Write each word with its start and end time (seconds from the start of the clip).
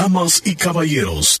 Damas 0.00 0.42
y 0.44 0.54
caballeros, 0.54 1.40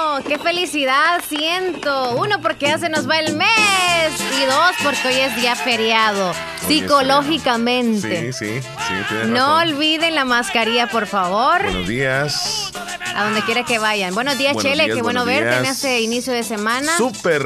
Qué 0.27 0.37
felicidad 0.39 1.21
siento. 1.27 2.11
Uno, 2.15 2.41
porque 2.41 2.67
ya 2.67 2.77
se 2.77 2.89
nos 2.89 3.09
va 3.09 3.19
el 3.19 3.35
mes. 3.35 3.49
Y 4.41 4.45
dos, 4.45 4.71
porque 4.83 5.07
hoy 5.09 5.15
es 5.15 5.35
día 5.35 5.55
feriado. 5.55 6.33
Psicológicamente. 6.67 8.31
Sí, 8.33 8.45
sí, 8.45 8.61
sí, 8.61 8.93
tienes 9.09 9.27
No 9.27 9.59
razón. 9.59 9.73
olviden 9.75 10.15
la 10.15 10.25
mascarilla, 10.25 10.87
por 10.87 11.07
favor. 11.07 11.61
Buenos 11.63 11.87
días. 11.87 12.71
A 13.15 13.25
donde 13.25 13.41
quiera 13.41 13.63
que 13.65 13.77
vayan. 13.77 14.13
Buenos 14.13 14.37
días, 14.37 14.53
Buenos 14.53 14.71
Chele. 14.71 14.85
días, 14.85 14.95
Qué 14.95 15.01
bueno 15.01 15.25
verte 15.25 15.57
en 15.57 15.65
este 15.65 15.99
inicio 16.01 16.31
de 16.31 16.43
semana. 16.43 16.95
Súper 16.97 17.43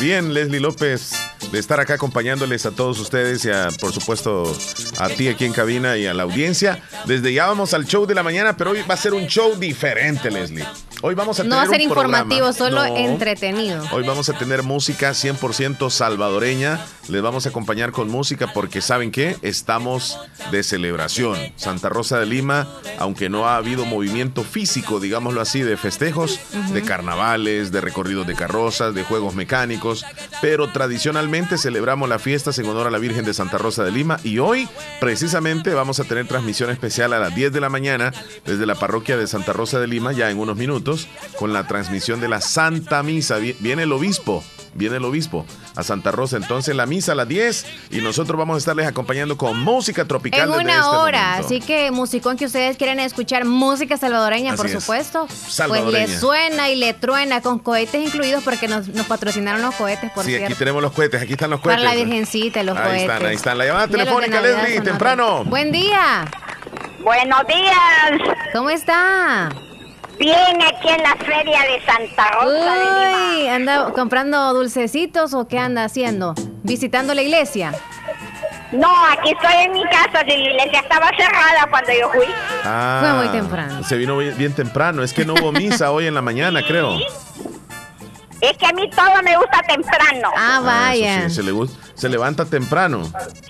bien, 0.00 0.32
Leslie 0.32 0.60
López, 0.60 1.12
de 1.52 1.58
estar 1.58 1.78
acá 1.78 1.94
acompañándoles 1.94 2.64
a 2.64 2.70
todos 2.70 2.98
ustedes 3.00 3.44
y 3.44 3.50
a, 3.50 3.68
por 3.80 3.92
supuesto, 3.92 4.56
a 4.98 5.08
ti 5.10 5.28
aquí 5.28 5.44
en 5.44 5.52
cabina 5.52 5.98
y 5.98 6.06
a 6.06 6.14
la 6.14 6.22
audiencia. 6.22 6.80
Desde 7.04 7.34
ya 7.34 7.46
vamos 7.46 7.74
al 7.74 7.84
show 7.86 8.06
de 8.06 8.14
la 8.14 8.22
mañana, 8.22 8.56
pero 8.56 8.70
hoy 8.70 8.82
va 8.88 8.94
a 8.94 8.96
ser 8.96 9.12
un 9.12 9.26
show 9.26 9.54
diferente, 9.56 10.30
Leslie. 10.30 10.64
Hoy 11.02 11.14
vamos 11.14 11.38
a 11.38 11.44
no 11.44 11.50
tener 11.50 11.58
va 11.58 11.62
a 11.64 11.78
ser 11.78 11.86
un 11.86 11.92
programa- 11.92 12.03
informativo, 12.04 12.52
solo 12.52 12.84
No. 12.86 12.96
entretenido. 12.96 13.82
Hoy 13.92 14.04
vamos 14.06 14.28
a 14.28 14.34
tener 14.34 14.62
música 14.62 15.12
100% 15.14 15.90
salvadoreña. 15.90 16.80
Les 17.08 17.22
vamos 17.22 17.46
a 17.46 17.50
acompañar 17.50 17.92
con 17.92 18.10
música 18.10 18.52
porque 18.52 18.80
saben 18.80 19.10
qué? 19.10 19.36
Estamos 19.42 20.18
de 20.50 20.62
celebración. 20.62 21.36
Santa 21.56 21.88
Rosa 21.88 22.18
de 22.18 22.26
Lima, 22.26 22.66
aunque 22.98 23.28
no 23.28 23.46
ha 23.48 23.56
habido 23.56 23.84
movimiento 23.84 24.42
físico, 24.42 25.00
digámoslo 25.00 25.40
así, 25.40 25.60
de 25.62 25.76
festejos, 25.76 26.40
de 26.72 26.82
carnavales, 26.82 27.72
de 27.72 27.80
recorridos 27.80 28.26
de 28.26 28.34
carrozas, 28.34 28.94
de 28.94 29.04
juegos 29.04 29.34
mecánicos, 29.34 30.04
pero 30.40 30.68
tradicionalmente 30.70 31.58
celebramos 31.58 32.08
las 32.08 32.22
fiestas 32.22 32.58
en 32.58 32.66
honor 32.66 32.86
a 32.86 32.90
la 32.90 32.98
Virgen 32.98 33.24
de 33.24 33.34
Santa 33.34 33.58
Rosa 33.58 33.84
de 33.84 33.90
Lima 33.92 34.18
y 34.24 34.38
hoy 34.38 34.68
precisamente 35.00 35.74
vamos 35.74 36.00
a 36.00 36.04
tener 36.04 36.26
transmisión 36.26 36.70
especial 36.70 37.12
a 37.12 37.18
las 37.18 37.34
10 37.34 37.52
de 37.52 37.60
la 37.60 37.68
mañana 37.68 38.12
desde 38.44 38.66
la 38.66 38.74
parroquia 38.74 39.16
de 39.16 39.26
Santa 39.26 39.52
Rosa 39.52 39.78
de 39.80 39.86
Lima, 39.86 40.12
ya 40.12 40.30
en 40.30 40.38
unos 40.38 40.56
minutos, 40.56 41.08
con 41.38 41.52
la 41.52 41.66
transmisión 41.66 41.93
de 41.94 42.28
la 42.28 42.40
Santa 42.40 43.02
Misa. 43.02 43.36
Vi- 43.38 43.56
Viene 43.60 43.84
el 43.84 43.92
obispo, 43.92 44.42
viene 44.74 44.96
el 44.96 45.04
obispo 45.04 45.46
a 45.76 45.82
Santa 45.82 46.10
Rosa. 46.12 46.36
Entonces 46.36 46.74
la 46.76 46.86
misa 46.86 47.12
a 47.12 47.14
las 47.14 47.26
10 47.28 47.66
y 47.90 47.98
nosotros 47.98 48.38
vamos 48.38 48.56
a 48.56 48.58
estarles 48.58 48.86
acompañando 48.86 49.36
con 49.36 49.58
música 49.60 50.04
tropical. 50.04 50.40
En 50.42 50.48
desde 50.50 50.62
una 50.64 50.72
este 50.74 50.84
hora, 50.86 51.26
momento. 51.30 51.46
así 51.46 51.60
que 51.60 51.90
musicón 51.90 52.36
que 52.36 52.46
ustedes 52.46 52.76
quieren 52.76 53.00
escuchar 53.00 53.44
música 53.44 53.96
salvadoreña, 53.96 54.50
Así 54.52 54.56
por 54.56 54.66
es. 54.66 54.72
supuesto, 54.72 55.26
pues 55.26 55.38
Salvadoreña. 55.54 56.06
le 56.06 56.18
suena 56.18 56.70
y 56.70 56.76
le 56.76 56.94
truena 56.94 57.40
con 57.40 57.58
cohetes 57.58 58.04
incluidos 58.04 58.42
porque 58.44 58.68
nos, 58.68 58.88
nos 58.88 59.06
patrocinaron 59.06 59.62
los 59.62 59.74
cohetes, 59.74 60.10
por 60.12 60.24
Sí, 60.24 60.34
aquí 60.36 60.54
tenemos 60.54 60.82
los 60.82 60.92
cohetes, 60.92 61.22
aquí 61.22 61.32
están 61.32 61.50
los 61.50 61.60
Para 61.60 61.76
cohetes. 61.76 61.94
la 61.98 62.04
Virgencita, 62.04 62.62
los 62.62 62.76
ahí 62.76 62.82
cohetes. 62.84 63.02
están, 63.02 63.26
ahí 63.26 63.34
están. 63.34 63.58
La 63.58 63.64
llamada 63.66 63.88
telefónica, 63.88 64.40
Leslie, 64.40 64.80
temprano. 64.80 65.44
Buen 65.44 65.72
día. 65.72 66.24
Buenos 67.02 67.46
días. 67.46 68.36
¿Cómo 68.54 68.70
está? 68.70 69.50
Bien, 70.18 70.62
aquí 70.62 70.88
en 70.88 71.02
la 71.02 71.16
feria 71.16 71.60
de 71.62 71.82
Santa 71.84 72.30
Rosa 72.32 72.74
de 72.74 72.80
Lima. 72.80 73.28
Uy, 73.34 73.48
¿anda 73.48 73.90
comprando 73.92 74.54
dulcecitos 74.54 75.34
o 75.34 75.48
qué 75.48 75.58
anda 75.58 75.84
haciendo? 75.84 76.34
¿Visitando 76.62 77.14
la 77.14 77.22
iglesia? 77.22 77.72
No, 78.72 78.88
aquí 79.06 79.30
estoy 79.32 79.54
en 79.64 79.72
mi 79.72 79.82
casa. 79.84 80.22
La 80.24 80.34
iglesia 80.34 80.80
estaba 80.80 81.08
cerrada 81.16 81.66
cuando 81.70 81.92
yo 81.92 82.10
fui. 82.10 82.26
Ah, 82.64 82.98
Fue 83.00 83.24
muy 83.24 83.28
temprano. 83.28 83.82
Se 83.84 83.96
vino 83.96 84.16
bien, 84.16 84.36
bien 84.38 84.52
temprano. 84.52 85.02
Es 85.02 85.12
que 85.12 85.24
no 85.24 85.34
hubo 85.34 85.52
misa 85.52 85.90
hoy 85.90 86.06
en 86.06 86.14
la 86.14 86.22
mañana, 86.22 86.62
creo. 86.66 86.96
Es 88.40 88.56
que 88.58 88.66
a 88.66 88.72
mí 88.72 88.88
todo 88.90 89.22
me 89.22 89.36
gusta 89.36 89.60
temprano. 89.68 90.28
Ah, 90.36 90.56
Ah, 90.56 90.60
vaya. 90.60 91.18
eso 91.20 91.28
sí, 91.28 91.34
se, 91.36 91.42
le 91.42 91.52
gus- 91.52 91.76
se 91.94 92.08
levanta 92.08 92.44
temprano. 92.44 93.04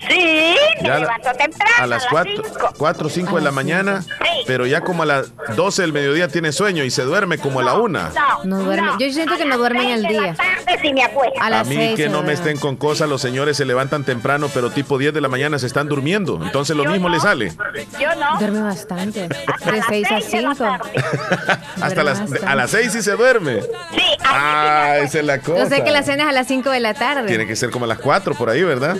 Sí, 0.07 0.55
me 0.81 0.87
Ya 0.87 0.93
la- 0.95 0.99
levanto 0.99 1.29
temprano. 1.37 1.71
A 1.79 1.87
las 1.87 2.05
4 2.07 2.33
cinco. 2.43 3.05
o 3.05 3.09
5 3.09 3.35
de 3.37 3.41
la 3.43 3.51
mañana, 3.51 4.03
pero 4.45 4.65
ya 4.65 4.81
como 4.81 5.03
a 5.03 5.05
las 5.05 5.31
12 5.55 5.81
del 5.81 5.93
mediodía 5.93 6.27
tiene 6.27 6.51
sueño 6.51 6.83
y 6.83 6.91
se 6.91 7.03
duerme 7.03 7.37
como 7.37 7.59
a 7.59 7.63
la 7.63 7.73
1. 7.75 7.99
No 8.43 8.59
duerme. 8.59 8.91
Yo 8.99 9.11
siento 9.11 9.37
que 9.37 9.45
no 9.45 9.57
duermen 9.57 9.83
en 9.87 9.91
el 9.91 10.03
día. 10.07 10.21
la 10.21 10.35
tarde 10.35 10.79
sí 10.81 10.93
me. 10.93 11.03
A 11.03 11.09
A 11.41 11.49
las 11.49 11.67
mí 11.67 11.75
seis 11.75 11.95
que 11.95 12.05
no 12.05 12.19
me 12.21 12.25
duerme. 12.27 12.33
estén 12.33 12.57
con 12.57 12.75
cosas, 12.75 13.09
los 13.09 13.21
señores 13.21 13.57
se 13.57 13.65
levantan 13.65 14.03
temprano, 14.03 14.49
pero 14.53 14.69
tipo 14.69 14.97
10 14.97 15.13
de 15.13 15.21
la 15.21 15.27
mañana 15.29 15.57
se 15.59 15.67
están 15.67 15.87
durmiendo. 15.87 16.39
Entonces 16.43 16.75
lo 16.75 16.83
Yo 16.83 16.91
mismo 16.91 17.09
no. 17.09 17.15
le 17.15 17.21
sale. 17.21 17.53
Yo 17.99 18.13
no. 18.15 18.37
Duerme 18.39 18.61
bastante. 18.61 19.27
De 19.27 19.71
las 19.71 19.85
6 19.87 20.05
a 20.11 20.19
seis 20.21 20.31
de 20.31 20.41
la 20.41 20.53
5. 20.55 20.63
tarde. 20.63 20.91
Hasta 21.81 22.03
Duerme 22.03 22.29
las, 22.31 22.43
a 22.43 22.55
las 22.55 22.69
6 22.71 22.91
sí 22.91 23.01
se 23.01 23.11
duerme. 23.13 23.61
Sí, 23.61 23.67
sí 23.95 24.17
me 24.19 24.25
Ah, 24.27 24.97
esa 25.01 25.19
es 25.19 25.25
la 25.25 25.39
cosa. 25.39 25.59
Yo 25.63 25.65
sé 25.69 25.83
que 25.83 25.91
la 25.91 26.03
cena 26.03 26.23
es 26.23 26.29
a 26.29 26.31
las 26.33 26.47
5 26.47 26.69
de 26.69 26.79
la 26.79 26.93
tarde. 26.93 27.27
Tiene 27.27 27.47
que 27.47 27.55
ser 27.55 27.69
como 27.71 27.85
a 27.85 27.87
las 27.87 27.99
4 27.99 28.34
por 28.35 28.49
ahí, 28.49 28.63
¿verdad? 28.63 28.97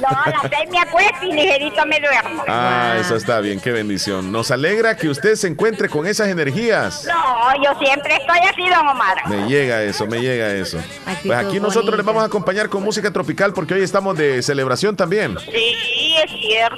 No, 0.00 0.08
a 0.08 0.30
las 0.30 0.42
seis 0.50 0.68
me 0.70 0.78
acuesto 0.78 1.24
y 1.26 1.32
ligerito 1.32 1.86
me 1.86 2.00
duermo. 2.00 2.44
Ah, 2.48 2.92
Wow. 2.94 3.00
eso 3.02 3.16
está 3.16 3.40
bien, 3.40 3.60
qué 3.60 3.70
bendición. 3.72 4.30
Nos 4.32 4.50
alegra 4.50 4.96
que 4.96 5.08
usted 5.08 5.34
se 5.36 5.46
encuentre 5.48 5.88
con 5.88 6.06
esas 6.06 6.28
energías. 6.28 7.06
No, 7.06 7.62
yo 7.62 7.78
siempre 7.78 8.16
estoy 8.16 8.38
así, 8.40 8.68
don 8.68 8.88
Omar. 8.88 9.16
Me 9.28 9.48
llega 9.48 9.82
eso, 9.82 10.06
me 10.06 10.20
llega 10.20 10.50
eso. 10.52 10.78
Actitud 11.06 11.28
Pues 11.28 11.38
aquí 11.38 11.60
nosotros 11.60 11.84
bonita. 11.86 11.96
les 11.98 12.06
vamos 12.06 12.22
a 12.22 12.26
acompañar 12.26 12.68
con 12.68 12.82
música 12.82 13.10
tropical 13.12 13.52
porque 13.52 13.74
hoy 13.74 13.82
estamos 13.82 14.16
de 14.16 14.42
celebración 14.42 14.96
también. 14.96 15.36
Sí, 15.38 16.14
es 16.24 16.30
cierto. 16.40 16.76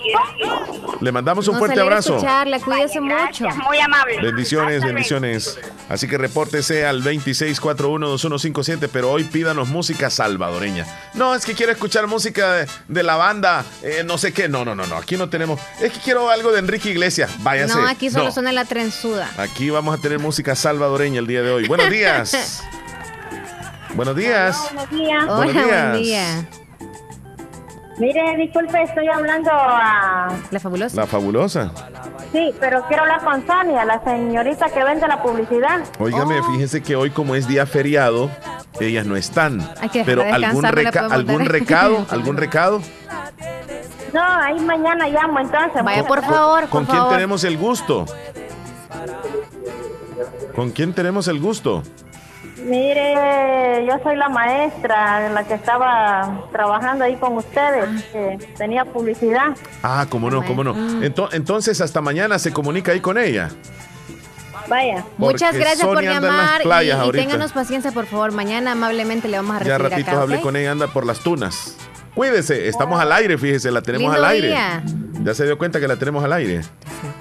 Le 1.00 1.10
mandamos 1.12 1.48
un 1.48 1.54
Nos 1.54 1.58
fuerte 1.60 1.80
abrazo. 1.80 2.14
escucharla, 2.16 2.60
cuídese 2.60 3.00
mucho. 3.00 3.14
Gracias, 3.16 3.56
muy 3.56 3.78
amable. 3.80 4.20
Bendiciones, 4.22 4.82
bendiciones. 4.84 5.58
Así 5.88 6.06
que 6.08 6.16
repórtese 6.18 6.86
al 6.86 7.02
26412157, 7.02 8.88
pero 8.92 9.10
hoy 9.10 9.24
pídanos 9.24 9.68
música 9.68 10.10
salvadoreña. 10.10 10.86
No, 11.14 11.34
es 11.34 11.44
que 11.44 11.54
quiero 11.54 11.72
escuchar 11.72 12.06
música 12.06 12.52
de, 12.52 12.66
de 12.88 13.02
la 13.02 13.16
banda, 13.16 13.64
eh, 13.82 14.02
no 14.04 14.18
sé 14.18 14.32
qué. 14.32 14.48
No, 14.48 14.64
no, 14.64 14.74
no, 14.74 14.86
no, 14.86 14.96
aquí 14.96 15.16
no 15.16 15.28
tenemos. 15.28 15.60
Es 15.80 15.92
que 15.92 16.00
quiero 16.00 16.30
algo 16.30 16.52
de 16.52 16.58
Enrique 16.58 16.90
Iglesias. 16.90 17.30
Váyase. 17.38 17.74
No, 17.74 17.86
aquí 17.86 18.10
solo 18.10 18.26
No. 18.26 18.32
suena 18.32 18.52
la 18.52 18.64
trenzuda. 18.64 19.30
Aquí 19.38 19.70
vamos 19.70 19.98
a 19.98 20.00
tener 20.02 20.18
música 20.18 20.54
salvadoreña 20.54 21.18
el 21.20 21.26
día 21.26 21.42
de 21.42 21.50
hoy. 21.50 21.68
Buenos 21.68 21.90
días. 21.90 22.62
Buenos 23.94 24.16
días. 24.16 24.56
Buenos 24.72 24.90
días. 24.90 25.24
Hola, 25.24 25.34
Buenos 25.36 25.54
días. 25.64 25.90
buen 25.90 26.02
día. 26.02 26.48
Mire, 27.98 28.36
disculpe, 28.36 28.82
estoy 28.82 29.06
hablando 29.08 29.50
a... 29.52 30.28
La 30.50 30.58
fabulosa. 30.58 30.96
La 30.96 31.06
fabulosa. 31.06 31.70
Sí, 32.32 32.52
pero 32.58 32.82
quiero 32.88 33.02
hablar 33.02 33.22
con 33.22 33.46
Sonia, 33.46 33.84
la 33.84 34.02
señorita 34.02 34.70
que 34.70 34.82
vende 34.82 35.06
la 35.06 35.22
publicidad. 35.22 35.80
Óigame, 35.98 36.40
Oh. 36.40 36.44
fíjense 36.52 36.82
que 36.82 36.96
hoy 36.96 37.10
como 37.10 37.34
es 37.34 37.46
día 37.46 37.66
feriado, 37.66 38.30
ellas 38.80 39.06
no 39.06 39.14
están. 39.16 39.60
Hay 39.80 39.90
que 39.90 40.04
Pero 40.04 40.22
algún, 40.22 40.64
reca- 40.64 41.06
algún 41.10 41.44
recado, 41.44 42.06
algún 42.10 42.36
recado. 42.38 42.80
No, 44.14 44.22
ahí 44.22 44.58
mañana 44.60 45.08
llamo 45.08 45.38
entonces. 45.40 45.82
Vaya, 45.84 46.04
por 46.04 46.22
favor, 46.22 46.68
¿Con 46.68 46.84
por 46.84 46.86
quién 46.86 46.98
favor. 46.98 47.14
tenemos 47.14 47.44
el 47.44 47.56
gusto? 47.58 48.06
¿Con 50.54 50.70
quién 50.70 50.92
tenemos 50.92 51.28
el 51.28 51.40
gusto? 51.40 51.82
Mire, 52.64 53.84
yo 53.86 53.98
soy 54.02 54.16
la 54.16 54.28
maestra, 54.28 55.28
la 55.30 55.44
que 55.44 55.54
estaba 55.54 56.46
trabajando 56.52 57.04
ahí 57.04 57.16
con 57.16 57.36
ustedes, 57.36 58.04
que 58.12 58.38
tenía 58.56 58.84
publicidad. 58.84 59.56
Ah, 59.82 60.06
cómo 60.08 60.30
no, 60.30 60.44
cómo 60.44 60.62
no. 60.64 60.74
Ento- 60.74 61.28
entonces 61.32 61.80
hasta 61.80 62.00
mañana 62.00 62.38
se 62.38 62.52
comunica 62.52 62.92
ahí 62.92 63.00
con 63.00 63.18
ella. 63.18 63.50
Vaya. 64.68 65.04
Muchas 65.18 65.54
gracias 65.56 65.82
por 65.86 65.96
Sonia 65.96 66.20
llamar 66.20 66.62
y- 66.84 66.88
y, 66.90 67.10
ténganos 67.12 67.52
paciencia, 67.52 67.90
por 67.90 68.06
favor. 68.06 68.30
Mañana 68.32 68.72
amablemente 68.72 69.26
le 69.28 69.36
vamos 69.38 69.56
a 69.56 69.64
Ya 69.64 69.76
recibir 69.76 69.90
ratitos 69.90 70.12
acá, 70.14 70.22
hablé 70.22 70.40
con 70.40 70.56
ella, 70.56 70.70
anda 70.70 70.86
por 70.86 71.04
las 71.04 71.18
tunas. 71.18 71.76
Cuídese, 72.14 72.68
estamos 72.68 73.00
al 73.00 73.10
aire, 73.12 73.36
fíjese, 73.38 73.70
la 73.72 73.82
tenemos 73.82 74.12
Lindo 74.12 74.24
al 74.26 74.32
aire. 74.32 74.48
día. 74.48 74.82
Ya 75.24 75.34
se 75.34 75.44
dio 75.46 75.58
cuenta 75.58 75.80
que 75.80 75.88
la 75.88 75.96
tenemos 75.96 76.22
al 76.22 76.32
aire. 76.34 76.60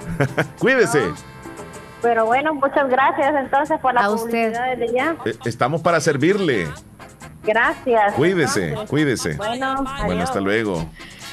Cuídese. 0.58 1.02
Pero 2.02 2.26
bueno, 2.26 2.52
muchas 2.54 2.88
gracias 2.90 3.34
entonces 3.36 3.78
por 3.80 3.94
la 3.94 4.02
A 4.02 4.10
usted. 4.10 4.30
publicidad 4.52 4.76
desde 4.76 4.92
ya. 4.94 5.16
Eh, 5.24 5.34
Estamos 5.44 5.80
para 5.82 6.00
servirle. 6.00 6.68
Gracias. 7.44 8.14
Cuídese, 8.14 8.68
Entonces, 8.68 8.90
cuídese. 8.90 9.36
Bueno, 9.36 9.84
Bueno, 10.04 10.22
hasta 10.22 10.40
luego. 10.40 10.84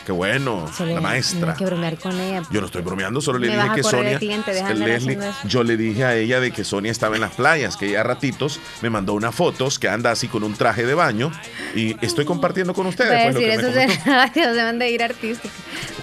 Qué 0.10 0.14
bueno. 0.14 0.68
Se 0.76 0.88
la 0.88 1.02
maestra. 1.02 1.40
no 1.40 1.52
hay 1.52 1.58
que 1.60 1.66
bromear 1.66 1.98
con 2.00 2.20
ella. 2.20 2.42
Yo 2.50 2.62
no 2.62 2.66
estoy 2.66 2.82
bromeando, 2.82 3.22
solo 3.22 3.38
le 3.38 3.48
dije 3.50 3.68
que 3.76 3.84
Sonia. 3.84 4.18
cliente, 4.18 4.52
Leslie, 4.74 5.20
yo 5.44 5.64
le 5.64 5.78
dije 5.78 6.04
a 6.04 6.16
ella 6.16 6.40
de 6.40 6.50
que 6.52 6.64
Sonia 6.64 6.92
estaba 6.92 7.14
en 7.14 7.22
las 7.22 7.34
playas, 7.34 7.78
que 7.78 7.90
ella 7.90 8.02
a 8.02 8.04
ratitos 8.04 8.60
me 8.82 8.90
mandó 8.90 9.14
unas 9.14 9.36
fotos 9.36 9.78
que 9.78 9.88
anda 9.88 10.10
así 10.10 10.28
con 10.28 10.44
un 10.44 10.56
traje 10.56 10.84
de 10.88 10.96
baño 10.96 11.32
y 11.76 11.96
estoy 12.04 12.26
compartiendo 12.26 12.74
con 12.74 12.88
ustedes. 12.88 13.22
Pues, 13.22 13.36
lo 13.36 13.40
que 13.40 13.54
eso 13.54 13.72
se, 13.72 14.34
se 14.34 14.64
van 14.64 14.80
de 14.80 14.90
ir. 14.90 15.00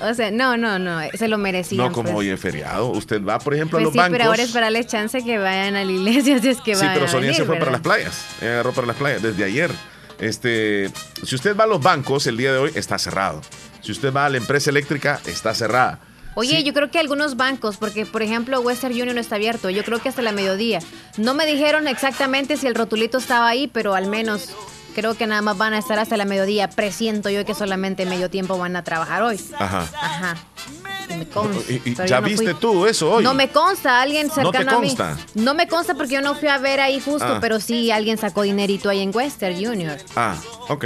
O 0.02 0.14
sea, 0.14 0.30
no, 0.30 0.56
no, 0.56 0.78
no, 0.78 1.00
se 1.14 1.26
lo 1.26 1.36
merecían. 1.36 1.86
No, 1.86 1.92
como 1.92 2.10
pues. 2.12 2.18
hoy 2.18 2.28
es 2.30 2.38
feriado. 2.40 2.86
Usted 2.90 3.24
va, 3.24 3.40
por 3.40 3.54
ejemplo, 3.54 3.78
Pues 3.78 3.82
a 3.82 3.86
los 3.86 3.92
sí, 3.92 3.98
bancos. 3.98 4.18
pero 4.18 4.30
ahora 4.30 4.42
es 4.44 4.52
para 4.52 4.84
chance 4.84 5.24
que 5.24 5.38
vayan 5.38 5.74
a 5.74 5.84
la 5.84 5.90
iglesia, 5.90 6.38
si 6.40 6.48
es 6.48 6.60
que 6.60 6.76
Sí, 6.76 6.80
vayan 6.80 6.94
pero 6.94 7.06
a 7.06 7.08
Sonia 7.08 7.32
se 7.32 7.40
venir, 7.42 7.46
fue 7.46 7.56
para 7.58 7.72
las 7.72 7.82
¿verdad? 7.82 7.96
playas. 7.96 8.26
Ella 8.40 8.52
agarró 8.52 8.72
para 8.72 8.86
las 8.86 8.96
playas 8.96 9.22
desde 9.22 9.42
ayer. 9.42 9.70
Este, 10.18 10.90
si 11.24 11.34
usted 11.34 11.56
va 11.56 11.64
a 11.64 11.66
los 11.66 11.80
bancos 11.82 12.26
el 12.26 12.36
día 12.36 12.52
de 12.52 12.58
hoy, 12.58 12.70
está 12.74 12.98
cerrado. 12.98 13.42
Si 13.86 13.92
usted 13.92 14.12
va 14.12 14.26
a 14.26 14.28
la 14.28 14.36
empresa 14.38 14.68
eléctrica, 14.70 15.20
está 15.26 15.54
cerrada. 15.54 16.00
Oye, 16.34 16.56
Sí, 16.56 16.64
yo 16.64 16.74
creo 16.74 16.90
que 16.90 16.98
algunos 16.98 17.36
bancos, 17.36 17.76
porque 17.76 18.04
por 18.04 18.20
ejemplo 18.20 18.60
Western 18.60 18.92
Union 18.92 19.14
no 19.14 19.20
está 19.20 19.36
abierto, 19.36 19.70
yo 19.70 19.84
creo 19.84 20.00
que 20.02 20.08
hasta 20.08 20.22
la 20.22 20.32
mediodía. 20.32 20.80
No 21.18 21.34
me 21.34 21.46
dijeron 21.46 21.86
exactamente 21.86 22.56
si 22.56 22.66
el 22.66 22.74
rotulito 22.74 23.18
estaba 23.18 23.46
ahí, 23.48 23.68
pero 23.68 23.94
al 23.94 24.08
menos 24.08 24.48
creo 24.96 25.14
que 25.14 25.28
nada 25.28 25.40
más 25.40 25.56
van 25.56 25.72
a 25.72 25.78
estar 25.78 26.00
hasta 26.00 26.16
la 26.16 26.24
mediodía. 26.24 26.68
Presiento 26.68 27.30
yo 27.30 27.44
que 27.46 27.54
solamente 27.54 28.04
medio 28.06 28.28
tiempo 28.28 28.58
van 28.58 28.74
a 28.74 28.82
trabajar 28.82 29.22
hoy. 29.22 29.40
Ajá. 29.56 29.86
Ajá. 30.02 30.36
Me 31.08 31.24
consta, 31.28 31.72
¿Y, 31.72 31.94
ya 32.08 32.20
no 32.20 32.26
viste 32.26 32.50
fui. 32.50 32.60
tú 32.60 32.84
eso 32.86 33.08
hoy? 33.12 33.22
No 33.24 33.32
me 33.32 33.48
consta, 33.48 34.02
alguien 34.02 34.26
¿No 34.26 34.50
te 34.50 34.58
cercano 34.58 34.78
a 34.78 34.80
mí. 34.80 34.88
consta? 34.88 35.16
No 35.34 35.54
me 35.54 35.68
consta 35.68 35.94
porque 35.94 36.14
yo 36.14 36.20
no 36.20 36.34
fui 36.34 36.48
a 36.48 36.58
ver 36.58 36.80
ahí 36.80 36.98
justo, 37.00 37.24
Ah. 37.34 37.38
pero 37.40 37.60
sí 37.60 37.92
alguien 37.92 38.18
sacó 38.18 38.42
dinerito 38.42 38.90
ahí 38.90 39.00
en 39.00 39.14
Western 39.14 39.54
Union. 39.54 39.96
Ah, 40.16 40.34
ok. 40.68 40.84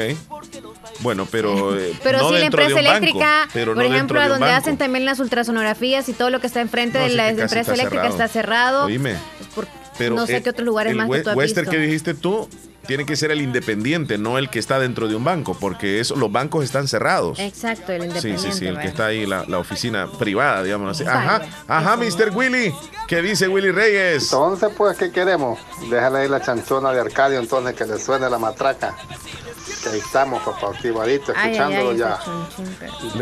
Bueno, 1.03 1.27
pero. 1.31 1.77
eh, 1.77 1.95
Pero 2.03 2.19
no 2.19 2.29
sí, 2.29 2.35
la 2.35 2.41
de 2.41 2.47
empresa 2.47 2.75
banco, 2.75 2.89
eléctrica, 2.89 3.49
pero 3.53 3.75
por 3.75 3.83
no 3.85 3.95
ejemplo, 3.95 4.19
de 4.21 4.27
un 4.27 4.31
donde 4.33 4.47
banco. 4.47 4.59
hacen 4.59 4.77
también 4.77 5.05
las 5.05 5.19
ultrasonografías 5.21 6.09
y 6.09 6.13
todo 6.13 6.31
lo 6.31 6.41
que 6.41 6.47
está 6.47 6.61
enfrente 6.61 6.99
No, 6.99 7.05
de 7.05 7.11
sí 7.11 7.17
la 7.17 7.29
empresa 7.29 7.61
está 7.61 7.73
eléctrica 7.75 8.03
cerrado. 8.05 8.17
está 8.25 8.29
cerrado. 8.29 8.85
Oíme. 8.87 9.17
Por- 9.55 9.67
Pero 9.99 10.15
no 10.17 10.27
sé 10.27 10.37
eh, 10.39 10.43
qué 10.43 10.51
otros 10.51 10.65
lugares 10.67 10.93
el 10.93 10.97
más 10.99 11.11
que 11.11 11.21
tú 11.21 11.31
has 11.31 11.37
Western 11.37 11.67
visto. 11.67 11.71
que 11.79 11.79
dijiste 11.87 12.15
tú 12.15 12.49
tiene 12.87 13.05
que 13.07 13.15
ser 13.15 13.31
el 13.31 13.41
independiente, 13.43 14.19
no 14.19 14.37
el 14.39 14.49
que 14.51 14.59
está 14.59 14.81
dentro 14.81 15.07
de 15.07 15.15
un 15.15 15.23
banco, 15.23 15.57
porque 15.61 16.01
eso, 16.01 16.17
los 16.17 16.33
bancos 16.33 16.65
están 16.65 16.89
cerrados. 16.89 17.39
Exacto, 17.39 17.93
el 17.93 18.01
Sí, 18.03 18.07
independiente. 18.09 18.53
sí, 18.53 18.59
sí, 18.59 18.67
el 18.67 18.79
que 18.81 18.89
está 18.89 19.07
ahí, 19.07 19.27
la, 19.27 19.45
la 19.47 19.59
oficina 19.59 20.09
privada, 20.19 20.63
digamos 20.65 20.91
así. 20.99 21.09
Ajá, 21.09 21.43
ajá, 21.69 21.97
Mr. 21.97 22.31
Willy. 22.35 22.73
¿Qué 23.07 23.23
dice 23.23 23.47
Willy 23.49 23.71
Reyes? 23.71 24.25
Entonces, 24.33 24.71
pues, 24.77 24.97
¿qué 24.97 25.13
queremos? 25.13 25.59
Déjale 25.89 26.21
ahí 26.21 26.29
la 26.29 26.41
chanchona 26.41 26.91
de 26.93 27.01
Arcadio, 27.01 27.39
entonces, 27.39 27.75
que 27.75 27.85
le 27.85 27.99
suene 27.99 28.29
la 28.31 28.39
matraca. 28.39 28.97
Que 29.83 29.89
ahí 29.89 29.99
estamos, 29.99 30.43
papá, 30.43 30.69
activadito, 30.69 31.33
Ay, 31.35 31.37
ay, 31.37 31.51
escuchándolo 31.53 31.91
ay, 31.91 31.97
ya. 31.99 32.19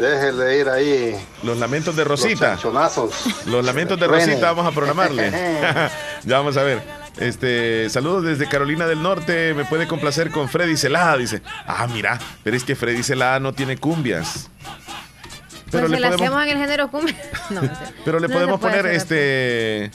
Déjele 0.01 0.59
ir 0.59 0.69
ahí 0.69 1.27
Los 1.45 1.59
lamentos 1.59 1.95
de 1.95 2.05
los 2.05 2.21
Rosita. 2.21 2.51
chanchonazos. 2.51 3.13
Los 3.47 3.65
lamentos 3.65 3.99
de. 3.99 4.07
Rosita 4.09 4.53
vamos 4.53 4.67
a 4.67 4.73
programarle. 4.73 5.31
ya 6.25 6.39
vamos 6.39 6.57
a 6.57 6.63
ver. 6.65 6.83
Este, 7.19 7.89
saludos 7.91 8.25
desde 8.25 8.49
Carolina 8.49 8.87
del 8.87 9.03
Norte. 9.03 9.55
Me 9.55 9.65
puede 9.65 9.87
complacer 9.87 10.31
con 10.31 10.49
Freddy 10.49 10.77
Celada, 10.77 11.17
dice. 11.17 11.43
Ah, 11.67 11.87
mira, 11.93 12.19
pero 12.43 12.57
es 12.57 12.65
que 12.65 12.75
Freddy 12.77 13.03
Celada 13.03 13.39
no 13.41 13.53
tiene 13.53 13.77
cumbias. 13.77 14.51
Pero 15.71 15.87
Pues 15.87 15.91
le 15.91 15.97
se 15.97 16.01
la 16.01 16.09
podemos, 16.17 16.23
hacemos 16.39 16.43
en 16.45 16.49
el 16.49 16.59
género 16.59 16.91
cumbia. 16.91 17.17
No, 17.51 17.63
no 17.63 17.69
sé. 17.69 17.93
pero 18.05 18.19
le 18.21 18.29
No 18.29 18.35
podemos 18.35 18.61
poner 18.61 18.87
este. 18.87 19.91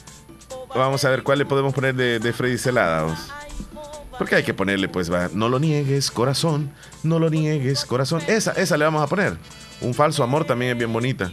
Vamos 0.75 1.04
a 1.06 1.09
ver 1.09 1.24
cuál 1.24 1.39
le 1.39 1.45
podemos 1.45 1.74
poner 1.74 1.94
de, 1.95 2.19
de 2.19 2.33
Freddy 2.33 2.57
Celada. 2.57 3.07
Porque 4.18 4.36
hay 4.36 4.44
que 4.44 4.54
ponerle, 4.54 4.88
pues, 4.89 5.12
va. 5.12 5.30
No 5.33 5.50
lo 5.50 5.60
niegues, 5.60 6.12
corazón. 6.12 6.71
No 7.04 7.19
lo 7.19 7.30
niegues, 7.30 7.86
corazón. 7.86 8.21
Esa, 8.27 8.51
esa 8.54 8.77
le 8.77 8.86
vamos 8.86 9.01
a 9.04 9.07
poner. 9.07 9.38
Un 9.81 9.94
falso 9.94 10.24
amor 10.24 10.45
también 10.45 10.71
es 10.71 10.77
bien 10.77 10.94
bonita. 10.94 11.31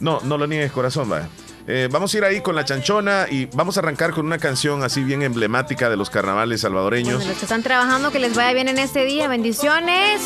No, 0.00 0.20
no 0.24 0.36
lo 0.36 0.46
niegues, 0.46 0.72
corazón, 0.72 1.10
va. 1.10 1.28
Eh, 1.68 1.88
vamos 1.90 2.14
a 2.14 2.18
ir 2.18 2.24
ahí 2.24 2.40
con 2.42 2.54
la 2.54 2.64
chanchona 2.64 3.26
y 3.28 3.46
vamos 3.46 3.76
a 3.76 3.80
arrancar 3.80 4.12
con 4.12 4.24
una 4.26 4.38
canción 4.38 4.84
así 4.84 5.02
bien 5.02 5.22
emblemática 5.22 5.90
de 5.90 5.96
los 5.96 6.10
carnavales 6.10 6.60
salvadoreños. 6.60 7.14
Bueno, 7.16 7.30
los 7.30 7.38
que 7.38 7.44
están 7.44 7.62
trabajando, 7.62 8.12
que 8.12 8.18
les 8.20 8.34
vaya 8.36 8.52
bien 8.52 8.68
en 8.68 8.78
este 8.78 9.04
día. 9.04 9.26
Bendiciones. 9.28 10.20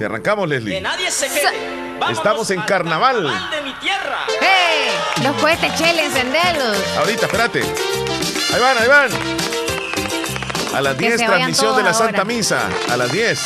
Y 0.00 0.02
arrancamos, 0.02 0.48
Que 0.48 0.54
Leslie. 0.54 0.80
nadie 0.80 1.10
se 1.10 1.28
quede. 1.28 1.52
Vámonos 2.00 2.18
Estamos 2.18 2.50
en 2.50 2.60
al 2.60 2.66
carnaval. 2.66 3.22
de 3.24 3.62
mi 3.62 3.72
tierra. 3.74 4.18
¡Hey! 4.40 5.22
Los 5.22 5.36
cohetes, 5.40 5.72
chele, 5.76 6.06
encenderlos. 6.06 6.76
Ahorita, 6.98 7.26
espérate. 7.26 7.60
Ahí 7.60 8.60
van, 8.60 8.78
ahí 8.78 8.88
van. 8.88 9.10
A 10.74 10.80
las 10.80 10.94
Que 10.96 11.06
10, 11.08 11.20
se 11.20 11.26
vayan 11.26 11.38
transmisión 11.52 11.76
de 11.76 11.82
la 11.82 11.92
Santa 11.94 12.22
ahora. 12.22 12.24
Misa. 12.24 12.68
A 12.90 12.96
las 12.96 13.12
10. 13.12 13.40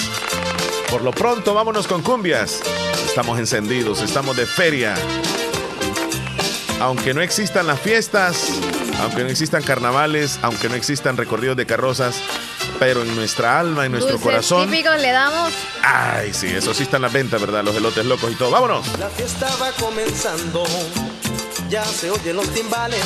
Por 0.91 1.03
lo 1.03 1.11
pronto, 1.13 1.55
vámonos 1.55 1.87
con 1.87 2.03
cumbias. 2.03 2.61
Estamos 3.07 3.39
encendidos, 3.39 4.01
estamos 4.03 4.37
de 4.37 4.47
feria. 4.47 4.95
Aunque 6.81 7.15
no 7.15 7.23
existan 7.23 7.67
las 7.67 7.81
fiestas, 7.81 8.49
aunque 9.01 9.23
no 9.25 9.31
existan 9.31 9.63
carnavales, 9.63 10.39
aunque 10.43 10.69
no 10.69 10.75
existan 10.75 11.17
recorridos 11.17 11.57
de 11.57 11.65
carrozas, 11.67 12.17
pero 12.79 13.03
en 13.03 13.17
nuestra 13.17 13.59
alma, 13.59 13.87
en 13.87 13.93
nuestro 13.93 14.13
Dulces 14.19 14.31
corazón. 14.31 14.71
típicos 14.71 15.01
le 15.01 15.11
damos. 15.11 15.53
Ay, 15.83 16.33
sí, 16.35 16.49
eso 16.49 16.75
sí 16.75 16.83
está 16.83 16.97
en 16.97 17.03
la 17.03 17.09
venta, 17.09 17.39
¿verdad? 17.39 17.65
Los 17.65 17.75
elotes 17.77 18.05
locos 18.05 18.31
y 18.31 18.35
todo. 18.35 18.51
¡Vámonos! 18.51 18.87
La 18.99 19.09
fiesta 19.09 19.49
va 19.61 19.71
comenzando, 19.73 20.65
ya 21.71 21.85
se 21.85 22.11
oyen 22.11 22.37
los 22.37 22.49
timbales, 22.51 23.03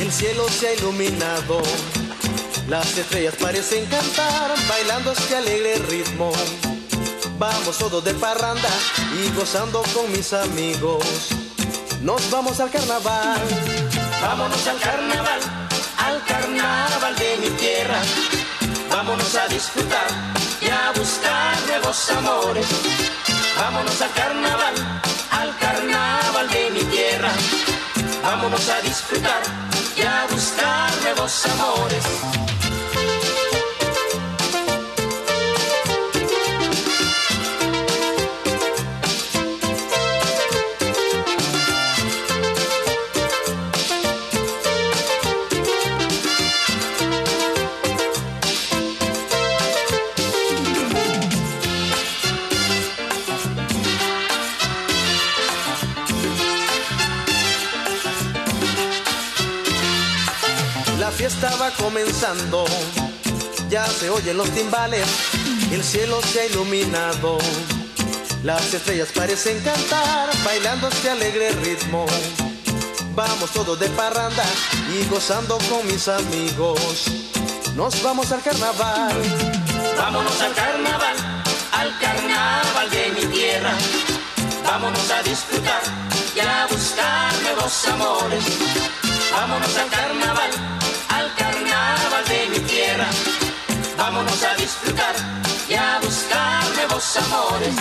el 0.00 0.10
cielo 0.10 0.48
se 0.48 0.68
ha 0.68 0.74
iluminado. 0.74 1.60
Las 2.68 2.96
estrellas 2.96 3.34
parecen 3.38 3.84
cantar, 3.86 4.54
bailando 4.68 5.12
este 5.12 5.36
alegre 5.36 5.74
ritmo. 5.90 6.32
Vamos 7.38 7.76
todos 7.76 8.02
de 8.02 8.14
parranda 8.14 8.68
y 9.22 9.30
gozando 9.36 9.82
con 9.94 10.10
mis 10.12 10.32
amigos. 10.32 11.04
Nos 12.00 12.30
vamos 12.30 12.60
al 12.60 12.70
carnaval, 12.70 13.38
vámonos 14.22 14.66
al 14.66 14.78
carnaval, 14.78 15.40
al 15.98 16.24
carnaval 16.24 17.16
de 17.16 17.36
mi 17.36 17.50
tierra. 17.56 18.00
Vámonos 18.88 19.34
a 19.36 19.46
disfrutar 19.48 20.06
y 20.62 20.70
a 20.70 20.92
buscar 20.96 21.56
nuevos 21.66 22.10
amores. 22.10 22.66
Vámonos 23.58 24.00
al 24.00 24.12
carnaval, 24.12 24.74
al 25.30 25.58
carnaval 25.58 26.48
de 26.48 26.70
mi 26.70 26.84
tierra. 26.84 27.30
Vámonos 28.22 28.68
a 28.70 28.80
disfrutar 28.80 29.42
a 30.06 30.26
buscar 30.30 30.90
nuevos 31.02 31.46
amores. 31.46 32.04
Fiesta 61.28 61.56
va 61.56 61.70
comenzando, 61.70 62.66
ya 63.70 63.86
se 63.86 64.10
oyen 64.10 64.36
los 64.36 64.50
timbales, 64.50 65.06
el 65.72 65.82
cielo 65.82 66.20
se 66.20 66.40
ha 66.40 66.46
iluminado. 66.48 67.38
Las 68.42 68.74
estrellas 68.74 69.08
parecen 69.14 69.58
cantar, 69.60 70.28
bailando 70.44 70.86
este 70.88 71.08
alegre 71.08 71.48
ritmo. 71.62 72.04
Vamos 73.14 73.52
todos 73.52 73.80
de 73.80 73.88
parranda 74.00 74.44
y 74.92 75.08
gozando 75.08 75.56
con 75.70 75.86
mis 75.86 76.08
amigos. 76.08 77.06
Nos 77.74 78.02
vamos 78.02 78.30
al 78.30 78.42
carnaval. 78.42 79.16
Vámonos 79.96 80.40
al 80.42 80.52
carnaval, 80.52 81.16
al 81.72 81.98
carnaval 82.00 82.90
de 82.90 83.08
mi 83.12 83.26
tierra. 83.32 83.72
Vámonos 84.62 85.10
a 85.10 85.22
disfrutar 85.22 85.80
y 86.36 86.40
a 86.40 86.66
buscar 86.66 87.32
nuevos 87.44 87.88
amores. 87.88 88.44
Vámonos 89.32 89.76
al 89.78 89.88
carnaval, 89.88 90.50
tierra. 92.94 93.10
Vámonos 93.96 94.42
a 94.42 94.54
disfrutar 94.56 95.14
y 95.68 95.74
a 95.74 95.98
buscar 96.00 96.64
nuevos 96.74 97.16
amores. 97.16 97.74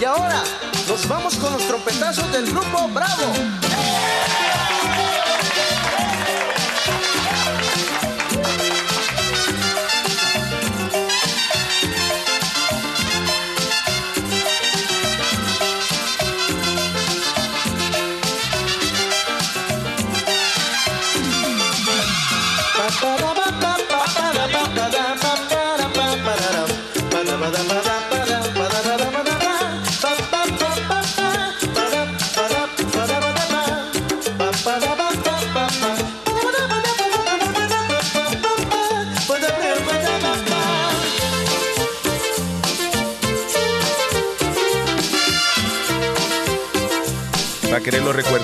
Y 0.00 0.04
ahora 0.04 0.42
nos 0.88 1.08
vamos 1.08 1.34
con 1.36 1.52
los 1.52 1.66
trompetazos 1.66 2.30
del 2.32 2.46
grupo 2.46 2.88
Bravo. 2.88 3.32
querer 4.36 4.65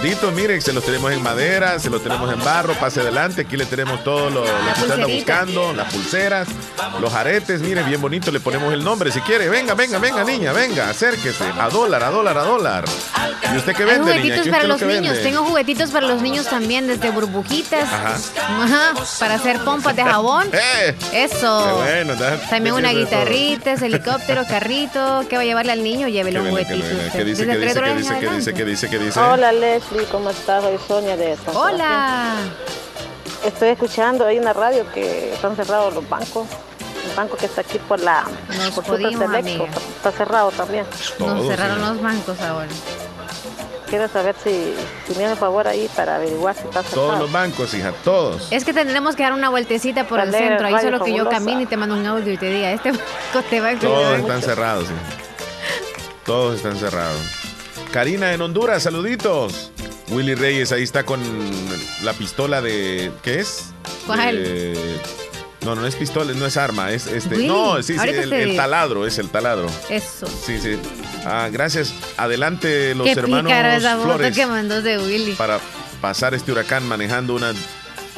los 0.03 0.11
recuerditos, 0.11 0.33
miren, 0.35 0.61
se 0.61 0.73
los 0.73 0.85
tenemos 0.85 1.13
en 1.13 1.23
madera, 1.23 1.79
se 1.79 1.89
los 1.91 2.03
tenemos 2.03 2.33
en 2.33 2.43
barro, 2.45 2.75
pase 2.75 3.01
adelante, 3.01 3.43
aquí 3.43 3.57
le 3.57 3.67
tenemos 3.67 4.03
todo 4.03 4.31
lo, 4.31 4.41
lo 4.41 4.75
que 4.75 4.81
usted 4.81 4.91
anda 4.93 5.07
buscando, 5.07 5.73
las 5.73 5.93
pulseras, 5.93 6.49
los 7.01 7.13
aretes, 7.15 7.61
miren, 7.61 7.87
bien 7.87 8.01
bonito, 8.01 8.31
le 8.33 8.41
ponemos 8.41 8.73
el 8.73 8.83
nombre 8.83 9.13
si 9.13 9.21
quiere. 9.21 9.49
Venga, 9.49 9.75
venga, 9.75 9.99
venga, 9.99 10.25
niña, 10.25 10.53
venga, 10.53 10.91
acérquese. 10.91 11.45
A 11.59 11.69
dólar, 11.69 12.03
a 12.03 12.11
dólar, 12.11 12.37
a 12.39 12.43
dólar. 12.43 12.85
¿Y 13.53 13.57
usted 13.57 13.75
qué 13.77 13.83
Hay 13.85 13.91
vende, 13.91 14.05
niña? 14.07 14.13
juguetitos 14.23 14.45
¿Qué 14.45 14.51
para 14.51 14.65
los 14.65 14.81
niños. 14.83 15.15
vende? 15.15 15.23
Tengo 15.23 15.45
juguetitos 15.45 15.91
para 15.91 16.07
los 16.07 16.23
niños 16.23 16.47
también, 16.47 16.87
desde 16.87 17.11
burbujitas. 17.11 17.85
Ajá. 17.85 18.17
Ajá, 18.63 18.95
para 19.21 19.35
hacer 19.35 19.59
pompas 19.61 19.95
de 19.97 20.03
jabón. 20.03 20.49
¡Eh! 20.53 20.95
Eso. 21.13 21.65
Qué 21.65 21.73
bueno, 21.73 22.17
da- 22.17 22.39
También 22.49 22.75
una 22.75 22.91
guitarrita, 22.93 23.73
ese 23.73 23.87
helicóptero, 23.93 24.43
carrito. 24.49 25.25
¿Qué 25.29 25.37
va 25.37 25.43
a 25.43 25.45
llevarle 25.45 25.73
al 25.73 25.83
niño? 25.85 26.09
Llévele 26.09 26.41
un 26.41 26.51
juguetito. 26.51 26.87
¿Qué 27.13 27.25
dice, 27.25 27.47
qué 27.47 27.57
dice, 27.59 27.81
qué 27.81 27.95
dice, 27.95 28.53
qué 28.55 28.65
dice, 28.65 28.89
qué 28.91 28.99
dice? 28.99 29.21
Hola 29.21 29.53
Leslie, 29.53 29.92
¿cómo 30.11 30.31
estás? 30.31 30.63
Soy 30.63 30.79
Sonia 30.87 31.17
de 31.17 31.37
San 31.37 31.53
Sebastián. 31.55 31.75
Hola. 31.75 32.35
Estoy 33.45 33.69
escuchando 33.71 34.27
ahí 34.27 34.37
en 34.37 34.45
la 34.45 34.53
radio 34.53 34.85
que 34.93 35.33
están 35.35 35.57
cerrados 35.57 35.95
los 35.95 36.09
bancos. 36.09 36.47
El 37.09 37.17
banco 37.17 37.37
que 37.37 37.47
está 37.47 37.63
aquí 37.63 37.79
por 37.79 38.01
la 38.01 38.23
Nos 38.49 38.57
por 38.71 38.85
Super 38.85 39.03
jodimos, 39.03 39.27
Selecto, 39.27 39.65
amiga. 39.65 39.65
está 39.97 40.13
cerrado 40.13 40.51
también. 40.53 40.87
Nos 41.19 41.35
Todo, 41.35 41.49
cerraron 41.49 41.77
sí. 41.79 41.83
los 41.85 42.01
bancos 42.03 42.41
ahora. 42.41 42.69
Quiero 43.89 44.09
saber 44.09 44.35
si, 44.43 44.73
si 45.07 45.19
me 45.19 45.27
hace 45.27 45.37
favor 45.37 45.67
ahí 45.69 45.91
para 45.95 46.17
averiguar 46.17 46.55
si 46.55 46.63
está 46.63 46.83
cerrado. 46.83 47.09
Todos 47.09 47.19
los 47.19 47.33
bancos, 47.33 47.75
hija, 47.75 47.93
todos. 48.05 48.51
Es 48.51 48.65
que 48.65 48.73
tendremos 48.73 49.17
que 49.17 49.25
dar 49.25 49.33
una 49.35 49.51
vueltecita 49.51 50.05
por 50.07 50.21
el 50.21 50.33
centro. 50.33 50.67
Ahí 50.69 50.75
solo 50.81 51.01
que 51.05 51.11
yo 51.11 51.25
Fabulosa. 51.25 51.31
camine 51.39 51.63
y 51.63 51.67
te 51.67 51.77
mando 51.77 51.97
un 51.97 52.07
audio 52.07 52.33
y 52.33 52.39
te 52.39 52.47
diga, 52.47 52.71
este 52.71 52.93
banco 52.93 53.43
te 53.51 53.61
va 53.61 53.71
a 53.71 53.79
Todos 53.79 54.19
están 54.19 54.41
cerrados. 54.43 54.87
sí. 54.87 54.95
Todos 56.25 56.57
están 56.57 56.77
cerrados. 56.77 57.21
Karina 57.91 58.33
en 58.33 58.41
Honduras, 58.41 58.85
saluditos. 58.85 59.73
Willy 60.09 60.35
Reyes 60.35 60.73
ahí 60.73 60.83
está 60.83 61.05
con 61.05 61.21
la 62.03 62.13
pistola 62.13 62.61
de. 62.61 63.13
¿Qué 63.23 63.41
es? 63.41 63.73
¿Cuál? 64.07 64.43
De- 64.43 65.01
no, 65.65 65.77
no 65.77 65.87
es 65.87 65.95
pistola, 65.95 66.33
no 66.33 66.45
es 66.45 66.57
arma, 66.57 66.91
es 66.91 67.07
este. 67.07 67.37
Willy, 67.37 67.47
no, 67.47 67.83
sí, 67.83 67.97
sí, 67.97 68.09
el, 68.09 68.57
taladro, 68.57 69.07
es 69.07 69.19
el 69.19 69.29
taladro. 69.29 69.69
Eso. 69.89 70.27
Sí, 70.27 70.59
sí. 70.61 70.77
Ah, 71.25 71.49
gracias. 71.53 71.95
Adelante 72.17 72.95
los 72.95 73.07
Qué 73.07 73.13
hermanos 73.13 73.53
esa 73.53 73.99
Flores 73.99 74.35
que 74.35 74.47
mandó 74.47 74.83
de 74.83 74.99
Willy. 74.99 75.33
para 75.35 75.61
pasar 76.01 76.35
este 76.35 76.51
huracán 76.51 76.87
manejando 76.87 77.35
una 77.35 77.53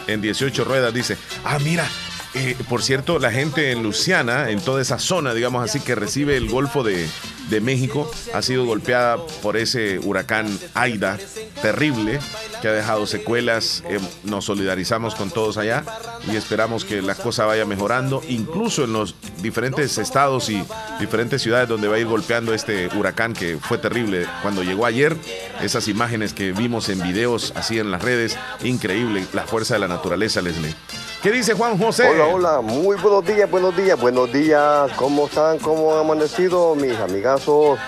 en 0.06 0.20
18 0.22 0.64
ruedas. 0.64 0.94
Dice, 0.94 1.18
ah, 1.44 1.58
mira, 1.58 1.86
eh, 2.34 2.56
por 2.68 2.82
cierto, 2.82 3.18
la 3.18 3.30
gente 3.30 3.72
en 3.72 3.82
Luciana, 3.82 4.50
en 4.50 4.60
toda 4.60 4.82
esa 4.82 4.98
zona, 4.98 5.34
digamos 5.34 5.64
así, 5.64 5.80
que 5.80 5.94
recibe 5.94 6.36
el 6.36 6.48
Golfo 6.48 6.82
de, 6.82 7.08
de 7.48 7.60
México, 7.60 8.10
ha 8.32 8.42
sido 8.42 8.64
golpeada 8.64 9.18
por 9.42 9.56
ese 9.56 9.98
huracán 9.98 10.58
Aida, 10.74 11.18
terrible, 11.62 12.18
que 12.64 12.70
ha 12.70 12.72
dejado 12.72 13.06
secuelas. 13.06 13.82
Eh, 13.90 14.00
nos 14.22 14.46
solidarizamos 14.46 15.14
con 15.14 15.30
todos 15.30 15.58
allá 15.58 15.84
y 16.26 16.34
esperamos 16.34 16.86
que 16.86 17.02
la 17.02 17.14
cosa 17.14 17.44
vaya 17.44 17.66
mejorando, 17.66 18.22
incluso 18.26 18.84
en 18.84 18.94
los 18.94 19.14
diferentes 19.42 19.98
estados 19.98 20.48
y 20.48 20.64
diferentes 20.98 21.42
ciudades 21.42 21.68
donde 21.68 21.88
va 21.88 21.96
a 21.96 21.98
ir 21.98 22.06
golpeando 22.06 22.54
este 22.54 22.88
huracán 22.96 23.34
que 23.34 23.58
fue 23.58 23.76
terrible 23.76 24.26
cuando 24.40 24.62
llegó 24.62 24.86
ayer. 24.86 25.14
Esas 25.60 25.88
imágenes 25.88 26.32
que 26.32 26.52
vimos 26.52 26.88
en 26.88 27.02
videos 27.02 27.52
así 27.54 27.78
en 27.78 27.90
las 27.90 28.00
redes, 28.00 28.38
increíble, 28.62 29.26
la 29.34 29.42
fuerza 29.42 29.74
de 29.74 29.80
la 29.80 29.88
naturaleza, 29.88 30.40
Leslie. 30.40 30.74
¿Qué 31.22 31.32
dice 31.32 31.54
Juan 31.54 31.78
José? 31.78 32.08
Hola, 32.08 32.26
hola, 32.26 32.60
muy 32.60 32.96
buenos 32.96 33.26
días, 33.26 33.50
buenos 33.50 33.76
días, 33.76 33.98
buenos 33.98 34.32
días. 34.32 34.90
¿Cómo 34.96 35.26
están? 35.26 35.58
¿Cómo 35.58 35.94
han 35.94 36.00
amanecido 36.00 36.74
mis 36.74 36.96
amigazos? 36.98 37.78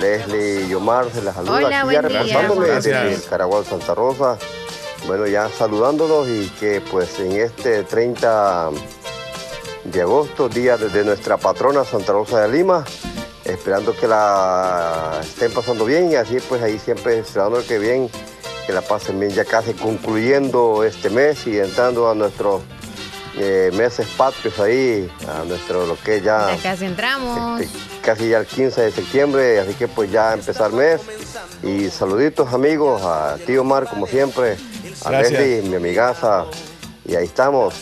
Leslie 0.00 0.68
y 0.68 0.74
Omar 0.74 1.06
se 1.12 1.22
les 1.22 1.34
saluda 1.34 1.52
Hola, 1.52 1.66
aquí 1.66 1.74
ya 1.74 1.84
buen 1.84 2.08
día. 2.08 2.22
reportándome 2.22 2.66
Gracias. 2.68 3.04
desde 3.04 3.28
Caragual 3.28 3.64
Santa 3.66 3.94
Rosa. 3.94 4.01
Bueno, 5.06 5.28
ya 5.28 5.48
saludándolos 5.48 6.28
y 6.28 6.48
que 6.58 6.80
pues 6.80 7.20
en 7.20 7.32
este 7.32 7.84
30 7.84 8.70
de 9.84 10.00
agosto, 10.00 10.48
día 10.48 10.76
de, 10.76 11.04
nuestra 11.04 11.36
patrona 11.36 11.84
Santa 11.84 12.12
Rosa 12.12 12.40
de 12.40 12.48
Lima, 12.48 12.84
esperando 13.44 13.94
que 13.94 14.08
la 14.08 15.20
estén 15.22 15.52
pasando 15.52 15.84
bien 15.84 16.10
y 16.10 16.16
así 16.16 16.38
pues 16.48 16.62
ahí 16.62 16.80
siempre 16.80 17.18
esperando 17.18 17.64
que 17.64 17.78
bien, 17.78 18.10
que 18.66 18.72
la 18.72 18.80
pasen 18.80 19.20
bien 19.20 19.30
ya 19.30 19.44
casi 19.44 19.72
concluyendo 19.72 20.82
este 20.82 21.08
mes 21.08 21.46
y 21.46 21.60
entrando 21.60 22.10
a 22.10 22.16
nuestros 22.16 22.62
eh, 23.38 23.70
meses 23.74 24.06
patrios 24.16 24.58
ahí, 24.60 25.10
a 25.28 25.44
nuestro 25.44 25.86
lo 25.86 25.96
que 25.96 26.20
ya 26.20 26.54
Ya 26.56 26.62
casi 26.62 26.84
entramos. 26.84 27.60
este, 27.60 27.78
casi 28.02 28.28
ya 28.28 28.38
el 28.38 28.46
15 28.46 28.80
de 28.82 28.92
septiembre, 28.92 29.60
así 29.60 29.74
que 29.74 29.88
pues 29.88 30.10
ya 30.10 30.34
empezar 30.34 30.72
mes. 30.72 31.00
Y 31.62 31.90
saluditos 31.90 32.52
amigos, 32.52 33.00
a 33.02 33.36
tío 33.46 33.62
Mar 33.64 33.86
como 33.88 34.06
siempre, 34.06 34.56
a 35.04 35.10
Gracias. 35.10 35.32
Leslie, 35.40 35.62
mi 35.62 35.76
amigaza. 35.76 36.44
Y 37.04 37.16
ahí 37.16 37.24
estamos, 37.24 37.74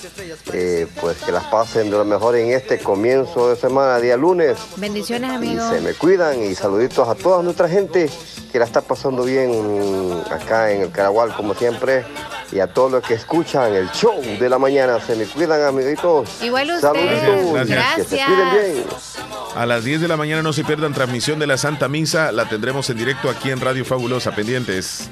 Eh, 0.53 0.87
pues 1.01 1.19
que 1.19 1.31
las 1.31 1.45
pasen 1.45 1.91
de 1.91 1.97
lo 1.99 2.05
mejor 2.07 2.37
en 2.37 2.53
este 2.53 2.79
comienzo 2.79 3.51
de 3.51 3.57
semana, 3.57 3.99
día 3.99 4.17
lunes. 4.17 4.57
Bendiciones, 4.77 5.31
Y 5.31 5.35
amigo. 5.35 5.71
se 5.71 5.81
me 5.83 5.93
cuidan 5.93 6.43
y 6.43 6.55
saluditos 6.55 7.07
a 7.07 7.15
toda 7.15 7.43
nuestra 7.43 7.69
gente 7.69 8.09
que 8.51 8.59
la 8.59 8.65
está 8.65 8.81
pasando 8.81 9.23
bien 9.25 10.23
acá 10.31 10.71
en 10.73 10.81
el 10.83 10.91
Caragual 10.91 11.35
como 11.37 11.55
siempre. 11.55 12.05
Y 12.53 12.59
a 12.61 12.67
todos 12.67 12.91
los 12.91 13.05
que 13.05 13.15
escuchan 13.15 13.73
el 13.75 13.91
show 13.93 14.21
de 14.23 14.49
la 14.49 14.59
mañana, 14.59 14.99
se 15.01 15.15
me 15.15 15.25
cuidan 15.27 15.63
amiguitos. 15.63 16.43
Igual 16.43 16.69
usted. 16.71 16.81
Saluditos, 16.81 17.69
Gracias. 17.69 17.95
que 18.09 18.17
se 18.17 18.25
cuiden 18.25 18.51
bien. 18.53 18.85
A 19.55 19.67
las 19.67 19.85
10 19.85 20.01
de 20.01 20.09
la 20.09 20.17
mañana 20.17 20.43
no 20.43 20.53
se 20.53 20.65
pierdan 20.65 20.93
transmisión 20.95 21.39
de 21.39 21.47
la 21.47 21.59
Santa 21.59 21.89
Misa, 21.89 22.33
la 22.33 22.49
tendremos 22.49 22.89
en 22.91 22.97
directo 22.97 23.29
aquí 23.29 23.51
en 23.51 23.61
Radio 23.61 23.85
Fabulosa, 23.85 24.33
pendientes. 24.35 25.09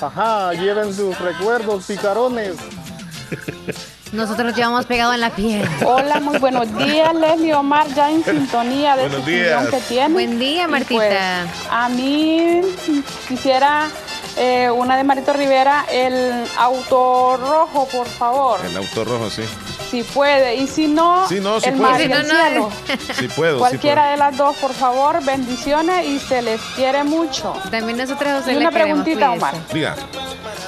Ajá, 0.00 0.52
lleven 0.54 0.94
sus 0.94 1.18
recuerdos, 1.18 1.84
picarones. 1.86 2.54
Nosotros 4.12 4.56
llevamos 4.56 4.86
pegado 4.86 5.12
en 5.14 5.20
la 5.20 5.30
piel. 5.30 5.68
Hola, 5.86 6.18
muy 6.18 6.38
buenos 6.38 6.76
días, 6.76 7.14
Leslie 7.14 7.54
Omar, 7.54 7.86
ya 7.94 8.10
en 8.10 8.24
sintonía 8.24 8.96
de 8.96 9.02
Buenos 9.02 9.20
ese 9.22 9.30
días. 9.30 9.68
que 9.68 9.80
tiene. 9.82 10.12
Buen 10.12 10.38
día, 10.40 10.66
Martita. 10.66 10.96
pues, 10.96 11.16
a 11.70 11.88
mí 11.90 12.60
quisiera 13.28 13.86
eh, 14.36 14.68
una 14.68 14.96
de 14.96 15.04
Marito 15.04 15.32
Rivera, 15.32 15.84
el 15.92 16.44
auto 16.58 17.36
rojo, 17.36 17.86
por 17.86 18.08
favor, 18.08 18.58
El 18.68 18.76
auto 18.78 19.04
rojo, 19.04 19.30
sí. 19.30 19.42
Si 19.90 20.02
puede. 20.02 20.54
Y 20.56 20.66
si 20.66 20.86
no, 20.86 21.26
Sí, 21.28 21.40
no, 21.40 21.60
sí 21.60 21.68
el 21.68 21.74
puede. 21.76 21.90
mar 21.92 22.00
y 22.00 22.04
Si 22.04 22.08
no, 22.10 22.16
el 22.16 22.28
no. 22.28 22.34
cielo. 22.34 22.70
Sí 23.18 23.28
puedo, 23.36 23.58
Cualquiera 23.58 24.02
puedo. 24.02 24.10
de 24.12 24.16
las 24.18 24.36
dos, 24.36 24.56
por 24.56 24.72
favor, 24.72 25.22
bendiciones 25.24 26.06
y 26.06 26.18
se 26.18 26.42
les 26.42 26.60
quiere 26.76 27.02
mucho. 27.04 27.52
También 27.70 27.98
nosotros 27.98 28.32
José 28.40 28.52
Y 28.52 28.56
una 28.56 28.70
preguntita, 28.70 29.26
cuídese. 29.28 29.38
Omar. 29.46 29.54
Diga. 29.72 29.96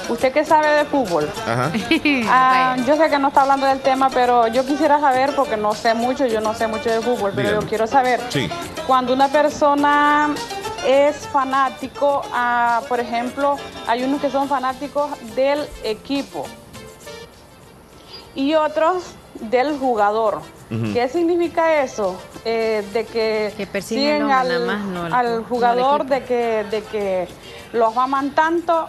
Usted 0.09 0.33
que 0.33 0.43
sabe 0.43 0.67
de 0.69 0.85
fútbol. 0.85 1.29
Ajá. 1.47 1.71
Ah, 2.27 2.75
yo 2.85 2.95
sé 2.97 3.09
que 3.09 3.19
no 3.19 3.29
está 3.29 3.41
hablando 3.41 3.65
del 3.67 3.79
tema, 3.79 4.09
pero 4.09 4.47
yo 4.47 4.65
quisiera 4.65 4.99
saber, 4.99 5.33
porque 5.35 5.55
no 5.57 5.73
sé 5.73 5.93
mucho, 5.93 6.25
yo 6.25 6.41
no 6.41 6.53
sé 6.53 6.67
mucho 6.67 6.89
de 6.89 6.99
fútbol, 7.01 7.31
pero 7.35 7.49
Dígame. 7.49 7.63
yo 7.63 7.69
quiero 7.69 7.87
saber, 7.87 8.19
Sí. 8.29 8.49
cuando 8.87 9.13
una 9.13 9.27
persona 9.29 10.29
es 10.85 11.27
fanático, 11.31 12.21
ah, 12.33 12.81
por 12.89 12.99
ejemplo, 12.99 13.57
hay 13.87 14.03
unos 14.03 14.19
que 14.21 14.29
son 14.29 14.47
fanáticos 14.49 15.09
del 15.35 15.59
equipo 15.83 16.45
y 18.35 18.55
otros 18.55 19.03
del 19.39 19.77
jugador. 19.77 20.41
¿Qué 20.91 21.07
significa 21.07 21.83
eso? 21.83 22.19
Eh, 22.45 22.83
de 22.93 23.05
que, 23.05 23.53
Que 23.55 23.67
persiguen 23.67 24.31
al, 24.31 24.47
nada 24.47 24.65
más, 24.65 24.79
no 24.85 25.03
al- 25.03 25.11
no 25.11 25.15
al 25.15 25.27
al 25.27 25.43
jugador, 25.43 26.05
de 26.05 26.23
que, 26.23 26.65
de 26.71 26.81
que 26.83 27.27
los 27.73 27.95
aman 27.95 28.31
tanto 28.31 28.87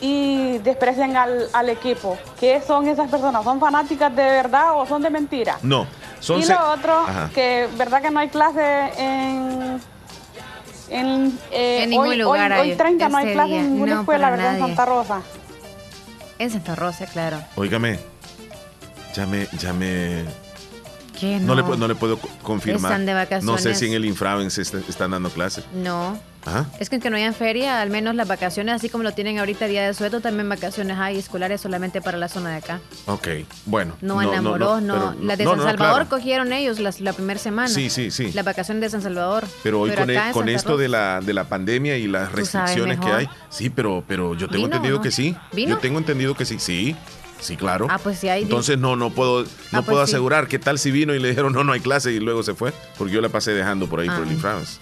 y 0.00 0.56
desprecian 0.58 1.14
al, 1.14 1.48
al 1.52 1.68
equipo. 1.68 2.16
¿Qué 2.40 2.62
son 2.66 2.88
esas 2.88 3.10
personas? 3.10 3.44
¿Son 3.44 3.60
fanáticas 3.60 4.16
de 4.16 4.22
verdad 4.22 4.78
o 4.80 4.86
son 4.86 5.02
de 5.02 5.10
mentira? 5.10 5.58
No. 5.62 5.86
Son 6.20 6.40
y 6.40 6.44
lo 6.46 6.70
otro, 6.72 7.00
Ajá. 7.00 7.30
que 7.34 7.68
verdad 7.76 8.00
que 8.00 8.10
no 8.10 8.20
hay 8.20 8.28
clase 8.28 8.90
en... 8.96 9.80
En, 10.88 11.38
eh, 11.50 11.82
En 11.82 11.90
ningún 11.90 12.06
hoy, 12.08 12.16
lugar 12.16 12.52
hoy, 12.52 12.70
hoy 12.70 12.76
30 12.76 13.08
no 13.08 13.18
hay 13.18 13.32
clase 13.34 13.48
día. 13.48 13.58
en 13.60 13.72
ninguna 13.72 13.94
No, 13.96 14.00
escuela, 14.02 14.30
¿verdad? 14.30 14.54
En. 14.54 14.60
Santa 14.60 14.84
Rosa. 14.86 15.20
En 16.38 16.50
Santa 16.50 16.74
Rosa, 16.76 17.06
claro. 17.06 17.38
Óigame. 17.56 17.98
Ya 19.16 19.26
me, 19.26 19.48
ya 19.58 19.72
me. 19.72 20.24
¿Qué 21.18 21.38
No, 21.40 21.54
le, 21.54 21.62
pu- 21.64 21.78
no 21.78 21.88
le 21.88 21.94
puedo 21.94 22.18
co- 22.18 22.28
confirmar. 22.42 22.92
Están 22.92 23.06
de 23.06 23.12
No 23.14 23.18
sé 23.22 23.24
vacaciones. 23.70 23.78
si 23.78 23.86
en 23.86 23.94
el 23.94 24.04
Infraven 24.04 24.50
se 24.50 24.60
est- 24.62 24.74
están 24.88 25.12
dando 25.12 25.30
clases. 25.30 25.64
No. 25.74 26.18
Ajá. 26.44 26.66
Es 26.78 26.88
que 26.90 26.94
aunque 26.96 27.10
no 27.10 27.16
hayan 27.16 27.34
feria, 27.34 27.80
al 27.80 27.90
menos 27.90 28.14
las 28.14 28.28
vacaciones, 28.28 28.74
así 28.76 28.88
como 28.88 29.02
lo 29.02 29.10
tienen 29.12 29.38
ahorita 29.40 29.66
Día 29.66 29.84
de 29.84 29.94
Sueto, 29.94 30.20
también 30.20 30.48
vacaciones 30.48 30.96
hay 30.96 31.18
escolares 31.18 31.60
solamente 31.60 32.00
para 32.00 32.18
la 32.18 32.28
zona 32.28 32.50
de 32.50 32.56
acá. 32.58 32.80
Ok. 33.06 33.28
Bueno. 33.64 33.96
No, 34.00 34.20
enamoros, 34.22 34.80
no. 34.82 34.94
pero- 34.94 35.24
Las 35.26 35.38
de 35.38 35.44
no, 35.44 35.50
San 35.52 35.58
no, 35.60 35.64
Salvador 35.64 35.94
claro. 36.02 36.08
cogieron 36.10 36.52
ellos 36.52 36.78
las, 36.78 37.00
la 37.00 37.14
primera 37.14 37.40
semana. 37.40 37.66
Sí, 37.68 37.88
sí, 37.90 38.10
sí. 38.12 38.30
Las 38.32 38.44
vacaciones 38.44 38.80
de 38.82 38.90
San 38.90 39.02
Salvador. 39.02 39.44
Pero 39.64 39.80
hoy 39.80 39.90
con, 39.90 40.02
acá 40.08 40.12
e- 40.12 40.26
en 40.28 40.32
con 40.34 40.42
Santa 40.44 40.52
esto 40.52 40.68
Rosa- 40.72 40.82
de 40.82 40.88
la, 40.88 41.20
de 41.20 41.32
la 41.34 41.44
pandemia 41.48 41.96
y 41.96 42.06
las 42.06 42.28
sabes 42.28 42.36
restricciones 42.52 43.00
que 43.00 43.06
mejor. 43.06 43.20
hay, 43.20 43.28
sí, 43.48 43.70
pero, 43.70 44.04
pero 44.06 44.34
yo 44.34 44.46
tengo 44.46 44.66
¿Vino 44.66 44.66
entendido 44.76 44.96
no? 44.98 45.02
que 45.02 45.10
sí. 45.10 45.34
¿Vino? 45.52 45.70
Yo 45.74 45.78
tengo 45.78 45.98
entendido 45.98 46.34
que 46.36 46.44
sí. 46.44 46.58
Sí, 46.60 46.94
sí, 47.40 47.56
claro. 47.56 47.86
Ah, 47.90 47.98
pues 47.98 48.18
sí 48.18 48.28
hay. 48.28 48.42
Entonces 48.42 48.78
no, 48.78 48.96
no 48.96 49.10
puedo, 49.10 49.42
no 49.42 49.48
Ah, 49.48 49.82
pues 49.82 49.84
puedo 49.86 50.06
sí. 50.06 50.12
asegurar 50.12 50.48
qué 50.48 50.58
tal 50.58 50.78
si 50.78 50.90
vino 50.90 51.14
y 51.14 51.18
le 51.18 51.28
dijeron 51.28 51.52
no, 51.52 51.64
no 51.64 51.72
hay 51.72 51.80
clase 51.80 52.12
y 52.12 52.20
luego 52.20 52.42
se 52.42 52.54
fue, 52.54 52.72
porque 52.98 53.12
yo 53.14 53.20
la 53.20 53.28
pasé 53.28 53.52
dejando 53.52 53.86
por 53.88 54.00
ahí 54.00 54.08
por 54.08 54.22
el 54.22 54.28
Ah. 54.28 54.32
Infrans. 54.32 54.80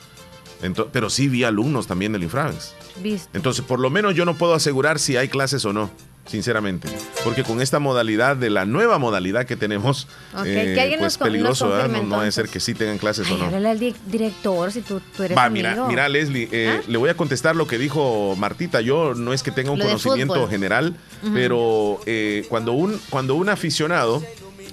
Ento- 0.63 0.89
pero 0.93 1.11
sí 1.11 1.29
vi 1.29 1.45
alumnos 1.45 1.87
también 1.87 2.13
del 2.13 2.23
Infraves. 2.23 2.75
Viste. 3.03 3.29
Entonces, 3.37 3.65
por 3.65 3.81
lo 3.81 3.91
menos 3.91 4.15
yo 4.15 4.25
no 4.25 4.35
puedo 4.35 4.55
asegurar 4.55 4.99
si 4.99 5.17
hay 5.17 5.29
clases 5.29 5.65
o 5.65 5.73
no, 5.73 5.91
sinceramente. 6.27 6.89
Porque 7.23 7.43
con 7.43 7.61
esta 7.61 7.79
modalidad 7.79 8.37
de 8.37 8.51
la 8.51 8.65
nueva 8.67 8.99
modalidad 8.99 9.47
que 9.47 9.57
tenemos, 9.57 10.09
Ok, 10.35 10.47
eh, 10.47 10.73
que 10.75 10.81
alguien 10.81 11.01
pues 11.01 11.19
nos 11.19 11.19
peligroso, 11.19 11.65
nos 11.67 11.73
¿verdad? 11.75 11.87
confirme, 11.89 12.09
No, 12.11 12.17
no 12.17 12.23
a 12.23 12.31
ser 12.31 12.49
que 12.49 12.61
sí 12.61 12.75
tengan 12.75 12.99
clases 12.99 13.31
o 13.31 13.37
no. 13.37 13.45
háblale 13.47 13.69
al 13.71 13.79
di- 13.79 13.95
director 14.07 14.73
si 14.73 14.83
tú, 14.83 15.01
tú 15.17 15.23
eres 15.23 15.37
Va, 15.37 15.45
amigo. 15.45 15.69
mira, 15.69 15.87
mira, 15.89 16.09
Leslie, 16.09 16.49
eh, 16.53 16.81
¿Ah? 16.81 16.85
le 16.87 16.97
voy 16.99 17.11
a 17.11 17.17
contestar 17.17 17.57
lo 17.57 17.67
que 17.67 17.79
dijo 17.79 18.35
Martita. 18.37 18.81
Yo 18.81 19.15
no 19.15 19.33
es 19.33 19.43
que 19.43 19.51
tenga 19.51 19.71
un 19.71 19.79
Lo 19.79 19.85
conocimiento 19.87 20.49
general, 20.49 20.97
pero 21.33 22.01
eh, 22.07 22.45
cuando, 22.49 22.73
un, 22.73 23.01
cuando 23.11 23.35
un 23.35 23.49
aficionado, 23.49 24.23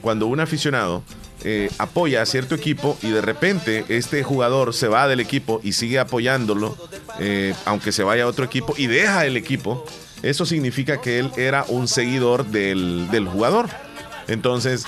cuando 0.01 0.27
un 0.27 0.39
aficionado 0.39 1.03
eh, 1.43 1.70
apoya 1.79 2.22
a 2.22 2.25
cierto 2.25 2.53
equipo 2.55 2.98
y 3.01 3.10
de 3.10 3.22
repente 3.22 3.84
este 3.89 4.24
jugador 4.24 4.74
se 4.74 4.88
va 4.88 5.08
del 5.08 5.20
equipo 5.20 5.60
y 5.63 5.74
sigue 5.74 5.98
apoyándolo, 6.00 6.77
eh, 7.20 7.53
aunque 7.65 7.91
se 7.91 8.03
vaya 8.03 8.24
a 8.24 8.27
otro 8.27 8.46
equipo 8.46 8.74
y 8.77 8.88
deja 8.88 9.25
el 9.25 9.38
equipo, 9.38 9.86
eso 10.24 10.46
significa 10.46 11.01
que 11.01 11.20
él 11.20 11.32
era 11.38 11.66
un 11.68 11.88
seguidor 11.88 12.46
del, 12.46 13.10
del 13.12 13.28
jugador. 13.28 13.68
Entonces, 14.28 14.86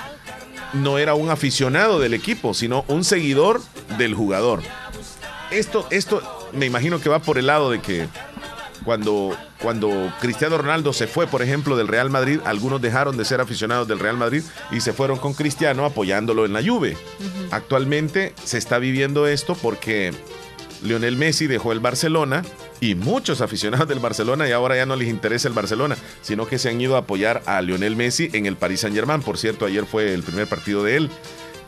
no 0.73 0.97
era 0.97 1.13
un 1.13 1.29
aficionado 1.29 1.99
del 1.99 2.13
equipo, 2.13 2.53
sino 2.53 2.85
un 2.87 3.03
seguidor 3.03 3.61
del 3.97 4.13
jugador. 4.13 4.61
Esto, 5.51 5.87
esto 5.91 6.49
me 6.53 6.65
imagino 6.65 6.99
que 6.99 7.09
va 7.09 7.19
por 7.19 7.37
el 7.37 7.47
lado 7.47 7.69
de 7.69 7.79
que 7.79 8.07
cuando, 8.83 9.37
cuando 9.61 10.13
Cristiano 10.19 10.57
Ronaldo 10.57 10.93
se 10.93 11.07
fue, 11.07 11.27
por 11.27 11.41
ejemplo, 11.41 11.77
del 11.77 11.87
Real 11.87 12.09
Madrid, 12.09 12.39
algunos 12.45 12.81
dejaron 12.81 13.17
de 13.17 13.25
ser 13.25 13.39
aficionados 13.39 13.87
del 13.87 13.99
Real 13.99 14.17
Madrid 14.17 14.43
y 14.71 14.81
se 14.81 14.93
fueron 14.93 15.19
con 15.19 15.33
Cristiano 15.33 15.85
apoyándolo 15.85 16.45
en 16.45 16.53
la 16.53 16.63
Juve. 16.63 16.97
Actualmente 17.51 18.33
se 18.43 18.57
está 18.57 18.79
viviendo 18.79 19.27
esto 19.27 19.55
porque 19.55 20.13
Lionel 20.81 21.15
Messi 21.15 21.47
dejó 21.47 21.71
el 21.71 21.79
Barcelona 21.79 22.43
y 22.83 22.95
muchos 22.95 23.39
aficionados 23.39 23.87
del 23.87 23.99
Barcelona 23.99 24.45
y 24.45 24.51
ahora 24.51 24.75
ya 24.75 24.85
no 24.85 24.97
les 24.97 25.07
interesa 25.07 25.47
el 25.47 25.53
Barcelona, 25.53 25.95
sino 26.21 26.45
que 26.45 26.59
se 26.59 26.67
han 26.67 26.81
ido 26.81 26.97
a 26.97 26.99
apoyar 26.99 27.41
a 27.45 27.61
Lionel 27.61 27.95
Messi 27.95 28.29
en 28.33 28.45
el 28.45 28.57
Paris 28.57 28.81
Saint-Germain. 28.81 29.21
Por 29.21 29.37
cierto, 29.37 29.65
ayer 29.65 29.85
fue 29.85 30.13
el 30.13 30.21
primer 30.21 30.47
partido 30.47 30.83
de 30.83 30.97
él. 30.97 31.09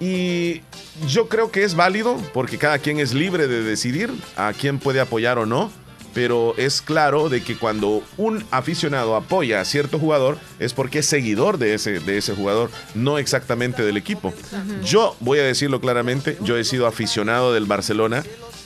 Y 0.01 0.61
yo 1.07 1.29
creo 1.29 1.51
que 1.51 1.63
es 1.63 1.75
válido 1.75 2.17
porque 2.33 2.57
cada 2.57 2.79
quien 2.79 2.99
es 2.99 3.13
libre 3.13 3.47
de 3.47 3.63
decidir 3.63 4.11
a 4.35 4.51
quién 4.51 4.77
puede 4.77 4.99
apoyar 4.99 5.39
o 5.39 5.45
no. 5.45 5.71
Pero 6.13 6.53
es 6.57 6.81
claro 6.81 7.27
de 7.27 7.43
que 7.43 7.57
cuando 7.57 8.01
un 8.15 8.45
aficionado 8.51 9.17
apoya 9.17 9.59
a 9.59 9.65
cierto 9.65 9.99
jugador 9.99 10.37
es 10.59 10.73
porque 10.73 10.99
es 10.99 11.05
seguidor 11.05 11.57
de 11.57 11.73
ese, 11.73 11.99
de 11.99 12.17
ese 12.17 12.33
jugador, 12.33 12.69
no 12.93 13.17
exactamente 13.17 13.83
del 13.83 13.97
equipo. 13.97 14.33
Yo 14.81 15.17
voy 15.19 15.39
a 15.39 15.43
decirlo 15.43 15.81
claramente, 15.81 16.37
yo 16.41 16.55
he 16.57 16.63
sido 16.63 16.87
aficionado 16.87 17.53
del 17.53 17.65
Barcelona, 17.65 18.23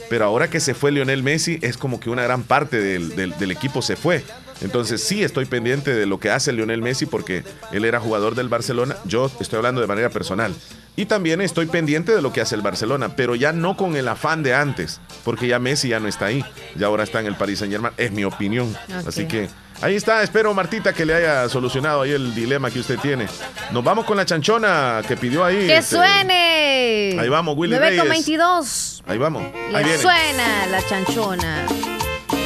pero 0.09 0.25
ahora 0.25 0.49
que 0.49 0.59
se 0.59 0.73
fue 0.73 0.91
Lionel 0.91 1.23
Messi 1.23 1.59
es 1.61 1.77
como 1.77 1.99
que 1.99 2.09
una 2.09 2.23
gran 2.23 2.43
parte 2.43 2.81
del, 2.81 3.51
equipo 3.51 3.81
se 3.81 3.95
fue. 3.95 4.23
Entonces 4.61 5.01
sí 5.01 5.23
estoy 5.23 5.45
pendiente 5.45 5.93
de 5.93 6.05
lo 6.05 6.19
que 6.19 6.31
hace 6.31 6.51
Lionel 6.51 6.81
Messi 6.81 7.05
porque 7.05 7.43
él 7.71 7.85
era 7.85 7.99
jugador 7.99 8.35
del 8.35 8.49
Barcelona. 8.49 8.97
Yo 9.05 9.31
estoy 9.39 9.57
hablando 9.57 9.79
de 9.79 9.87
manera 9.87 10.09
personal. 10.09 10.53
Y 10.99 11.05
también 11.05 11.39
estoy 11.39 11.65
pendiente 11.67 12.13
de 12.13 12.21
lo 12.21 12.33
que 12.33 12.41
hace 12.41 12.55
el 12.55 12.61
Barcelona, 12.61 13.15
pero 13.15 13.33
ya 13.33 13.53
no 13.53 13.77
con 13.77 13.95
el 13.95 14.05
afán 14.09 14.43
de 14.43 14.53
antes, 14.53 14.99
porque 15.23 15.47
ya 15.47 15.57
Messi 15.57 15.87
ya 15.87 16.01
no 16.01 16.09
está 16.09 16.25
ahí, 16.25 16.43
ya 16.75 16.87
ahora 16.87 17.03
está 17.05 17.21
en 17.21 17.25
el 17.27 17.35
Paris 17.35 17.59
Saint 17.59 17.71
Germain, 17.71 17.93
es 17.95 18.11
mi 18.11 18.25
opinión. 18.25 18.75
Así 19.07 19.25
que 19.25 19.47
ahí 19.81 19.95
está, 19.95 20.21
espero 20.23 20.53
Martita 20.53 20.91
que 20.91 21.05
le 21.05 21.13
haya 21.13 21.47
solucionado 21.47 22.01
ahí 22.01 22.11
el 22.11 22.35
dilema 22.35 22.69
que 22.69 22.81
usted 22.81 22.99
tiene. 22.99 23.27
Nos 23.71 23.81
vamos 23.81 24.03
con 24.03 24.17
la 24.17 24.25
chanchona 24.25 25.01
que 25.07 25.15
pidió 25.15 25.45
ahí. 25.45 25.67
¡Que 25.67 25.77
este, 25.77 25.95
suene! 25.95 27.17
Ahí 27.17 27.29
vamos, 27.29 27.55
Willy 27.55 27.77
9 27.77 27.95
con 27.95 28.09
Reyes. 28.09 28.25
22. 28.25 29.03
Ahí 29.07 29.17
vamos. 29.17 29.43
Ahí 29.43 29.71
Le 29.71 29.83
viene. 29.83 29.99
suena 29.99 30.67
la 30.67 30.85
chanchona. 30.85 31.65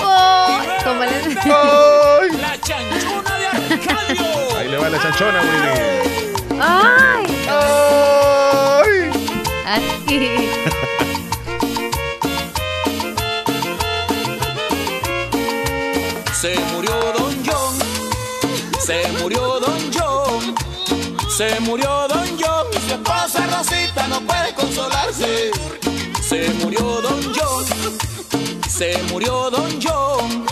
¡Oh! 0.04 0.60
Tómale. 0.84 1.12
La 2.40 2.62
chanchona 2.62 3.36
de 3.36 3.48
Arcadio. 3.48 4.58
Ahí 4.60 4.70
le 4.70 4.78
va 4.78 4.90
la 4.90 5.02
chanchona, 5.02 5.42
Willy. 5.42 6.33
¡Ay! 6.62 7.26
¡Ay! 7.50 9.12
Así. 9.66 10.50
Se 16.34 16.60
murió 16.74 16.94
Don 17.18 17.34
John, 17.46 17.76
se 18.86 19.08
murió 19.22 19.60
Don 19.62 19.80
John, 19.94 20.56
se 21.30 21.60
murió 21.62 22.08
Don 22.10 22.28
John, 22.38 22.68
y 22.72 22.80
su 22.88 22.94
esposa 22.96 23.48
Rosita 23.48 24.08
no 24.10 24.20
puede 24.22 24.54
consolarse. 24.54 25.52
Se 26.22 26.50
murió 26.62 27.02
Don 27.02 27.22
John, 27.34 27.66
se 28.68 29.02
murió 29.10 29.50
Don 29.50 29.80
John, 29.82 30.46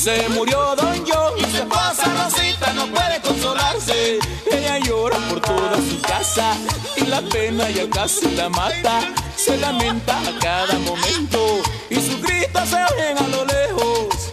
se 0.00 0.26
murió 0.30 0.74
Don 0.76 1.04
John, 1.06 1.34
y 1.36 1.42
su 1.42 1.58
esposa 1.58 2.04
Rosita 2.24 2.72
no 2.72 2.86
puede 2.86 3.20
consolarse. 3.20 4.18
Ella 4.50 4.78
llora 4.78 5.18
por 5.28 5.40
toda 5.42 5.76
su 5.76 6.00
casa 6.00 6.56
y 6.96 7.04
la 7.04 7.20
pena 7.20 7.68
ya 7.68 7.88
casi 7.90 8.30
la 8.34 8.48
mata. 8.48 9.00
Se 9.36 9.58
lamenta 9.58 10.18
a 10.18 10.38
cada 10.40 10.78
momento 10.78 11.60
y 11.90 11.96
sus 11.96 12.22
gritos 12.22 12.66
se 12.70 12.76
oyen 12.76 13.18
a 13.18 13.28
lo 13.28 13.44
lejos. 13.44 14.32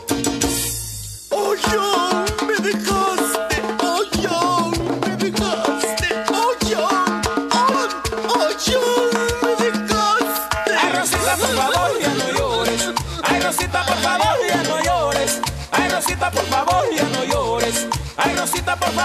Oh 1.32 1.54
John, 1.70 2.07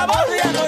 Rosita, 0.06 0.48
por 0.48 0.52
favor, 0.52 0.62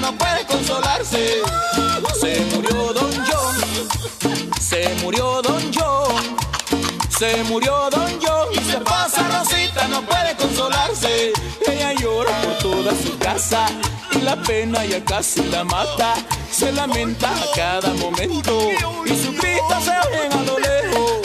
No 0.00 0.12
puede 0.18 0.44
consolarse. 0.46 1.42
Se 2.20 2.40
murió 2.54 2.92
Don 2.92 3.10
John, 3.26 3.56
se 4.60 4.94
murió 5.02 5.40
Don 5.42 5.72
John, 5.74 6.36
se 7.18 7.42
murió 7.44 7.88
Don 7.90 8.10
John, 8.20 8.48
y 8.52 8.56
su 8.56 8.76
esposa 8.76 9.22
Rosita 9.38 9.88
no 9.88 10.02
puede 10.02 10.34
consolarse. 10.36 11.32
Ella 11.66 11.92
llora 11.94 12.32
por 12.42 12.58
toda 12.58 12.92
su 13.02 13.16
casa 13.18 13.66
y 14.12 14.18
la 14.18 14.36
pena 14.42 14.84
ya 14.84 15.02
casi 15.04 15.42
la 15.44 15.64
mata. 15.64 16.14
Se 16.50 16.72
lamenta 16.72 17.30
a 17.30 17.54
cada 17.54 17.92
momento 17.94 18.70
y 19.04 19.16
su 19.16 19.32
grito 19.32 19.80
se 19.82 19.92
oyen 20.08 20.32
a 20.32 20.42
lo 20.42 20.58
lejos. 20.58 21.20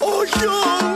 Oh 0.00 0.24
John, 0.34 0.95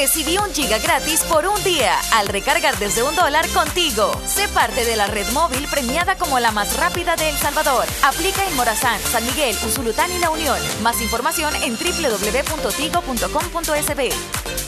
Recibí 0.00 0.38
un 0.38 0.54
giga 0.54 0.78
gratis 0.78 1.24
por 1.24 1.44
un 1.44 1.60
día 1.64 1.98
al 2.12 2.28
recargar 2.28 2.78
desde 2.78 3.02
un 3.02 3.16
dólar 3.16 3.48
contigo. 3.48 4.12
Sé 4.24 4.46
parte 4.46 4.84
de 4.84 4.94
la 4.94 5.08
red 5.08 5.28
móvil 5.32 5.66
premiada 5.66 6.16
como 6.16 6.38
la 6.38 6.52
más 6.52 6.76
rápida 6.76 7.16
de 7.16 7.30
El 7.30 7.36
Salvador. 7.36 7.84
Aplica 8.04 8.46
en 8.46 8.54
Morazán, 8.54 9.00
San 9.00 9.26
Miguel, 9.26 9.56
Usulután 9.66 10.12
y 10.12 10.20
La 10.20 10.30
Unión. 10.30 10.56
Más 10.82 11.02
información 11.02 11.52
en 11.64 11.76
www.tigo.com.sb. 11.76 14.67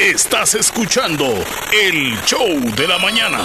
Estás 0.00 0.54
escuchando 0.54 1.24
el 1.72 2.16
show 2.24 2.46
de 2.76 2.86
la 2.86 2.98
mañana. 2.98 3.38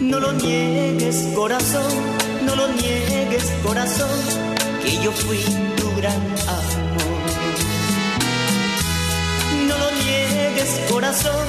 No 0.00 0.18
lo 0.18 0.32
niegues, 0.32 1.28
corazón, 1.36 1.92
no 2.44 2.56
lo 2.56 2.66
niegues, 2.68 3.44
corazón, 3.62 4.47
que 4.88 4.96
yo 5.04 5.12
fui 5.12 5.38
tu 5.76 5.86
gran 5.96 6.22
amor. 6.58 7.20
No 9.68 9.76
lo 9.82 9.90
niegues, 10.02 10.70
corazón, 10.90 11.46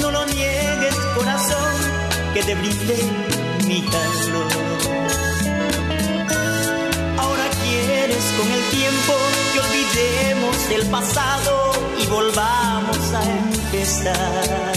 no 0.00 0.10
lo 0.10 0.24
niegues, 0.26 0.94
corazón, 1.16 1.74
que 2.34 2.42
te 2.42 2.54
brindé 2.54 2.98
mi 3.66 3.80
calor. 3.94 4.52
Ahora 7.22 7.46
quieres 7.62 8.24
con 8.38 8.48
el 8.56 8.62
tiempo 8.78 9.12
que 9.52 9.58
olvidemos 9.66 10.56
el 10.76 10.84
pasado 10.86 11.72
y 12.02 12.06
volvamos 12.06 13.02
a 13.20 13.22
empezar. 13.44 14.72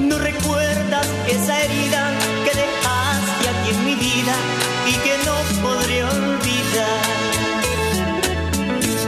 No 0.00 0.18
recuerdas 0.18 1.06
esa 1.26 1.62
herida 1.64 2.02
que 2.44 2.58
dejaste 2.60 2.85
en 3.70 3.84
mi 3.84 3.94
vida 3.94 4.34
y 4.86 4.92
que 5.04 5.14
no 5.26 5.36
podré 5.62 6.04
olvidar. 6.04 7.04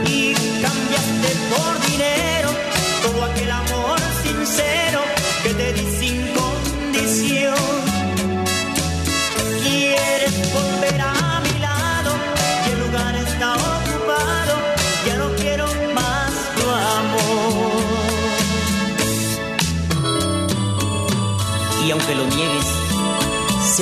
Y 0.05 0.33
cambiaste 0.61 1.29
por 1.51 1.73
dinero 1.89 2.49
todo 3.03 3.23
aquel 3.25 3.51
amor 3.51 3.99
sincero 4.23 4.88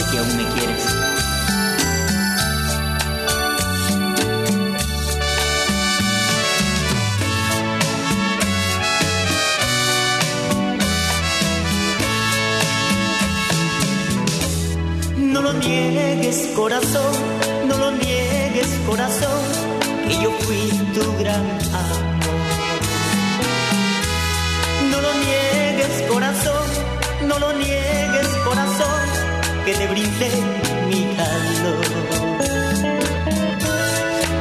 que 0.06 0.18
aún 0.20 0.38
me 0.38 0.46
quieres. 0.54 0.84
No 15.18 15.42
lo 15.42 15.54
niegues 15.54 16.52
corazón, 16.56 17.14
no 17.68 17.78
lo 17.78 17.92
niegues 17.92 18.68
corazón, 18.88 19.42
que 20.08 20.22
yo 20.22 20.32
fui 20.42 20.70
tu 20.94 21.18
gran 21.18 21.44
amor. 21.82 22.04
No 24.92 25.02
lo 25.02 25.14
niegues 25.26 26.12
corazón, 26.12 26.68
no 27.28 27.40
lo 27.40 27.54
niegues 27.54 28.07
que 29.68 29.74
te 29.74 29.88
brindé 29.88 30.32
mi 30.88 31.04
calor. 31.18 31.86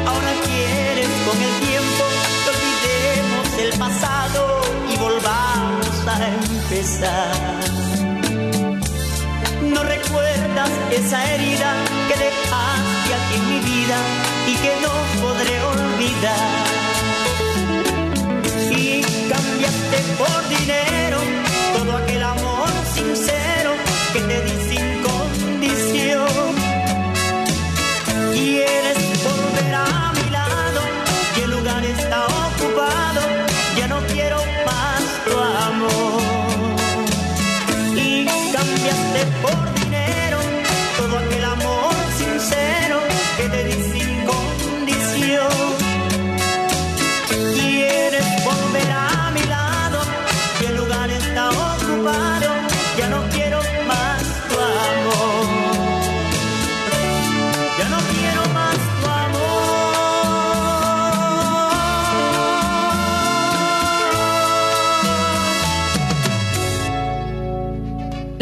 Ahora 0.06 0.32
quieres 0.46 1.10
con 1.26 1.36
el 1.46 1.52
tiempo 1.66 2.04
que 2.42 2.50
olvidemos 2.54 3.46
el 3.64 3.72
pasado 3.76 4.40
y 4.88 4.96
volvamos 4.98 5.94
a 6.06 6.16
empezar. 6.28 7.60
No 9.74 9.82
recuerdas 9.82 10.70
esa 10.92 11.18
herida 11.34 11.74
que 12.06 12.14
dejaste 12.26 13.10
aquí 13.18 13.34
en 13.34 13.44
mi 13.50 13.60
vida 13.72 13.98
y 14.46 14.54
que 14.62 14.72
no 14.84 14.92
podré 15.22 15.56
olvidar. 15.74 16.66
Y 18.70 19.00
cambiaste 19.28 19.98
por 20.20 20.48
dinero 20.50 20.95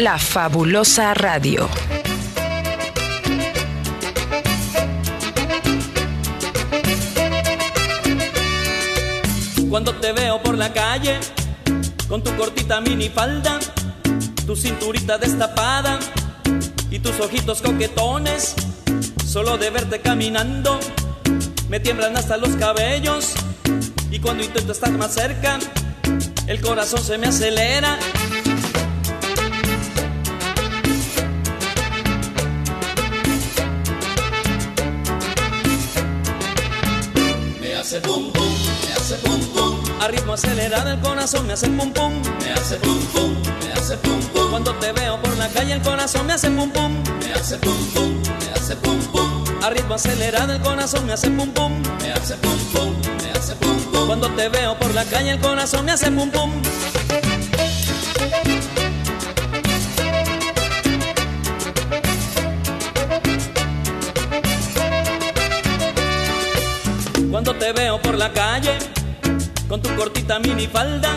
La 0.05 0.19
fabulosa 0.19 1.15
radio. 1.15 1.67
Cuando 9.67 9.95
te 9.95 10.13
veo 10.13 10.43
por 10.43 10.59
la 10.59 10.71
calle, 10.71 11.19
con 12.07 12.21
tu 12.21 12.35
cortita 12.37 12.81
minifalda, 12.81 13.57
tu 14.45 14.55
cinturita 14.55 15.17
destapada 15.17 15.97
y 16.91 16.99
tus 16.99 17.19
ojitos 17.19 17.63
coquetones, 17.63 18.53
solo 19.25 19.57
de 19.57 19.71
verte 19.71 20.01
caminando, 20.01 20.79
me 21.67 21.79
tiemblan 21.79 22.15
hasta 22.15 22.37
los 22.37 22.51
cabellos. 22.57 23.33
Y 24.11 24.19
cuando 24.19 24.43
intento 24.43 24.71
estar 24.71 24.91
más 24.91 25.15
cerca, 25.15 25.57
el 26.45 26.61
corazón 26.61 27.03
se 27.03 27.17
me 27.17 27.25
acelera. 27.25 27.97
Ritmo 40.15 40.33
acelerado 40.33 40.91
el 40.91 40.99
corazón 40.99 41.45
me 41.47 41.53
hace 41.53 41.67
pum 41.67 41.91
pum. 41.91 42.13
Me 42.43 42.51
hace 42.51 42.75
pum 42.77 42.99
pum, 43.13 43.35
me 43.61 43.73
hace 43.73 43.97
pum 43.97 44.19
pum. 44.33 44.49
Cuando 44.49 44.73
te 44.75 44.91
veo 44.93 45.21
por 45.21 45.37
la 45.37 45.47
calle 45.49 45.73
el 45.73 45.81
corazón 45.81 46.25
me 46.25 46.33
hace 46.33 46.49
pum 46.49 46.71
pum. 46.71 47.03
Me 47.19 47.33
hace 47.33 47.57
pum 47.57 47.77
pum, 47.93 48.21
me 48.23 48.51
hace 48.55 48.75
pum 48.77 48.99
pum. 49.11 49.43
A 49.63 49.69
ritmo 49.69 49.95
acelerado 49.95 50.53
el 50.53 50.61
corazón 50.61 51.05
me 51.05 51.13
hace 51.13 51.29
pum 51.29 51.49
pum. 51.51 51.81
Me 52.01 52.11
hace 52.11 52.35
pum 52.35 52.57
pum, 52.73 52.93
me 53.23 53.31
hace 53.31 53.55
pum 53.55 53.77
pum. 53.91 54.07
Cuando 54.07 54.29
te 54.31 54.49
veo 54.49 54.77
por 54.79 54.93
la 54.93 55.05
calle 55.05 55.31
el 55.31 55.39
corazón 55.39 55.85
me 55.85 55.91
hace 55.91 56.11
pum 56.11 56.29
pum. 56.31 56.51
Cuando 67.31 67.53
te 67.55 67.73
veo 67.73 68.01
por 68.01 68.17
la 68.17 68.31
calle, 68.31 68.77
con 69.67 69.81
tu 69.81 69.93
cortita 69.95 70.39
minifalda, 70.39 71.09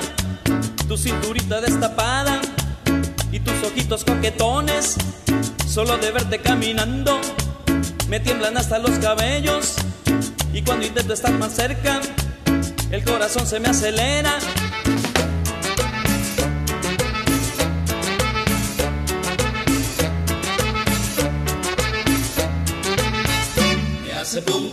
tu 0.89 0.97
cinturita 0.97 1.61
destapada 1.61 2.41
y 3.31 3.41
tus 3.41 3.63
ojitos 3.63 4.05
coquetones, 4.05 4.97
solo 5.67 5.99
de 5.99 6.11
verte 6.11 6.39
caminando, 6.41 7.21
me 8.09 8.21
tiemblan 8.21 8.57
hasta 8.57 8.79
los 8.79 8.99
cabellos. 8.99 9.77
Y 10.53 10.63
cuando 10.63 10.87
intento 10.87 11.13
estar 11.13 11.33
más 11.33 11.55
cerca, 11.55 12.01
el 12.91 13.05
corazón 13.05 13.47
se 13.47 13.61
me 13.61 13.69
acelera. 13.69 14.39
Me 24.05 24.13
hace 24.13 24.43
pum 24.43 24.68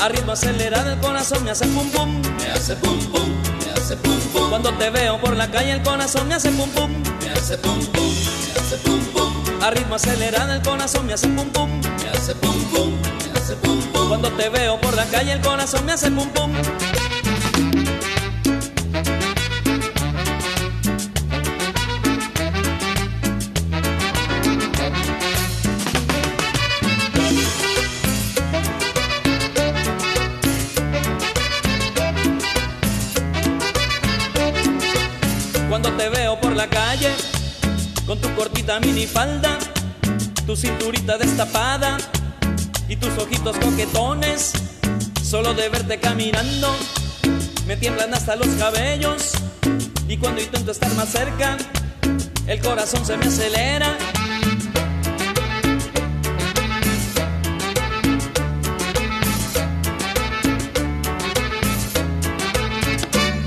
A 0.00 0.08
ritmo 0.08 0.32
acelerado 0.32 0.92
el 0.92 0.98
corazón 1.00 1.42
me 1.44 1.50
hace 1.50 1.66
pum 1.66 1.88
pum. 1.90 2.22
Me 2.38 2.50
hace 2.50 2.76
pum 2.76 2.98
pum, 3.06 3.28
me 3.64 3.72
hace 3.72 3.96
pum 3.96 4.18
pum. 4.32 4.50
Cuando 4.50 4.70
te 4.74 4.90
veo 4.90 5.18
por 5.20 5.34
la 5.34 5.50
calle 5.50 5.72
el 5.72 5.82
corazón 5.82 6.28
me 6.28 6.34
hace 6.34 6.50
pum 6.50 6.68
pum. 6.70 6.90
Me 7.22 7.30
hace 7.30 7.56
pum 7.58 7.78
pum, 7.86 8.04
me 8.04 8.60
hace 8.60 8.76
pum 8.78 9.00
pum. 9.14 9.62
A 9.62 9.70
ritmo 9.70 9.94
acelerado 9.94 10.52
el 10.52 10.62
corazón 10.62 11.06
me 11.06 11.14
hace 11.14 11.28
pum 11.28 11.48
pum. 11.48 11.80
Me 11.80 12.08
hace 12.10 12.34
pum 12.34 12.54
pum, 12.72 12.92
me 13.32 13.40
hace 13.40 13.56
pum 13.56 13.80
pum. 13.92 14.08
Cuando 14.08 14.30
te 14.32 14.48
veo 14.50 14.80
por 14.80 14.94
la 14.94 15.06
calle 15.06 15.32
el 15.32 15.40
corazón 15.40 15.84
me 15.86 15.92
hace 15.92 16.10
pum 16.10 16.28
pum. 16.28 16.52
Cortita 38.76 38.80
minifalda, 38.80 39.58
tu 40.46 40.56
cinturita 40.56 41.18
destapada 41.18 41.96
y 42.88 42.96
tus 42.96 43.10
ojitos 43.18 43.56
coquetones, 43.58 44.52
solo 45.22 45.54
de 45.54 45.68
verte 45.68 45.98
caminando, 45.98 46.74
me 47.66 47.76
tiemblan 47.76 48.12
hasta 48.14 48.36
los 48.36 48.48
cabellos. 48.58 49.32
Y 50.08 50.16
cuando 50.18 50.40
intento 50.40 50.70
estar 50.72 50.92
más 50.94 51.08
cerca, 51.08 51.56
el 52.46 52.60
corazón 52.60 53.04
se 53.04 53.16
me 53.16 53.26
acelera. 53.26 53.96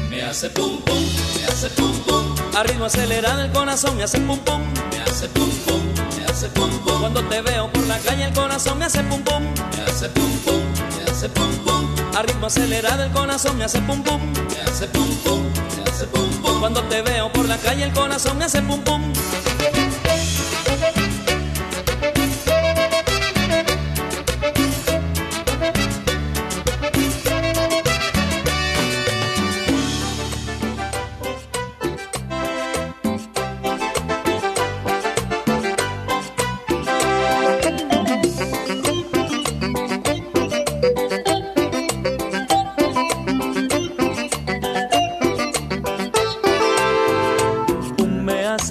Me 0.09 0.21
hace 0.23 0.49
pum 0.49 0.81
pum, 0.81 1.03
me 1.37 1.45
hace 1.45 1.69
pum 1.69 1.93
pum. 2.05 2.35
A 2.55 2.63
ritmo 2.63 2.85
acelerado 2.85 3.41
el 3.41 3.51
corazón 3.51 3.95
me 3.95 4.03
hace 4.03 4.19
pum 4.19 4.37
pum. 4.39 4.61
Me 5.09 5.15
hace 5.15 5.27
pum 5.29 5.49
pum, 5.65 5.81
me 6.19 6.25
hace 6.25 6.47
pum 6.49 6.69
pum. 6.85 6.99
Cuando 6.99 7.23
te 7.23 7.41
veo 7.41 7.67
por 7.73 7.83
la 7.87 7.97
calle 7.97 8.25
el 8.25 8.31
corazón 8.33 8.77
me 8.77 8.85
hace 8.85 9.01
pum 9.01 9.19
pum. 9.23 9.41
Me 9.41 9.83
hace 9.83 10.07
pum 10.09 10.31
pum, 10.45 10.61
me 11.03 11.11
hace 11.11 11.29
pum 11.29 11.51
pum. 11.65 12.15
A 12.15 12.21
ritmo 12.21 12.45
acelerado 12.45 13.03
el 13.03 13.11
corazón 13.11 13.57
me 13.57 13.63
hace 13.63 13.81
pum 13.81 14.03
pum. 14.03 14.21
Me 14.31 14.61
hace 14.61 14.87
pum 14.87 15.09
pum, 15.23 15.41
me 15.41 15.89
hace 15.89 16.05
pum 16.05 16.29
pum. 16.43 16.59
Cuando 16.59 16.83
te 16.83 17.01
veo 17.01 17.33
por 17.33 17.45
la 17.47 17.57
calle 17.57 17.85
el 17.85 17.91
corazón 17.91 18.37
me 18.37 18.45
hace 18.45 18.61
pum 18.61 18.81
pum. 18.81 19.01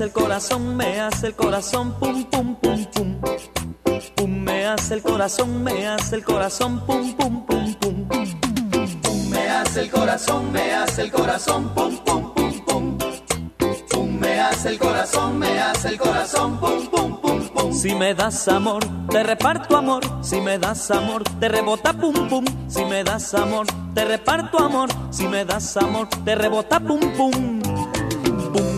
Corazón, 0.06 0.76
me 0.76 1.00
hace 1.00 1.26
el 1.26 1.34
corazón 1.34 1.92
pum 1.98 2.24
pum 2.24 2.54
pum 2.56 2.87
pum. 2.94 3.20
Pum 4.14 4.30
me 4.30 4.66
hace 4.66 4.94
el 4.94 5.02
corazón, 5.02 5.62
me 5.64 5.87
hace 5.88 6.16
el 6.16 6.24
corazón 6.24 6.80
pum 6.87 7.16
pum 7.16 7.44
pum 7.46 7.74
pum. 7.74 8.08
Pum 9.02 9.30
me 9.30 9.48
hace 9.48 9.80
el 9.80 9.90
corazón, 9.90 10.52
me 10.52 10.72
hace 10.72 11.02
el 11.02 11.11
corazón 11.11 11.74
pum 11.74 11.96
pum 12.04 12.34
pum 12.34 12.64
pum. 12.64 12.98
Pum 13.90 14.18
me 14.20 14.40
hace 14.40 14.68
el 14.68 14.78
corazón, 14.78 15.38
me 15.38 15.58
hace 15.61 15.88
el 15.88 15.98
corazón 15.98 16.61
pum 16.61 16.88
pum 16.88 17.20
pum 17.20 17.48
pum. 17.48 17.72
Si 17.72 17.94
me 17.94 18.14
das 18.14 18.46
amor, 18.48 18.84
te 19.11 19.22
reparto 19.24 19.76
amor. 19.76 20.02
Si 20.22 20.40
me 20.40 20.58
das 20.58 20.90
amor, 20.92 21.24
te 21.40 21.48
rebota 21.48 21.92
pum 21.92 22.28
pum. 22.28 22.44
Si 22.68 22.84
me 22.84 23.02
das 23.02 23.34
amor, 23.34 23.66
te 23.94 24.04
reparto 24.04 24.58
amor. 24.58 24.90
Si 25.11 25.26
me 25.26 25.44
das 25.44 25.76
amor, 25.76 26.08
te 26.24 26.37
rebota 26.37 26.78
pum 26.78 27.00
pum. 27.16 27.67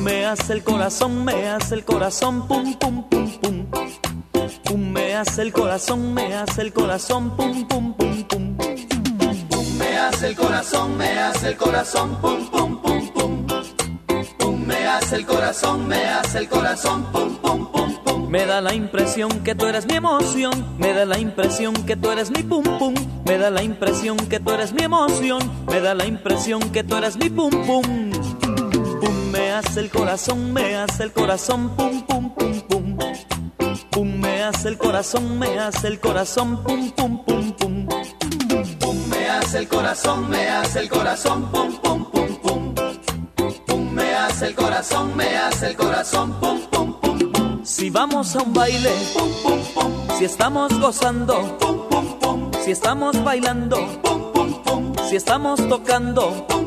Me 0.01 0.25
hace 0.25 0.55
el 0.55 0.65
corazón, 0.65 1.25
me 1.27 1.49
hace 1.49 1.75
el 1.75 1.85
corazón 1.85 2.49
pum 2.49 2.75
pum 2.79 3.09
pum 3.11 3.31
pum. 3.41 3.67
Pum 4.65 4.93
me 4.93 5.15
hace 5.15 5.43
el 5.43 5.53
corazón, 5.53 6.15
me 6.15 6.35
hace 6.35 6.63
el 6.63 6.73
corazón 6.73 7.37
pum 7.37 7.69
pum 7.69 7.95
pum 7.95 8.25
pum. 8.25 8.57
Pum 8.57 9.77
me 9.79 9.99
hace 9.99 10.29
el 10.29 10.37
corazón, 10.37 10.97
me 10.97 11.19
hace 11.19 11.49
el 11.49 11.57
corazón 11.59 12.17
pum 12.23 12.51
pum 12.51 12.81
pum 12.81 13.13
pum. 13.13 13.47
Pum 14.39 14.67
me 14.67 14.87
hace 14.87 15.17
el 15.17 15.27
corazón, 15.27 15.87
me 15.87 16.05
hace 16.07 16.39
el 16.39 16.49
corazón 16.49 17.05
pum 17.13 17.37
pum 17.37 17.71
pum 17.71 17.95
pum. 18.03 18.29
Me 18.31 18.47
da 18.47 18.63
la 18.63 18.73
impresión 18.73 19.29
que 19.45 19.55
tú 19.55 19.67
eres 19.67 19.87
mi 19.87 19.97
emoción, 19.97 20.77
me 20.79 20.95
da 20.95 21.05
la 21.05 21.19
impresión 21.19 21.75
que 21.75 21.97
tú 21.97 22.11
eres 22.11 22.31
mi 22.31 22.43
pum 22.43 22.63
pum, 22.79 22.95
me 23.27 23.37
da 23.37 23.51
la 23.51 23.63
impresión 23.63 24.17
que 24.17 24.41
tú 24.41 24.51
eres 24.53 24.73
mi 24.73 24.85
emoción, 24.85 25.41
me 25.69 25.81
da 25.81 25.95
la 25.95 26.07
impresión 26.07 26.71
que 26.71 26.85
tú 26.85 26.97
eres 26.97 27.17
mi 27.19 27.29
pum 27.29 27.51
pum. 27.67 28.30
Hace 29.63 29.81
el 29.81 29.91
corazón, 29.91 30.55
me 30.55 30.75
hace 30.75 31.03
el 31.03 31.13
corazón 31.13 31.77
pum 31.77 32.01
pum 32.07 32.35
pum 32.35 32.63
pum. 32.67 32.97
Pum 33.91 34.09
me 34.19 34.43
hace 34.43 34.69
el 34.69 34.79
corazón, 34.79 35.39
me 35.39 35.59
hace 35.59 35.89
el 35.89 36.01
corazón 36.01 36.65
pum 36.65 36.91
pum 36.93 37.23
pum 37.27 37.57
pum. 37.57 37.87
Pum 38.79 39.09
me 39.11 39.29
hace 39.29 39.59
el 39.59 39.69
corazón, 39.69 40.31
me 40.31 40.49
hace 40.49 40.81
el 40.81 40.89
corazón 40.89 41.51
pum 41.53 41.77
pum 41.83 42.11
pum 42.11 42.37
pum. 42.37 42.75
Pum 43.67 43.93
me 43.93 44.15
hace 44.15 44.47
el 44.47 44.55
corazón, 44.55 45.15
me 45.15 45.37
hace 45.37 45.67
el 45.67 45.77
corazón 45.77 46.33
pum 46.41 46.61
pum 46.71 46.99
pum 46.99 47.19
pum. 47.31 47.61
Si 47.63 47.91
vamos 47.91 48.35
a 48.37 48.43
un 48.43 48.55
baile, 48.55 48.95
pum 49.13 49.31
pum 49.43 49.61
pum. 49.75 49.93
Si 50.17 50.25
estamos 50.25 50.81
gozando, 50.81 51.59
pum 51.59 51.87
pum 51.91 52.19
pum. 52.19 52.51
Si 52.65 52.71
estamos 52.71 53.23
bailando, 53.23 53.77
pum 54.03 54.33
pum 54.33 54.63
pum. 54.63 54.95
Si 55.07 55.17
estamos 55.17 55.61
tocando, 55.69 56.47
pum. 56.49 56.60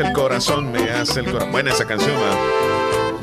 Hace 0.00 0.08
el 0.08 0.14
corazón, 0.14 0.72
me 0.72 0.90
hace 0.90 1.20
el 1.20 1.26
corazón. 1.26 1.52
Buena 1.52 1.72
esa 1.72 1.84
canción. 1.84 2.16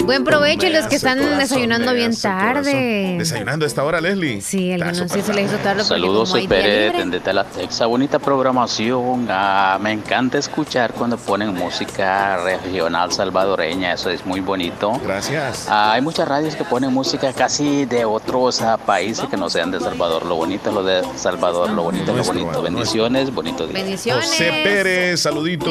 Buen 0.07 0.23
provecho 0.23 0.67
y 0.67 0.69
los 0.69 0.85
que 0.85 0.95
están 0.95 1.17
corazón, 1.17 1.37
desayunando 1.37 1.93
bien 1.93 2.15
tarde. 2.15 3.17
Desayunando 3.19 3.65
a 3.65 3.67
esta 3.67 3.83
hora, 3.83 3.99
Leslie. 3.99 4.39
Sí, 4.39 4.71
algunos 4.71 5.11
sí 5.11 5.21
se 5.21 5.33
les 5.33 5.51
hizo 5.51 5.57
tarde 5.57 5.83
Saludos, 5.83 6.29
soy 6.29 6.47
Pérez 6.47 6.93
desde 6.93 7.19
Teletexa. 7.19 7.87
Bonita 7.87 8.17
programación. 8.17 9.27
Ah, 9.29 9.77
me 9.81 9.91
encanta 9.91 10.37
escuchar 10.37 10.93
cuando 10.93 11.17
ponen 11.17 11.53
música 11.53 12.37
regional 12.37 13.11
salvadoreña. 13.11 13.91
Eso 13.91 14.09
es 14.09 14.25
muy 14.25 14.39
bonito. 14.39 14.97
Gracias. 15.03 15.67
Ah, 15.69 15.91
hay 15.91 16.01
muchas 16.01 16.25
radios 16.25 16.55
que 16.55 16.63
ponen 16.63 16.93
música 16.93 17.33
casi 17.33 17.83
de 17.83 18.05
otros 18.05 18.61
ah, 18.61 18.77
países 18.77 19.27
que 19.27 19.35
no 19.35 19.49
sean 19.49 19.71
de 19.71 19.81
Salvador. 19.81 20.25
Lo 20.25 20.35
bonito 20.35 20.69
es 20.69 20.75
lo 20.75 20.83
de 20.83 21.01
Salvador. 21.17 21.71
Lo 21.71 21.83
bonito 21.83 22.03
es 22.03 22.07
lo 22.07 22.15
Nuestro, 22.15 22.39
bonito. 22.43 22.61
Bendiciones, 22.61 23.33
bonito 23.33 23.67
día. 23.67 23.73
Bendiciones. 23.83 24.25
José 24.25 24.61
Pérez, 24.63 25.19
saluditos. 25.19 25.69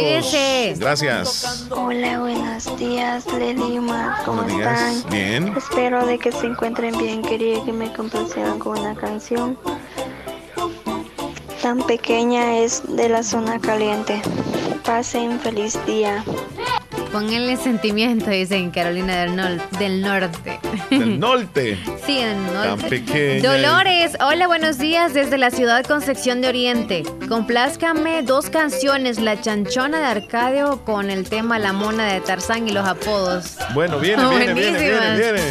Gracias. 0.79 1.67
Hola, 1.71 2.21
buenos 2.21 2.79
días, 2.79 3.25
Lelima. 3.33 4.26
¿Cómo 4.27 4.43
están? 4.43 5.09
Bien. 5.09 5.55
Espero 5.57 6.05
de 6.05 6.19
que 6.19 6.33
se 6.33 6.47
encuentren 6.47 6.99
bien. 6.99 7.23
Quería 7.23 7.65
que 7.65 7.73
me 7.73 7.93
complacieran 7.93 8.59
con 8.59 8.77
una 8.77 8.97
canción. 8.97 9.57
Tan 11.63 11.79
pequeña 11.79 12.59
es 12.59 12.83
de 12.97 13.09
la 13.09 13.23
zona 13.23 13.61
caliente. 13.61 14.21
Pasen 14.85 15.39
feliz 15.39 15.79
día. 15.87 16.25
Pónganle 17.13 17.57
sentimiento, 17.57 18.31
dicen 18.31 18.71
Carolina 18.71 19.23
del, 19.25 19.61
del 19.79 20.01
Norte. 20.03 20.59
Del 20.91 21.19
norte. 21.19 21.79
Sí, 22.07 22.23
del 22.23 22.37
Tan 22.37 22.69
norte. 22.69 22.89
pequeña. 22.89 23.51
Dolores, 23.53 24.17
hola, 24.21 24.47
buenos 24.47 24.79
días 24.79 25.13
desde 25.15 25.39
la 25.39 25.51
ciudad 25.51 25.85
Concepción 25.85 26.41
de 26.41 26.49
Oriente. 26.49 27.03
Complázcame 27.29 28.23
dos 28.23 28.49
canciones, 28.51 29.19
La 29.19 29.41
Chanchona 29.41 29.99
de 29.99 30.05
Arcadio 30.07 30.85
con 30.85 31.11
el 31.11 31.29
tema 31.29 31.59
La 31.59 31.73
Mona 31.73 32.13
de 32.13 32.21
Tarzán 32.21 32.69
y 32.69 32.73
los 32.73 32.87
apodos. 32.87 33.57
Bueno, 33.75 33.99
viene, 33.99 34.23
viene, 34.29 34.55
viene, 34.55 34.79
viene, 34.79 35.17
viene. 35.17 35.43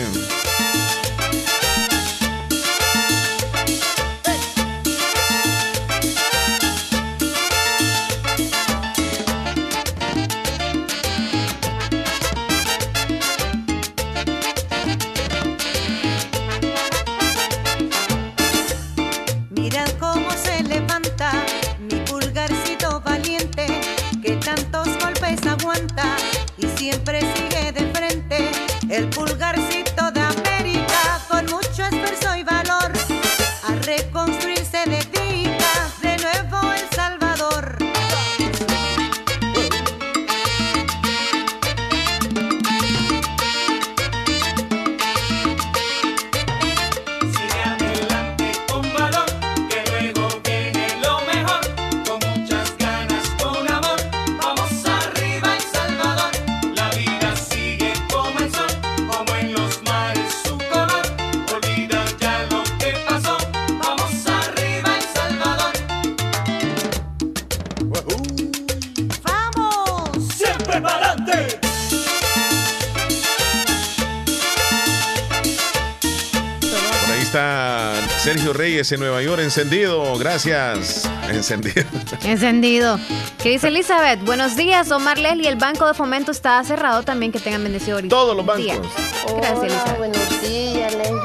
En 78.91 78.99
Nueva 78.99 79.21
York, 79.23 79.41
encendido. 79.41 80.15
Gracias. 80.17 81.09
Encendido. 81.29 81.83
Encendido. 82.23 82.99
¿Qué 83.41 83.49
dice 83.49 83.69
Elizabeth? 83.69 84.19
Buenos 84.23 84.55
días, 84.55 84.91
Omar 84.91 85.17
Leslie. 85.17 85.47
El 85.49 85.55
banco 85.55 85.87
de 85.87 85.93
fomento 85.95 86.31
está 86.31 86.63
cerrado 86.63 87.01
también. 87.03 87.31
Que 87.31 87.39
tengan 87.39 87.63
bendecido 87.63 87.97
ahorita. 87.97 88.15
Todos 88.15 88.35
los 88.37 88.57
día. 88.57 88.75
bancos. 88.75 88.91
Gracias, 89.37 89.57
Hola, 89.57 89.65
Elizabeth. 89.65 89.97
buenos 89.97 90.41
días, 90.41 90.93
Leslie. 90.95 91.15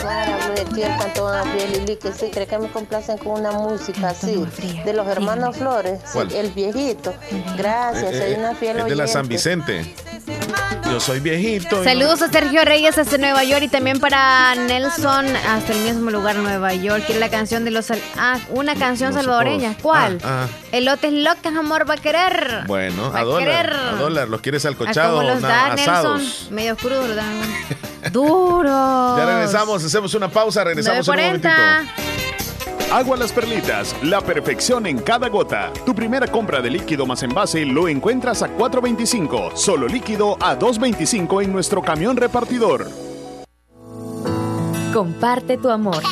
Clara, 0.00 0.50
de 0.54 0.60
aquí 0.62 0.82
el 0.82 0.96
Cantón 0.98 1.50
Fría 1.52 1.66
Lili, 1.66 1.96
que 1.96 2.12
sí, 2.12 2.26
cree 2.32 2.46
que 2.46 2.58
me 2.58 2.68
complacen 2.68 3.18
con 3.18 3.40
una 3.40 3.52
música 3.52 4.08
así, 4.08 4.42
de 4.84 4.92
los 4.94 5.06
hermanos 5.06 5.56
Flores, 5.56 6.00
el 6.34 6.50
viejito. 6.52 7.14
Gracias, 7.56 8.14
Eh, 8.14 8.18
soy 8.18 8.32
eh, 8.32 8.36
una 8.38 8.54
fiel 8.54 8.78
es 8.78 8.86
de 8.86 8.96
la. 8.96 9.06
San 9.06 9.28
Vicente. 9.28 9.94
Yo 10.90 10.98
soy 11.00 11.20
viejito. 11.20 11.84
Saludos 11.84 12.20
a 12.22 12.28
Sergio 12.30 12.64
Reyes 12.64 12.98
hasta 12.98 13.16
Nueva 13.18 13.44
York 13.44 13.62
y 13.62 13.68
también 13.68 14.00
para 14.00 14.54
Nelson 14.56 15.26
hasta 15.48 15.72
el 15.72 15.80
mismo 15.84 16.10
lugar, 16.10 16.36
Nueva 16.36 16.74
York. 16.74 17.04
Quiere 17.06 17.20
la 17.20 17.28
canción 17.30 17.64
de 17.64 17.70
los... 17.70 17.86
sal- 17.86 18.02
Ah, 18.16 18.38
una 18.50 18.74
canción 18.74 19.12
Los 19.14 19.22
salvadoreña. 19.22 19.76
¿Cuál? 19.80 20.18
Ah, 20.24 20.46
ah. 20.46 20.48
Elotes 20.72 21.12
locas, 21.12 21.54
amor, 21.54 21.88
va 21.88 21.94
a 21.94 21.96
querer. 21.98 22.64
Bueno, 22.66 23.12
Va 23.12 23.20
a 23.20 23.24
dólar. 23.24 23.48
querer. 23.66 23.72
A 23.74 23.92
dólar. 23.96 24.28
¿Los 24.28 24.40
quieres 24.40 24.64
Ah, 24.64 24.68
alcochados 24.68 25.16
¿Cómo 25.20 25.28
o 25.30 25.34
los 25.34 25.42
da? 25.42 25.74
Nelson? 25.76 26.22
Medio 26.54 26.76
crudo, 26.76 27.02
¿verdad? 27.02 27.24
Duro. 28.12 29.16
Ya 29.16 29.24
regresamos, 29.26 29.84
hacemos 29.84 30.12
una 30.14 30.28
pausa, 30.28 30.64
regresamos 30.64 31.06
en 31.06 31.14
un 31.14 31.18
9.40. 31.20 31.24
momentito. 31.24 32.39
Agua 32.92 33.16
Las 33.16 33.30
Perlitas, 33.30 33.94
la 34.02 34.20
perfección 34.20 34.84
en 34.84 34.98
cada 34.98 35.28
gota. 35.28 35.72
Tu 35.86 35.94
primera 35.94 36.26
compra 36.26 36.60
de 36.60 36.70
líquido 36.70 37.06
más 37.06 37.22
envase 37.22 37.64
lo 37.64 37.86
encuentras 37.86 38.42
a 38.42 38.48
4.25, 38.56 39.54
solo 39.54 39.86
líquido 39.86 40.36
a 40.40 40.58
2.25 40.58 41.44
en 41.44 41.52
nuestro 41.52 41.82
camión 41.82 42.16
repartidor. 42.16 42.90
Comparte 44.92 45.56
tu 45.56 45.70
amor. 45.70 46.02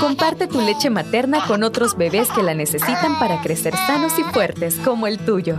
Comparte 0.00 0.48
tu 0.48 0.60
leche 0.60 0.90
materna 0.90 1.46
con 1.46 1.62
otros 1.62 1.96
bebés 1.96 2.28
que 2.32 2.42
la 2.42 2.54
necesitan 2.54 3.16
para 3.20 3.40
crecer 3.40 3.76
sanos 3.76 4.18
y 4.18 4.24
fuertes 4.24 4.74
como 4.84 5.06
el 5.06 5.18
tuyo. 5.18 5.56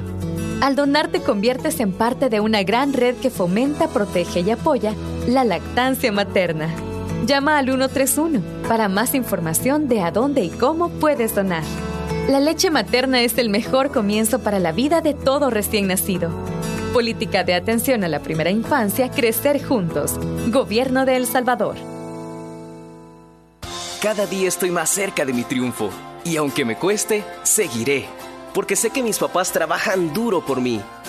Al 0.59 0.75
donar 0.75 1.07
te 1.07 1.21
conviertes 1.21 1.79
en 1.79 1.93
parte 1.93 2.27
de 2.27 2.41
una 2.41 2.63
gran 2.63 2.91
red 2.91 3.15
que 3.15 3.29
fomenta, 3.29 3.87
protege 3.87 4.41
y 4.41 4.51
apoya 4.51 4.93
la 5.25 5.45
lactancia 5.45 6.11
materna. 6.11 6.67
Llama 7.25 7.57
al 7.57 7.65
131 7.65 8.41
para 8.67 8.87
más 8.87 9.13
información 9.13 9.87
de 9.87 10.01
a 10.01 10.11
dónde 10.11 10.43
y 10.43 10.49
cómo 10.49 10.89
puedes 10.89 11.35
donar. 11.35 11.63
La 12.27 12.39
leche 12.39 12.69
materna 12.69 13.21
es 13.21 13.37
el 13.37 13.49
mejor 13.49 13.91
comienzo 13.91 14.39
para 14.39 14.59
la 14.59 14.71
vida 14.71 15.01
de 15.01 15.13
todo 15.13 15.49
recién 15.49 15.87
nacido. 15.87 16.29
Política 16.93 17.43
de 17.43 17.53
atención 17.53 18.03
a 18.03 18.07
la 18.07 18.19
primera 18.19 18.49
infancia, 18.49 19.09
crecer 19.09 19.63
juntos. 19.63 20.13
Gobierno 20.47 21.05
de 21.05 21.17
El 21.17 21.27
Salvador. 21.27 21.75
Cada 24.01 24.25
día 24.25 24.47
estoy 24.47 24.71
más 24.71 24.89
cerca 24.89 25.25
de 25.25 25.33
mi 25.33 25.43
triunfo 25.43 25.89
y 26.23 26.37
aunque 26.37 26.65
me 26.65 26.77
cueste, 26.77 27.23
seguiré, 27.43 28.05
porque 28.53 28.75
sé 28.75 28.91
que 28.91 29.03
mis 29.03 29.19
papás 29.19 29.51
trabajan 29.51 30.13
duro 30.13 30.45
por 30.45 30.61
mí. 30.61 30.81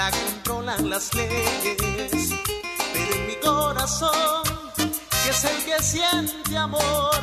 la 0.00 0.10
controlan 0.10 0.88
las 0.88 1.12
leyes, 1.14 2.32
pero 2.94 3.12
en 3.16 3.26
mi 3.26 3.36
corazón, 3.36 4.42
que 5.22 5.28
es 5.28 5.44
el 5.44 5.58
que 5.66 5.82
siente 5.82 6.56
amor, 6.56 7.20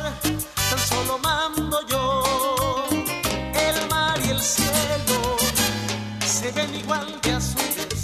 tan 0.70 0.80
solo 0.90 1.18
mando 1.18 1.78
yo. 1.92 2.22
El 3.68 3.76
mar 3.88 4.16
y 4.24 4.30
el 4.30 4.40
cielo 4.40 5.18
se 6.24 6.52
ven 6.52 6.72
igual 6.82 7.08
de 7.22 7.32
azules 7.40 8.02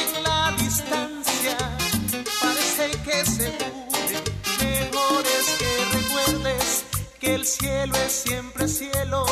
en 0.00 0.22
la 0.24 0.54
distancia, 0.58 1.56
parece 2.42 2.84
que 3.06 3.18
se 3.34 3.46
unen. 3.48 4.24
Mejor 4.60 5.24
es 5.38 5.46
que 5.60 5.72
recuerdes 5.98 6.84
que 7.18 7.34
el 7.34 7.46
cielo 7.46 7.94
es 8.06 8.12
siempre 8.12 8.68
cielo 8.68 9.24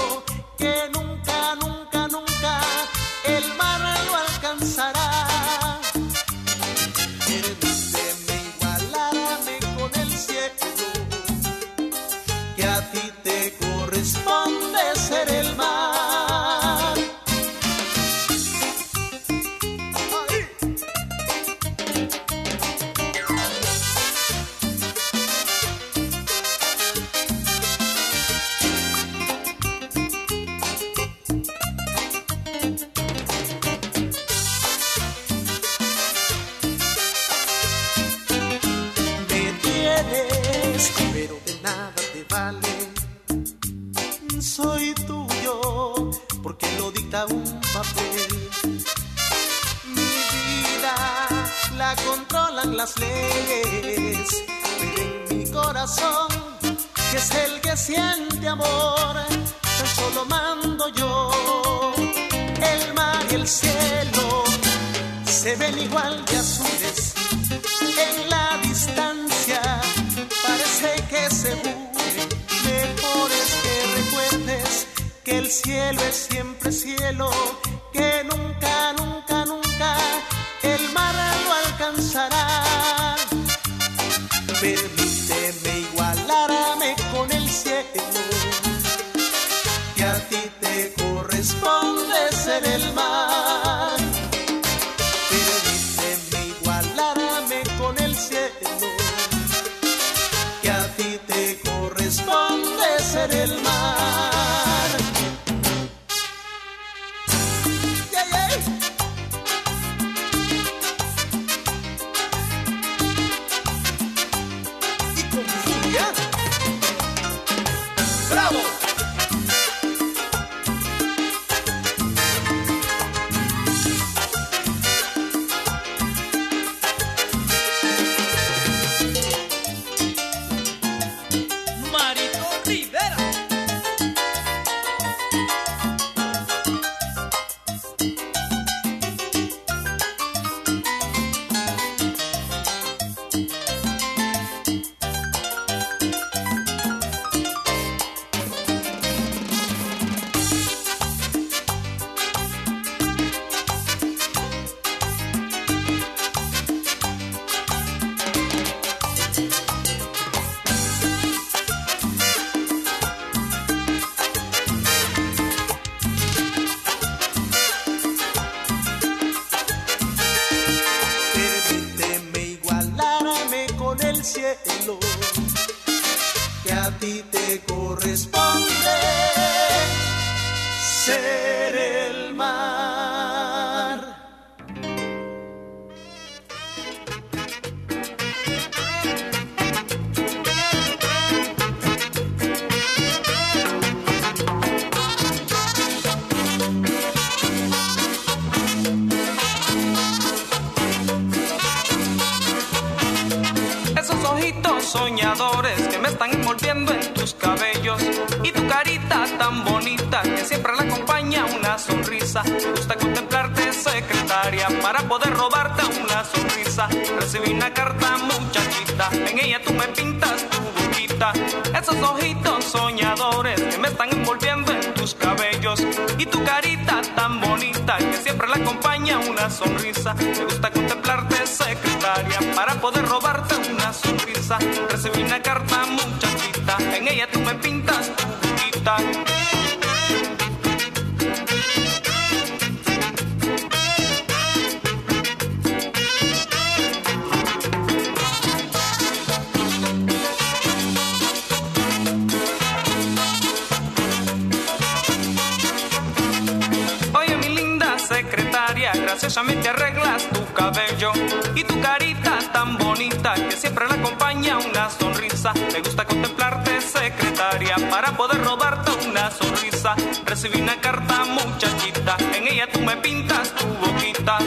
tu 273.58 273.66
boquita. 273.82 274.38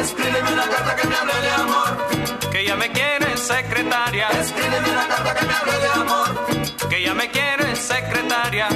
Escríbeme 0.00 0.52
una 0.52 0.68
carta 0.68 0.96
que 0.96 1.08
me 1.08 1.16
hable 1.16 1.40
de 1.40 1.50
amor. 1.50 2.50
Que 2.52 2.64
ya 2.66 2.76
me 2.76 2.90
quiere 2.90 3.36
secretaria. 3.36 4.28
Escríbeme 4.28 4.90
una 4.90 5.08
carta 5.08 5.34
que 5.34 5.46
me 5.46 5.54
hable 5.54 5.78
de 5.78 5.88
amor. 5.88 6.88
Que 6.90 7.02
ya 7.02 7.14
me 7.14 7.30
quiere 7.30 7.76
secretaria. 7.76 8.68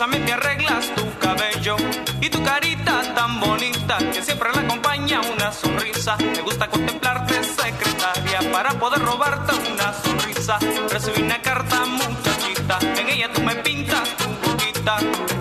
Bésame, 0.00 0.18
me 0.20 0.32
arreglas 0.32 0.94
tu 0.94 1.04
cabello 1.18 1.76
y 2.22 2.30
tu 2.30 2.42
carita 2.42 3.02
tan 3.14 3.38
bonita 3.38 3.98
que 3.98 4.22
siempre 4.22 4.48
la 4.50 4.62
acompaña 4.62 5.20
una 5.20 5.52
sonrisa. 5.52 6.16
Me 6.16 6.40
gusta 6.40 6.68
contemplarte, 6.68 7.44
secretaria, 7.44 8.50
para 8.50 8.70
poder 8.70 9.00
robarte 9.00 9.52
una 9.70 9.92
sonrisa. 9.92 10.58
Recibí 10.90 11.20
una 11.20 11.42
carta, 11.42 11.84
muchachita, 11.84 12.78
en 12.98 13.08
ella 13.10 13.30
tú 13.30 13.42
me 13.42 13.54
pintas 13.56 14.08
tu 14.16 14.48
boquita. 14.48 15.39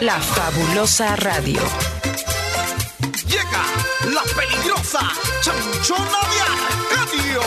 La 0.00 0.20
fabulosa 0.20 1.16
radio. 1.16 1.60
Llega 3.26 3.64
la 4.14 4.22
peligrosa 4.22 5.00
chanchona 5.42 6.20
de 6.30 6.40
Arcadio. 6.40 7.42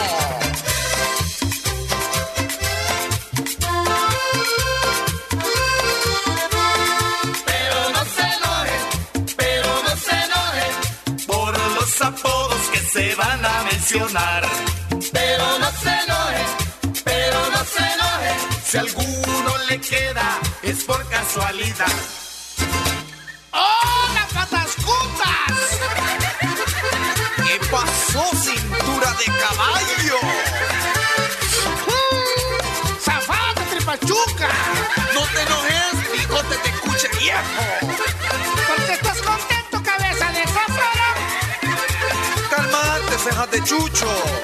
apodos 12.02 12.62
que 12.72 12.80
se 12.80 13.16
van 13.16 13.46
a 13.46 13.64
mencionar. 13.64 14.44
Pero 15.14 15.60
no 15.60 15.72
se 15.72 15.90
enoje, 15.90 16.44
pero 17.04 17.40
no 17.52 17.64
se 17.64 17.84
enoje. 17.94 18.34
Si 18.66 18.78
alguno 18.78 19.58
le 19.70 19.80
queda, 19.80 20.40
es 20.64 20.84
por 20.84 21.08
casualidad. 21.08 22.21
Chucho. 43.72 44.41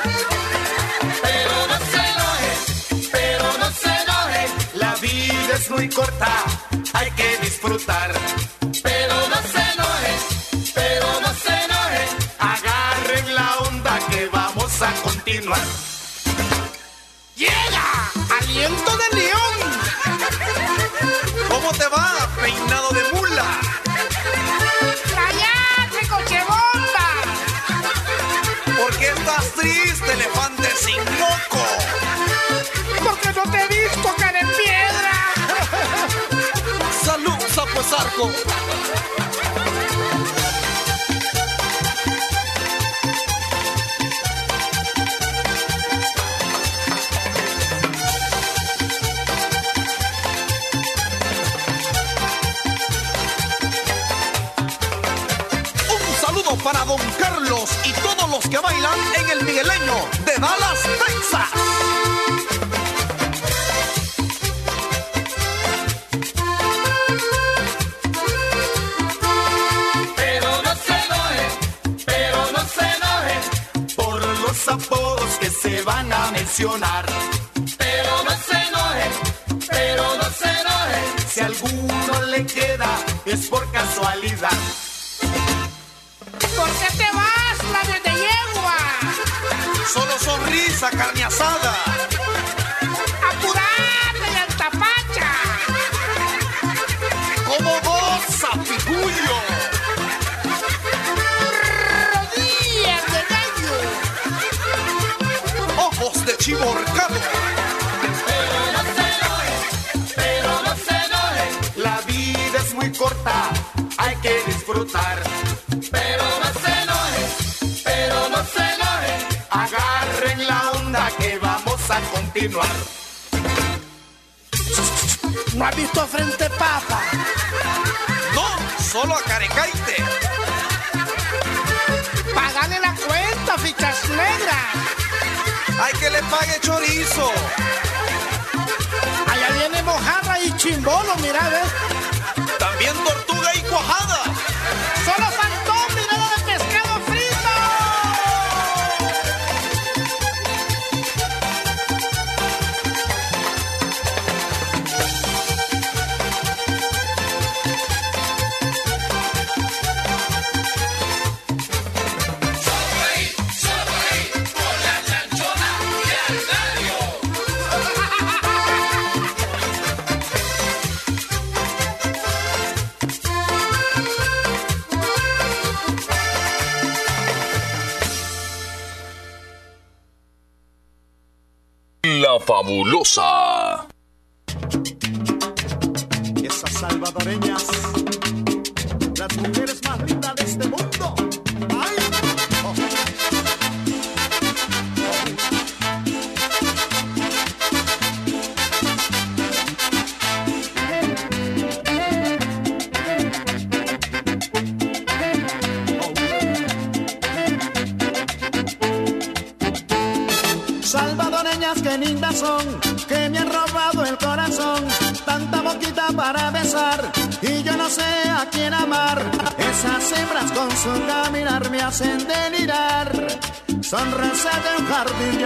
fabulosa. 182.68 183.36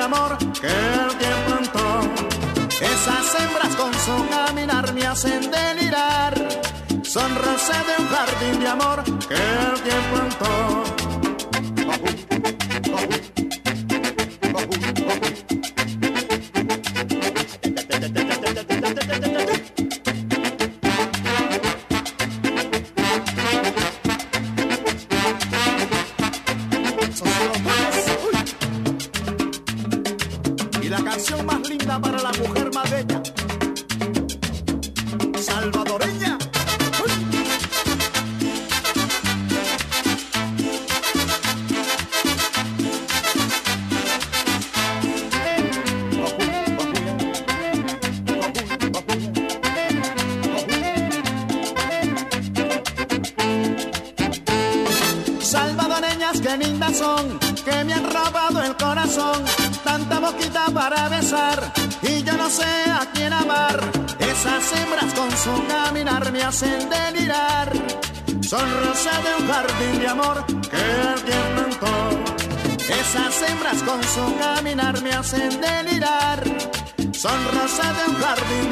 amor, 0.01 0.37
que 0.59 0.67
el 0.67 1.17
tiempo 1.17 1.51
entró. 1.59 2.01
Esas 2.81 3.41
hembras 3.41 3.75
con 3.75 3.93
su 3.93 4.27
caminar 4.29 4.93
me 4.93 5.05
hacen 5.05 5.49
delirar. 5.51 6.33
Son 7.03 7.35
rosa 7.35 7.83
de 7.83 8.03
un 8.03 8.09
jardín 8.09 8.59
de 8.59 8.67
amor 8.67 9.03
que 9.27 9.35
el 9.35 9.81
tiempo 9.81 10.17
entró. 10.23 10.90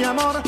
amor, 0.09 0.41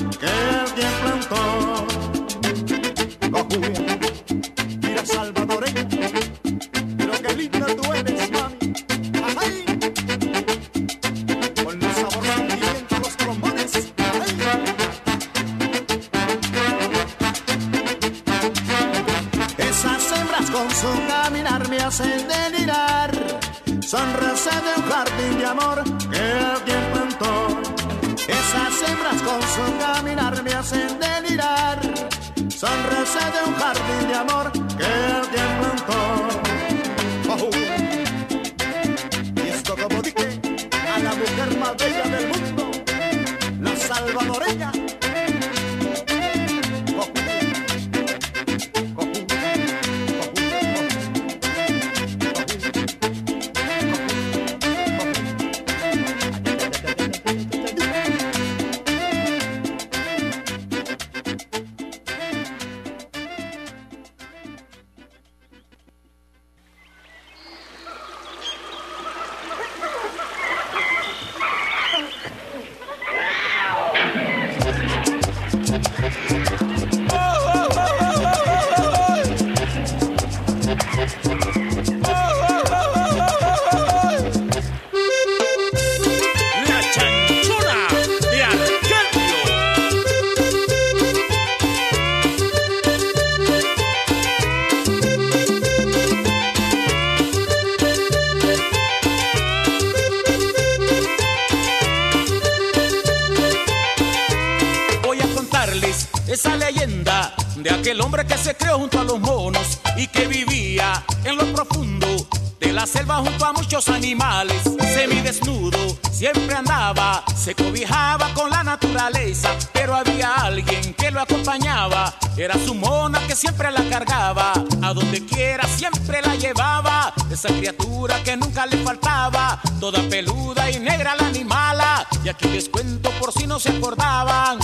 esa 127.44 127.58
criatura 127.58 128.22
que 128.22 128.38
nunca 128.38 128.68
le 128.68 128.78
faltaba, 128.78 129.60
toda 129.80 130.00
peluda 130.08 130.70
y 130.70 130.80
negra 130.80 131.16
la 131.16 131.26
animala, 131.26 132.08
y 132.24 132.30
aquí 132.30 132.48
les 132.50 132.70
cuento 132.70 133.10
por 133.20 133.34
si 133.34 133.48
no 133.48 133.60
se 133.60 133.70
acordaban. 133.70 134.60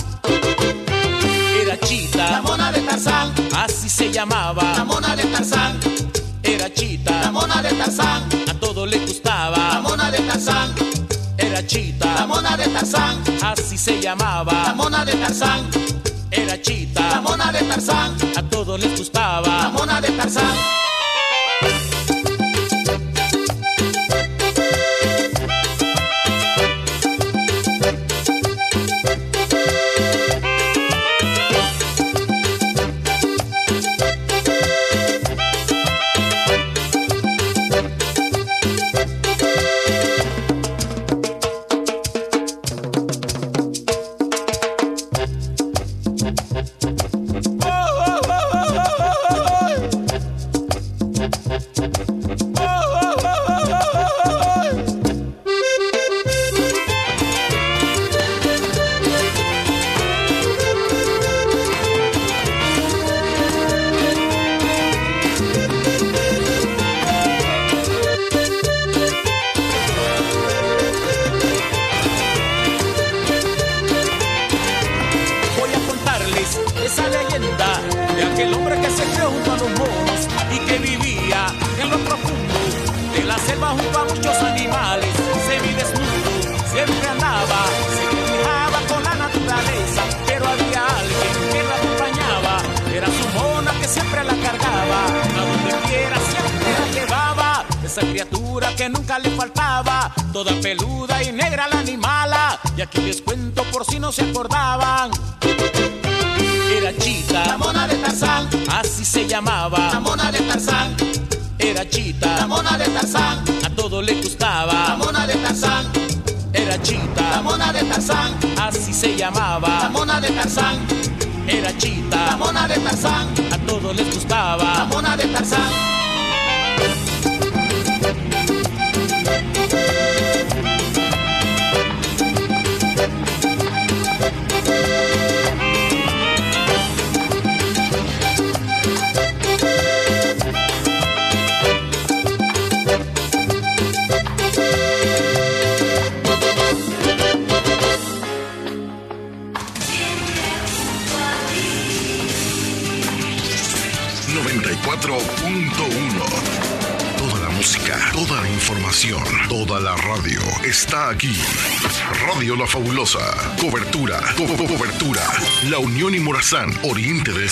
Era 1.60 1.76
Chita, 1.80 2.30
la 2.30 2.42
mona 2.42 2.70
de 2.70 2.80
Tarzán, 2.82 3.34
así 3.56 3.88
se 3.88 4.12
llamaba, 4.12 4.62
la 4.76 4.84
mona 4.84 5.16
de 5.16 5.24
Tarzán. 5.24 5.80
Era 6.40 6.72
Chita, 6.72 7.20
la 7.20 7.32
mona 7.32 7.60
de 7.62 7.72
Tarzán, 7.72 8.28
a 8.48 8.54
todo 8.54 8.86
le 8.86 8.98
gustaba, 9.00 9.74
la 9.74 9.80
mona 9.80 10.12
de 10.12 10.18
Tarzán. 10.18 10.72
Era 11.36 11.66
Chita, 11.66 12.14
la 12.14 12.26
mona 12.26 12.56
de 12.56 12.68
Tarzán, 12.68 13.24
así 13.42 13.76
se 13.76 14.00
llamaba, 14.00 14.52
la 14.52 14.74
mona 14.74 15.04
de 15.04 15.14
Tarzán. 15.14 15.68
Era 16.30 16.62
Chita, 16.62 17.08
la 17.10 17.20
mona 17.22 17.50
de 17.50 17.60
Tarzán, 17.62 18.16
a 18.36 18.42
todos 18.44 18.78
les 18.78 18.96
gustaba, 18.96 19.64
la 19.64 19.68
mona 19.70 20.00
de 20.00 20.10
Tarzán. 20.12 20.87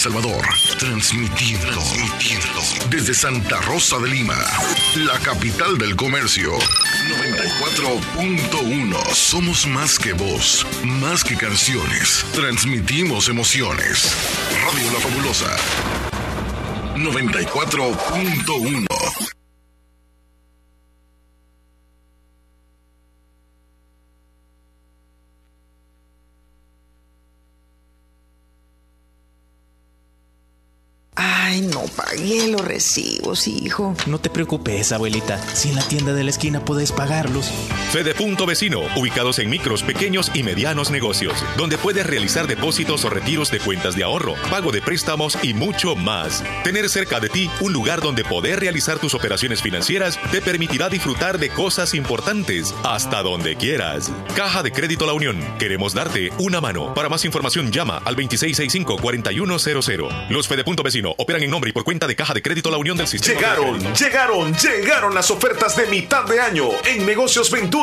Salvador. 0.07 0.47
Transmitiendo, 0.79 1.67
transmitiendo. 1.67 2.63
Desde 2.91 3.13
Santa 3.13 3.61
Rosa 3.63 3.99
de 3.99 4.09
Lima, 4.09 4.39
la 4.95 5.19
capital 5.19 5.77
del 5.79 5.97
comercio. 5.97 6.53
94.1. 6.53 9.05
Somos 9.13 9.67
más 9.67 9.99
que 9.99 10.13
voz, 10.13 10.65
más 10.85 11.25
que 11.25 11.37
canciones. 11.37 12.25
Transmitimos 12.33 13.29
emociones. 13.29 14.13
Radio 14.65 14.93
La 14.93 15.01
Fabulosa. 15.01 15.57
94.1. 16.95 18.87
Ay, 31.17 31.63
no 31.63 31.85
pagué 31.97 32.49
los 32.49 32.61
recibos, 32.61 33.26
No 34.07 34.19
te 34.19 34.31
preocupes, 34.31 34.93
abuelita. 34.93 35.39
Si 35.55 35.69
en 35.69 35.77
la 35.77 35.83
tienda 35.83 36.13
de 36.13 36.25
la 36.25 36.31
esquina 36.31 36.65
puedes 36.65 36.93
pagarlos. 36.93 37.51
Fede 37.91 38.15
Punto 38.15 38.47
Vecino, 38.47 38.81
ubicados 38.97 39.39
en 39.39 39.49
micros, 39.49 39.85
pequeños 39.85 40.33
y 40.35 40.43
medianos 40.43 40.91
negocios, 40.91 41.33
donde 41.57 41.79
puedes 41.79 42.05
realizar 42.05 42.49
depósitos 42.49 43.05
o 43.05 43.11
retiros 43.11 43.49
de 43.51 43.61
cuentas 43.61 43.95
de 43.95 44.03
ahorro, 44.03 44.35
pago 44.51 44.73
de 44.73 44.83
préstamos 44.83 45.39
y 45.43 45.55
mucho 45.55 45.95
más. 45.95 46.43
Tener 46.65 46.89
cerca 46.89 47.21
de 47.21 47.29
ti 47.29 47.49
un 47.61 47.73
lugar 47.73 48.01
donde 48.01 48.25
poder 48.25 48.59
realizar 48.61 48.99
tus 48.99 49.15
operaciones 49.15 49.63
financieras 49.63 50.19
te 50.33 50.43
permitirá 50.43 50.89
disfrutar 50.89 51.39
de 51.39 51.49
cosas 51.49 51.95
importantes 51.95 52.75
hasta 52.83 53.23
donde 53.23 53.55
quieras. 53.55 54.11
Caja 54.35 54.65
de 54.65 54.73
Crédito 54.73 55.07
La 55.07 55.13
Unión, 55.13 55.39
queremos 55.59 55.95
darte 55.95 56.33
una 56.39 56.61
mano. 56.61 56.93
Para 56.93 57.09
más 57.09 57.25
información 57.25 57.71
llama 57.71 58.03
al 58.05 58.17
2665-4100. 58.17 60.27
Los 60.29 60.49
Fede 60.49 60.65
Punto 60.65 60.83
Vecino 60.83 61.15
operan 61.17 61.45
en 61.45 61.51
nombre 61.51 61.71
y 61.71 61.73
por 61.73 61.85
cuenta 61.85 62.09
de 62.09 62.17
Caja 62.17 62.35
de 62.35 62.43
Crédito 62.43 62.69
La 62.71 62.79
Unión 62.79 62.97
del 62.97 63.07
Sistema. 63.07 63.39
Llegaron, 63.39 63.95
llegaron, 63.95 64.53
llegaron 64.55 65.15
las 65.15 65.31
ofertas 65.31 65.77
de 65.77 65.87
mitad 65.87 66.25
de 66.25 66.41
año 66.41 66.71
en 66.85 67.07
Negocios 67.07 67.49
Ventura. 67.51 67.76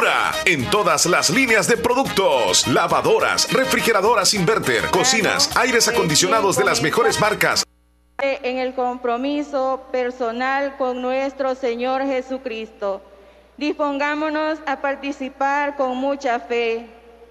En 0.45 0.67
todas 0.71 1.05
las 1.05 1.29
líneas 1.29 1.67
de 1.67 1.77
productos: 1.77 2.67
lavadoras, 2.67 3.51
refrigeradoras 3.53 4.33
inverter, 4.33 4.89
cocinas, 4.89 5.55
aires 5.55 5.87
acondicionados 5.87 6.57
de 6.57 6.63
las 6.63 6.81
mejores 6.81 7.19
marcas. 7.19 7.63
en 8.23 8.57
el 8.57 8.73
compromiso 8.73 9.83
personal 9.91 10.77
con 10.77 11.01
nuestro 11.01 11.55
Señor 11.55 12.03
Jesucristo. 12.03 13.01
Dispongámonos 13.57 14.59
a 14.65 14.81
participar 14.81 15.75
con 15.75 15.97
mucha 15.97 16.39
fe. 16.39 16.87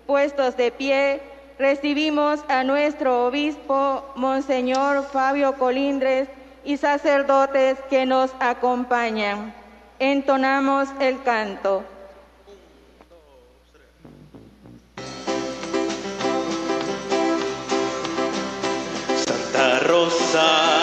Puestos 0.06 0.56
de 0.56 0.70
pie, 0.70 1.22
recibimos 1.58 2.40
a 2.48 2.62
nuestro 2.62 3.26
obispo, 3.26 4.04
Monseñor 4.16 5.06
Fabio 5.12 5.54
Colindres, 5.54 6.28
y 6.64 6.76
sacerdotes 6.76 7.78
que 7.88 8.06
nos 8.06 8.30
acompañan. 8.38 9.54
Entonamos 9.98 10.88
el 11.00 11.22
canto. 11.22 11.84
Rosa, 19.62 20.81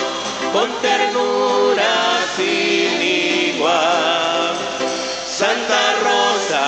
con 0.54 0.68
ternura 0.82 1.94
sin 2.38 3.02
igual. 3.02 4.56
Santa 5.28 5.82
Rosa, 6.08 6.68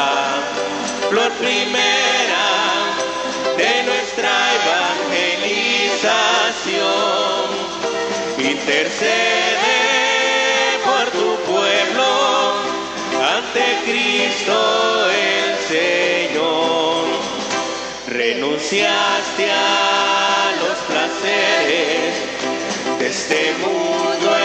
flor 1.09 1.31
primera 1.39 2.47
de 3.55 3.83
nuestra 3.83 4.33
evangelización. 4.59 7.47
Intercede 8.39 9.77
por 10.83 11.05
tu 11.11 11.29
pueblo 11.49 12.09
ante 13.35 13.63
Cristo 13.85 14.57
el 15.11 15.57
Señor. 15.69 16.02
Renunciaste 18.43 19.49
a 19.49 20.51
los 20.59 20.77
placeres 20.79 22.13
de 22.99 23.07
este 23.07 23.53
mundo 23.53 24.35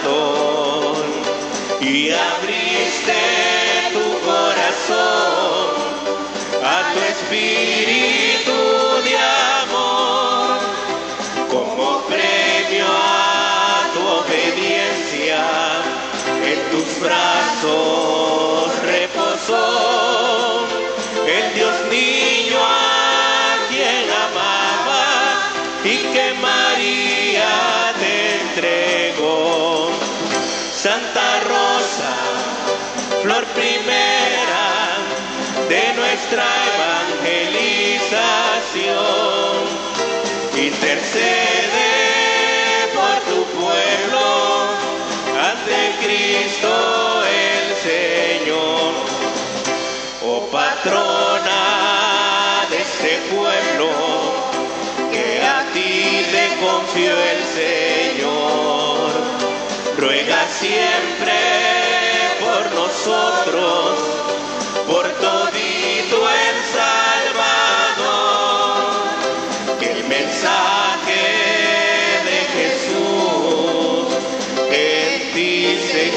engañador 0.00 1.04
y 1.82 2.10
abriste 2.12 3.20
tu 3.92 4.06
corazón 4.24 5.68
a 6.64 6.76
tu 6.94 6.98
espíritu 7.12 8.58
de 9.04 9.14
amor 9.60 10.60
como 11.50 11.84
premio 12.06 12.86
a 12.88 13.84
tu 13.92 14.00
obediencia 14.00 15.40
en 16.42 16.58
tus 16.70 16.88
brazos 17.00 17.39
nuestra 36.20 36.44
evangelización. 36.74 39.60
Intercede 40.56 41.90
por 42.94 43.16
tu 43.30 43.40
pueblo 43.58 44.24
ante 45.50 45.78
Cristo 46.04 46.72
el 47.24 47.66
Señor. 47.88 48.90
Oh 50.26 50.40
patrona 50.52 51.62
de 52.70 52.78
este 52.78 53.12
pueblo, 53.34 53.88
que 55.10 55.26
a 55.42 55.44
ti 55.72 55.94
te 56.34 56.44
confió 56.64 57.12
el 57.32 57.40
Señor. 57.60 59.08
Ruega 59.96 60.40
siempre 60.48 61.38
por 62.40 62.62
nosotros, 62.74 63.90
por 64.86 65.04
todito 65.20 65.39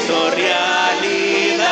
hizo 0.04 0.30
realidad, 0.30 1.66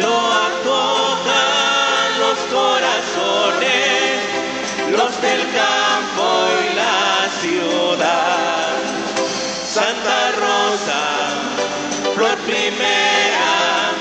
lo 0.00 0.16
acojan 0.48 2.08
los 2.18 2.38
corazones, 2.52 4.20
los 4.90 5.22
del 5.22 5.40
campo 5.52 6.26
y 6.60 6.62
la 6.74 7.28
ciudad. 7.40 8.76
Santa 9.66 10.32
Rosa, 10.32 11.02
flor 12.14 12.36
primera 12.38 13.92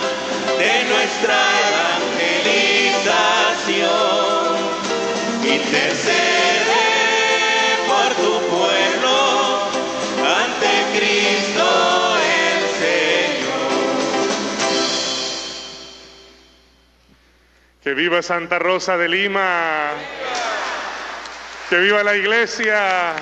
de 0.57 0.84
nuestra 0.86 1.39
evangelización. 1.70 4.57
Intercede 5.43 6.28
Que 17.89 17.95
viva 17.95 18.21
Santa 18.21 18.59
Rosa 18.59 18.99
de 18.99 19.09
Lima. 19.09 19.89
Que 21.71 21.79
viva 21.79 22.03
la 22.03 22.15
iglesia. 22.15 23.15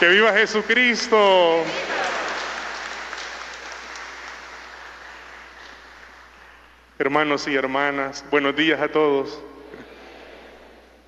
Que 0.00 0.08
viva 0.08 0.32
Jesucristo. 0.32 1.62
Hermanos 6.98 7.46
y 7.46 7.54
hermanas, 7.54 8.24
buenos 8.28 8.56
días 8.56 8.80
a 8.80 8.88
todos. 8.88 9.40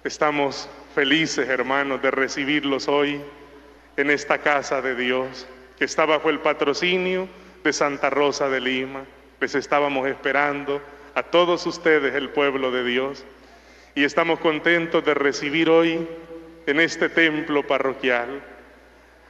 Estamos 0.05 0.69
felices, 0.95 1.49
hermanos, 1.49 2.01
de 2.01 2.13
recibirlos 2.13 2.87
hoy 2.87 3.21
en 3.97 4.09
esta 4.09 4.39
casa 4.39 4.81
de 4.81 4.95
Dios, 4.95 5.49
que 5.77 5.85
está 5.85 6.07
bajo 6.07 6.31
el 6.31 6.39
patrocinio 6.39 7.29
de 7.65 7.73
Santa 7.73 8.09
Rosa 8.09 8.49
de 8.49 8.61
Lima. 8.61 9.03
Les 9.41 9.57
estábamos 9.57 10.07
esperando 10.07 10.81
a 11.17 11.23
todos 11.23 11.65
ustedes, 11.67 12.15
el 12.15 12.29
pueblo 12.29 12.71
de 12.71 12.85
Dios, 12.85 13.25
y 13.95 14.05
estamos 14.05 14.39
contentos 14.39 15.03
de 15.03 15.15
recibir 15.15 15.71
hoy 15.71 16.07
en 16.67 16.79
este 16.79 17.09
templo 17.09 17.67
parroquial 17.67 18.43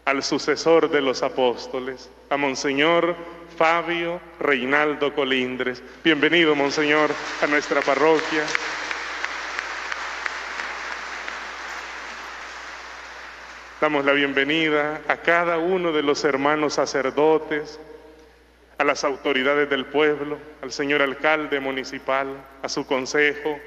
al 0.04 0.24
sucesor 0.24 0.90
de 0.90 1.00
los 1.00 1.22
apóstoles, 1.22 2.10
a 2.28 2.36
Monseñor 2.36 3.14
Fabio 3.56 4.20
Reinaldo 4.40 5.14
Colindres. 5.14 5.80
Bienvenido, 6.02 6.56
Monseñor, 6.56 7.10
a 7.40 7.46
nuestra 7.46 7.80
parroquia. 7.82 8.42
Damos 13.80 14.04
la 14.04 14.12
bienvenida 14.12 15.02
a 15.06 15.18
cada 15.18 15.58
uno 15.58 15.92
de 15.92 16.02
los 16.02 16.24
hermanos 16.24 16.74
sacerdotes, 16.74 17.78
a 18.78 18.84
las 18.84 19.04
autoridades 19.04 19.70
del 19.70 19.86
pueblo, 19.86 20.38
al 20.62 20.70
señor 20.70 21.02
alcalde 21.02 21.60
municipal, 21.60 22.28
a 22.62 22.68
su 22.68 22.86
consejo, 22.86 23.58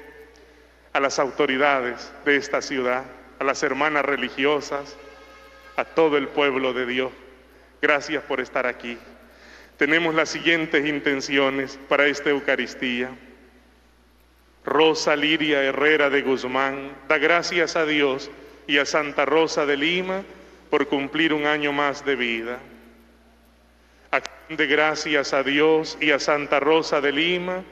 a 0.92 1.00
las 1.00 1.18
autoridades 1.18 2.12
de 2.24 2.36
esta 2.36 2.62
ciudad, 2.62 3.04
a 3.38 3.44
las 3.44 3.62
hermanas 3.62 4.04
religiosas, 4.04 4.96
a 5.76 5.84
todo 5.84 6.16
el 6.16 6.28
pueblo 6.28 6.72
de 6.72 6.86
Dios. 6.86 7.12
Gracias 7.82 8.22
por 8.24 8.40
estar 8.40 8.66
aquí. 8.66 8.98
Tenemos 9.78 10.14
las 10.14 10.28
siguientes 10.28 10.86
intenciones 10.86 11.78
para 11.88 12.06
esta 12.06 12.30
Eucaristía. 12.30 13.10
Rosa 14.64 15.16
Liria 15.16 15.62
Herrera 15.62 16.10
de 16.10 16.20
Guzmán 16.20 16.92
da 17.08 17.16
gracias 17.16 17.76
a 17.76 17.86
Dios 17.86 18.30
y 18.66 18.76
a 18.76 18.84
Santa 18.84 19.24
Rosa 19.24 19.64
de 19.64 19.76
Lima 19.76 20.22
por 20.68 20.86
cumplir 20.86 21.32
un 21.32 21.46
año 21.46 21.72
más 21.72 22.04
de 22.04 22.14
vida. 22.14 22.58
De 24.50 24.66
gracias 24.66 25.32
a 25.32 25.44
Dios 25.44 25.96
y 26.00 26.10
a 26.10 26.18
Santa 26.18 26.58
Rosa 26.58 27.00
de 27.00 27.12
Lima 27.12 27.62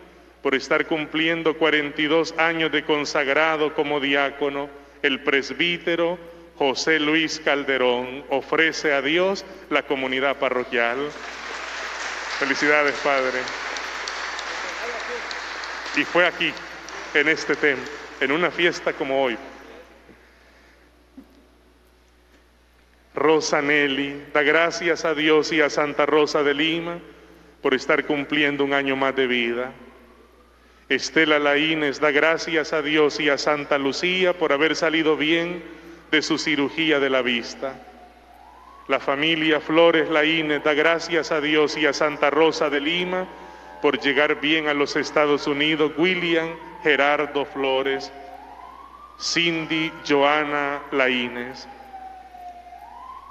por 0.42 0.54
estar 0.54 0.86
cumpliendo 0.86 1.58
42 1.58 2.34
años 2.38 2.70
de 2.70 2.84
consagrado 2.84 3.74
como 3.74 3.98
diácono, 3.98 4.70
el 5.02 5.24
presbítero 5.24 6.16
José 6.56 7.00
Luis 7.00 7.40
Calderón 7.44 8.24
ofrece 8.30 8.92
a 8.92 9.02
Dios 9.02 9.44
la 9.70 9.82
comunidad 9.82 10.36
parroquial. 10.36 11.10
Felicidades, 12.38 12.94
Padre. 13.02 13.40
Y 15.96 16.04
fue 16.04 16.26
aquí, 16.26 16.52
en 17.14 17.28
este 17.28 17.56
templo, 17.56 17.90
en 18.20 18.30
una 18.30 18.52
fiesta 18.52 18.92
como 18.92 19.20
hoy. 19.20 19.36
Rosa 23.18 23.60
Nelly 23.60 24.24
da 24.32 24.42
gracias 24.42 25.04
a 25.04 25.14
Dios 25.14 25.52
y 25.52 25.60
a 25.60 25.70
Santa 25.70 26.06
Rosa 26.06 26.42
de 26.42 26.54
Lima 26.54 26.98
por 27.62 27.74
estar 27.74 28.06
cumpliendo 28.06 28.64
un 28.64 28.72
año 28.72 28.96
más 28.96 29.14
de 29.16 29.26
vida. 29.26 29.72
Estela 30.88 31.38
Laínez 31.38 32.00
da 32.00 32.10
gracias 32.10 32.72
a 32.72 32.80
Dios 32.80 33.20
y 33.20 33.28
a 33.28 33.36
Santa 33.36 33.76
Lucía 33.76 34.32
por 34.32 34.52
haber 34.52 34.74
salido 34.74 35.16
bien 35.16 35.62
de 36.10 36.22
su 36.22 36.38
cirugía 36.38 36.98
de 36.98 37.10
la 37.10 37.20
vista. 37.20 37.74
La 38.86 38.98
familia 38.98 39.60
Flores 39.60 40.08
Laínez 40.08 40.62
da 40.64 40.72
gracias 40.72 41.30
a 41.30 41.42
Dios 41.42 41.76
y 41.76 41.84
a 41.84 41.92
Santa 41.92 42.30
Rosa 42.30 42.70
de 42.70 42.80
Lima 42.80 43.28
por 43.82 44.00
llegar 44.00 44.40
bien 44.40 44.68
a 44.68 44.74
los 44.74 44.96
Estados 44.96 45.46
Unidos. 45.46 45.92
William 45.98 46.48
Gerardo 46.82 47.44
Flores, 47.44 48.10
Cindy 49.20 49.92
Joana 50.08 50.80
Laínez. 50.92 51.68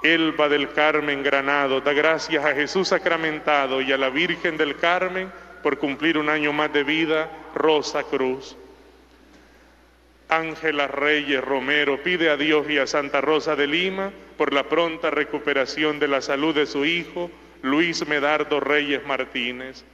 Elba 0.02 0.48
del 0.48 0.72
Carmen 0.72 1.22
Granado 1.22 1.80
da 1.80 1.92
gracias 1.92 2.44
a 2.44 2.54
Jesús 2.54 2.88
sacramentado 2.88 3.80
y 3.80 3.90
a 3.92 3.98
la 3.98 4.10
Virgen 4.10 4.56
del 4.56 4.76
Carmen 4.76 5.30
por 5.62 5.78
cumplir 5.78 6.16
un 6.18 6.28
año 6.28 6.52
más 6.52 6.72
de 6.72 6.84
vida, 6.84 7.28
Rosa 7.54 8.04
Cruz. 8.04 8.56
Ángela 10.28 10.86
Reyes 10.86 11.42
Romero 11.42 12.02
pide 12.02 12.30
a 12.30 12.36
Dios 12.36 12.68
y 12.68 12.78
a 12.78 12.86
Santa 12.86 13.20
Rosa 13.20 13.56
de 13.56 13.66
Lima 13.66 14.12
por 14.36 14.52
la 14.52 14.64
pronta 14.64 15.10
recuperación 15.10 15.98
de 15.98 16.06
la 16.06 16.20
salud 16.20 16.54
de 16.54 16.66
su 16.66 16.84
hijo, 16.84 17.30
Luis 17.62 18.06
Medardo 18.06 18.60
Reyes 18.60 19.04
Martínez. 19.04 19.84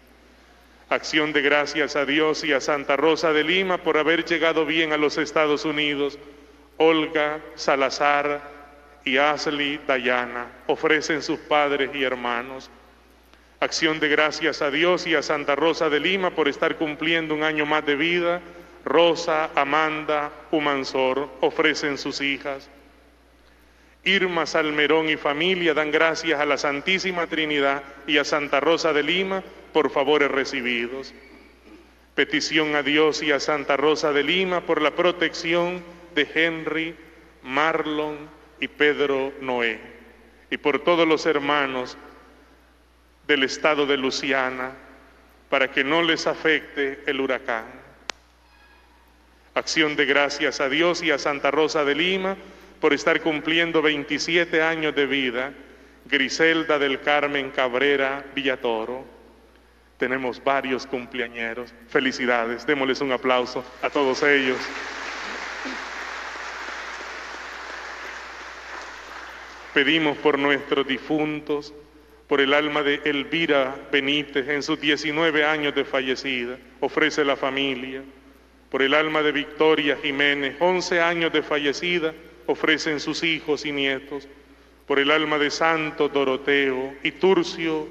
Acción 0.90 1.32
de 1.32 1.40
gracias 1.40 1.96
a 1.96 2.04
Dios 2.04 2.44
y 2.44 2.52
a 2.52 2.60
Santa 2.60 2.96
Rosa 2.96 3.32
de 3.32 3.42
Lima 3.42 3.78
por 3.78 3.96
haber 3.96 4.24
llegado 4.24 4.66
bien 4.66 4.92
a 4.92 4.98
los 4.98 5.16
Estados 5.16 5.64
Unidos. 5.64 6.18
Olga 6.76 7.40
Salazar 7.54 8.53
y 9.04 9.18
Ashley 9.18 9.80
Dayana 9.86 10.46
ofrecen 10.66 11.22
sus 11.22 11.38
padres 11.38 11.90
y 11.94 12.02
hermanos. 12.02 12.70
Acción 13.60 14.00
de 14.00 14.08
gracias 14.08 14.62
a 14.62 14.70
Dios 14.70 15.06
y 15.06 15.14
a 15.14 15.22
Santa 15.22 15.54
Rosa 15.54 15.88
de 15.90 16.00
Lima 16.00 16.30
por 16.30 16.48
estar 16.48 16.76
cumpliendo 16.76 17.34
un 17.34 17.42
año 17.42 17.66
más 17.66 17.84
de 17.86 17.96
vida. 17.96 18.40
Rosa, 18.84 19.50
Amanda, 19.54 20.30
Humansor 20.50 21.28
ofrecen 21.40 21.96
sus 21.98 22.20
hijas. 22.20 22.68
Irma 24.04 24.44
Salmerón 24.44 25.08
y 25.08 25.16
familia 25.16 25.72
dan 25.72 25.90
gracias 25.90 26.38
a 26.38 26.44
la 26.44 26.58
Santísima 26.58 27.26
Trinidad 27.26 27.82
y 28.06 28.18
a 28.18 28.24
Santa 28.24 28.60
Rosa 28.60 28.92
de 28.92 29.02
Lima 29.02 29.42
por 29.72 29.90
favores 29.90 30.30
recibidos. 30.30 31.14
Petición 32.14 32.74
a 32.76 32.82
Dios 32.82 33.22
y 33.22 33.32
a 33.32 33.40
Santa 33.40 33.76
Rosa 33.76 34.12
de 34.12 34.22
Lima 34.22 34.60
por 34.60 34.82
la 34.82 34.90
protección 34.90 35.82
de 36.14 36.28
Henry, 36.34 36.94
Marlon 37.42 38.33
y 38.60 38.68
Pedro 38.68 39.32
Noé 39.40 39.80
y 40.50 40.56
por 40.56 40.78
todos 40.78 41.06
los 41.06 41.26
hermanos 41.26 41.96
del 43.26 43.42
estado 43.42 43.86
de 43.86 43.96
Luciana 43.96 44.72
para 45.48 45.70
que 45.70 45.84
no 45.84 46.02
les 46.02 46.26
afecte 46.26 47.02
el 47.06 47.20
huracán. 47.20 47.64
Acción 49.54 49.96
de 49.96 50.04
gracias 50.04 50.60
a 50.60 50.68
Dios 50.68 51.02
y 51.02 51.10
a 51.10 51.18
Santa 51.18 51.50
Rosa 51.50 51.84
de 51.84 51.94
Lima 51.94 52.36
por 52.80 52.92
estar 52.92 53.20
cumpliendo 53.20 53.82
27 53.82 54.62
años 54.62 54.94
de 54.94 55.06
vida. 55.06 55.52
Griselda 56.06 56.78
del 56.78 57.00
Carmen 57.00 57.50
Cabrera 57.50 58.24
Villatoro. 58.34 59.04
Tenemos 59.96 60.42
varios 60.42 60.86
cumpleañeros. 60.86 61.72
Felicidades. 61.88 62.66
Démosles 62.66 63.00
un 63.00 63.12
aplauso 63.12 63.64
a 63.80 63.88
todos 63.90 64.22
ellos. 64.22 64.58
Pedimos 69.74 70.16
por 70.18 70.38
nuestros 70.38 70.86
difuntos, 70.86 71.74
por 72.28 72.40
el 72.40 72.54
alma 72.54 72.84
de 72.84 73.00
Elvira 73.04 73.74
Benítez 73.90 74.48
en 74.48 74.62
sus 74.62 74.80
19 74.80 75.44
años 75.44 75.74
de 75.74 75.84
fallecida, 75.84 76.56
ofrece 76.78 77.24
la 77.24 77.34
familia. 77.34 78.04
Por 78.70 78.82
el 78.82 78.94
alma 78.94 79.20
de 79.24 79.32
Victoria 79.32 79.98
Jiménez, 80.00 80.54
11 80.60 81.00
años 81.00 81.32
de 81.32 81.42
fallecida, 81.42 82.14
ofrecen 82.46 83.00
sus 83.00 83.24
hijos 83.24 83.66
y 83.66 83.72
nietos. 83.72 84.28
Por 84.86 85.00
el 85.00 85.10
alma 85.10 85.38
de 85.38 85.50
Santo 85.50 86.08
Doroteo 86.08 86.94
y 87.02 87.10
Turcio, 87.10 87.88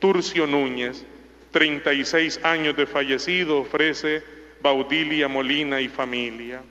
Turcio 0.00 0.48
Núñez, 0.48 1.06
36 1.52 2.40
años 2.42 2.76
de 2.76 2.86
fallecido, 2.86 3.60
ofrece 3.60 4.24
Baudilia 4.60 5.28
Molina 5.28 5.80
y 5.80 5.88
familia. 5.88 6.62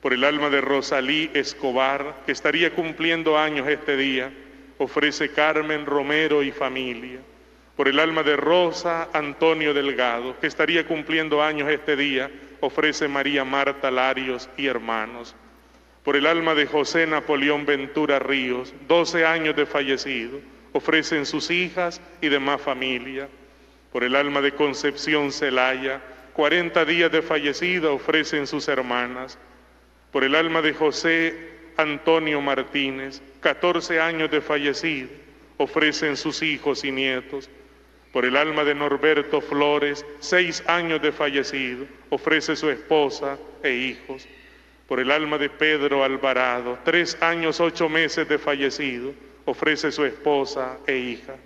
Por 0.00 0.14
el 0.14 0.24
alma 0.24 0.48
de 0.48 0.60
Rosalí 0.60 1.30
Escobar, 1.34 2.22
que 2.24 2.32
estaría 2.32 2.74
cumpliendo 2.74 3.38
años 3.38 3.68
este 3.68 3.96
día, 3.96 4.32
ofrece 4.78 5.30
Carmen 5.32 5.84
Romero 5.84 6.42
y 6.42 6.52
familia. 6.52 7.20
Por 7.76 7.86
el 7.86 7.98
alma 7.98 8.22
de 8.22 8.36
Rosa 8.36 9.08
Antonio 9.12 9.74
Delgado, 9.74 10.38
que 10.40 10.46
estaría 10.46 10.86
cumpliendo 10.86 11.42
años 11.42 11.68
este 11.68 11.96
día, 11.96 12.30
ofrece 12.60 13.08
María 13.08 13.44
Marta 13.44 13.90
Larios 13.90 14.48
y 14.56 14.66
hermanos. 14.66 15.34
Por 16.02 16.16
el 16.16 16.26
alma 16.26 16.54
de 16.54 16.66
José 16.66 17.06
Napoleón 17.06 17.66
Ventura 17.66 18.18
Ríos, 18.18 18.72
12 18.88 19.26
años 19.26 19.54
de 19.54 19.66
fallecido, 19.66 20.40
ofrecen 20.72 21.26
sus 21.26 21.50
hijas 21.50 22.00
y 22.22 22.28
demás 22.28 22.62
familia. 22.62 23.28
Por 23.92 24.04
el 24.04 24.16
alma 24.16 24.40
de 24.40 24.52
Concepción 24.52 25.30
Celaya, 25.30 26.00
40 26.32 26.84
días 26.86 27.12
de 27.12 27.20
fallecido, 27.20 27.94
ofrecen 27.94 28.46
sus 28.46 28.68
hermanas. 28.68 29.38
Por 30.12 30.24
el 30.24 30.34
alma 30.34 30.60
de 30.60 30.74
José 30.74 31.50
Antonio 31.76 32.40
Martínez, 32.40 33.22
14 33.40 34.00
años 34.00 34.30
de 34.30 34.40
fallecido, 34.40 35.08
ofrecen 35.56 36.16
sus 36.16 36.42
hijos 36.42 36.84
y 36.84 36.90
nietos. 36.90 37.48
Por 38.12 38.24
el 38.24 38.36
alma 38.36 38.64
de 38.64 38.74
Norberto 38.74 39.40
Flores, 39.40 40.04
seis 40.18 40.64
años 40.66 41.00
de 41.00 41.12
fallecido, 41.12 41.86
ofrece 42.08 42.56
su 42.56 42.68
esposa 42.70 43.38
e 43.62 43.72
hijos. 43.72 44.26
Por 44.88 44.98
el 44.98 45.12
alma 45.12 45.38
de 45.38 45.48
Pedro 45.48 46.02
Alvarado, 46.02 46.76
tres 46.84 47.16
años, 47.22 47.60
ocho 47.60 47.88
meses 47.88 48.28
de 48.28 48.38
fallecido, 48.38 49.12
ofrece 49.44 49.92
su 49.92 50.04
esposa 50.04 50.78
e 50.88 50.96
hija. 50.96 51.36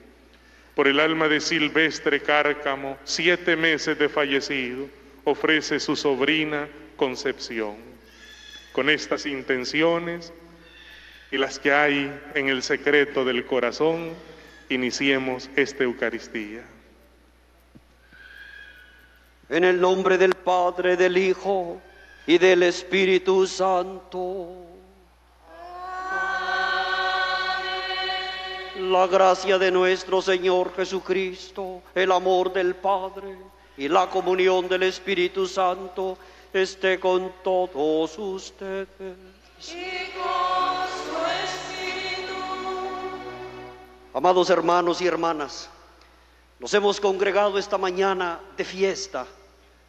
Por 0.75 0.89
el 0.89 1.01
alma 1.01 1.29
de 1.29 1.41
Silvestre 1.41 2.21
Cárcamo, 2.21 2.97
siete 3.05 3.57
meses 3.57 3.99
de 3.99 4.09
fallecido, 4.09 4.89
ofrece 5.25 5.79
su 5.79 5.95
sobrina 5.95 6.67
Concepción. 6.97 7.94
Con 8.75 8.91
estas 8.91 9.25
intenciones 9.25 10.33
y 11.31 11.39
las 11.39 11.61
que 11.61 11.73
hay 11.73 12.13
en 12.35 12.49
el 12.49 12.61
secreto 12.61 13.25
del 13.25 13.47
corazón, 13.47 14.11
iniciemos 14.69 15.49
esta 15.55 15.85
Eucaristía. 15.85 16.65
En 19.49 19.63
el 19.63 19.81
nombre 19.81 20.19
del 20.19 20.35
Padre, 20.35 20.97
del 20.97 21.17
Hijo 21.17 21.81
y 22.27 22.37
del 22.37 22.65
Espíritu 22.65 23.47
Santo. 23.47 24.49
La 28.81 29.07
gracia 29.07 29.57
de 29.57 29.71
nuestro 29.71 30.21
Señor 30.21 30.75
Jesucristo, 30.75 31.81
el 31.95 32.11
amor 32.11 32.53
del 32.53 32.75
Padre 32.75 33.37
y 33.77 33.87
la 33.87 34.11
comunión 34.11 34.69
del 34.69 34.83
Espíritu 34.83 35.47
Santo 35.47 36.19
esté 36.55 37.01
con 37.01 37.33
todos 37.43 38.17
ustedes. 38.19 39.17
Amados 44.13 44.51
hermanos 44.51 45.01
y 45.01 45.07
hermanas, 45.09 45.69
nos 46.61 46.73
hemos 46.73 47.01
congregado 47.01 47.59
esta 47.59 47.77
mañana 47.77 48.41
de 48.57 48.65
fiesta 48.65 49.27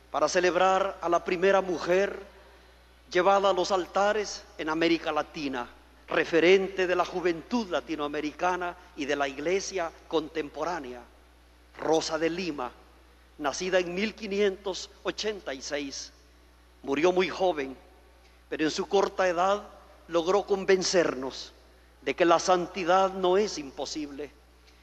para 0.10 0.28
celebrar 0.28 0.98
a 1.00 1.08
la 1.10 1.24
primera 1.24 1.62
mujer 1.62 2.20
llevada 3.12 3.52
a 3.52 3.54
los 3.54 3.72
altares 3.72 4.44
en 4.58 4.70
América 4.70 5.12
Latina, 5.12 5.70
referente 6.08 6.88
de 6.88 6.96
la 6.96 7.06
juventud 7.06 7.70
latinoamericana 7.70 8.76
y 8.96 9.06
de 9.06 9.16
la 9.16 9.28
iglesia 9.28 9.92
contemporánea, 10.08 11.04
Rosa 11.78 12.18
de 12.18 12.32
Lima, 12.32 12.72
nacida 13.38 13.78
en 13.80 13.94
1586 13.94 16.14
murió 16.86 17.12
muy 17.12 17.30
joven, 17.30 17.76
pero 18.48 18.64
en 18.64 18.72
su 18.72 18.88
corta 18.88 19.28
edad 19.28 19.68
logró 20.08 20.46
convencernos 20.46 21.52
de 22.02 22.16
que 22.16 22.26
la 22.26 22.40
santidad 22.40 23.12
no 23.12 23.38
es 23.38 23.58
imposible 23.58 24.30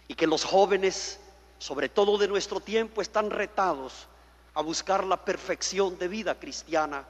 y 0.08 0.14
que 0.14 0.26
los 0.26 0.44
jóvenes, 0.44 1.20
sobre 1.58 1.88
todo 1.88 2.18
de 2.18 2.26
nuestro 2.26 2.58
tiempo, 2.58 3.00
están 3.00 3.30
retados 3.30 4.08
a 4.54 4.62
buscar 4.62 5.04
la 5.04 5.24
perfección 5.24 5.96
de 5.96 6.08
vida 6.08 6.34
cristiana 6.40 7.04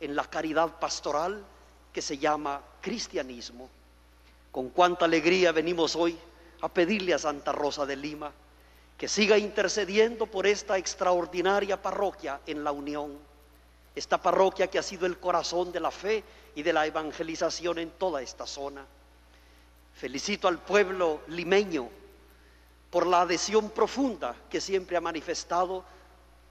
en 0.00 0.16
la 0.16 0.24
caridad 0.24 0.78
pastoral 0.80 1.44
que 1.92 2.00
se 2.00 2.16
llama 2.16 2.62
cristianismo. 2.80 3.68
Con 4.50 4.70
cuánta 4.70 5.04
alegría 5.04 5.52
venimos 5.52 5.94
hoy 5.94 6.18
a 6.62 6.68
pedirle 6.70 7.12
a 7.12 7.18
Santa 7.18 7.52
Rosa 7.52 7.84
de 7.84 7.96
Lima 7.96 8.32
que 8.96 9.08
siga 9.08 9.36
intercediendo 9.36 10.26
por 10.26 10.46
esta 10.46 10.78
extraordinaria 10.78 11.80
parroquia 11.80 12.40
en 12.46 12.64
la 12.64 12.72
Unión, 12.72 13.27
esta 13.98 14.18
parroquia 14.18 14.68
que 14.68 14.78
ha 14.78 14.82
sido 14.82 15.06
el 15.06 15.18
corazón 15.18 15.72
de 15.72 15.80
la 15.80 15.90
fe 15.90 16.22
y 16.54 16.62
de 16.62 16.72
la 16.72 16.86
evangelización 16.86 17.78
en 17.78 17.90
toda 17.90 18.22
esta 18.22 18.46
zona. 18.46 18.84
Felicito 19.94 20.48
al 20.48 20.58
pueblo 20.58 21.20
limeño 21.28 21.88
por 22.90 23.06
la 23.06 23.22
adhesión 23.22 23.70
profunda 23.70 24.34
que 24.48 24.60
siempre 24.60 24.96
ha 24.96 25.00
manifestado 25.00 25.84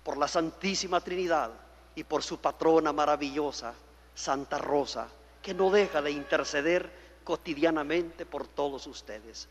por 0.03 0.17
la 0.17 0.27
Santísima 0.27 1.01
Trinidad 1.01 1.51
y 1.95 2.03
por 2.03 2.21
su 2.23 2.37
patrona 2.37 2.93
maravillosa, 2.93 3.73
Santa 4.13 4.57
Rosa, 4.57 5.07
que 5.41 5.53
no 5.53 5.71
deja 5.71 6.01
de 6.01 6.11
interceder 6.11 6.91
cotidianamente 7.23 8.25
por 8.25 8.47
todos 8.47 8.85
ustedes. 8.87 9.47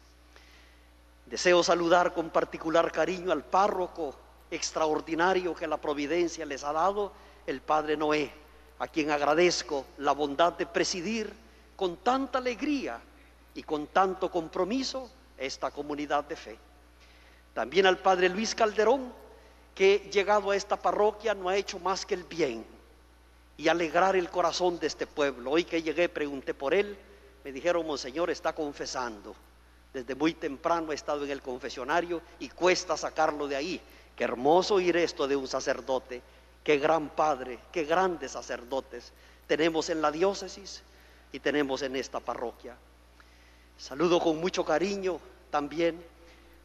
Deseo 1.26 1.62
saludar 1.62 2.14
con 2.14 2.30
particular 2.30 2.92
cariño 2.92 3.32
al 3.32 3.44
párroco 3.44 4.14
extraordinario 4.50 5.54
que 5.54 5.66
la 5.66 5.76
providencia 5.76 6.46
les 6.46 6.62
ha 6.62 6.72
dado, 6.72 7.12
el 7.46 7.60
Padre 7.60 7.96
Noé, 7.96 8.30
a 8.78 8.88
quien 8.88 9.10
agradezco 9.10 9.86
la 9.98 10.12
bondad 10.12 10.52
de 10.54 10.66
presidir 10.66 11.32
con 11.76 11.98
tanta 11.98 12.38
alegría 12.38 13.00
y 13.54 13.62
con 13.62 13.86
tanto 13.88 14.30
compromiso 14.30 15.10
esta 15.38 15.70
comunidad 15.70 16.24
de 16.24 16.36
fe. 16.36 16.58
También 17.54 17.86
al 17.86 17.98
Padre 17.98 18.28
Luis 18.28 18.54
Calderón, 18.54 19.12
que 19.74 20.08
llegado 20.12 20.50
a 20.50 20.56
esta 20.56 20.76
parroquia 20.76 21.34
no 21.34 21.48
ha 21.48 21.56
hecho 21.56 21.78
más 21.78 22.04
que 22.04 22.14
el 22.14 22.24
bien 22.24 22.64
y 23.56 23.68
alegrar 23.68 24.16
el 24.16 24.30
corazón 24.30 24.78
de 24.78 24.86
este 24.86 25.06
pueblo. 25.06 25.52
Hoy 25.52 25.64
que 25.64 25.82
llegué 25.82 26.08
pregunté 26.08 26.54
por 26.54 26.74
él, 26.74 26.96
me 27.44 27.52
dijeron, 27.52 27.86
Monseñor 27.86 28.30
está 28.30 28.54
confesando. 28.54 29.34
Desde 29.92 30.14
muy 30.14 30.34
temprano 30.34 30.92
he 30.92 30.94
estado 30.94 31.24
en 31.24 31.30
el 31.30 31.40
confesionario 31.40 32.20
y 32.38 32.48
cuesta 32.48 32.96
sacarlo 32.96 33.48
de 33.48 33.56
ahí. 33.56 33.80
Qué 34.14 34.24
hermoso 34.24 34.74
oír 34.74 34.96
esto 34.96 35.26
de 35.26 35.36
un 35.36 35.46
sacerdote. 35.46 36.22
Qué 36.66 36.78
gran 36.78 37.10
padre, 37.10 37.60
qué 37.70 37.84
grandes 37.84 38.32
sacerdotes 38.32 39.12
tenemos 39.46 39.88
en 39.88 40.02
la 40.02 40.10
diócesis 40.10 40.82
y 41.30 41.38
tenemos 41.38 41.80
en 41.82 41.94
esta 41.94 42.18
parroquia. 42.18 42.74
Saludo 43.78 44.18
con 44.18 44.38
mucho 44.38 44.64
cariño 44.64 45.20
también 45.52 46.04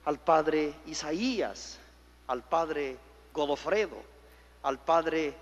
al 0.06 0.18
padre 0.18 0.74
Isaías, 0.88 1.78
al 2.26 2.42
padre 2.42 2.98
Godofredo, 3.32 3.98
al 4.64 4.80
padre 4.80 5.36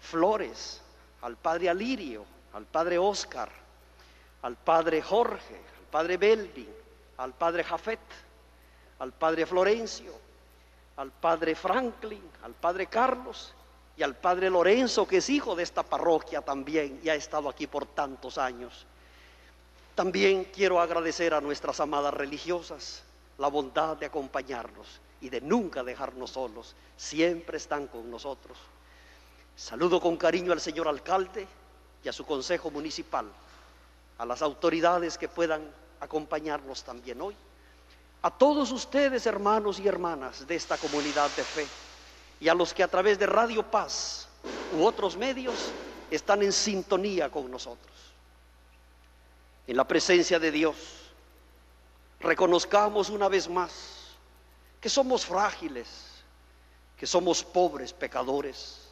Flores, 0.00 0.80
al 1.22 1.36
padre 1.36 1.68
Alirio, 1.68 2.24
al 2.52 2.66
padre 2.66 2.98
Oscar, 2.98 3.48
al 4.42 4.56
padre 4.56 5.02
Jorge, 5.02 5.54
al 5.78 5.86
padre 5.92 6.16
Belvin, 6.16 6.74
al 7.18 7.32
padre 7.32 7.62
Jafet, 7.62 8.00
al 8.98 9.12
padre 9.12 9.46
Florencio, 9.46 10.14
al 10.96 11.12
padre 11.12 11.54
Franklin, 11.54 12.28
al 12.42 12.54
padre 12.54 12.88
Carlos 12.88 13.54
y 13.96 14.02
al 14.02 14.16
padre 14.16 14.50
Lorenzo, 14.50 15.06
que 15.06 15.18
es 15.18 15.30
hijo 15.30 15.54
de 15.54 15.62
esta 15.62 15.82
parroquia 15.82 16.40
también 16.40 17.00
y 17.02 17.08
ha 17.08 17.14
estado 17.14 17.48
aquí 17.48 17.66
por 17.66 17.86
tantos 17.86 18.38
años. 18.38 18.86
También 19.94 20.44
quiero 20.52 20.80
agradecer 20.80 21.34
a 21.34 21.40
nuestras 21.40 21.78
amadas 21.78 22.12
religiosas 22.12 23.02
la 23.38 23.48
bondad 23.48 23.96
de 23.96 24.06
acompañarnos 24.06 25.00
y 25.20 25.28
de 25.28 25.40
nunca 25.40 25.84
dejarnos 25.84 26.30
solos. 26.30 26.74
Siempre 26.96 27.58
están 27.58 27.86
con 27.86 28.10
nosotros. 28.10 28.58
Saludo 29.56 30.00
con 30.00 30.16
cariño 30.16 30.52
al 30.52 30.60
señor 30.60 30.88
alcalde 30.88 31.46
y 32.02 32.08
a 32.08 32.12
su 32.12 32.26
consejo 32.26 32.72
municipal, 32.72 33.26
a 34.18 34.26
las 34.26 34.42
autoridades 34.42 35.16
que 35.16 35.28
puedan 35.28 35.62
acompañarnos 36.00 36.82
también 36.82 37.20
hoy, 37.20 37.36
a 38.22 38.30
todos 38.30 38.72
ustedes 38.72 39.26
hermanos 39.26 39.78
y 39.78 39.86
hermanas 39.86 40.46
de 40.46 40.56
esta 40.56 40.76
comunidad 40.76 41.30
de 41.36 41.44
fe 41.44 41.66
y 42.40 42.48
a 42.48 42.54
los 42.54 42.74
que 42.74 42.82
a 42.82 42.88
través 42.88 43.18
de 43.18 43.26
Radio 43.26 43.62
Paz 43.70 44.28
u 44.76 44.84
otros 44.84 45.16
medios 45.16 45.70
están 46.10 46.42
en 46.42 46.52
sintonía 46.52 47.30
con 47.30 47.50
nosotros. 47.50 47.92
En 49.66 49.76
la 49.76 49.86
presencia 49.86 50.38
de 50.38 50.50
Dios, 50.50 50.76
reconozcamos 52.20 53.08
una 53.08 53.28
vez 53.28 53.48
más 53.48 53.94
que 54.80 54.88
somos 54.88 55.24
frágiles, 55.24 55.88
que 56.98 57.06
somos 57.06 57.42
pobres 57.42 57.92
pecadores 57.92 58.88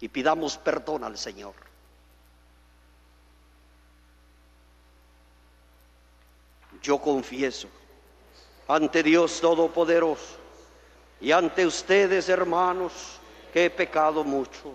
y 0.00 0.08
pidamos 0.08 0.58
perdón 0.58 1.04
al 1.04 1.16
Señor. 1.16 1.54
Yo 6.82 6.98
confieso 6.98 7.68
ante 8.66 9.02
Dios 9.02 9.40
Todopoderoso 9.40 10.37
y 11.20 11.32
ante 11.32 11.66
ustedes, 11.66 12.28
hermanos, 12.28 12.92
que 13.52 13.66
he 13.66 13.70
pecado 13.70 14.22
mucho 14.24 14.74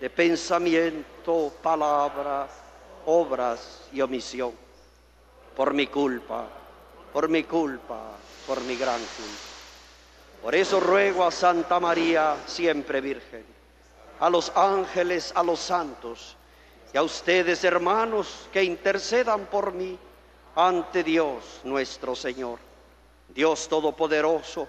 de 0.00 0.10
pensamiento, 0.10 1.52
palabra, 1.62 2.48
obras 3.06 3.82
y 3.92 4.00
omisión, 4.00 4.52
por 5.54 5.72
mi 5.72 5.86
culpa, 5.86 6.46
por 7.12 7.28
mi 7.28 7.44
culpa, 7.44 8.00
por 8.46 8.60
mi 8.62 8.76
gran 8.76 8.98
culpa. 8.98 9.56
Por 10.42 10.54
eso 10.54 10.80
ruego 10.80 11.24
a 11.24 11.30
Santa 11.30 11.80
María, 11.80 12.36
siempre 12.46 13.00
Virgen, 13.00 13.44
a 14.20 14.28
los 14.28 14.52
ángeles, 14.54 15.32
a 15.34 15.42
los 15.42 15.60
santos 15.60 16.36
y 16.92 16.96
a 16.96 17.02
ustedes, 17.02 17.64
hermanos, 17.64 18.48
que 18.52 18.62
intercedan 18.62 19.46
por 19.46 19.72
mí 19.72 19.98
ante 20.54 21.02
Dios 21.02 21.60
nuestro 21.64 22.14
Señor. 22.14 22.58
Dios 23.28 23.68
Todopoderoso, 23.68 24.68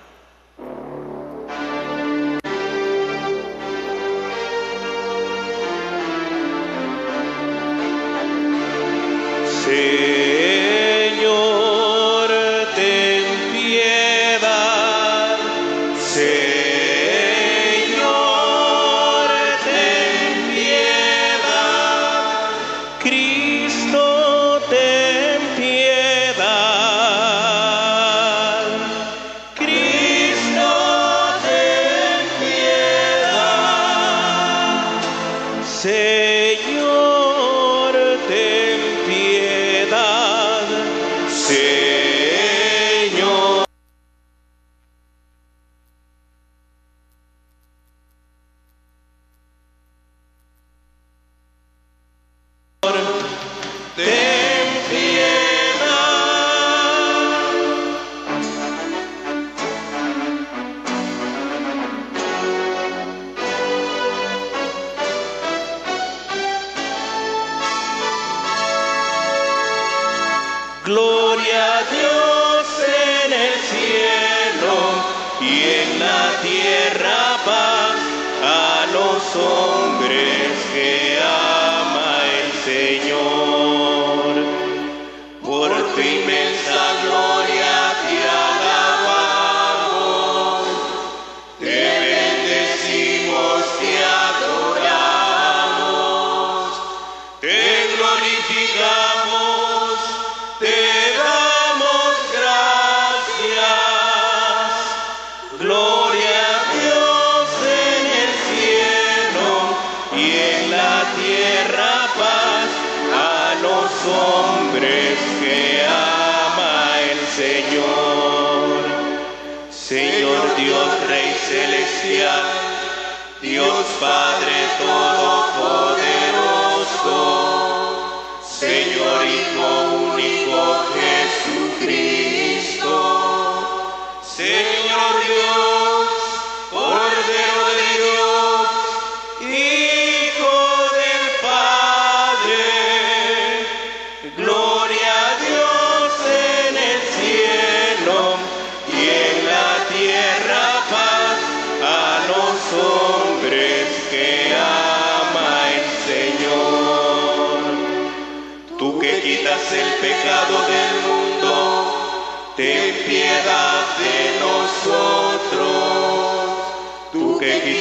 Gloria 70.91 71.77
a 71.77 71.83
Dios 71.83 72.67
en 73.23 73.31
el 73.31 73.53
cielo 73.71 74.75
y 75.39 75.63
en 75.79 75.99
la 76.01 76.41
tierra 76.41 77.37
paz 77.45 77.95
a 78.43 78.85
los 78.91 79.35
hombres 79.37 79.70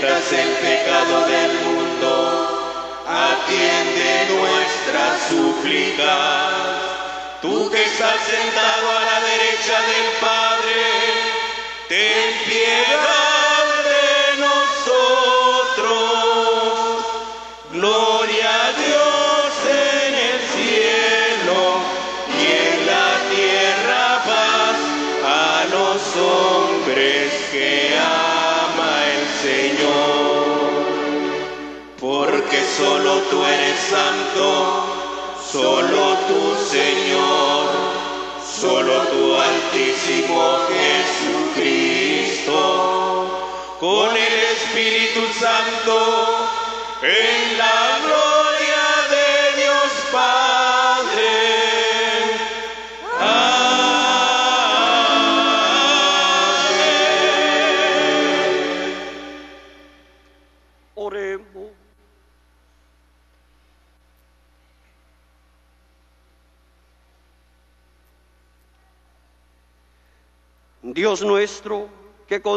quitas 0.01 0.32
el 0.32 0.48
pecado 0.48 1.27
del 1.27 1.52
mundo, 1.60 3.05
atiende 3.06 4.35
nuestras 4.35 5.28
súplicas. 5.28 6.52
Tú 7.43 7.70
que 7.70 7.85
estás 7.85 8.16
sentado 8.24 8.90
a 8.90 9.05
la 9.05 9.20
derecha 9.20 9.81
del 9.93 10.09
Padre, 10.20 10.86
ten 11.89 12.44
piedad 12.47 13.19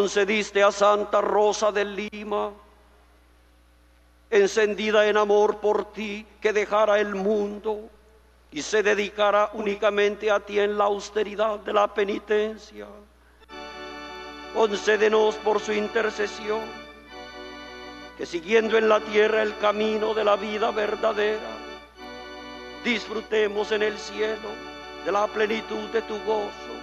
concediste 0.03 0.61
a 0.61 0.69
Santa 0.69 1.21
Rosa 1.21 1.71
de 1.71 1.85
Lima, 1.85 2.51
encendida 4.29 5.07
en 5.07 5.15
amor 5.15 5.59
por 5.59 5.93
ti, 5.93 6.25
que 6.41 6.51
dejara 6.51 6.99
el 6.99 7.15
mundo 7.15 7.89
y 8.51 8.61
se 8.61 8.83
dedicara 8.83 9.51
únicamente 9.53 10.29
a 10.29 10.41
ti 10.41 10.59
en 10.59 10.77
la 10.77 10.83
austeridad 10.83 11.59
de 11.59 11.71
la 11.71 11.87
penitencia. 11.93 12.85
Concédenos 14.53 15.35
por 15.35 15.61
su 15.61 15.71
intercesión 15.71 16.63
que 18.17 18.25
siguiendo 18.25 18.77
en 18.77 18.89
la 18.89 18.99
tierra 18.99 19.41
el 19.41 19.57
camino 19.59 20.13
de 20.13 20.25
la 20.25 20.35
vida 20.35 20.71
verdadera, 20.71 21.55
disfrutemos 22.83 23.71
en 23.71 23.83
el 23.83 23.97
cielo 23.97 24.49
de 25.05 25.13
la 25.13 25.27
plenitud 25.27 25.87
de 25.93 26.01
tu 26.01 26.19
gozo. 26.25 26.82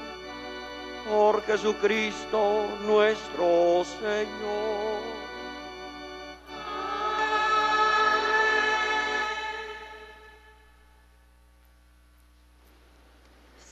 Por 1.10 1.42
Jesucristo 1.42 2.68
nuestro 2.86 3.84
Señor. 3.84 5.00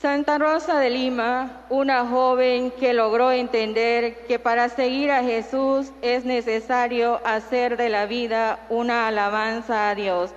Santa 0.01 0.37
Rosa 0.37 0.79
de 0.79 0.89
Lima, 0.89 1.61
una 1.69 2.05
joven 2.05 2.71
que 2.71 2.93
logró 2.93 3.31
entender 3.31 4.25
que 4.27 4.37
para 4.37 4.67
seguir 4.67 5.09
a 5.09 5.23
Jesús 5.23 5.93
es 6.01 6.25
necesario 6.25 7.21
hacer 7.23 7.77
de 7.77 7.87
la 7.87 8.05
vida 8.05 8.65
una 8.69 9.07
alabanza 9.07 9.89
a 9.89 9.95
Dios, 9.95 10.31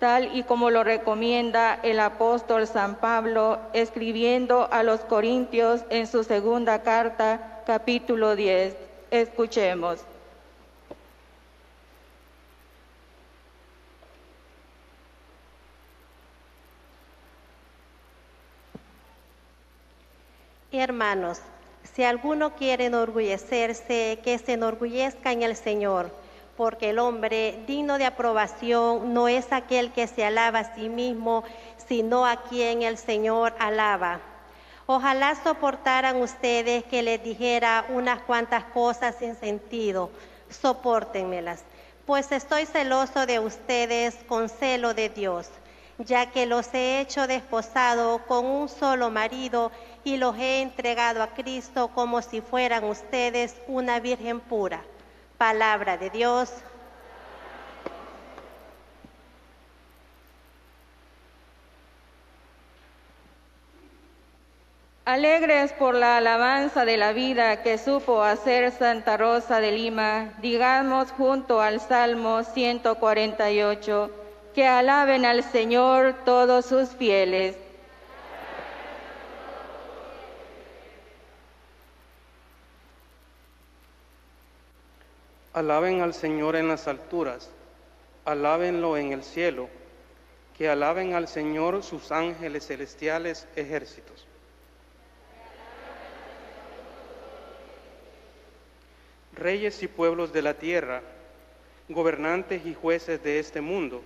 tal 0.00 0.34
y 0.34 0.42
como 0.42 0.70
lo 0.70 0.82
recomienda 0.82 1.78
el 1.82 2.00
apóstol 2.00 2.66
San 2.66 2.96
Pablo 2.96 3.60
escribiendo 3.74 4.66
a 4.72 4.82
los 4.82 5.00
Corintios 5.02 5.82
en 5.90 6.06
su 6.06 6.24
segunda 6.24 6.82
carta, 6.82 7.62
capítulo 7.66 8.34
10. 8.34 8.74
Escuchemos. 9.10 10.00
Hermanos, 20.72 21.40
si 21.92 22.04
alguno 22.04 22.54
quiere 22.54 22.86
enorgullecerse, 22.86 24.20
que 24.24 24.38
se 24.38 24.54
enorgullezca 24.54 25.32
en 25.32 25.42
el 25.42 25.56
Señor, 25.56 26.10
porque 26.60 26.90
el 26.90 26.98
hombre 26.98 27.58
digno 27.66 27.96
de 27.96 28.04
aprobación 28.04 29.14
no 29.14 29.28
es 29.28 29.50
aquel 29.50 29.92
que 29.92 30.06
se 30.06 30.26
alaba 30.26 30.58
a 30.58 30.74
sí 30.74 30.90
mismo, 30.90 31.42
sino 31.88 32.26
a 32.26 32.42
quien 32.42 32.82
el 32.82 32.98
Señor 32.98 33.54
alaba. 33.58 34.20
Ojalá 34.84 35.36
soportaran 35.42 36.16
ustedes 36.16 36.84
que 36.84 37.02
les 37.02 37.24
dijera 37.24 37.86
unas 37.88 38.20
cuantas 38.24 38.64
cosas 38.74 39.14
sin 39.18 39.36
sentido, 39.36 40.10
soportenmelas, 40.50 41.64
pues 42.04 42.30
estoy 42.30 42.66
celoso 42.66 43.24
de 43.24 43.38
ustedes 43.38 44.16
con 44.28 44.50
celo 44.50 44.92
de 44.92 45.08
Dios 45.08 45.48
ya 45.96 46.30
que 46.30 46.44
los 46.44 46.72
he 46.74 47.00
hecho 47.00 47.26
desposado 47.26 48.26
con 48.26 48.44
un 48.44 48.68
solo 48.68 49.10
marido 49.10 49.70
y 50.04 50.18
los 50.18 50.36
he 50.36 50.60
entregado 50.60 51.22
a 51.22 51.28
Cristo 51.28 51.88
como 51.94 52.20
si 52.20 52.42
fueran 52.42 52.84
ustedes 52.84 53.54
una 53.66 53.98
virgen 54.00 54.40
pura. 54.40 54.82
Palabra 55.40 55.96
de 55.96 56.10
Dios. 56.10 56.52
Alegres 65.06 65.72
por 65.72 65.94
la 65.94 66.18
alabanza 66.18 66.84
de 66.84 66.98
la 66.98 67.14
vida 67.14 67.62
que 67.62 67.78
supo 67.78 68.22
hacer 68.22 68.70
Santa 68.70 69.16
Rosa 69.16 69.60
de 69.60 69.72
Lima, 69.72 70.34
digamos 70.42 71.10
junto 71.12 71.62
al 71.62 71.80
Salmo 71.80 72.44
148, 72.44 74.10
que 74.54 74.66
alaben 74.66 75.24
al 75.24 75.42
Señor 75.42 76.16
todos 76.26 76.66
sus 76.66 76.90
fieles. 76.90 77.56
Alaben 85.60 86.00
al 86.00 86.14
Señor 86.14 86.56
en 86.56 86.68
las 86.68 86.88
alturas, 86.88 87.50
alábenlo 88.24 88.96
en 88.96 89.12
el 89.12 89.22
cielo, 89.22 89.68
que 90.56 90.70
alaben 90.70 91.12
al 91.12 91.28
Señor 91.28 91.82
sus 91.82 92.12
ángeles 92.12 92.66
celestiales 92.66 93.46
ejércitos. 93.56 94.26
Reyes 99.34 99.82
y 99.82 99.86
pueblos 99.86 100.32
de 100.32 100.40
la 100.40 100.54
tierra, 100.54 101.02
gobernantes 101.90 102.64
y 102.64 102.72
jueces 102.72 103.22
de 103.22 103.38
este 103.38 103.60
mundo, 103.60 104.02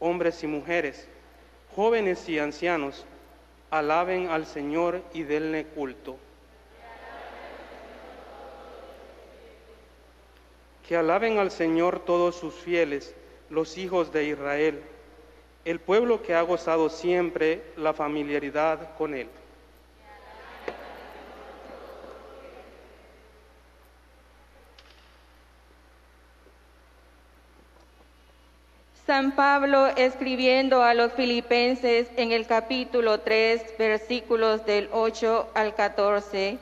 hombres 0.00 0.42
y 0.42 0.48
mujeres, 0.48 1.06
jóvenes 1.76 2.28
y 2.28 2.40
ancianos, 2.40 3.06
alaben 3.70 4.30
al 4.30 4.46
Señor 4.46 5.00
y 5.14 5.22
denle 5.22 5.64
culto. 5.64 6.16
Que 10.92 10.98
alaben 10.98 11.38
al 11.38 11.50
Señor 11.50 12.00
todos 12.00 12.36
sus 12.36 12.52
fieles, 12.52 13.14
los 13.48 13.78
hijos 13.78 14.12
de 14.12 14.24
Israel, 14.26 14.82
el 15.64 15.80
pueblo 15.80 16.20
que 16.22 16.34
ha 16.34 16.42
gozado 16.42 16.90
siempre 16.90 17.62
la 17.78 17.94
familiaridad 17.94 18.94
con 18.98 19.14
Él. 19.14 19.26
San 29.06 29.34
Pablo 29.34 29.86
escribiendo 29.96 30.82
a 30.82 30.92
los 30.92 31.14
filipenses 31.14 32.10
en 32.18 32.32
el 32.32 32.46
capítulo 32.46 33.20
3, 33.20 33.78
versículos 33.78 34.66
del 34.66 34.90
8 34.92 35.52
al 35.54 35.74
14, 35.74 36.58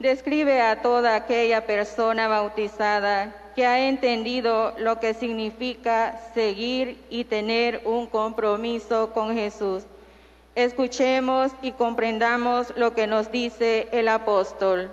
describe 0.00 0.62
a 0.62 0.82
toda 0.82 1.14
aquella 1.14 1.64
persona 1.64 2.26
bautizada 2.26 3.44
que 3.58 3.66
ha 3.66 3.88
entendido 3.88 4.72
lo 4.78 5.00
que 5.00 5.14
significa 5.14 6.20
seguir 6.32 7.04
y 7.10 7.24
tener 7.24 7.82
un 7.86 8.06
compromiso 8.06 9.12
con 9.12 9.34
Jesús. 9.34 9.82
Escuchemos 10.54 11.50
y 11.60 11.72
comprendamos 11.72 12.72
lo 12.76 12.94
que 12.94 13.08
nos 13.08 13.32
dice 13.32 13.88
el 13.90 14.06
apóstol. 14.06 14.92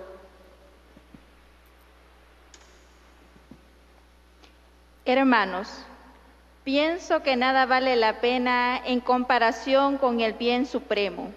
Hermanos, 5.04 5.68
pienso 6.64 7.22
que 7.22 7.36
nada 7.36 7.66
vale 7.66 7.94
la 7.94 8.20
pena 8.20 8.82
en 8.84 8.98
comparación 8.98 9.96
con 9.96 10.20
el 10.20 10.32
bien 10.32 10.66
supremo, 10.66 11.30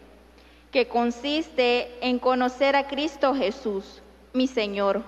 que 0.71 0.87
consiste 0.87 1.95
en 2.01 2.17
conocer 2.17 2.75
a 2.75 2.87
Cristo 2.87 3.35
Jesús, 3.35 4.01
mi 4.33 4.47
Señor, 4.47 5.03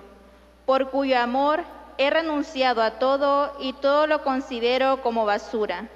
por 0.66 0.90
cuyo 0.90 1.18
amor 1.18 1.64
he 1.98 2.10
renunciado 2.10 2.82
a 2.82 2.92
todo 2.98 3.56
y 3.60 3.72
todo 3.74 4.06
lo 4.06 4.22
considero 4.22 5.02
como 5.02 5.24
basura, 5.24 5.88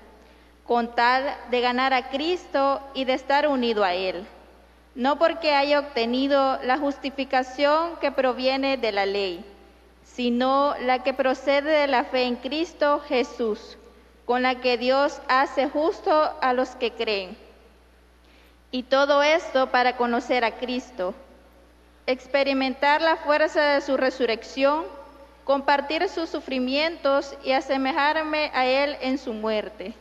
con 0.64 0.94
tal 0.94 1.24
de 1.50 1.60
ganar 1.60 1.94
a 1.94 2.08
Cristo 2.10 2.80
y 2.94 3.04
de 3.04 3.14
estar 3.14 3.46
unido 3.46 3.84
a 3.84 3.94
Él, 3.94 4.26
no 4.94 5.18
porque 5.18 5.54
haya 5.54 5.80
obtenido 5.80 6.58
la 6.62 6.78
justificación 6.78 7.96
que 8.00 8.12
proviene 8.12 8.76
de 8.76 8.92
la 8.92 9.06
ley, 9.06 9.44
sino 10.04 10.74
la 10.80 11.02
que 11.02 11.12
procede 11.12 11.70
de 11.70 11.86
la 11.86 12.04
fe 12.04 12.24
en 12.24 12.36
Cristo 12.36 13.02
Jesús, 13.06 13.76
con 14.24 14.42
la 14.42 14.56
que 14.56 14.78
Dios 14.78 15.20
hace 15.28 15.68
justo 15.68 16.32
a 16.40 16.52
los 16.52 16.70
que 16.70 16.92
creen. 16.92 17.36
Y 18.70 18.82
todo 18.84 19.22
esto 19.22 19.70
para 19.70 19.96
conocer 19.96 20.44
a 20.44 20.56
Cristo, 20.56 21.14
experimentar 22.06 23.02
la 23.02 23.16
fuerza 23.16 23.62
de 23.74 23.80
su 23.80 23.96
resurrección, 23.96 24.84
compartir 25.46 26.08
sus 26.08 26.28
sufrimientos 26.28 27.36
y 27.44 27.52
asemejarme 27.52 28.50
a 28.52 28.66
Él 28.66 28.96
en 29.00 29.16
su 29.16 29.32
muerte, 29.32 29.94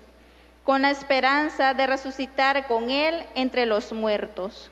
con 0.64 0.82
la 0.82 0.90
esperanza 0.90 1.76
de 1.76 1.86
resucitar 1.86 2.66
con 2.66 2.90
Él 2.90 3.24
entre 3.36 3.68
los 3.68 3.94
muertos. 3.94 4.72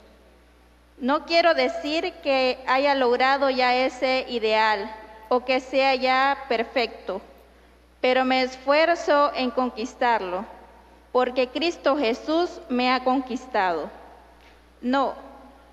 No 0.98 1.28
quiero 1.28 1.54
decir 1.54 2.12
que 2.24 2.58
haya 2.66 2.96
logrado 2.96 3.52
ya 3.52 3.76
ese 3.76 4.26
ideal, 4.28 4.92
o 5.30 5.46
que 5.46 5.60
sea 5.60 5.94
ya 5.94 6.46
perfecto, 6.50 7.22
pero 8.02 8.26
me 8.26 8.42
esfuerzo 8.42 9.32
en 9.36 9.52
conquistarlo, 9.52 10.44
porque 11.12 11.50
Cristo 11.50 11.96
Jesús 11.98 12.62
me 12.68 12.92
ha 12.92 13.04
conquistado. 13.04 13.92
No, 14.82 15.14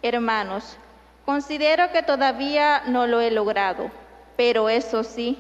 hermanos, 0.03 0.77
considero 1.25 1.91
que 1.91 2.03
todavía 2.03 2.83
no 2.85 3.07
lo 3.07 3.23
he 3.23 3.31
logrado, 3.31 3.91
pero 4.41 4.71
eso 4.71 5.05
sí, 5.05 5.37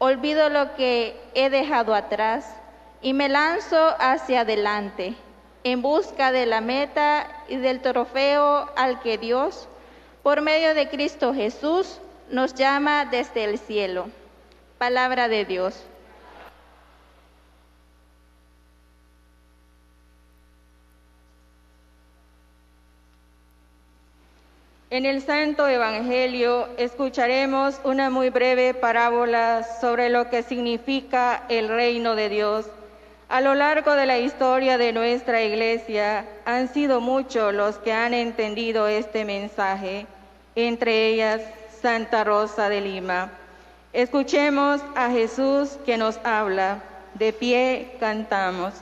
olvido 0.00 0.48
lo 0.48 0.74
que 0.74 1.16
he 1.32 1.48
dejado 1.48 1.94
atrás 1.94 2.44
y 3.00 3.12
me 3.12 3.28
lanzo 3.28 3.94
hacia 4.00 4.40
adelante, 4.40 5.14
en 5.62 5.80
busca 5.80 6.32
de 6.32 6.44
la 6.46 6.60
meta 6.60 7.44
y 7.46 7.54
del 7.58 7.80
trofeo 7.80 8.68
al 8.74 8.98
que 8.98 9.16
Dios, 9.16 9.68
por 10.24 10.40
medio 10.40 10.74
de 10.74 10.88
Cristo 10.88 11.32
Jesús, 11.32 12.00
nos 12.30 12.54
llama 12.54 13.04
desde 13.04 13.44
el 13.44 13.60
cielo. 13.60 14.08
Palabra 14.76 15.28
de 15.28 15.44
Dios. 15.44 15.80
En 24.92 25.06
el 25.06 25.22
Santo 25.22 25.66
Evangelio 25.66 26.68
escucharemos 26.76 27.80
una 27.82 28.10
muy 28.10 28.28
breve 28.28 28.74
parábola 28.74 29.66
sobre 29.80 30.10
lo 30.10 30.28
que 30.28 30.42
significa 30.42 31.44
el 31.48 31.70
reino 31.70 32.14
de 32.14 32.28
Dios. 32.28 32.66
A 33.30 33.40
lo 33.40 33.54
largo 33.54 33.94
de 33.94 34.04
la 34.04 34.18
historia 34.18 34.76
de 34.76 34.92
nuestra 34.92 35.42
iglesia 35.42 36.26
han 36.44 36.68
sido 36.68 37.00
muchos 37.00 37.54
los 37.54 37.78
que 37.78 37.94
han 37.94 38.12
entendido 38.12 38.86
este 38.86 39.24
mensaje, 39.24 40.06
entre 40.56 41.06
ellas 41.06 41.40
Santa 41.80 42.22
Rosa 42.22 42.68
de 42.68 42.82
Lima. 42.82 43.30
Escuchemos 43.94 44.82
a 44.94 45.08
Jesús 45.08 45.78
que 45.86 45.96
nos 45.96 46.18
habla. 46.22 46.82
De 47.14 47.32
pie 47.32 47.96
cantamos. 47.98 48.74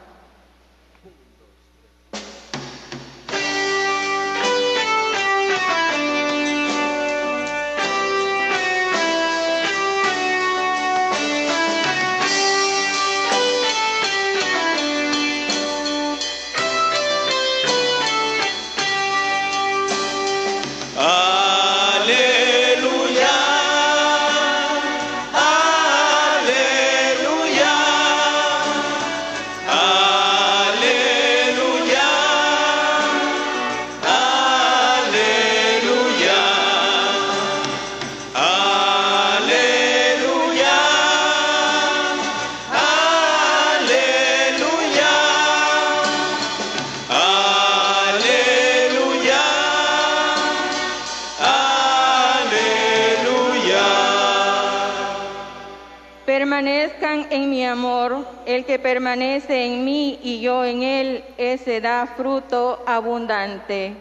Que 58.64 58.78
permanece 58.78 59.66
en 59.66 59.84
mí 59.84 60.18
y 60.22 60.40
yo 60.40 60.64
en 60.64 60.82
él, 60.82 61.24
ese 61.36 61.80
da 61.80 62.06
fruto 62.16 62.82
abundante. 62.86 63.94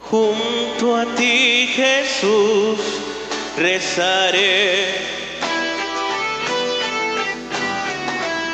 Junto 0.00 0.96
a 0.96 1.04
ti, 1.16 1.68
Jesús, 1.74 2.78
rezaré. 3.56 4.94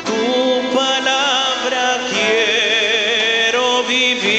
Tu 0.05 0.75
palabra 0.75 1.99
quiero 2.11 3.83
vivir. 3.83 4.33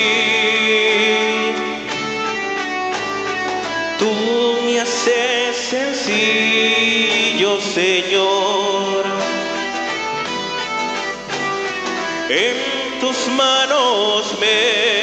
Tú 3.99 4.13
me 4.65 4.81
haces 4.81 5.57
sencillo, 5.57 7.61
Señor. 7.61 8.66
En 12.29 12.99
tus 13.01 13.29
manos 13.29 14.35
me 14.41 14.96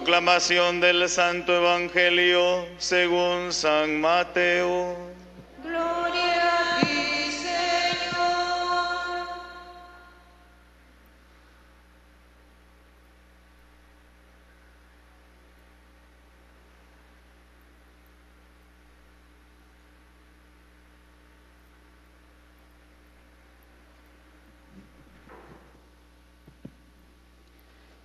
Proclamación 0.00 0.80
del 0.80 1.06
Santo 1.10 1.54
Evangelio 1.54 2.66
según 2.78 3.52
San 3.52 4.00
Mateo. 4.00 4.96
Gloria 5.62 6.78
a 6.78 6.80
ti, 6.80 7.30
Señor. 7.30 9.28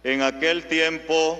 En 0.04 0.22
aquel 0.24 0.66
tiempo, 0.68 1.40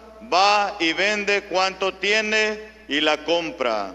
va 0.31 0.75
y 0.79 0.93
vende 0.93 1.43
cuanto 1.43 1.93
tiene 1.93 2.59
y 2.87 3.01
la 3.01 3.23
compra. 3.23 3.93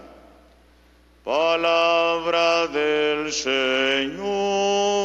Palabra 1.23 2.67
del 2.67 3.33
Señor. 3.33 4.97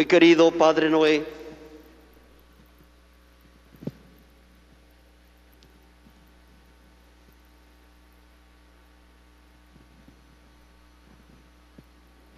Muy 0.00 0.06
querido 0.06 0.50
Padre 0.50 0.88
Noé, 0.88 1.26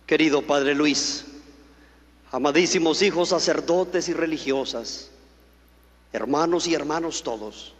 querido 0.09 0.43
Padre 0.43 0.75
Luis, 0.75 1.25
amadísimos 2.33 3.01
hijos 3.01 3.29
sacerdotes 3.29 4.09
y 4.09 4.13
religiosas, 4.13 5.13
hermanos 6.13 6.67
y 6.67 6.75
hermanos 6.75 7.23
todos. 7.23 7.75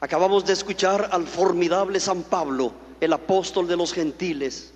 Acabamos 0.00 0.44
de 0.44 0.52
escuchar 0.52 1.08
al 1.12 1.26
formidable 1.26 1.98
San 1.98 2.22
Pablo, 2.22 2.74
el 3.00 3.14
apóstol 3.14 3.66
de 3.66 3.78
los 3.78 3.94
gentiles, 3.94 4.73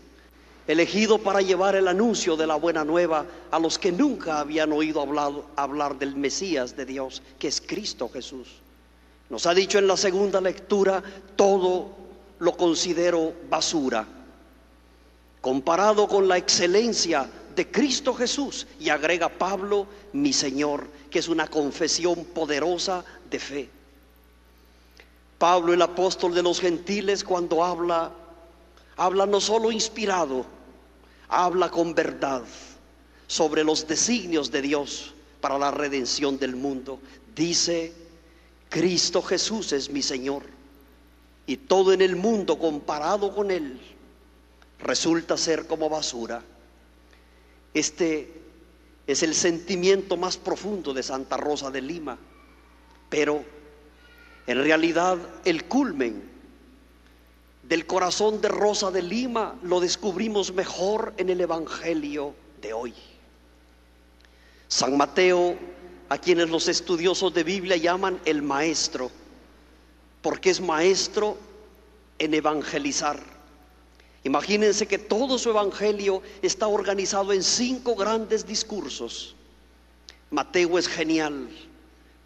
elegido 0.69 1.19
para 1.19 1.40
llevar 1.40 1.74
el 1.74 1.89
anuncio 1.89 2.36
de 2.36 2.47
la 2.47 2.57
buena 2.57 2.85
nueva 2.85 3.24
a 3.51 3.59
los 3.59 3.78
que 3.78 3.90
nunca 3.90 4.39
habían 4.39 4.70
oído 4.70 5.01
hablar, 5.01 5.32
hablar, 5.57 5.99
del 5.99 6.15
Mesías 6.15 6.77
de 6.77 6.85
Dios, 6.85 7.23
que 7.39 7.49
es 7.49 7.61
Cristo 7.61 8.11
Jesús. 8.12 8.49
Nos 9.31 9.47
ha 9.47 9.55
dicho 9.55 9.78
en 9.78 9.86
la 9.89 9.97
segunda 9.97 10.43
lectura, 10.43 11.03
todo 11.36 11.97
lo 12.39 12.55
considero 12.55 13.32
basura, 13.49 14.07
comparado 15.40 16.07
con 16.07 16.28
la 16.28 16.36
excelencia 16.36 17.28
de 17.57 17.70
Cristo 17.70 18.15
Jesús. 18.15 18.66
Y 18.78 18.90
agrega 18.90 19.31
Pablo, 19.31 19.86
mi 20.12 20.35
Señor, 20.35 20.86
que 21.11 21.19
es 21.19 21.28
una 21.28 21.49
confesión 21.49 22.27
poderosa 22.27 23.05
de 23.31 23.39
fe. 23.39 23.70
Pablo, 25.39 25.73
el 25.73 25.81
apóstol 25.81 26.35
de 26.35 26.43
los 26.43 26.61
gentiles, 26.61 27.24
cuando 27.24 27.65
habla, 27.65 28.11
habla 28.97 29.24
no 29.24 29.40
solo 29.40 29.73
inspirado, 29.73 30.57
habla 31.29 31.71
con 31.71 31.95
verdad 31.95 32.43
sobre 33.27 33.65
los 33.65 33.87
designios 33.87 34.51
de 34.51 34.63
Dios 34.63 35.15
para 35.41 35.59
la 35.59 35.71
redención 35.71 36.39
del 36.39 36.57
mundo. 36.57 37.01
Dice, 37.35 37.93
Cristo 38.69 39.23
Jesús 39.23 39.73
es 39.73 39.91
mi 39.91 40.03
Señor. 40.03 40.43
Y 41.47 41.57
todo 41.57 41.93
en 41.93 42.03
el 42.03 42.17
mundo 42.17 42.59
comparado 42.59 43.35
con 43.35 43.51
Él 43.51 43.81
resulta 44.81 45.37
ser 45.37 45.67
como 45.67 45.89
basura. 45.89 46.43
Este 47.73 48.33
es 49.07 49.23
el 49.23 49.35
sentimiento 49.35 50.17
más 50.17 50.37
profundo 50.37 50.93
de 50.93 51.03
Santa 51.03 51.37
Rosa 51.37 51.71
de 51.71 51.81
Lima. 51.81 52.19
Pero 53.09 53.43
en 54.47 54.63
realidad 54.63 55.19
el 55.45 55.65
culmen 55.65 56.38
del 57.69 57.86
corazón 57.86 58.40
de 58.40 58.49
Rosa 58.49 58.90
de 58.90 59.03
Lima 59.03 59.59
lo 59.62 59.78
descubrimos 59.78 60.55
mejor 60.55 61.12
en 61.19 61.28
el 61.28 61.40
Evangelio 61.43 62.35
de 62.62 62.73
hoy. 62.73 62.95
San 64.69 64.97
Mateo, 64.97 65.57
a 66.09 66.16
quienes 66.16 66.49
los 66.49 66.66
estudiosos 66.69 67.35
de 67.35 67.45
Biblia 67.45 67.77
llaman 67.77 68.19
el 68.24 68.40
maestro, 68.40 69.11
porque 70.23 70.49
es 70.49 70.62
maestro 70.62 71.36
en 72.19 72.32
evangelizar. 72.32 73.20
Imagínense 74.24 74.86
que 74.86 74.99
todo 74.99 75.39
su 75.39 75.51
evangelio 75.51 76.23
está 76.40 76.66
organizado 76.66 77.35
en 77.35 77.43
cinco 77.43 77.95
grandes 77.95 78.47
discursos. 78.47 79.36
Mateo 80.31 80.78
es 80.78 80.89
genial 80.89 81.49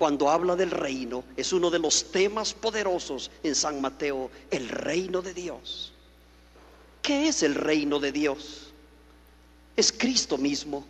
cuando 0.02 0.28
habla 0.28 0.56
del 0.56 0.72
reino, 0.72 1.22
es 1.36 1.52
uno 1.52 1.70
de 1.70 1.78
los 1.78 2.10
temas 2.10 2.54
poderosos 2.54 3.30
en 3.44 3.54
San 3.54 3.80
Mateo, 3.80 4.32
el 4.50 4.68
reino 4.68 5.22
de 5.22 5.32
Dios. 5.32 5.92
¿Qué 7.00 7.28
es 7.28 7.44
el 7.44 7.54
reino 7.54 8.00
de 8.00 8.10
Dios? 8.10 8.72
Es 9.76 9.92
Cristo 9.92 10.38
mismo. 10.38 10.84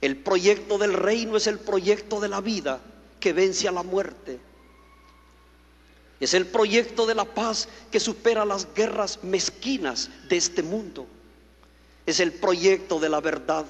El 0.00 0.16
proyecto 0.16 0.78
del 0.78 0.92
reino 0.92 1.36
es 1.36 1.48
el 1.48 1.58
proyecto 1.58 2.20
de 2.20 2.28
la 2.28 2.40
vida 2.40 2.80
que 3.18 3.32
vence 3.32 3.66
a 3.66 3.72
la 3.72 3.82
muerte. 3.82 4.38
Es 6.20 6.34
el 6.34 6.46
proyecto 6.46 7.04
de 7.04 7.16
la 7.16 7.24
paz 7.24 7.68
que 7.90 7.98
supera 7.98 8.44
las 8.44 8.72
guerras 8.74 9.24
mezquinas 9.24 10.08
de 10.28 10.36
este 10.36 10.62
mundo. 10.62 11.04
Es 12.06 12.20
el 12.20 12.30
proyecto 12.30 13.00
de 13.00 13.08
la 13.08 13.20
verdad 13.20 13.66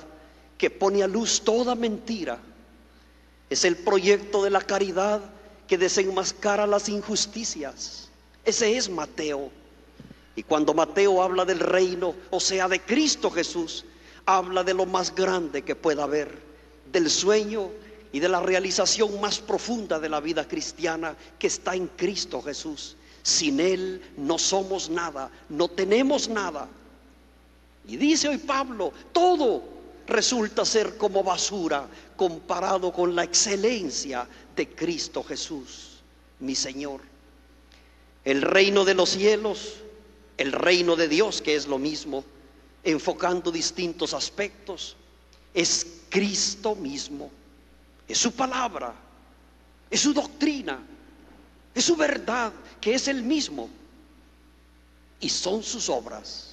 que 0.58 0.68
pone 0.68 1.02
a 1.02 1.08
luz 1.08 1.40
toda 1.40 1.74
mentira 1.74 2.38
es 3.50 3.64
el 3.64 3.76
proyecto 3.76 4.42
de 4.42 4.50
la 4.50 4.60
caridad 4.60 5.20
que 5.66 5.78
desenmascara 5.78 6.66
las 6.66 6.88
injusticias. 6.88 8.08
Ese 8.44 8.76
es 8.76 8.88
Mateo. 8.88 9.50
Y 10.36 10.42
cuando 10.42 10.72
Mateo 10.74 11.22
habla 11.22 11.44
del 11.44 11.60
reino, 11.60 12.14
o 12.30 12.40
sea, 12.40 12.68
de 12.68 12.80
Cristo 12.80 13.30
Jesús, 13.30 13.84
habla 14.24 14.62
de 14.62 14.74
lo 14.74 14.86
más 14.86 15.14
grande 15.14 15.62
que 15.62 15.74
pueda 15.74 16.04
haber, 16.04 16.38
del 16.92 17.10
sueño 17.10 17.70
y 18.12 18.20
de 18.20 18.28
la 18.28 18.40
realización 18.40 19.20
más 19.20 19.38
profunda 19.38 19.98
de 19.98 20.08
la 20.08 20.20
vida 20.20 20.46
cristiana 20.46 21.16
que 21.38 21.48
está 21.48 21.74
en 21.74 21.88
Cristo 21.88 22.40
Jesús. 22.42 22.96
Sin 23.22 23.60
Él 23.60 24.02
no 24.16 24.38
somos 24.38 24.88
nada, 24.88 25.30
no 25.48 25.68
tenemos 25.68 26.28
nada. 26.28 26.68
Y 27.86 27.96
dice 27.96 28.28
hoy 28.28 28.38
Pablo, 28.38 28.92
todo 29.12 29.77
resulta 30.08 30.64
ser 30.64 30.96
como 30.96 31.22
basura 31.22 31.86
comparado 32.16 32.92
con 32.92 33.14
la 33.14 33.24
excelencia 33.24 34.28
de 34.56 34.68
Cristo 34.68 35.22
Jesús, 35.22 36.02
mi 36.40 36.54
Señor. 36.54 37.00
El 38.24 38.42
reino 38.42 38.84
de 38.84 38.94
los 38.94 39.10
cielos, 39.10 39.76
el 40.36 40.52
reino 40.52 40.96
de 40.96 41.08
Dios, 41.08 41.40
que 41.42 41.54
es 41.54 41.66
lo 41.66 41.78
mismo, 41.78 42.24
enfocando 42.82 43.50
distintos 43.50 44.14
aspectos, 44.14 44.96
es 45.54 45.86
Cristo 46.08 46.74
mismo, 46.74 47.30
es 48.06 48.18
su 48.18 48.32
palabra, 48.32 48.94
es 49.90 50.00
su 50.00 50.12
doctrina, 50.12 50.80
es 51.74 51.84
su 51.84 51.96
verdad, 51.96 52.52
que 52.80 52.94
es 52.94 53.08
el 53.08 53.22
mismo, 53.22 53.68
y 55.20 55.28
son 55.28 55.62
sus 55.62 55.88
obras. 55.88 56.47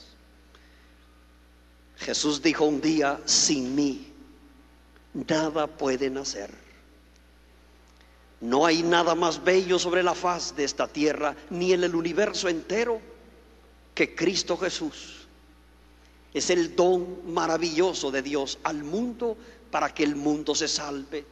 Jesús 1.97 2.41
dijo 2.41 2.65
un 2.65 2.81
día, 2.81 3.19
sin 3.25 3.75
mí 3.75 4.11
nada 5.13 5.67
pueden 5.67 6.17
hacer. 6.17 6.51
No 8.41 8.65
hay 8.65 8.83
nada 8.83 9.15
más 9.15 9.43
bello 9.43 9.79
sobre 9.79 10.03
la 10.03 10.13
faz 10.13 10.55
de 10.55 10.65
esta 10.65 10.87
tierra, 10.87 11.35
ni 11.49 11.73
en 11.73 11.83
el 11.83 11.95
universo 11.95 12.49
entero, 12.49 13.01
que 13.93 14.13
Cristo 14.13 14.57
Jesús. 14.57 15.25
Es 16.33 16.49
el 16.49 16.75
don 16.75 17.33
maravilloso 17.33 18.11
de 18.11 18.21
Dios 18.21 18.59
al 18.63 18.83
mundo 18.83 19.37
para 19.71 19.93
que 19.93 20.03
el 20.03 20.15
mundo 20.15 20.53
se 20.53 20.67
salve. 20.67 21.25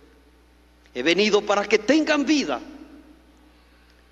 He 0.96 1.04
venido 1.04 1.46
para 1.46 1.66
que 1.68 1.80
tengan 1.80 2.26
vida 2.26 2.62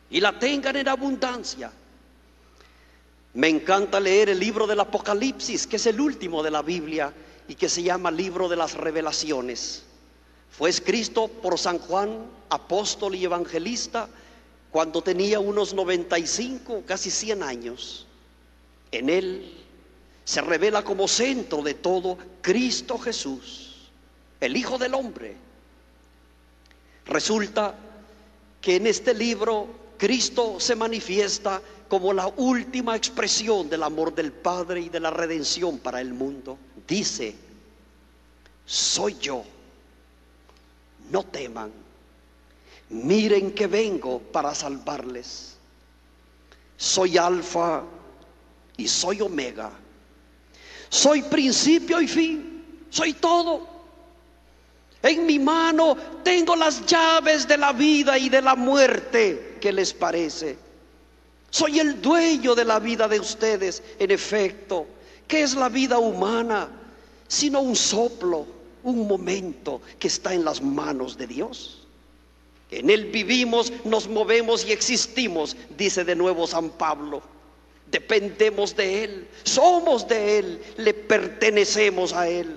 y 0.10 0.20
la 0.20 0.38
tengan 0.38 0.76
en 0.76 0.88
abundancia. 0.90 1.72
Me 3.34 3.48
encanta 3.48 4.00
leer 4.00 4.30
el 4.30 4.40
libro 4.40 4.68
del 4.68 4.82
Apocalipsis, 4.82 5.66
que 5.66 5.78
es 5.78 5.86
el 5.86 6.02
último 6.02 6.44
de 6.44 6.52
la 6.52 6.62
Biblia 6.62 7.14
y 7.48 7.56
que 7.56 7.70
se 7.70 7.82
llama 7.82 8.12
libro 8.12 8.50
de 8.50 8.58
las 8.58 8.74
revelaciones. 8.74 9.84
Fue 10.50 10.70
escrito 10.70 11.30
por 11.30 11.58
San 11.58 11.80
Juan, 11.80 12.26
apóstol 12.50 13.16
y 13.16 13.24
evangelista, 13.24 14.10
cuando 14.70 15.02
tenía 15.02 15.40
unos 15.40 15.74
95, 15.74 16.84
casi 16.86 17.10
100 17.10 17.44
años. 17.44 18.06
En 18.92 19.10
él 19.10 19.54
se 20.26 20.42
revela 20.42 20.84
como 20.84 21.08
centro 21.08 21.62
de 21.62 21.74
todo 21.74 22.18
Cristo 22.42 22.98
Jesús, 22.98 23.90
el 24.42 24.58
Hijo 24.58 24.78
del 24.78 24.94
Hombre. 24.94 25.38
Resulta 27.06 27.76
que 28.60 28.76
en 28.76 28.88
este 28.88 29.14
libro 29.14 29.68
Cristo 29.98 30.60
se 30.60 30.76
manifiesta 30.76 31.62
como 31.92 32.14
la 32.14 32.28
última 32.38 32.96
expresión 32.96 33.70
del 33.70 33.84
amor 33.84 34.16
del 34.16 34.32
Padre 34.32 34.80
y 34.80 34.88
de 34.88 35.02
la 35.02 35.12
redención 35.12 35.78
para 35.80 36.00
el 36.00 36.14
mundo. 36.14 36.58
Dice, 36.88 37.36
soy 38.66 39.18
yo, 39.20 39.44
no 41.10 41.24
teman, 41.24 41.70
miren 42.92 43.52
que 43.52 43.68
vengo 43.68 44.20
para 44.20 44.56
salvarles. 44.56 45.58
Soy 46.78 47.18
alfa 47.18 47.84
y 48.78 48.88
soy 48.88 49.20
omega. 49.20 49.70
Soy 50.88 51.24
principio 51.24 52.00
y 52.00 52.08
fin, 52.08 52.86
soy 52.90 53.12
todo. 53.16 53.68
En 55.04 55.26
mi 55.26 55.40
mano 55.40 55.98
tengo 56.24 56.56
las 56.56 56.86
llaves 56.86 57.46
de 57.50 57.58
la 57.58 57.74
vida 57.74 58.18
y 58.18 58.30
de 58.30 58.42
la 58.42 58.56
muerte. 58.56 59.58
¿Qué 59.60 59.74
les 59.74 59.94
parece? 59.94 60.71
Soy 61.52 61.80
el 61.80 62.02
dueño 62.02 62.56
de 62.56 62.64
la 62.64 62.80
vida 62.80 63.10
de 63.10 63.20
ustedes. 63.20 63.84
En 64.00 64.10
efecto, 64.10 64.88
¿qué 65.28 65.44
es 65.44 65.54
la 65.54 65.68
vida 65.68 66.00
humana? 66.00 66.70
Sino 67.28 67.60
un 67.60 67.76
soplo, 67.76 68.48
un 68.84 69.06
momento 69.06 69.82
que 70.00 70.08
está 70.08 70.34
en 70.34 70.46
las 70.46 70.62
manos 70.62 71.18
de 71.18 71.28
Dios. 71.28 71.86
En 72.72 72.90
Él 72.90 73.12
vivimos, 73.12 73.72
nos 73.84 74.08
movemos 74.08 74.66
y 74.66 74.72
existimos, 74.72 75.58
dice 75.78 76.06
de 76.06 76.16
nuevo 76.16 76.48
San 76.48 76.70
Pablo. 76.70 77.22
Dependemos 77.86 78.74
de 78.78 79.04
Él, 79.04 79.28
somos 79.44 80.08
de 80.08 80.40
Él, 80.40 80.64
le 80.78 80.94
pertenecemos 80.94 82.14
a 82.14 82.30
Él. 82.30 82.56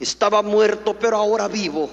Estaba 0.00 0.40
muerto, 0.40 0.98
pero 0.98 1.18
ahora 1.18 1.46
vivo. 1.46 1.90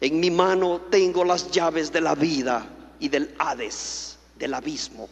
En 0.00 0.18
mi 0.18 0.32
mano 0.32 0.80
tengo 0.90 1.24
las 1.24 1.52
llaves 1.52 1.92
de 1.92 2.00
la 2.00 2.16
vida 2.16 2.68
y 3.04 3.08
del 3.10 3.34
Hades, 3.38 4.16
del 4.38 4.54
abismo. 4.54 5.10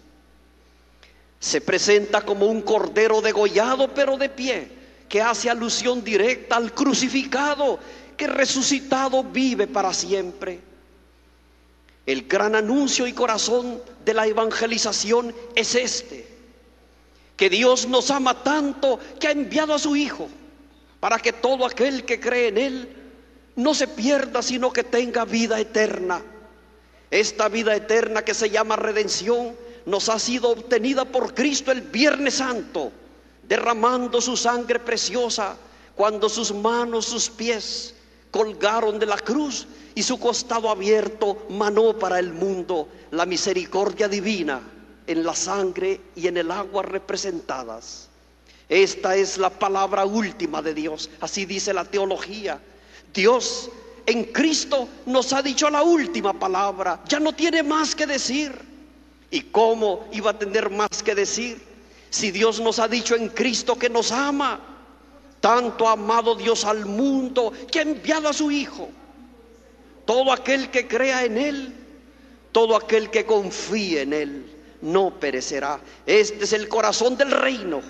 Se 1.39 1.61
presenta 1.61 2.23
como 2.23 2.47
un 2.47 2.63
cordero 2.63 3.21
degollado, 3.21 3.93
pero 3.93 4.17
de 4.17 4.31
pie, 4.31 4.67
que 5.11 5.21
hace 5.21 5.51
alusión 5.51 6.03
directa 6.03 6.57
al 6.57 6.73
crucificado, 6.73 7.79
que 8.17 8.27
resucitado 8.27 9.23
vive 9.23 9.67
para 9.67 9.93
siempre. 9.93 10.59
El 12.07 12.27
gran 12.27 12.55
anuncio 12.55 13.07
y 13.07 13.13
corazón 13.13 13.83
de 14.03 14.15
la 14.15 14.27
evangelización 14.27 15.35
es 15.55 15.75
este, 15.75 16.27
que 17.37 17.51
Dios 17.51 17.87
nos 17.87 18.11
ama 18.11 18.43
tanto 18.43 18.99
que 19.21 19.29
ha 19.29 19.33
enviado 19.33 19.75
a 19.75 19.79
su 19.79 19.95
Hijo 19.95 20.31
para 20.99 21.19
que 21.19 21.35
todo 21.35 21.67
aquel 21.67 22.07
que 22.07 22.19
cree 22.19 22.49
en 22.49 22.57
Él 22.57 22.97
no 23.57 23.75
se 23.75 23.87
pierda, 23.87 24.41
sino 24.41 24.73
que 24.73 24.83
tenga 24.83 25.27
vida 25.27 25.61
eterna. 25.61 26.23
Esta 27.13 27.51
vida 27.51 27.77
eterna 27.77 28.25
que 28.25 28.33
se 28.33 28.49
llama 28.49 28.75
redención 28.75 29.55
nos 29.85 30.09
ha 30.09 30.19
sido 30.19 30.49
obtenida 30.49 31.05
por 31.05 31.35
Cristo 31.35 31.71
el 31.71 31.83
Viernes 31.83 32.37
Santo, 32.37 32.91
derramando 33.47 34.19
su 34.23 34.35
sangre 34.35 34.79
preciosa 34.79 35.55
cuando 35.95 36.31
sus 36.31 36.55
manos, 36.55 37.05
sus 37.05 37.29
pies 37.29 37.95
colgaron 38.31 38.99
de 38.99 39.05
la 39.05 39.19
cruz 39.19 39.67
y 39.95 40.03
su 40.03 40.19
costado 40.19 40.71
abierto 40.71 41.45
manó 41.51 41.99
para 41.99 42.19
el 42.19 42.33
mundo 42.33 42.89
la 43.11 43.27
misericordia 43.27 44.09
divina 44.09 44.63
en 45.07 45.23
la 45.23 45.35
sangre 45.35 46.01
y 46.17 46.29
en 46.29 46.39
el 46.39 46.51
agua 46.51 46.83
representadas. 46.83 48.09
Esta 48.71 49.17
es 49.17 49.37
la 49.37 49.51
palabra 49.51 50.07
última 50.07 50.63
de 50.63 50.73
Dios, 50.73 51.11
así 51.21 51.45
dice 51.45 51.75
la 51.75 51.85
teología. 51.85 52.59
Dios 53.13 53.69
en 54.07 54.25
Cristo 54.25 54.89
nos 55.07 55.33
ha 55.33 55.43
dicho 55.43 55.69
la 55.71 55.83
última 55.83 56.33
palabra, 56.33 57.01
ya 57.09 57.21
no 57.21 57.33
tiene 57.33 57.63
más 57.63 57.95
que 57.95 58.07
decir. 58.07 58.53
¿Y 59.31 59.43
cómo 59.43 60.09
iba 60.13 60.33
a 60.33 60.39
tener 60.39 60.69
más 60.71 61.03
que 61.03 61.15
decir? 61.15 61.61
Si 62.11 62.31
Dios 62.31 62.61
nos 62.61 62.79
ha 62.79 62.89
dicho 62.89 63.17
en 63.17 63.29
Cristo 63.31 63.79
que 63.79 63.89
nos 63.89 64.13
ama, 64.13 64.61
tanto 65.41 65.89
ha 65.89 65.93
amado 65.93 66.35
Dios 66.35 66.65
al 66.65 66.85
mundo 66.85 67.53
que 67.71 67.79
ha 67.79 67.83
enviado 67.83 68.29
a 68.29 68.33
su 68.33 68.51
Hijo. 68.51 68.91
Todo 70.05 70.33
aquel 70.33 70.71
que 70.71 70.87
crea 70.87 71.25
en 71.25 71.39
Él, 71.39 71.75
todo 72.53 72.77
aquel 72.77 73.09
que 73.09 73.25
confíe 73.25 74.03
en 74.03 74.13
Él, 74.13 74.53
no 74.83 75.19
perecerá. 75.19 75.81
Este 76.05 76.45
es 76.45 76.53
el 76.53 76.69
corazón 76.69 77.17
del 77.17 77.31
reino 77.31 77.81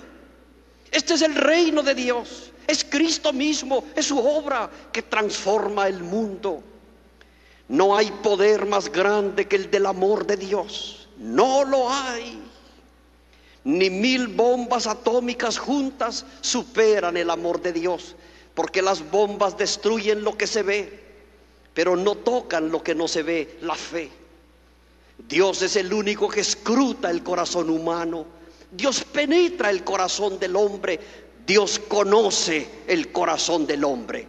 este 0.93 1.15
es 1.15 1.23
el 1.23 1.33
reino 1.33 1.81
de 1.81 1.95
Dios. 1.95 2.51
Es 2.67 2.83
Cristo 2.83 3.33
mismo, 3.33 3.83
es 3.95 4.07
su 4.07 4.19
obra 4.19 4.69
que 4.91 5.01
transforma 5.01 5.87
el 5.87 6.03
mundo. 6.03 6.63
No 7.67 7.95
hay 7.95 8.11
poder 8.11 8.65
más 8.65 8.91
grande 8.91 9.47
que 9.47 9.55
el 9.55 9.71
del 9.71 9.85
amor 9.85 10.25
de 10.25 10.37
Dios. 10.37 11.07
No 11.17 11.63
lo 11.63 11.89
hay. 11.89 12.41
Ni 13.65 13.89
mil 13.89 14.27
bombas 14.27 14.87
atómicas 14.87 15.57
juntas 15.57 16.25
superan 16.41 17.15
el 17.15 17.29
amor 17.29 17.61
de 17.61 17.71
Dios, 17.71 18.15
porque 18.53 18.81
las 18.81 19.09
bombas 19.09 19.57
destruyen 19.57 20.23
lo 20.23 20.37
que 20.37 20.47
se 20.47 20.63
ve, 20.63 21.01
pero 21.73 21.95
no 21.95 22.15
tocan 22.15 22.69
lo 22.69 22.83
que 22.83 22.93
no 22.93 23.07
se 23.07 23.23
ve, 23.23 23.57
la 23.61 23.75
fe. 23.75 24.11
Dios 25.29 25.61
es 25.61 25.77
el 25.77 25.93
único 25.93 26.27
que 26.27 26.41
escruta 26.41 27.09
el 27.09 27.23
corazón 27.23 27.69
humano 27.69 28.25
Dios 28.75 29.03
penetra 29.03 29.69
el 29.69 29.83
corazón 29.83 30.39
del 30.39 30.55
hombre, 30.55 30.99
Dios 31.45 31.79
conoce 31.87 32.67
el 32.87 33.11
corazón 33.11 33.65
del 33.65 33.83
hombre. 33.83 34.27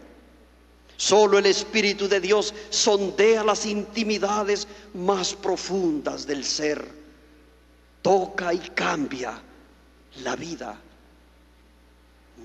Solo 0.97 1.39
el 1.39 1.47
Espíritu 1.47 2.09
de 2.09 2.21
Dios 2.21 2.55
sondea 2.71 3.45
las 3.45 3.67
intimidades 3.67 4.69
más 4.95 5.35
profundas 5.35 6.27
del 6.27 6.45
ser, 6.45 6.89
toca 8.01 8.55
y 8.55 8.59
cambia 8.59 9.41
la 10.23 10.37
vida. 10.37 10.81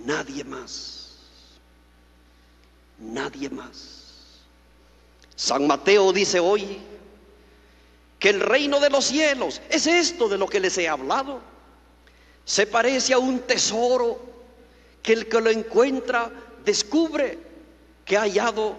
Nadie 0.06 0.44
más, 0.44 1.16
nadie 3.00 3.50
más. 3.50 4.00
San 5.36 5.68
Mateo 5.68 6.12
dice 6.12 6.40
hoy 6.40 6.80
que 8.18 8.30
el 8.30 8.42
reino 8.42 8.80
de 8.80 8.90
los 8.90 9.06
cielos 9.06 9.62
es 9.70 9.88
esto 9.88 10.28
de 10.28 10.38
lo 10.38 10.48
que 10.48 10.60
les 10.60 10.78
he 10.78 10.88
hablado 10.88 11.42
se 12.50 12.66
parece 12.66 13.14
a 13.14 13.20
un 13.20 13.42
tesoro 13.42 14.29
que 15.10 15.14
el 15.14 15.28
que 15.28 15.42
lo 15.42 15.50
encuentra 15.50 16.32
descubre 16.64 17.40
que 18.06 18.16
ha 18.16 18.22
hallado 18.22 18.78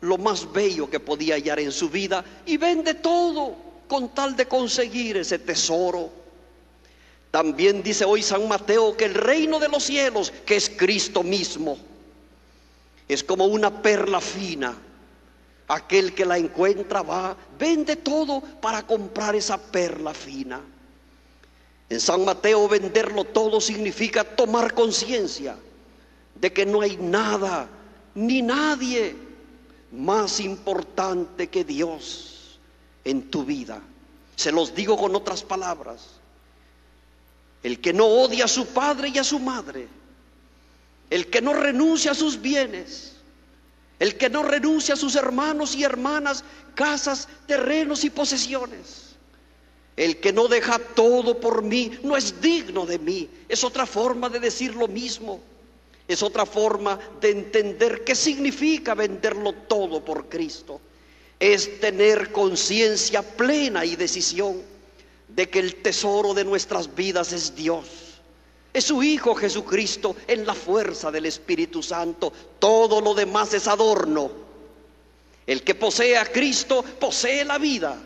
lo 0.00 0.16
más 0.16 0.50
bello 0.50 0.88
que 0.88 1.00
podía 1.00 1.34
hallar 1.34 1.60
en 1.60 1.70
su 1.70 1.90
vida 1.90 2.24
y 2.46 2.56
vende 2.56 2.94
todo 2.94 3.56
con 3.86 4.14
tal 4.14 4.34
de 4.36 4.48
conseguir 4.48 5.18
ese 5.18 5.38
tesoro. 5.38 6.08
También 7.30 7.82
dice 7.82 8.06
hoy 8.06 8.22
San 8.22 8.48
Mateo 8.48 8.96
que 8.96 9.04
el 9.04 9.12
reino 9.12 9.58
de 9.58 9.68
los 9.68 9.84
cielos, 9.84 10.32
que 10.46 10.56
es 10.56 10.70
Cristo 10.70 11.22
mismo, 11.22 11.76
es 13.06 13.22
como 13.22 13.44
una 13.44 13.82
perla 13.82 14.22
fina. 14.22 14.74
Aquel 15.68 16.14
que 16.14 16.24
la 16.24 16.38
encuentra 16.38 17.02
va, 17.02 17.36
vende 17.58 17.96
todo 17.96 18.40
para 18.40 18.86
comprar 18.86 19.36
esa 19.36 19.58
perla 19.58 20.14
fina. 20.14 20.58
En 21.90 22.00
San 22.00 22.24
Mateo 22.24 22.68
venderlo 22.68 23.24
todo 23.24 23.60
significa 23.60 24.22
tomar 24.22 24.74
conciencia 24.74 25.56
de 26.36 26.52
que 26.52 26.64
no 26.64 26.82
hay 26.82 26.96
nada 26.96 27.68
ni 28.14 28.42
nadie 28.42 29.16
más 29.90 30.38
importante 30.38 31.48
que 31.48 31.64
Dios 31.64 32.60
en 33.04 33.28
tu 33.28 33.44
vida. 33.44 33.82
Se 34.36 34.52
los 34.52 34.72
digo 34.72 34.96
con 34.96 35.16
otras 35.16 35.42
palabras. 35.42 36.06
El 37.64 37.80
que 37.80 37.92
no 37.92 38.06
odia 38.06 38.44
a 38.44 38.48
su 38.48 38.66
padre 38.66 39.08
y 39.08 39.18
a 39.18 39.24
su 39.24 39.40
madre, 39.40 39.88
el 41.10 41.26
que 41.26 41.42
no 41.42 41.52
renuncia 41.52 42.12
a 42.12 42.14
sus 42.14 42.40
bienes, 42.40 43.16
el 43.98 44.16
que 44.16 44.30
no 44.30 44.44
renuncia 44.44 44.94
a 44.94 44.96
sus 44.96 45.16
hermanos 45.16 45.74
y 45.74 45.82
hermanas, 45.82 46.44
casas, 46.76 47.26
terrenos 47.48 48.04
y 48.04 48.10
posesiones 48.10 49.09
el 50.00 50.16
que 50.16 50.32
no 50.32 50.48
deja 50.48 50.78
todo 50.78 51.38
por 51.38 51.60
mí 51.60 51.92
no 52.02 52.16
es 52.16 52.40
digno 52.40 52.86
de 52.86 52.98
mí. 52.98 53.28
Es 53.46 53.62
otra 53.62 53.84
forma 53.84 54.30
de 54.30 54.40
decir 54.40 54.74
lo 54.74 54.88
mismo. 54.88 55.42
Es 56.08 56.22
otra 56.22 56.46
forma 56.46 56.98
de 57.20 57.30
entender 57.30 58.02
qué 58.02 58.14
significa 58.14 58.94
venderlo 58.94 59.52
todo 59.52 60.02
por 60.02 60.30
Cristo. 60.30 60.80
es 61.38 61.80
tener 61.80 62.32
conciencia 62.32 63.20
plena 63.20 63.84
y 63.84 63.94
decisión 63.94 64.62
de 65.28 65.50
que 65.50 65.58
el 65.58 65.76
tesoro 65.76 66.32
de 66.32 66.44
nuestras 66.44 66.94
vidas 66.94 67.34
es 67.34 67.54
Dios. 67.54 67.86
Es 68.72 68.84
su 68.84 69.02
Hijo 69.02 69.34
Jesucristo 69.34 70.16
en 70.26 70.46
la 70.46 70.54
fuerza 70.54 71.10
del 71.10 71.26
Espíritu 71.26 71.82
Santo. 71.82 72.32
Todo 72.58 73.02
lo 73.02 73.12
demás 73.12 73.52
es 73.52 73.68
adorno. 73.68 74.30
El 75.46 75.62
que 75.62 75.74
posee 75.74 76.16
a 76.16 76.24
Cristo 76.24 76.82
posee 76.98 77.44
la 77.44 77.58
vida. 77.58 77.98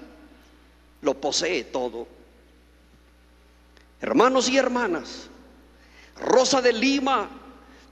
Lo 1.04 1.14
posee 1.14 1.64
todo. 1.64 2.06
Hermanos 4.00 4.48
y 4.48 4.56
hermanas, 4.56 5.28
Rosa 6.16 6.62
de 6.62 6.72
Lima 6.72 7.28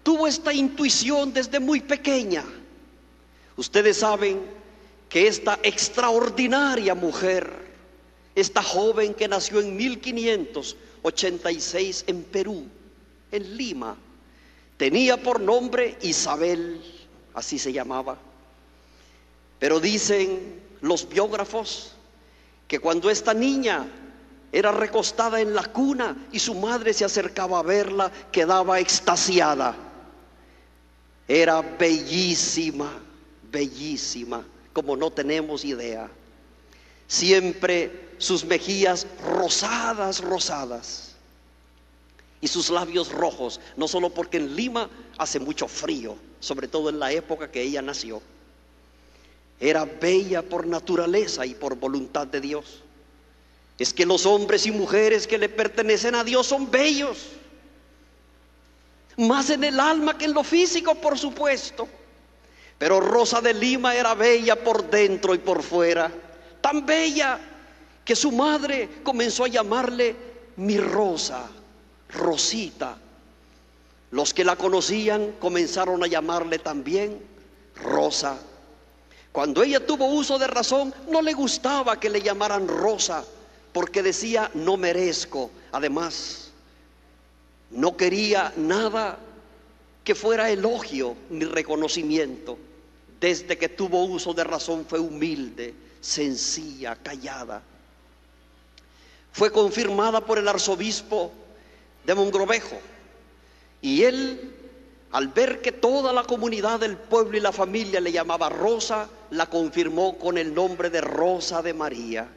tuvo 0.03 0.27
esta 0.27 0.53
intuición 0.53 1.33
desde 1.33 1.61
muy 1.61 1.81
pequeña. 1.81 2.45
Ustedes 3.57 3.99
saben 3.99 4.41
que 5.11 5.27
esta 5.27 5.59
extraordinaria 5.63 6.95
mujer, 6.95 7.53
esta 8.35 8.63
joven 8.63 9.13
que 9.13 9.29
nació 9.29 9.61
en 9.61 9.77
1586 9.77 12.05
en 12.07 12.23
Perú, 12.25 12.65
en 13.31 13.57
Lima, 13.59 13.95
tenía 14.79 15.23
por 15.23 15.39
nombre 15.39 15.99
Isabel, 16.01 16.81
así 17.35 17.59
se 17.59 17.75
llamaba. 17.75 18.17
Pero 19.59 19.81
dicen 19.81 20.63
los 20.81 21.07
biógrafos 21.07 21.93
que 22.73 22.81
cuando 22.81 23.11
esta 23.11 23.35
niña 23.35 23.87
era 24.51 24.73
recostada 24.73 25.43
en 25.43 25.55
la 25.55 25.63
cuna 25.63 26.17
y 26.33 26.39
su 26.39 26.55
madre 26.55 26.95
se 26.95 27.05
acercaba 27.05 27.59
a 27.59 27.63
verla, 27.63 28.11
quedaba 28.33 28.81
extasiada. 28.81 29.77
Era 31.29 31.61
bellísima, 31.61 32.91
bellísima, 33.51 34.43
como 34.73 34.97
no 34.97 35.11
tenemos 35.11 35.67
idea. 35.67 36.09
Siempre 37.07 38.15
sus 38.17 38.43
mejillas 38.43 39.07
rosadas, 39.23 40.23
rosadas. 40.23 41.15
Y 42.41 42.49
sus 42.49 42.71
labios 42.71 43.13
rojos, 43.13 43.61
no 43.77 43.87
solo 43.87 44.09
porque 44.09 44.39
en 44.39 44.57
Lima 44.57 44.89
hace 45.19 45.39
mucho 45.39 45.69
frío, 45.69 46.17
sobre 46.41 46.69
todo 46.69 46.89
en 46.89 46.99
la 46.99 47.13
época 47.13 47.51
que 47.51 47.61
ella 47.61 47.83
nació. 47.83 48.23
Era 49.63 49.85
bella 49.85 50.43
por 50.43 50.67
naturaleza 50.67 51.47
y 51.47 51.55
por 51.55 51.77
voluntad 51.77 52.27
de 52.27 52.41
Dios. 52.41 52.83
Es 53.79 53.95
que 53.95 54.05
los 54.05 54.27
hombres 54.27 54.67
y 54.67 54.73
mujeres 54.73 55.29
que 55.29 55.39
le 55.39 55.49
pertenecen 55.49 56.17
a 56.17 56.25
Dios 56.25 56.49
son 56.49 56.69
bellos. 56.69 57.29
Más 59.17 59.51
en 59.51 59.63
el 59.63 59.79
alma 59.79 60.19
que 60.19 60.25
en 60.25 60.35
lo 60.35 60.43
físico, 60.43 60.97
por 60.97 61.17
supuesto. 61.17 61.89
Pero 62.77 62.99
Rosa 62.99 63.41
de 63.41 63.55
Lima 63.55 63.95
era 63.95 64.15
bella 64.15 64.57
por 64.57 64.91
dentro 64.91 65.33
y 65.33 65.39
por 65.39 65.63
fuera. 65.63 66.11
Tan 66.61 66.85
bella 66.85 67.39
que 68.05 68.17
su 68.17 68.33
madre 68.33 68.89
comenzó 69.05 69.45
a 69.45 69.49
llamarle 69.49 70.17
mi 70.57 70.77
Rosa, 70.79 71.49
Rosita. 72.09 72.99
Los 74.11 74.35
que 74.35 74.45
la 74.45 74.57
conocían 74.57 75.37
comenzaron 75.39 76.03
a 76.03 76.09
llamarle 76.09 76.59
también 76.59 77.23
Rosa. 77.77 78.41
Cuando 79.33 79.63
ella 79.63 79.85
tuvo 79.85 80.07
uso 80.07 80.39
de 80.39 80.47
razón, 80.47 80.95
no 81.09 81.23
le 81.23 81.33
gustaba 81.33 81.99
que 81.99 82.11
le 82.11 82.21
llamaran 82.21 82.69
Rosa, 82.69 83.25
porque 83.73 84.03
decía, 84.03 84.51
no 84.53 84.77
merezco. 84.77 85.51
Además, 85.73 86.51
no 87.71 87.97
quería 87.97 88.53
nada 88.57 89.19
que 90.05 90.15
fuera 90.15 90.51
elogio 90.51 91.17
ni 91.31 91.47
reconocimiento. 91.47 92.59
Desde 93.19 93.57
que 93.57 93.71
tuvo 93.71 94.05
uso 94.05 94.35
de 94.35 94.45
razón 94.45 94.85
fue 94.87 94.99
humilde, 94.99 95.75
sencilla, 96.03 96.95
callada. 96.97 97.63
Fue 99.33 99.51
confirmada 99.51 100.21
por 100.21 100.39
el 100.39 100.49
arzobispo 100.49 101.33
de 102.05 102.15
Mongrovejo. 102.15 102.79
Y 103.81 104.03
él, 104.03 104.55
al 105.13 105.29
ver 105.29 105.63
que 105.63 105.73
toda 105.73 106.13
la 106.13 106.25
comunidad 106.25 106.81
del 106.81 106.99
pueblo 106.99 107.39
y 107.39 107.41
la 107.41 107.53
familia 107.53 107.99
le 108.01 108.13
llamaba 108.13 108.51
Rosa, 108.51 109.09
la 109.33 109.47
confirmó 109.47 110.19
con 110.19 110.37
el 110.37 110.55
nombre 110.55 110.91
de 110.91 111.01
Rosa 111.01 111.63
de 111.63 111.73
María. 111.73 112.29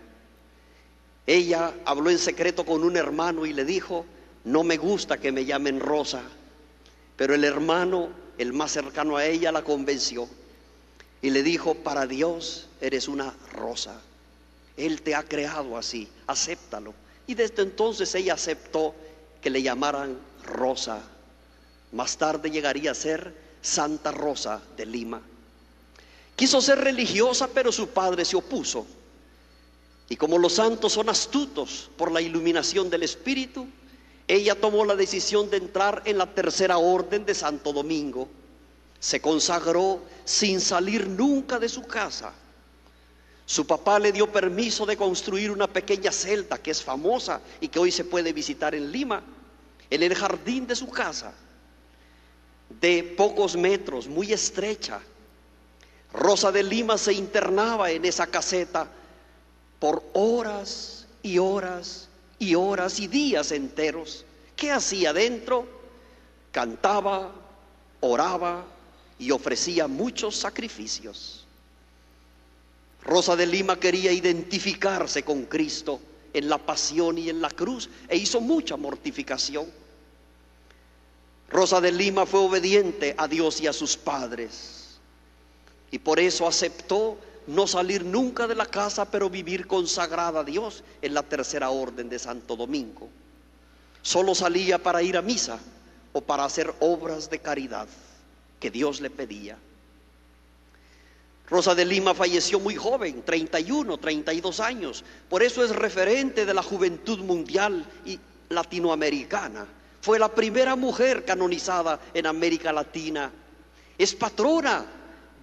Ella 1.27 1.73
habló 1.83 2.09
en 2.09 2.17
secreto 2.17 2.65
con 2.65 2.85
un 2.85 2.95
hermano 2.95 3.45
y 3.45 3.51
le 3.51 3.65
dijo, 3.65 4.05
no 4.45 4.63
me 4.63 4.77
gusta 4.77 5.17
que 5.17 5.33
me 5.33 5.43
llamen 5.43 5.81
Rosa, 5.81 6.21
pero 7.17 7.35
el 7.35 7.43
hermano, 7.43 8.09
el 8.37 8.53
más 8.53 8.71
cercano 8.71 9.17
a 9.17 9.25
ella, 9.25 9.51
la 9.51 9.63
convenció 9.63 10.29
y 11.21 11.31
le 11.31 11.43
dijo, 11.43 11.75
para 11.75 12.07
Dios 12.07 12.67
eres 12.79 13.09
una 13.09 13.35
rosa. 13.51 13.99
Él 14.77 15.01
te 15.01 15.15
ha 15.15 15.23
creado 15.23 15.77
así, 15.77 16.07
acéptalo. 16.27 16.93
Y 17.27 17.33
desde 17.33 17.63
entonces 17.63 18.13
ella 18.15 18.35
aceptó 18.35 18.95
que 19.41 19.49
le 19.49 19.61
llamaran 19.61 20.17
Rosa. 20.45 21.01
Más 21.91 22.17
tarde 22.17 22.51
llegaría 22.51 22.91
a 22.91 22.95
ser 22.95 23.33
Santa 23.61 24.11
Rosa 24.11 24.61
de 24.77 24.85
Lima. 24.85 25.21
Quiso 26.35 26.61
ser 26.61 26.79
religiosa, 26.79 27.47
pero 27.53 27.71
su 27.71 27.89
padre 27.89 28.25
se 28.25 28.35
opuso. 28.35 28.85
Y 30.09 30.17
como 30.17 30.37
los 30.37 30.53
santos 30.53 30.93
son 30.93 31.09
astutos 31.09 31.89
por 31.97 32.11
la 32.11 32.21
iluminación 32.21 32.89
del 32.89 33.03
Espíritu, 33.03 33.67
ella 34.27 34.59
tomó 34.59 34.85
la 34.85 34.95
decisión 34.95 35.49
de 35.49 35.57
entrar 35.57 36.01
en 36.05 36.17
la 36.17 36.33
tercera 36.33 36.77
orden 36.77 37.25
de 37.25 37.33
Santo 37.33 37.71
Domingo. 37.71 38.27
Se 38.99 39.21
consagró 39.21 40.01
sin 40.25 40.59
salir 40.59 41.07
nunca 41.07 41.59
de 41.59 41.69
su 41.69 41.83
casa. 41.83 42.33
Su 43.45 43.67
papá 43.67 43.99
le 43.99 44.11
dio 44.11 44.31
permiso 44.31 44.85
de 44.85 44.97
construir 44.97 45.51
una 45.51 45.67
pequeña 45.67 46.11
celda 46.11 46.57
que 46.57 46.71
es 46.71 46.81
famosa 46.81 47.41
y 47.61 47.67
que 47.67 47.79
hoy 47.79 47.91
se 47.91 48.03
puede 48.03 48.33
visitar 48.33 48.73
en 48.73 48.91
Lima, 48.91 49.23
en 49.89 50.01
el 50.01 50.15
jardín 50.15 50.65
de 50.65 50.75
su 50.75 50.89
casa, 50.89 51.33
de 52.81 53.03
pocos 53.03 53.55
metros, 53.55 54.07
muy 54.07 54.33
estrecha. 54.33 54.99
Rosa 56.15 56.51
de 56.51 56.63
Lima 56.63 56.97
se 56.97 57.13
internaba 57.13 57.91
en 57.91 58.05
esa 58.05 58.27
caseta 58.27 58.87
por 59.79 60.01
horas 60.13 61.05
y 61.21 61.37
horas 61.37 62.07
y 62.39 62.55
horas 62.55 62.99
y 62.99 63.07
días 63.07 63.51
enteros. 63.51 64.25
¿Qué 64.55 64.71
hacía 64.71 65.11
dentro? 65.11 65.67
Cantaba, 66.51 67.33
oraba 67.99 68.65
y 69.19 69.31
ofrecía 69.31 69.87
muchos 69.87 70.37
sacrificios. 70.37 71.45
Rosa 73.03 73.35
de 73.35 73.45
Lima 73.45 73.77
quería 73.77 74.11
identificarse 74.11 75.23
con 75.23 75.45
Cristo 75.45 75.99
en 76.33 76.47
la 76.47 76.57
pasión 76.57 77.17
y 77.17 77.29
en 77.29 77.41
la 77.41 77.49
cruz 77.49 77.89
e 78.07 78.15
hizo 78.15 78.39
mucha 78.39 78.77
mortificación. 78.77 79.67
Rosa 81.49 81.81
de 81.81 81.91
Lima 81.91 82.25
fue 82.25 82.39
obediente 82.39 83.13
a 83.17 83.27
Dios 83.27 83.59
y 83.59 83.67
a 83.67 83.73
sus 83.73 83.97
padres 83.97 84.84
y 85.95 85.97
por 85.97 86.19
eso 86.19 86.45
aceptó 86.45 87.17
no 87.47 87.67
salir 87.67 88.03
nunca 88.03 88.47
de 88.47 88.55
la 88.55 88.65
casa, 88.65 89.09
pero 89.09 89.29
vivir 89.29 89.65
consagrada 89.65 90.41
a 90.41 90.43
Dios 90.43 90.83
en 91.01 91.13
la 91.13 91.23
tercera 91.23 91.69
orden 91.69 92.09
de 92.09 92.19
Santo 92.19 92.57
Domingo. 92.57 93.07
Solo 94.01 94.35
salía 94.35 94.77
para 94.77 95.01
ir 95.01 95.15
a 95.15 95.21
misa 95.21 95.57
o 96.11 96.19
para 96.19 96.43
hacer 96.43 96.73
obras 96.81 97.29
de 97.29 97.39
caridad 97.39 97.87
que 98.59 98.69
Dios 98.69 98.99
le 98.99 99.09
pedía. 99.09 99.57
Rosa 101.47 101.73
de 101.73 101.85
Lima 101.85 102.13
falleció 102.13 102.59
muy 102.59 102.75
joven, 102.75 103.23
31, 103.23 103.97
32 103.97 104.59
años. 104.59 105.01
Por 105.29 105.43
eso 105.43 105.63
es 105.63 105.73
referente 105.73 106.45
de 106.45 106.53
la 106.53 106.61
juventud 106.61 107.19
mundial 107.19 107.85
y 108.05 108.19
latinoamericana. 108.49 109.65
Fue 110.01 110.19
la 110.19 110.27
primera 110.27 110.75
mujer 110.75 111.23
canonizada 111.23 112.01
en 112.13 112.25
América 112.25 112.73
Latina. 112.73 113.31
Es 113.97 114.13
patrona 114.13 114.87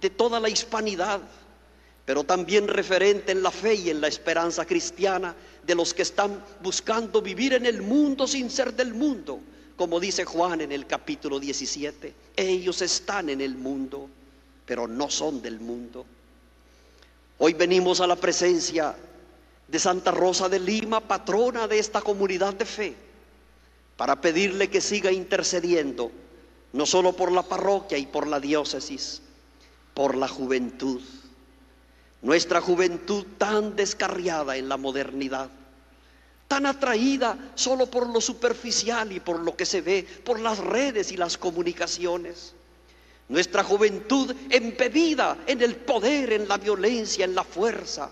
de 0.03 0.11
toda 0.11 0.39
la 0.39 0.49
hispanidad, 0.49 1.19
pero 2.05 2.23
también 2.23 2.67
referente 2.67 3.31
en 3.31 3.41
la 3.41 3.49
fe 3.49 3.73
y 3.73 3.89
en 3.89 4.01
la 4.01 4.07
esperanza 4.07 4.65
cristiana 4.65 5.35
de 5.65 5.73
los 5.73 5.95
que 5.95 6.03
están 6.03 6.43
buscando 6.61 7.23
vivir 7.23 7.53
en 7.53 7.65
el 7.65 7.81
mundo 7.81 8.27
sin 8.27 8.51
ser 8.51 8.75
del 8.75 8.93
mundo. 8.93 9.39
Como 9.75 9.99
dice 9.99 10.25
Juan 10.25 10.61
en 10.61 10.71
el 10.71 10.85
capítulo 10.85 11.39
17, 11.39 12.13
ellos 12.35 12.83
están 12.83 13.29
en 13.29 13.41
el 13.41 13.55
mundo 13.55 14.09
pero 14.65 14.87
no 14.87 15.09
son 15.09 15.41
del 15.41 15.59
mundo. 15.59 16.05
Hoy 17.37 17.53
venimos 17.53 17.99
a 18.01 18.07
la 18.07 18.15
presencia 18.15 18.95
de 19.67 19.79
Santa 19.79 20.11
Rosa 20.11 20.49
de 20.49 20.59
Lima, 20.59 21.01
patrona 21.01 21.67
de 21.67 21.79
esta 21.79 22.01
comunidad 22.01 22.53
de 22.53 22.65
fe, 22.65 22.95
para 23.97 24.19
pedirle 24.21 24.69
que 24.69 24.81
siga 24.81 25.11
intercediendo, 25.11 26.11
no 26.73 26.85
solo 26.85 27.13
por 27.13 27.31
la 27.31 27.43
parroquia 27.43 27.97
y 27.97 28.05
por 28.05 28.27
la 28.27 28.39
diócesis, 28.39 29.21
por 29.93 30.15
la 30.15 30.27
juventud. 30.27 31.01
Nuestra 32.21 32.61
juventud 32.61 33.25
tan 33.37 33.75
descarriada 33.75 34.55
en 34.55 34.69
la 34.69 34.77
modernidad, 34.77 35.49
tan 36.47 36.65
atraída 36.65 37.51
solo 37.55 37.87
por 37.87 38.07
lo 38.07 38.21
superficial 38.21 39.11
y 39.11 39.19
por 39.19 39.39
lo 39.39 39.55
que 39.55 39.65
se 39.65 39.81
ve, 39.81 40.07
por 40.23 40.39
las 40.39 40.59
redes 40.59 41.11
y 41.11 41.17
las 41.17 41.37
comunicaciones 41.37 42.53
Nuestra 43.29 43.63
juventud 43.63 44.35
embebida 44.49 45.37
en 45.47 45.61
el 45.61 45.75
poder, 45.77 46.33
en 46.33 46.47
la 46.47 46.57
violencia, 46.57 47.23
en 47.23 47.35
la 47.35 47.43
fuerza, 47.43 48.09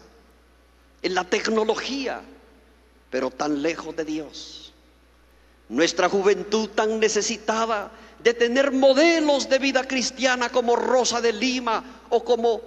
en 1.01 1.13
la 1.13 1.25
tecnología, 1.25 2.21
pero 3.09 3.29
tan 3.29 3.61
lejos 3.61 3.95
de 3.95 4.05
Dios. 4.05 4.73
Nuestra 5.67 6.09
juventud 6.09 6.69
tan 6.69 6.99
necesitada 6.99 7.91
de 8.23 8.33
tener 8.33 8.71
modelos 8.71 9.49
de 9.49 9.59
vida 9.59 9.83
cristiana 9.83 10.49
como 10.49 10.75
Rosa 10.75 11.21
de 11.21 11.33
Lima 11.33 12.05
o 12.09 12.23
como 12.23 12.61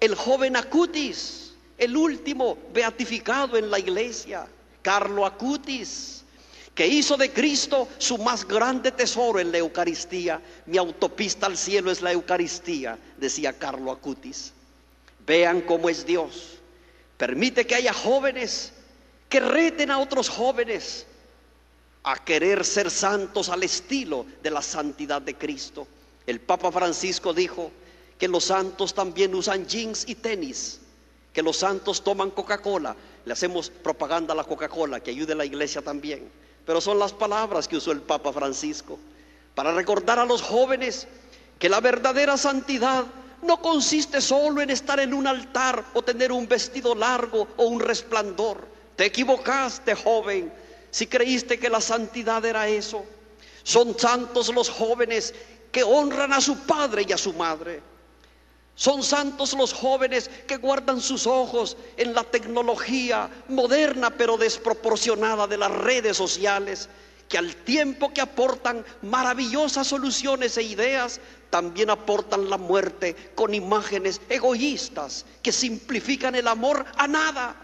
el 0.00 0.14
joven 0.14 0.56
Acutis, 0.56 1.54
el 1.78 1.96
último 1.96 2.56
beatificado 2.72 3.56
en 3.56 3.70
la 3.70 3.78
iglesia, 3.78 4.46
Carlo 4.82 5.26
Acutis, 5.26 6.22
que 6.74 6.86
hizo 6.86 7.16
de 7.16 7.32
Cristo 7.32 7.88
su 7.98 8.18
más 8.18 8.46
grande 8.46 8.92
tesoro 8.92 9.38
en 9.38 9.52
la 9.52 9.58
Eucaristía. 9.58 10.40
Mi 10.66 10.76
autopista 10.76 11.46
al 11.46 11.56
cielo 11.56 11.90
es 11.90 12.02
la 12.02 12.12
Eucaristía, 12.12 12.98
decía 13.16 13.52
Carlo 13.52 13.92
Acutis. 13.92 14.52
Vean 15.26 15.62
cómo 15.62 15.88
es 15.88 16.04
Dios. 16.04 16.58
Permite 17.16 17.66
que 17.66 17.76
haya 17.76 17.92
jóvenes 17.92 18.72
que 19.28 19.40
reten 19.40 19.90
a 19.90 19.98
otros 19.98 20.28
jóvenes 20.28 21.06
a 22.04 22.16
querer 22.16 22.64
ser 22.64 22.90
santos 22.90 23.48
al 23.48 23.62
estilo 23.62 24.26
de 24.42 24.50
la 24.50 24.60
santidad 24.60 25.22
de 25.22 25.36
Cristo. 25.36 25.86
El 26.26 26.40
Papa 26.40 26.70
Francisco 26.70 27.32
dijo 27.32 27.70
que 28.18 28.28
los 28.28 28.44
santos 28.44 28.92
también 28.92 29.34
usan 29.34 29.66
jeans 29.66 30.04
y 30.06 30.14
tenis, 30.14 30.80
que 31.32 31.42
los 31.42 31.56
santos 31.56 32.04
toman 32.04 32.30
Coca-Cola. 32.30 32.94
Le 33.24 33.32
hacemos 33.32 33.70
propaganda 33.70 34.34
a 34.34 34.36
la 34.36 34.44
Coca-Cola, 34.44 35.00
que 35.00 35.10
ayude 35.10 35.32
a 35.32 35.36
la 35.36 35.46
iglesia 35.46 35.80
también. 35.80 36.30
Pero 36.66 36.80
son 36.80 36.98
las 36.98 37.12
palabras 37.12 37.66
que 37.66 37.78
usó 37.78 37.90
el 37.92 38.02
Papa 38.02 38.32
Francisco 38.32 38.98
para 39.54 39.72
recordar 39.72 40.18
a 40.18 40.26
los 40.26 40.42
jóvenes 40.42 41.08
que 41.58 41.70
la 41.70 41.80
verdadera 41.80 42.36
santidad 42.36 43.04
no 43.42 43.62
consiste 43.62 44.20
solo 44.20 44.60
en 44.60 44.70
estar 44.70 45.00
en 45.00 45.14
un 45.14 45.26
altar 45.26 45.84
o 45.94 46.02
tener 46.02 46.32
un 46.32 46.46
vestido 46.48 46.94
largo 46.94 47.48
o 47.56 47.64
un 47.64 47.80
resplandor. 47.80 48.66
Te 48.96 49.06
equivocaste, 49.06 49.94
joven 49.94 50.52
si 50.94 51.08
creíste 51.08 51.58
que 51.58 51.68
la 51.68 51.80
santidad 51.80 52.44
era 52.44 52.68
eso. 52.68 53.04
Son 53.64 53.98
santos 53.98 54.54
los 54.54 54.70
jóvenes 54.70 55.34
que 55.72 55.82
honran 55.82 56.32
a 56.32 56.40
su 56.40 56.56
padre 56.56 57.04
y 57.08 57.12
a 57.12 57.18
su 57.18 57.32
madre. 57.32 57.82
Son 58.76 59.02
santos 59.02 59.54
los 59.54 59.72
jóvenes 59.72 60.30
que 60.46 60.56
guardan 60.56 61.00
sus 61.00 61.26
ojos 61.26 61.76
en 61.96 62.14
la 62.14 62.22
tecnología 62.22 63.28
moderna 63.48 64.10
pero 64.10 64.36
desproporcionada 64.36 65.48
de 65.48 65.58
las 65.58 65.72
redes 65.72 66.16
sociales, 66.16 66.88
que 67.28 67.38
al 67.38 67.56
tiempo 67.56 68.14
que 68.14 68.20
aportan 68.20 68.84
maravillosas 69.02 69.88
soluciones 69.88 70.56
e 70.58 70.62
ideas, 70.62 71.20
también 71.50 71.90
aportan 71.90 72.48
la 72.48 72.56
muerte 72.56 73.16
con 73.34 73.52
imágenes 73.52 74.20
egoístas 74.28 75.26
que 75.42 75.50
simplifican 75.50 76.36
el 76.36 76.46
amor 76.46 76.86
a 76.96 77.08
nada. 77.08 77.56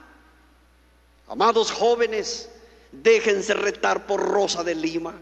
Amados 1.29 1.71
jóvenes, 1.71 2.49
Déjense 2.93 3.55
retar 3.55 4.07
por 4.07 4.21
Rosa 4.21 4.65
de 4.65 4.75
Lima. 4.75 5.15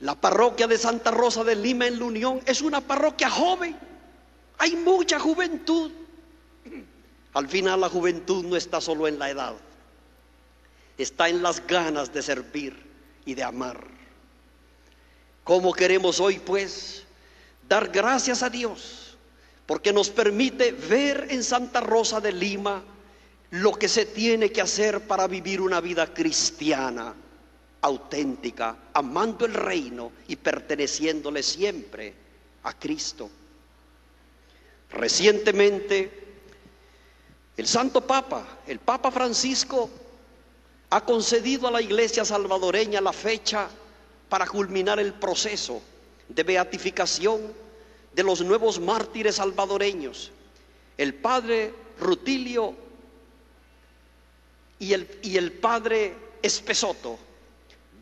La 0.00 0.14
parroquia 0.14 0.66
de 0.66 0.76
Santa 0.76 1.10
Rosa 1.10 1.42
de 1.44 1.56
Lima 1.56 1.86
en 1.86 1.98
la 1.98 2.04
Unión 2.04 2.40
es 2.44 2.60
una 2.60 2.80
parroquia 2.80 3.30
joven. 3.30 3.76
Hay 4.58 4.76
mucha 4.76 5.18
juventud. 5.18 5.90
Al 7.32 7.48
final 7.48 7.80
la 7.80 7.88
juventud 7.88 8.44
no 8.44 8.56
está 8.56 8.80
solo 8.80 9.08
en 9.08 9.18
la 9.18 9.30
edad. 9.30 9.54
Está 10.98 11.28
en 11.28 11.42
las 11.42 11.66
ganas 11.66 12.12
de 12.12 12.22
servir 12.22 12.74
y 13.24 13.34
de 13.34 13.42
amar. 13.42 13.86
¿Cómo 15.44 15.72
queremos 15.72 16.20
hoy 16.20 16.38
pues 16.38 17.04
dar 17.68 17.88
gracias 17.88 18.42
a 18.42 18.50
Dios? 18.50 19.16
Porque 19.64 19.92
nos 19.92 20.10
permite 20.10 20.72
ver 20.72 21.28
en 21.30 21.42
Santa 21.42 21.80
Rosa 21.80 22.20
de 22.20 22.32
Lima 22.32 22.82
lo 23.56 23.72
que 23.72 23.88
se 23.88 24.06
tiene 24.06 24.50
que 24.50 24.60
hacer 24.60 25.06
para 25.06 25.26
vivir 25.26 25.62
una 25.62 25.80
vida 25.80 26.12
cristiana, 26.12 27.14
auténtica, 27.80 28.76
amando 28.92 29.46
el 29.46 29.54
reino 29.54 30.12
y 30.28 30.36
perteneciéndole 30.36 31.42
siempre 31.42 32.12
a 32.64 32.78
Cristo. 32.78 33.30
Recientemente, 34.90 36.26
el 37.56 37.66
Santo 37.66 38.02
Papa, 38.02 38.58
el 38.66 38.78
Papa 38.78 39.10
Francisco, 39.10 39.88
ha 40.90 41.04
concedido 41.04 41.66
a 41.68 41.70
la 41.70 41.80
Iglesia 41.80 42.24
salvadoreña 42.26 43.00
la 43.00 43.12
fecha 43.12 43.68
para 44.28 44.46
culminar 44.46 45.00
el 45.00 45.14
proceso 45.14 45.80
de 46.28 46.42
beatificación 46.42 47.40
de 48.14 48.22
los 48.22 48.42
nuevos 48.42 48.78
mártires 48.78 49.36
salvadoreños. 49.36 50.30
El 50.98 51.14
Padre 51.14 51.72
Rutilio 51.98 52.85
y 54.78 54.92
el, 54.92 55.08
y 55.22 55.36
el 55.36 55.52
padre 55.52 56.14
Espesoto, 56.42 57.18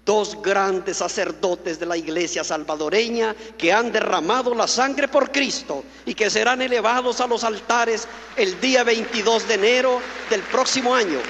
dos 0.04 0.40
grandes 0.42 0.98
sacerdotes 0.98 1.78
de 1.78 1.86
la 1.86 1.96
iglesia 1.96 2.44
salvadoreña 2.44 3.34
que 3.56 3.72
han 3.72 3.90
derramado 3.90 4.54
la 4.54 4.66
sangre 4.68 5.08
por 5.08 5.32
Cristo 5.32 5.82
y 6.04 6.14
que 6.14 6.28
serán 6.28 6.60
elevados 6.60 7.20
a 7.20 7.26
los 7.26 7.42
altares 7.44 8.06
el 8.36 8.60
día 8.60 8.84
22 8.84 9.48
de 9.48 9.54
enero 9.54 10.00
del 10.28 10.42
próximo 10.42 10.94
año. 10.94 11.20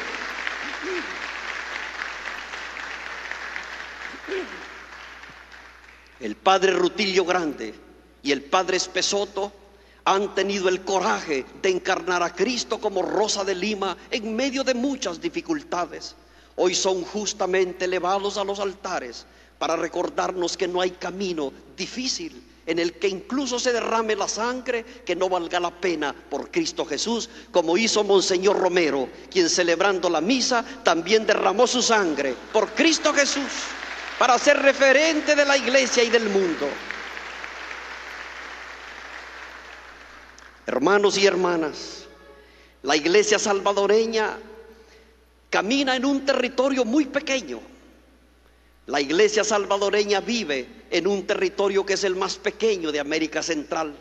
El 6.18 6.36
padre 6.36 6.72
Rutilio 6.72 7.24
Grande 7.24 7.74
y 8.22 8.32
el 8.32 8.42
padre 8.42 8.78
Espesoto 8.78 9.52
han 10.04 10.34
tenido 10.34 10.68
el 10.68 10.82
coraje 10.82 11.46
de 11.62 11.70
encarnar 11.70 12.22
a 12.22 12.34
Cristo 12.34 12.78
como 12.78 13.02
Rosa 13.02 13.44
de 13.44 13.54
Lima 13.54 13.96
en 14.10 14.36
medio 14.36 14.62
de 14.62 14.74
muchas 14.74 15.20
dificultades. 15.20 16.14
Hoy 16.56 16.74
son 16.74 17.02
justamente 17.04 17.86
elevados 17.86 18.36
a 18.36 18.44
los 18.44 18.60
altares 18.60 19.26
para 19.58 19.76
recordarnos 19.76 20.56
que 20.56 20.68
no 20.68 20.80
hay 20.80 20.90
camino 20.90 21.52
difícil 21.76 22.42
en 22.66 22.78
el 22.78 22.94
que 22.94 23.08
incluso 23.08 23.58
se 23.58 23.72
derrame 23.72 24.16
la 24.16 24.28
sangre 24.28 24.84
que 25.04 25.16
no 25.16 25.28
valga 25.28 25.60
la 25.60 25.70
pena 25.70 26.14
por 26.30 26.50
Cristo 26.50 26.86
Jesús, 26.86 27.28
como 27.50 27.76
hizo 27.76 28.04
Monseñor 28.04 28.58
Romero, 28.58 29.08
quien 29.30 29.50
celebrando 29.50 30.08
la 30.08 30.20
misa 30.20 30.64
también 30.82 31.26
derramó 31.26 31.66
su 31.66 31.82
sangre 31.82 32.34
por 32.52 32.70
Cristo 32.70 33.12
Jesús 33.12 33.50
para 34.18 34.38
ser 34.38 34.58
referente 34.62 35.34
de 35.34 35.44
la 35.44 35.56
iglesia 35.56 36.02
y 36.02 36.10
del 36.10 36.28
mundo. 36.28 36.68
Hermanos 40.66 41.18
y 41.18 41.26
hermanas, 41.26 42.06
la 42.82 42.96
iglesia 42.96 43.38
salvadoreña 43.38 44.38
camina 45.50 45.94
en 45.94 46.06
un 46.06 46.24
territorio 46.24 46.86
muy 46.86 47.04
pequeño. 47.04 47.60
La 48.86 49.00
iglesia 49.00 49.44
salvadoreña 49.44 50.20
vive 50.20 50.66
en 50.90 51.06
un 51.06 51.26
territorio 51.26 51.84
que 51.84 51.94
es 51.94 52.04
el 52.04 52.16
más 52.16 52.36
pequeño 52.36 52.92
de 52.92 53.00
América 53.00 53.42
Central, 53.42 53.94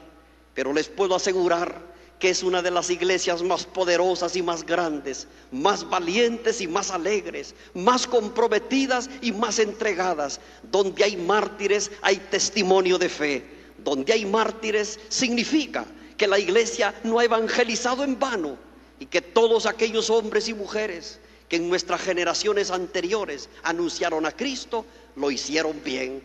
pero 0.54 0.72
les 0.72 0.88
puedo 0.88 1.16
asegurar 1.16 1.94
que 2.18 2.30
es 2.30 2.44
una 2.44 2.62
de 2.62 2.72
las 2.72 2.90
iglesias 2.90 3.44
más 3.44 3.66
poderosas 3.66 4.38
y 4.38 4.42
más 4.42 4.66
grandes, 4.66 5.28
más 5.52 5.90
valientes 5.90 6.62
y 6.62 6.68
más 6.68 6.92
alegres, 6.92 7.54
más 7.74 8.08
comprometidas 8.08 9.10
y 9.22 9.34
más 9.34 9.60
entregadas. 9.60 10.40
Donde 10.72 11.04
hay 11.04 11.18
mártires 11.18 11.92
hay 12.02 12.18
testimonio 12.32 12.98
de 12.98 13.10
fe. 13.10 13.44
Donde 13.80 14.14
hay 14.14 14.26
mártires 14.26 14.98
significa 15.10 15.86
que 16.24 16.28
la 16.30 16.40
iglesia 16.40 16.96
no 17.04 17.20
ha 17.20 17.26
evangelizado 17.26 18.02
en 18.06 18.18
vano 18.18 18.58
y 18.98 19.08
que 19.08 19.20
todos 19.20 19.66
aquellos 19.66 20.10
hombres 20.10 20.48
y 20.48 20.54
mujeres 20.54 21.20
que 21.50 21.58
en 21.58 21.68
nuestras 21.68 22.00
generaciones 22.00 22.72
anteriores 22.72 23.50
anunciaron 23.62 24.26
a 24.26 24.32
Cristo, 24.32 24.86
lo 25.18 25.30
hicieron 25.32 25.84
bien. 25.84 26.24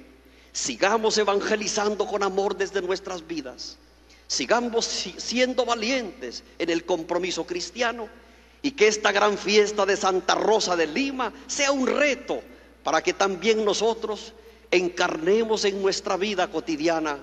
Sigamos 0.53 1.19
evangelizando 1.19 2.07
con 2.07 2.23
amor 2.23 2.57
desde 2.57 2.81
nuestras 2.81 3.27
vidas. 3.27 3.77
Sigamos 4.29 4.85
siendo 4.85 5.65
valientes 5.65 6.45
en 6.61 6.71
el 6.71 6.85
compromiso 6.85 7.45
cristiano 7.45 8.09
y 8.63 8.71
que 8.71 8.87
esta 8.87 9.11
gran 9.11 9.37
fiesta 9.37 9.85
de 9.85 9.97
Santa 9.97 10.37
Rosa 10.37 10.77
de 10.77 10.87
Lima 10.87 11.33
sea 11.49 11.73
un 11.73 11.89
reto 11.89 12.41
para 12.85 13.03
que 13.03 13.15
también 13.15 13.65
nosotros 13.65 14.33
encarnemos 14.71 15.65
en 15.65 15.83
nuestra 15.83 16.17
vida 16.17 16.49
cotidiana 16.49 17.19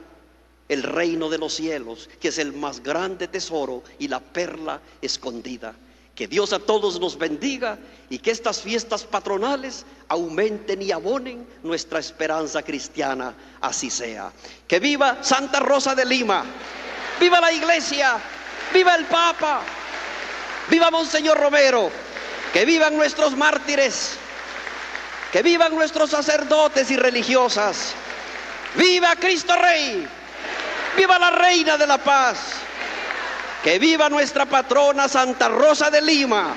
el 0.68 0.84
reino 0.84 1.30
de 1.30 1.38
los 1.38 1.54
cielos, 1.54 2.10
que 2.20 2.30
es 2.30 2.38
el 2.38 2.54
más 2.54 2.82
grande 2.82 3.28
tesoro 3.28 3.84
y 4.00 4.08
la 4.08 4.20
perla 4.20 4.82
escondida. 5.02 5.76
Que 6.16 6.28
Dios 6.28 6.54
a 6.54 6.60
todos 6.60 7.00
nos 7.00 7.18
bendiga 7.18 7.78
y 8.10 8.20
que 8.20 8.32
estas 8.32 8.62
fiestas 8.62 9.04
patronales 9.04 9.86
aumenten 10.08 10.82
y 10.82 10.92
abonen 10.92 11.46
nuestra 11.62 12.00
esperanza 12.00 12.64
cristiana, 12.64 13.36
así 13.60 13.90
sea. 13.90 14.32
Que 14.68 14.80
viva 14.80 15.18
Santa 15.22 15.60
Rosa 15.60 15.94
de 15.94 16.06
Lima, 16.06 16.46
viva 17.20 17.42
la 17.42 17.52
iglesia, 17.52 18.18
viva 18.74 18.96
el 18.96 19.06
Papa, 19.06 19.62
viva 20.70 20.90
Monseñor 20.90 21.38
Romero, 21.38 21.92
que 22.54 22.64
vivan 22.64 22.96
nuestros 22.96 23.36
mártires, 23.36 24.18
que 25.34 25.42
vivan 25.42 25.76
nuestros 25.76 26.12
sacerdotes 26.12 26.90
y 26.92 26.96
religiosas. 26.96 27.94
¡Viva 28.76 29.16
Cristo 29.18 29.54
Rey! 29.56 30.08
¡Viva 30.96 31.20
la 31.20 31.32
Reina 31.32 31.78
de 31.78 31.88
la 31.88 31.98
Paz! 31.98 32.38
Que 33.64 33.80
viva 33.80 34.10
nuestra 34.10 34.46
patrona 34.46 35.08
Santa 35.08 35.48
Rosa 35.50 35.90
de 35.90 36.02
Lima 36.02 36.56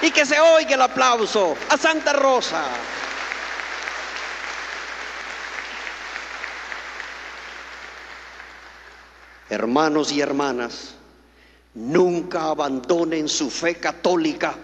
y 0.00 0.10
que 0.10 0.24
se 0.24 0.38
oiga 0.38 0.74
el 0.74 0.82
aplauso 0.82 1.56
a 1.68 1.76
Santa 1.76 2.12
Rosa. 2.12 2.62
Hermanos 9.50 10.12
y 10.12 10.20
hermanas, 10.20 10.94
nunca 11.74 12.44
abandonen 12.50 13.28
su 13.28 13.50
fe 13.50 13.76
católica, 13.76 14.54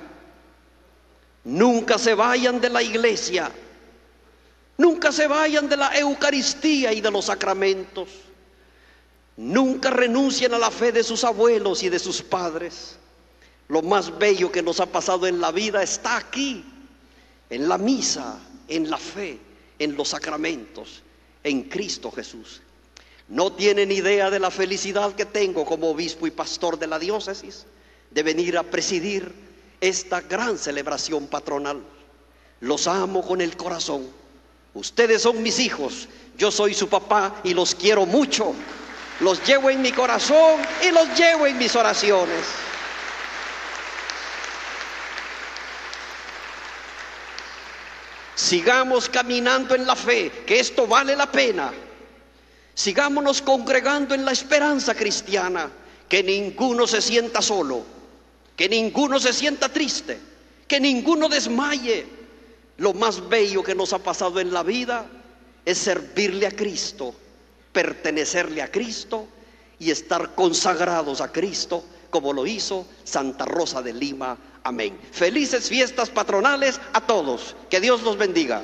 nunca 1.45 1.99
se 1.99 2.15
vayan 2.15 2.61
de 2.61 2.69
la 2.69 2.83
iglesia, 2.83 3.51
nunca 4.77 5.11
se 5.11 5.27
vayan 5.27 5.69
de 5.69 5.79
la 5.79 5.97
Eucaristía 5.99 6.93
y 6.93 7.01
de 7.01 7.11
los 7.11 7.25
sacramentos, 7.25 8.09
nunca 9.37 9.91
renuncien 9.91 10.55
a 10.55 10.59
la 10.59 10.71
fe 10.71 10.93
de 10.93 11.03
sus 11.03 11.25
abuelos 11.25 11.83
y 11.83 11.89
de 11.89 11.99
sus 11.99 12.23
padres. 12.23 12.97
Lo 13.69 13.83
más 13.83 14.17
bello 14.19 14.53
que 14.53 14.63
nos 14.63 14.81
ha 14.81 14.87
pasado 14.87 15.27
en 15.27 15.41
la 15.41 15.51
vida 15.51 15.83
está 15.83 16.17
aquí, 16.17 16.65
en 17.51 17.69
la 17.69 17.79
misa, 17.79 18.39
en 18.69 18.91
la 18.91 18.99
fe, 18.99 19.39
en 19.79 19.97
los 19.97 20.09
sacramentos, 20.09 21.03
en 21.43 21.63
Cristo 21.65 22.11
Jesús. 22.11 22.61
No 23.29 23.53
tienen 23.53 23.91
idea 23.91 24.31
de 24.31 24.39
la 24.39 24.51
felicidad 24.51 25.15
que 25.15 25.25
tengo 25.25 25.65
como 25.65 25.91
obispo 25.91 26.27
y 26.27 26.31
pastor 26.31 26.79
de 26.79 26.87
la 26.87 26.99
diócesis 26.99 27.67
de 28.11 28.23
venir 28.23 28.59
a 28.59 28.63
presidir 28.63 29.33
esta 29.81 30.21
gran 30.21 30.59
celebración 30.59 31.27
patronal. 31.27 31.83
Los 32.61 32.87
amo 32.87 33.27
con 33.27 33.41
el 33.41 33.57
corazón. 33.57 34.07
Ustedes 34.75 35.23
son 35.23 35.43
mis 35.43 35.59
hijos, 35.59 36.09
yo 36.37 36.51
soy 36.51 36.75
su 36.75 36.89
papá 36.89 37.41
y 37.45 37.55
los 37.55 37.75
quiero 37.75 38.07
mucho. 38.07 38.55
Los 39.21 39.45
llevo 39.47 39.71
en 39.71 39.81
mi 39.81 39.93
corazón 39.93 40.61
y 40.83 40.91
los 40.91 41.09
llevo 41.17 41.47
en 41.47 41.57
mis 41.59 41.75
oraciones. 41.77 42.45
Sigamos 48.35 49.09
caminando 49.09 49.75
en 49.75 49.87
la 49.87 49.95
fe, 49.95 50.31
que 50.45 50.59
esto 50.59 50.87
vale 50.87 51.15
la 51.15 51.31
pena. 51.31 51.73
Sigámonos 52.75 53.41
congregando 53.41 54.15
en 54.15 54.25
la 54.25 54.33
esperanza 54.33 54.95
cristiana, 54.95 55.71
que 56.09 56.23
ninguno 56.23 56.87
se 56.87 57.01
sienta 57.01 57.41
solo, 57.41 57.85
que 58.57 58.69
ninguno 58.69 59.21
se 59.21 59.33
sienta 59.33 59.69
triste, 59.69 60.19
que 60.67 60.81
ninguno 60.81 61.29
desmaye. 61.29 62.07
Lo 62.79 62.93
más 62.93 63.29
bello 63.29 63.63
que 63.63 63.77
nos 63.77 63.93
ha 63.93 64.01
pasado 64.01 64.41
en 64.41 64.53
la 64.53 64.65
vida 64.65 65.07
es 65.65 65.79
servirle 65.79 66.49
a 66.49 66.51
Cristo, 66.51 67.15
pertenecerle 67.75 68.63
a 68.63 68.71
Cristo 68.71 69.27
y 69.79 69.91
estar 69.91 70.35
consagrados 70.35 71.21
a 71.21 71.31
Cristo 71.31 71.85
como 72.09 72.33
lo 72.33 72.47
hizo 72.47 72.87
Santa 73.03 73.45
Rosa 73.45 73.83
de 73.83 73.93
Lima. 73.93 74.39
Amén. 74.63 74.99
Felices 75.11 75.69
fiestas 75.69 76.09
patronales 76.09 76.81
a 76.95 77.03
todos. 77.03 77.57
Que 77.69 77.81
Dios 77.81 78.03
los 78.03 78.17
bendiga. 78.17 78.63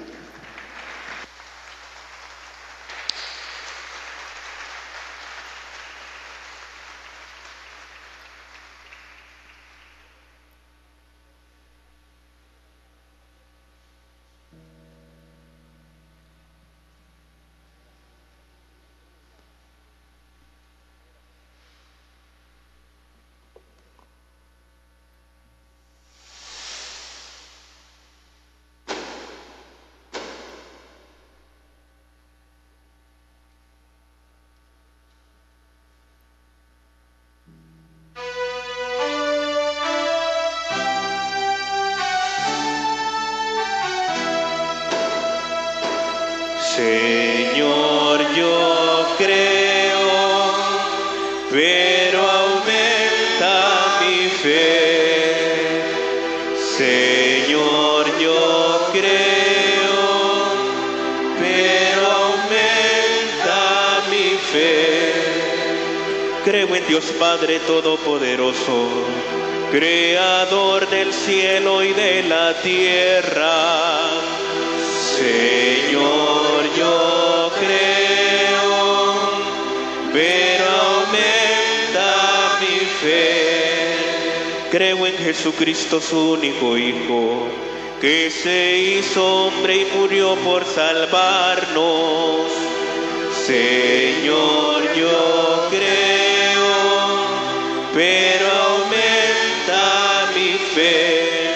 Jesucristo, 85.81 86.01
su 86.01 86.32
único 86.32 86.77
Hijo, 86.77 87.48
que 88.01 88.31
se 88.31 88.78
hizo 88.78 89.47
hombre 89.47 89.77
y 89.78 89.85
murió 89.97 90.35
por 90.36 90.65
salvarnos. 90.65 92.51
Señor, 93.47 94.82
yo 94.94 95.69
creo, 95.70 96.73
pero 97.94 98.47
aumenta 98.69 100.31
mi 100.35 100.59
fe. 100.74 101.55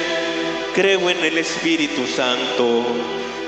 Creo 0.75 1.11
en 1.11 1.25
el 1.25 1.39
Espíritu 1.39 2.07
Santo 2.07 2.83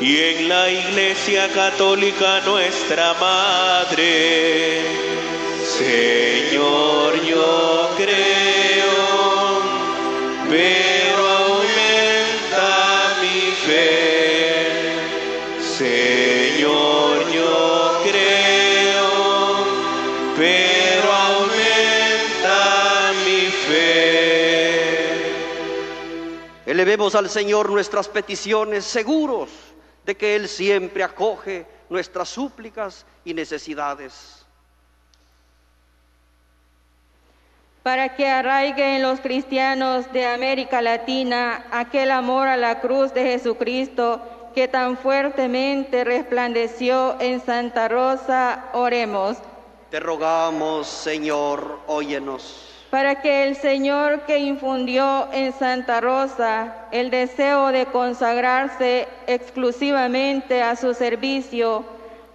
y 0.01 0.19
en 0.19 0.49
la 0.49 0.71
Iglesia 0.71 1.49
Católica 1.55 2.43
nuestra 2.45 3.15
Madre. 3.15 4.83
Señor, 5.79 6.96
pero 10.67 11.23
aumenta 11.29 12.69
mi 13.21 13.53
fe. 13.67 14.93
Señor, 15.61 17.31
yo 17.31 18.01
creo, 18.03 19.65
pero 20.37 21.13
aumenta 21.13 22.59
mi 23.25 23.43
fe. 23.69 24.17
Elevemos 26.67 27.15
al 27.15 27.31
Señor 27.31 27.71
nuestras 27.71 28.09
peticiones 28.09 28.85
seguros 28.85 29.51
de 30.05 30.17
que 30.17 30.35
Él 30.35 30.49
siempre 30.49 31.05
acoge 31.05 31.67
nuestras 31.89 32.29
súplicas 32.29 33.07
y 33.25 33.35
necesidades. 33.35 34.46
Para 37.87 38.17
que 38.17 38.27
arraigue 38.27 38.97
en 38.97 39.03
los 39.03 39.21
cristianos 39.21 40.13
de 40.13 40.27
América 40.27 40.83
Latina 40.83 41.67
aquel 41.71 42.11
amor 42.11 42.49
a 42.49 42.57
la 42.57 42.81
cruz 42.81 43.15
de 43.15 43.23
Jesucristo 43.23 44.21
que 44.57 44.67
tan 44.67 44.97
fuertemente 44.97 46.03
resplandeció 46.03 47.15
en 47.21 47.41
Santa 47.41 47.87
Rosa, 47.87 48.65
oremos. 48.73 49.37
Te 49.89 50.01
rogamos, 50.01 50.89
Señor, 50.89 51.79
óyenos. 51.87 52.89
Para 52.91 53.23
que 53.23 53.45
el 53.45 53.55
Señor 53.55 54.23
que 54.23 54.39
infundió 54.39 55.29
en 55.33 55.53
Santa 55.53 56.01
Rosa 56.01 56.89
el 56.91 57.13
deseo 57.13 57.69
de 57.69 57.87
consagrarse 57.87 59.07
exclusivamente 59.29 60.61
a 60.61 60.75
su 60.75 60.93
servicio, 60.93 61.85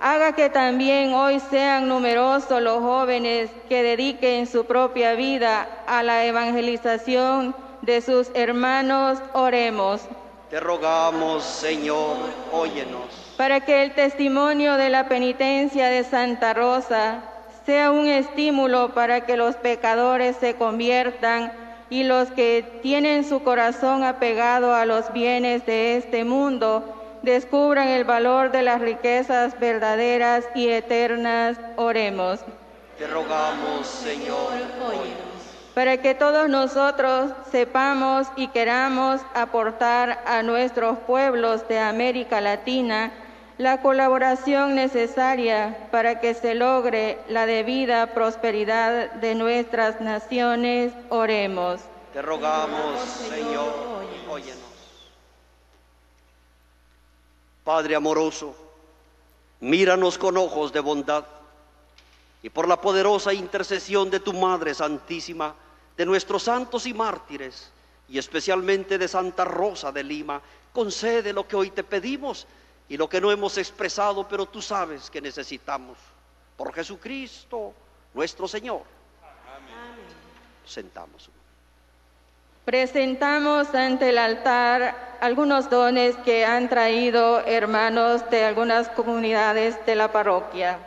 haga 0.01 0.33
que 0.33 0.49
también 0.49 1.13
hoy 1.13 1.39
sean 1.39 1.87
numerosos 1.87 2.59
los 2.61 2.79
jóvenes 2.79 3.51
que 3.69 3.83
dediquen 3.83 4.47
su 4.47 4.65
propia 4.65 5.13
vida 5.13 5.67
a 5.85 6.01
la 6.01 6.25
evangelización 6.25 7.55
de 7.83 8.01
sus 8.01 8.31
hermanos, 8.33 9.19
oremos. 9.33 10.01
Te 10.49 10.59
rogamos, 10.59 11.43
Señor, 11.43 12.17
óyenos. 12.51 13.33
Para 13.37 13.61
que 13.61 13.83
el 13.83 13.93
testimonio 13.93 14.75
de 14.75 14.89
la 14.89 15.07
penitencia 15.07 15.87
de 15.87 16.03
Santa 16.03 16.55
Rosa 16.55 17.19
sea 17.65 17.91
un 17.91 18.07
estímulo 18.07 18.93
para 18.95 19.21
que 19.21 19.37
los 19.37 19.55
pecadores 19.55 20.35
se 20.35 20.55
conviertan 20.55 21.53
y 21.91 22.03
los 22.03 22.31
que 22.31 22.79
tienen 22.81 23.23
su 23.23 23.43
corazón 23.43 24.03
apegado 24.03 24.73
a 24.73 24.85
los 24.85 25.13
bienes 25.13 25.65
de 25.67 25.97
este 25.97 26.23
mundo 26.23 27.00
descubran 27.21 27.87
el 27.87 28.03
valor 28.03 28.51
de 28.51 28.63
las 28.63 28.81
riquezas 28.81 29.59
verdaderas 29.59 30.45
y 30.55 30.69
eternas. 30.69 31.57
Oremos. 31.77 32.39
Te 32.97 33.07
rogamos, 33.07 33.87
Señor, 33.87 34.51
Para 35.73 35.97
que 35.97 36.13
todos 36.13 36.49
nosotros 36.49 37.31
sepamos 37.51 38.27
y 38.35 38.47
queramos 38.49 39.21
aportar 39.33 40.23
a 40.25 40.43
nuestros 40.43 40.99
pueblos 40.99 41.67
de 41.67 41.79
América 41.79 42.41
Latina 42.41 43.11
la 43.57 43.81
colaboración 43.81 44.75
necesaria 44.75 45.87
para 45.91 46.19
que 46.19 46.33
se 46.33 46.55
logre 46.55 47.19
la 47.27 47.45
debida 47.45 48.07
prosperidad 48.07 49.11
de 49.13 49.35
nuestras 49.35 50.01
naciones, 50.01 50.93
oremos. 51.09 51.81
Te 52.13 52.21
rogamos, 52.21 52.99
Señor, 53.29 53.71
óyenos. 54.29 54.70
Padre 57.63 57.95
amoroso, 57.95 58.55
míranos 59.59 60.17
con 60.17 60.35
ojos 60.37 60.73
de 60.73 60.79
bondad 60.79 61.25
y 62.41 62.49
por 62.49 62.67
la 62.67 62.81
poderosa 62.81 63.33
intercesión 63.33 64.09
de 64.09 64.19
tu 64.19 64.33
Madre 64.33 64.73
Santísima, 64.73 65.53
de 65.95 66.05
nuestros 66.05 66.43
santos 66.43 66.87
y 66.87 66.93
mártires, 66.93 67.71
y 68.09 68.17
especialmente 68.17 68.97
de 68.97 69.07
Santa 69.07 69.45
Rosa 69.45 69.91
de 69.91 70.03
Lima, 70.03 70.41
concede 70.73 71.33
lo 71.33 71.47
que 71.47 71.55
hoy 71.55 71.69
te 71.69 71.83
pedimos 71.83 72.47
y 72.89 72.97
lo 72.97 73.07
que 73.07 73.21
no 73.21 73.31
hemos 73.31 73.57
expresado, 73.57 74.27
pero 74.27 74.47
tú 74.47 74.61
sabes 74.61 75.09
que 75.09 75.21
necesitamos. 75.21 75.97
Por 76.57 76.73
Jesucristo, 76.73 77.73
nuestro 78.13 78.47
Señor. 78.47 78.81
Sentamos. 80.65 81.29
Presentamos 82.71 83.75
ante 83.75 84.07
el 84.07 84.17
altar 84.17 84.95
algunos 85.19 85.69
dones 85.69 86.15
que 86.23 86.45
han 86.45 86.69
traído 86.69 87.45
hermanos 87.45 88.29
de 88.29 88.45
algunas 88.45 88.87
comunidades 88.87 89.75
de 89.85 89.93
la 89.95 90.13
parroquia. 90.13 90.77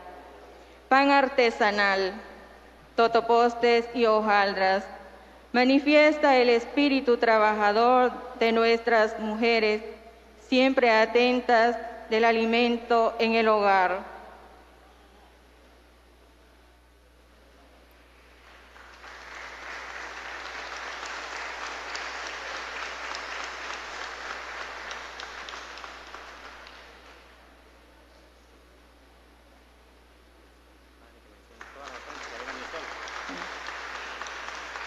Pan 0.89 1.11
artesanal, 1.11 2.13
totopostes 2.95 3.85
y 3.93 4.07
hojaldras. 4.07 4.83
Manifiesta 5.53 6.37
el 6.37 6.49
espíritu 6.49 7.17
trabajador 7.17 8.11
de 8.39 8.51
nuestras 8.51 9.19
mujeres, 9.19 9.83
siempre 10.49 10.89
atentas 10.89 11.77
del 12.09 12.25
alimento 12.25 13.13
en 13.19 13.35
el 13.35 13.47
hogar. 13.47 14.14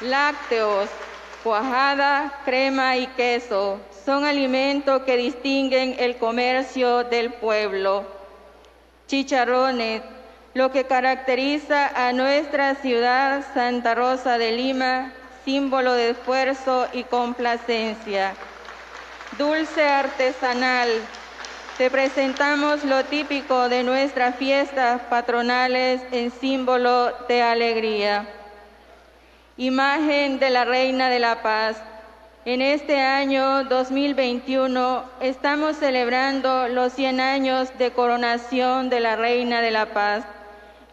Lácteos, 0.09 0.89
cuajada, 1.45 2.33
crema 2.47 2.97
y 2.97 3.07
queso 3.09 3.79
son 4.07 4.25
alimentos 4.25 5.03
que 5.03 5.19
distinguen 5.19 5.97
el 5.99 6.17
comercio 6.17 7.05
del 7.05 7.35
pueblo. 7.35 8.07
Chicharrones, 9.07 10.01
lo 10.55 10.73
que 10.73 10.85
caracteriza 10.85 11.89
a 11.89 12.15
nuestra 12.15 12.77
ciudad 12.77 13.45
Santa 13.53 13.95
Rosa 13.95 14.39
de 14.39 14.53
Lima, 14.53 15.13
símbolo 15.45 15.93
de 15.93 16.11
esfuerzo 16.11 16.89
y 16.95 17.05
complacencia. 17.05 18.33
Dulce 19.37 19.87
artesanal, 19.87 20.89
te 21.77 21.91
presentamos 21.91 22.83
lo 22.83 23.05
típico 23.05 23.69
de 23.69 23.83
nuestras 23.83 24.37
fiestas 24.37 25.03
patronales 25.11 26.01
en 26.13 26.31
símbolo 26.31 27.13
de 27.29 27.43
alegría. 27.43 28.38
Imagen 29.61 30.39
de 30.39 30.51
la 30.51 30.65
Reina 30.65 31.11
de 31.11 31.19
la 31.19 31.43
Paz. 31.43 31.79
En 32.45 32.63
este 32.63 33.01
año 33.01 33.65
2021 33.65 35.03
estamos 35.21 35.79
celebrando 35.79 36.69
los 36.69 36.93
100 36.93 37.19
años 37.19 37.77
de 37.77 37.91
coronación 37.91 38.89
de 38.89 39.01
la 39.01 39.17
Reina 39.17 39.61
de 39.61 39.73
la 39.73 39.87
Paz. 39.87 40.23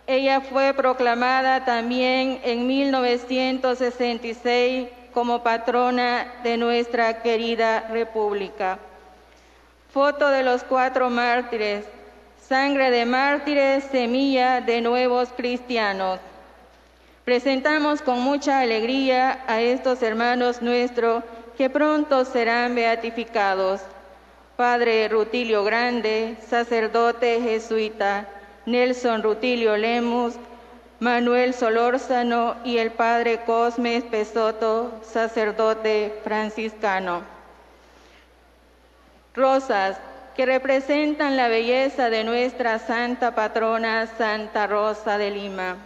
Ella 0.08 0.42
fue 0.42 0.74
proclamada 0.74 1.64
también 1.64 2.42
en 2.44 2.66
1966 2.66 4.88
como 5.14 5.44
patrona 5.44 6.34
de 6.42 6.58
nuestra 6.58 7.22
querida 7.22 7.82
República. 7.92 8.80
Foto 9.94 10.30
de 10.30 10.42
los 10.42 10.64
cuatro 10.64 11.12
mártires. 11.12 11.86
Sangre 12.42 12.90
de 12.90 13.06
mártires, 13.06 13.84
semilla 13.84 14.60
de 14.60 14.82
nuevos 14.82 15.30
cristianos. 15.38 16.20
Presentamos 17.26 18.03
con 18.03 18.19
mucha 18.22 18.60
alegría 18.60 19.43
a 19.47 19.60
estos 19.60 20.03
hermanos 20.03 20.61
nuestros 20.61 21.23
que 21.57 21.72
pronto 21.72 22.23
serán 22.23 22.76
beatificados. 22.76 23.81
Padre 24.56 25.07
Rutilio 25.10 25.64
Grande, 25.64 26.38
sacerdote 26.47 27.41
jesuita, 27.41 28.27
Nelson 28.68 29.23
Rutilio 29.23 29.76
Lemus, 29.76 30.35
Manuel 30.99 31.56
Solórzano 31.56 32.57
y 32.64 32.77
el 32.77 32.91
Padre 32.91 33.39
Cosme 33.43 34.03
Pesoto, 34.03 34.91
sacerdote 35.02 36.19
franciscano. 36.23 37.23
Rosas, 39.34 39.97
que 40.35 40.45
representan 40.45 41.38
la 41.38 41.47
belleza 41.47 42.11
de 42.11 42.23
nuestra 42.23 42.77
santa 42.77 43.34
patrona 43.34 44.06
Santa 44.15 44.68
Rosa 44.68 45.18
de 45.18 45.31
Lima. 45.31 45.77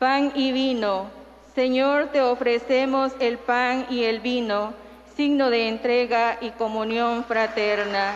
Pan 0.00 0.32
y 0.34 0.50
vino. 0.52 1.10
Señor, 1.54 2.06
te 2.06 2.22
ofrecemos 2.22 3.12
el 3.20 3.36
pan 3.36 3.84
y 3.90 4.04
el 4.04 4.20
vino, 4.20 4.72
signo 5.14 5.50
de 5.50 5.68
entrega 5.68 6.38
y 6.40 6.52
comunión 6.52 7.22
fraterna. 7.22 8.14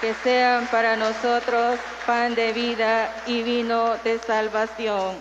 Que 0.00 0.14
sean 0.14 0.68
para 0.68 0.94
nosotros 0.94 1.80
pan 2.06 2.36
de 2.36 2.52
vida 2.52 3.12
y 3.26 3.42
vino 3.42 3.96
de 4.04 4.20
salvación. 4.20 5.16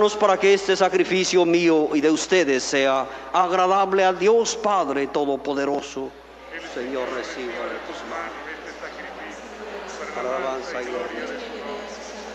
hermanos, 0.00 0.16
para 0.16 0.38
que 0.38 0.54
este 0.54 0.74
sacrificio 0.76 1.44
mío 1.44 1.90
y 1.94 2.00
de 2.00 2.10
ustedes 2.10 2.62
sea 2.62 3.06
agradable 3.34 4.02
a 4.02 4.14
Dios 4.14 4.56
Padre 4.56 5.06
Todopoderoso. 5.08 6.08
Señor, 6.74 7.06
reciba 7.14 7.52
en 7.68 7.80
tus 7.86 8.00
manos 8.08 8.32
este 8.48 8.72
sacrificio 8.80 10.14
para 10.14 10.30
la 10.30 10.36
alabanza 10.36 10.80
y 10.80 10.84
gloria 10.86 11.20
de 11.20 11.36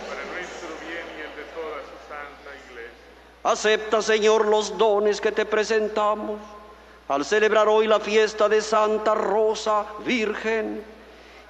para 0.07 0.25
nuestro 0.31 0.69
bien 0.85 1.07
y 1.17 1.21
el 1.21 1.33
de 1.35 1.45
toda 1.55 1.81
su 1.81 1.97
santa 2.07 2.51
iglesia. 2.69 2.91
Acepta, 3.43 4.01
Señor, 4.01 4.45
los 4.45 4.77
dones 4.77 5.19
que 5.19 5.31
te 5.31 5.45
presentamos 5.45 6.39
al 7.07 7.25
celebrar 7.25 7.67
hoy 7.67 7.87
la 7.87 7.99
fiesta 7.99 8.47
de 8.47 8.61
Santa 8.61 9.15
Rosa 9.15 9.85
Virgen 10.05 10.83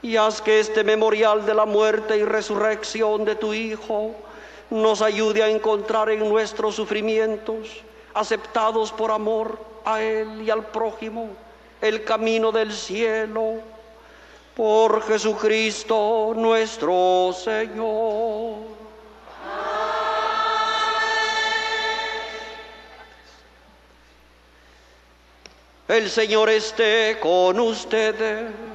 y 0.02 0.16
haz 0.16 0.42
que 0.42 0.62
este 0.62 0.86
memorial 0.86 1.46
de 1.46 1.54
la 1.54 1.66
muerte 1.66 2.18
y 2.18 2.24
resurrección 2.24 3.26
de 3.26 3.36
tu 3.36 3.54
Hijo 3.54 4.16
nos 4.70 5.02
ayude 5.02 5.44
a 5.44 5.50
encontrar 5.50 6.10
en 6.10 6.28
nuestros 6.28 6.76
sufrimientos, 6.76 7.84
aceptados 8.14 8.92
por 8.92 9.12
amor 9.12 9.60
a 9.86 10.02
Él 10.02 10.42
y 10.42 10.50
al 10.50 10.66
prójimo, 10.66 11.30
el 11.82 12.04
camino 12.04 12.52
del 12.52 12.74
cielo. 12.74 13.62
Por 14.56 15.04
Jesucristo 15.04 16.34
nuestro 16.36 17.34
Señor. 17.34 18.76
El 25.88 26.10
Señor 26.10 26.50
esté 26.50 27.20
con 27.22 27.60
ustedes. 27.60 28.75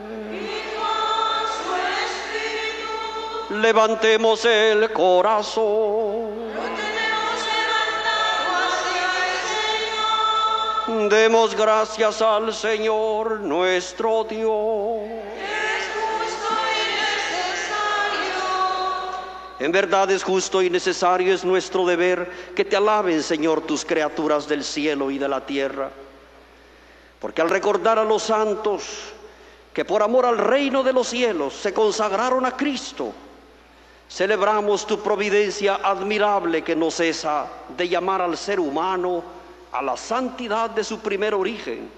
levantemos 3.51 4.45
el 4.45 4.93
corazón. 4.93 5.65
Lo 5.65 6.63
tenemos 6.77 7.43
levantado 7.47 8.51
hacia 8.69 9.07
el 9.27 9.41
Señor. 10.87 11.11
Demos 11.11 11.55
gracias 11.57 12.23
al 12.23 12.55
Señor 12.55 13.41
nuestro 13.41 14.25
Dios. 14.25 15.01
Es 15.37 15.89
justo 15.95 16.53
y 16.71 16.85
necesario. 17.43 18.47
En 19.59 19.73
verdad 19.73 20.11
es 20.11 20.23
justo 20.23 20.63
y 20.63 20.71
necesario, 20.71 21.35
es 21.35 21.45
nuestro 21.45 21.85
deber 21.85 22.31
que 22.55 22.65
te 22.65 22.77
alaben, 22.77 23.23
Señor, 23.23 23.63
tus 23.63 23.85
criaturas 23.85 24.47
del 24.49 24.63
cielo 24.65 25.11
y 25.11 25.19
de 25.19 25.29
la 25.29 25.45
tierra. 25.45 25.91
Porque 27.19 27.43
al 27.43 27.51
recordar 27.51 27.99
a 27.99 28.05
los 28.05 28.23
santos 28.23 28.85
que 29.75 29.85
por 29.85 30.03
amor 30.03 30.25
al 30.25 30.39
reino 30.39 30.83
de 30.83 30.93
los 30.93 31.09
cielos 31.09 31.55
se 31.55 31.75
consagraron 31.75 32.47
a 32.47 32.57
Cristo, 32.57 33.13
celebramos 34.11 34.87
tu 34.87 35.01
providencia 35.01 35.77
admirable 35.77 36.63
que 36.63 36.75
no 36.75 36.91
cesa 36.91 37.47
de 37.77 37.89
llamar 37.89 38.21
al 38.21 38.37
ser 38.37 38.59
humano 38.59 39.23
a 39.73 39.81
la 39.81 39.97
santidad 39.97 40.69
de 40.71 40.83
su 40.83 40.99
primer 40.99 41.33
origen 41.33 41.89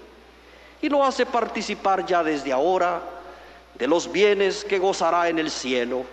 y 0.81 0.89
lo 0.89 1.03
hace 1.03 1.25
participar 1.25 2.05
ya 2.05 2.23
desde 2.23 2.53
ahora 2.53 3.01
de 3.73 3.87
los 3.87 4.11
bienes 4.11 4.63
que 4.63 4.77
gozará 4.77 5.27
en 5.27 5.39
el 5.39 5.49
cielo. 5.49 6.03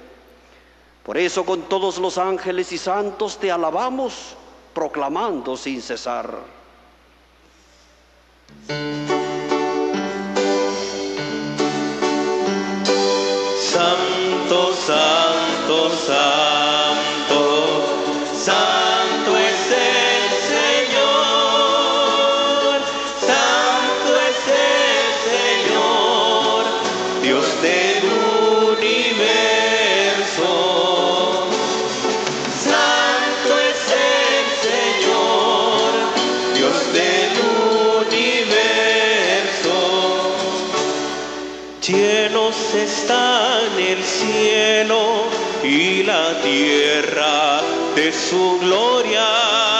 Por 1.05 1.19
eso 1.19 1.45
con 1.45 1.63
todos 1.63 1.99
los 1.99 2.17
ángeles 2.17 2.73
y 2.73 2.79
santos 2.79 3.37
te 3.39 3.51
alabamos, 3.51 4.37
proclamando 4.73 5.57
sin 5.57 5.83
cesar. 5.83 6.39
Santo, 13.59 14.73
santo, 15.71 15.91
santo, 15.97 16.40
y 45.71 46.03
la 46.03 46.41
tierra 46.43 47.61
de 47.95 48.13
su 48.13 48.59
gloria. 48.59 49.80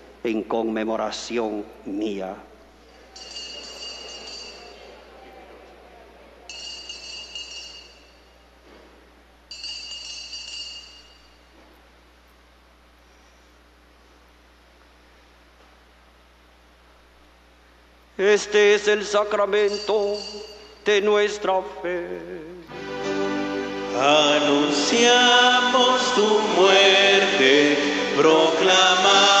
en 0.23 0.43
conmemoración 0.43 1.65
mía. 1.85 2.35
Este 18.17 18.75
es 18.75 18.87
el 18.87 19.03
sacramento 19.03 20.15
de 20.85 21.01
nuestra 21.01 21.59
fe. 21.81 22.19
Anunciamos 23.99 25.33
tu 26.15 26.39
muerte, 26.55 27.77
proclamamos 28.15 29.40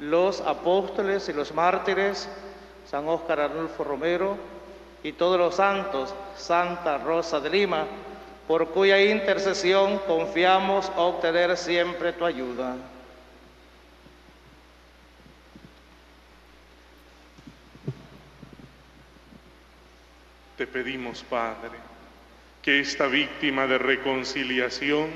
los 0.00 0.40
apóstoles 0.40 1.28
y 1.28 1.32
los 1.32 1.54
mártires, 1.54 2.28
San 2.90 3.08
Óscar 3.08 3.40
Arnulfo 3.40 3.84
Romero 3.84 4.36
y 5.02 5.12
todos 5.12 5.38
los 5.38 5.56
santos, 5.56 6.14
Santa 6.36 6.98
Rosa 6.98 7.40
de 7.40 7.50
Lima, 7.50 7.86
por 8.48 8.68
cuya 8.68 9.00
intercesión 9.00 9.98
confiamos 10.06 10.90
obtener 10.96 11.56
siempre 11.56 12.12
tu 12.12 12.24
ayuda. 12.24 12.76
Te 20.56 20.66
pedimos, 20.66 21.22
Padre, 21.24 21.78
que 22.62 22.80
esta 22.80 23.06
víctima 23.06 23.66
de 23.66 23.78
reconciliación 23.78 25.10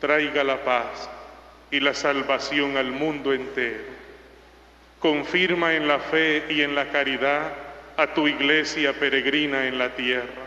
traiga 0.00 0.44
la 0.44 0.64
paz 0.64 1.10
y 1.70 1.80
la 1.80 1.92
salvación 1.92 2.76
al 2.76 2.92
mundo 2.92 3.32
entero. 3.32 3.99
Confirma 5.00 5.74
en 5.74 5.88
la 5.88 5.98
fe 5.98 6.44
y 6.50 6.60
en 6.60 6.74
la 6.74 6.90
caridad 6.90 7.52
a 7.96 8.14
tu 8.14 8.28
iglesia 8.28 8.92
peregrina 8.92 9.66
en 9.66 9.78
la 9.78 9.94
tierra, 9.96 10.44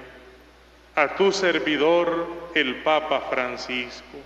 a 0.95 1.15
tu 1.15 1.31
servidor 1.31 2.51
el 2.53 2.75
Papa 2.83 3.21
Francisco, 3.31 4.19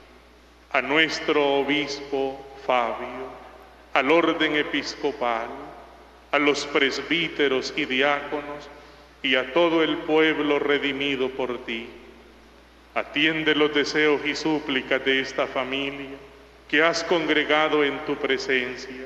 a 0.74 0.82
nuestro 0.82 1.60
obispo 1.60 2.46
Fabio, 2.66 3.32
al 3.94 4.12
orden 4.12 4.58
episcopal, 4.58 5.48
a 6.32 6.40
los 6.40 6.66
presbíteros 6.66 7.74
y 7.78 7.86
diáconos, 7.86 8.70
y 9.24 9.36
a 9.36 9.54
todo 9.54 9.82
el 9.82 9.98
pueblo 10.00 10.60
redimido 10.60 11.30
por 11.30 11.66
ti. 11.66 11.88
Atiende 12.96 13.56
los 13.56 13.74
deseos 13.74 14.26
y 14.26 14.36
súplicas 14.36 15.04
de 15.06 15.22
esta 15.22 15.48
familia 15.48 16.18
que 16.68 16.84
has 16.84 17.04
congregado 17.04 17.84
en 17.84 17.98
tu 18.06 18.16
presencia. 18.18 19.06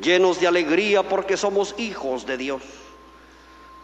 Llenos 0.00 0.40
de 0.40 0.46
alegría 0.46 1.02
porque 1.02 1.36
somos 1.36 1.74
hijos 1.78 2.26
de 2.26 2.36
Dios. 2.36 2.62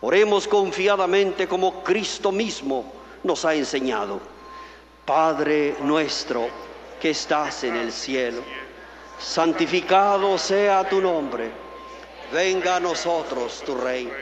Oremos 0.00 0.48
confiadamente 0.48 1.46
como 1.46 1.82
Cristo 1.82 2.32
mismo 2.32 2.92
nos 3.22 3.44
ha 3.44 3.54
enseñado. 3.54 4.20
Padre 5.04 5.76
nuestro 5.80 6.48
que 7.00 7.10
estás 7.10 7.64
en 7.64 7.76
el 7.76 7.92
cielo 7.92 8.42
santificado 9.22 10.36
sea 10.36 10.88
tu 10.88 11.00
nombre, 11.00 11.50
venga 12.32 12.76
a 12.76 12.80
nosotros 12.80 13.62
tu 13.64 13.76
reino, 13.76 14.12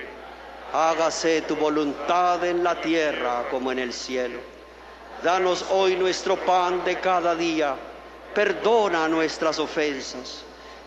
hágase 0.73 1.43
tu 1.43 1.57
voluntad 1.57 2.45
en 2.45 2.63
la 2.63 2.81
tierra 2.81 3.47
como 3.51 3.73
en 3.73 3.79
el 3.79 3.93
cielo. 3.93 4.39
Danos 5.23 5.65
hoy 5.71 5.97
nuestro 5.97 6.37
pan 6.37 6.85
de 6.85 7.01
cada 7.01 7.35
día, 7.35 7.75
perdona 8.35 9.09
nuestras 9.09 9.59
ofensas, 9.59 10.45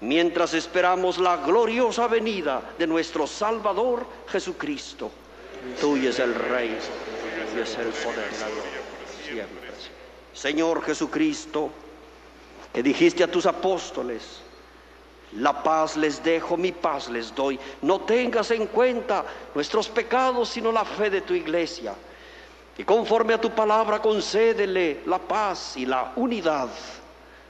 mientras 0.00 0.54
esperamos 0.54 1.18
la 1.18 1.38
gloriosa 1.38 2.06
venida 2.08 2.62
de 2.78 2.86
nuestro 2.86 3.26
Salvador 3.26 4.06
Jesucristo. 4.28 5.10
Tuyo 5.80 6.10
es 6.10 6.18
el 6.18 6.34
Rey, 6.34 6.76
y 7.56 7.60
es 7.60 7.78
el 7.78 7.88
poder, 7.88 8.30
siempre. 9.24 9.64
Señor 10.32 10.82
Jesucristo, 10.82 11.70
que 12.72 12.82
dijiste 12.82 13.24
a 13.24 13.30
tus 13.30 13.46
apóstoles, 13.46 14.40
la 15.38 15.62
paz 15.62 15.96
les 15.96 16.22
dejo, 16.22 16.56
mi 16.56 16.72
paz 16.72 17.08
les 17.08 17.34
doy. 17.34 17.58
No 17.82 18.00
tengas 18.00 18.50
en 18.50 18.66
cuenta 18.66 19.24
nuestros 19.54 19.88
pecados, 19.88 20.48
sino 20.48 20.70
la 20.70 20.84
fe 20.84 21.10
de 21.10 21.22
tu 21.22 21.34
iglesia. 21.34 21.94
Y 22.76 22.84
conforme 22.84 23.34
a 23.34 23.40
tu 23.40 23.50
palabra, 23.50 24.00
concédele 24.02 25.02
la 25.06 25.18
paz 25.18 25.76
y 25.76 25.86
la 25.86 26.12
unidad. 26.16 26.68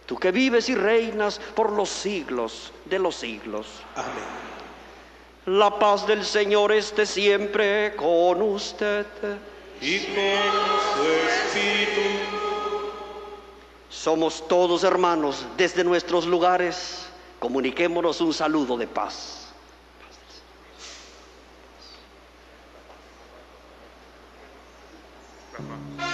Tú 0.06 0.16
que 0.16 0.30
vives 0.30 0.68
y 0.68 0.74
reinas 0.74 1.40
por 1.54 1.72
los 1.72 1.88
siglos 1.88 2.72
de 2.84 2.98
los 2.98 3.16
siglos. 3.16 3.66
Amén. 3.96 4.44
La 5.46 5.78
paz 5.78 6.06
del 6.06 6.24
Señor 6.24 6.72
esté 6.72 7.06
siempre 7.06 7.94
con 7.96 8.42
usted. 8.42 9.06
Y 9.80 9.98
con 9.98 10.14
su 10.94 11.04
espíritu. 11.10 12.24
Somos 13.90 14.46
todos 14.48 14.84
hermanos 14.84 15.46
desde 15.56 15.84
nuestros 15.84 16.26
lugares 16.26 17.08
comuniquémonos 17.44 18.22
un 18.22 18.32
saludo 18.32 18.78
de 18.78 18.86
paz. 18.86 19.52
Cordero 25.54 26.13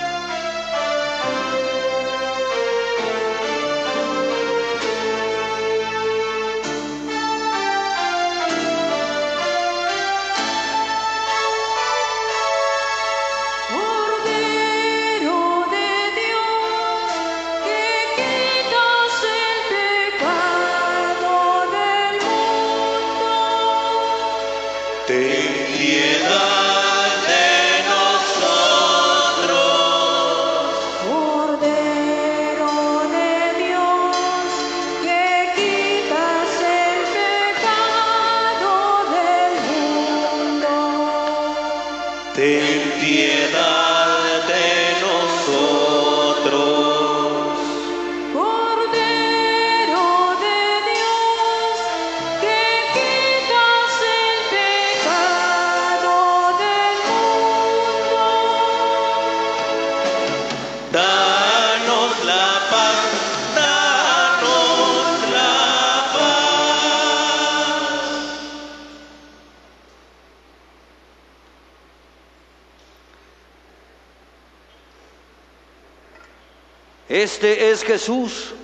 Este 77.30 77.70
es 77.70 77.84
Jesús, 77.84 78.54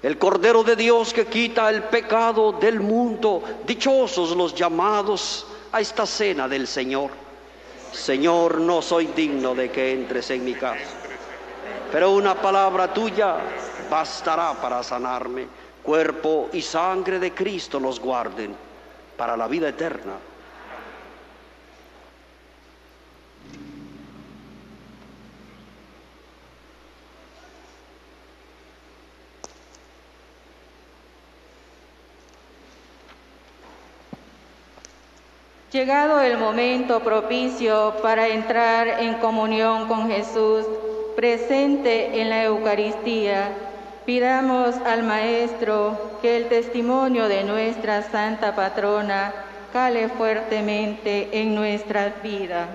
el 0.00 0.16
Cordero 0.16 0.62
de 0.62 0.76
Dios 0.76 1.12
que 1.12 1.26
quita 1.26 1.68
el 1.70 1.82
pecado 1.82 2.52
del 2.52 2.78
mundo. 2.78 3.42
Dichosos 3.66 4.36
los 4.36 4.54
llamados 4.54 5.44
a 5.72 5.80
esta 5.80 6.06
cena 6.06 6.46
del 6.46 6.68
Señor. 6.68 7.10
Señor, 7.92 8.60
no 8.60 8.80
soy 8.80 9.06
digno 9.06 9.56
de 9.56 9.72
que 9.72 9.92
entres 9.92 10.30
en 10.30 10.44
mi 10.44 10.54
casa, 10.54 10.94
pero 11.90 12.12
una 12.12 12.40
palabra 12.40 12.94
tuya 12.94 13.38
bastará 13.90 14.54
para 14.54 14.84
sanarme. 14.84 15.48
Cuerpo 15.82 16.48
y 16.52 16.62
sangre 16.62 17.18
de 17.18 17.34
Cristo 17.34 17.80
nos 17.80 17.98
guarden 17.98 18.54
para 19.16 19.36
la 19.36 19.48
vida 19.48 19.68
eterna. 19.68 20.12
Llegado 35.72 36.20
el 36.20 36.36
momento 36.36 36.98
propicio 36.98 37.94
para 38.02 38.26
entrar 38.26 38.88
en 38.88 39.14
comunión 39.14 39.86
con 39.86 40.10
Jesús, 40.10 40.66
presente 41.14 42.20
en 42.20 42.28
la 42.28 42.42
Eucaristía, 42.42 43.52
pidamos 44.04 44.74
al 44.84 45.04
Maestro 45.04 46.18
que 46.22 46.38
el 46.38 46.48
testimonio 46.48 47.28
de 47.28 47.44
nuestra 47.44 48.02
Santa 48.02 48.56
Patrona 48.56 49.32
cale 49.72 50.08
fuertemente 50.08 51.40
en 51.40 51.54
nuestras 51.54 52.20
vidas. 52.20 52.66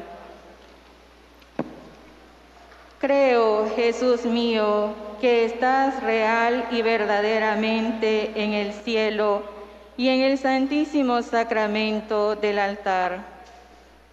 Creo, 2.99 3.69
Jesús 3.76 4.23
mío, 4.23 4.93
que 5.19 5.43
estás 5.43 6.01
real 6.01 6.65
y 6.72 6.81
verdaderamente 6.81 8.31
en 8.41 8.53
el 8.53 8.72
cielo 8.72 9.55
y 9.97 10.09
en 10.09 10.22
el 10.22 10.38
santísimo 10.38 11.22
sacramento 11.22 12.35
del 12.35 12.59
altar. 12.59 13.19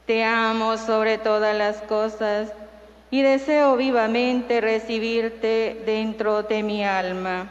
Te 0.06 0.24
amo 0.24 0.78
sobre 0.78 1.18
todas 1.18 1.56
las 1.56 1.78
cosas 1.82 2.52
y 3.10 3.22
deseo 3.22 3.76
vivamente 3.76 4.60
recibirte 4.60 5.82
dentro 5.84 6.42
de 6.42 6.62
mi 6.62 6.84
alma, 6.84 7.48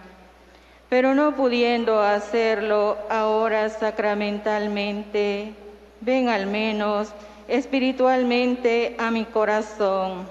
pero 0.90 1.14
no 1.14 1.36
pudiendo 1.36 2.02
hacerlo 2.02 2.98
ahora 3.10 3.70
sacramentalmente, 3.70 5.54
ven 6.02 6.30
al 6.30 6.48
menos 6.48 7.10
espiritualmente 7.48 8.96
a 8.98 9.12
mi 9.12 9.26
corazón. 9.26 10.28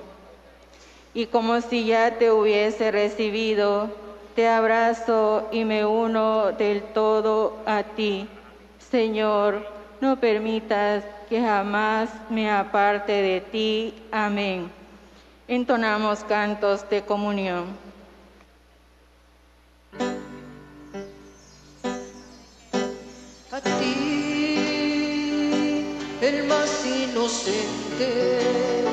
Y 1.15 1.27
como 1.27 1.61
si 1.61 1.87
ya 1.87 2.19
te 2.19 2.31
hubiese 2.31 2.91
recibido, 2.91 3.91
te 4.41 4.49
abrazo 4.49 5.49
y 5.53 5.67
me 5.67 5.85
uno 5.85 6.53
del 6.53 6.83
todo 6.95 7.59
a 7.67 7.83
ti. 7.83 8.27
Señor, 8.91 9.67
no 10.01 10.19
permitas 10.19 11.05
que 11.29 11.43
jamás 11.43 12.09
me 12.31 12.51
aparte 12.51 13.13
de 13.13 13.43
ti. 13.43 13.95
Amén. 14.11 14.73
Entonamos 15.47 16.25
cantos 16.25 16.89
de 16.89 17.03
comunión. 17.03 17.67
A 23.53 23.61
ti, 23.61 24.75
el 26.23 26.45
más 26.45 26.87
inocente. 26.87 28.90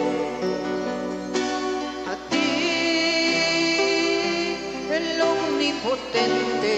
Omnipotente. 5.78 6.76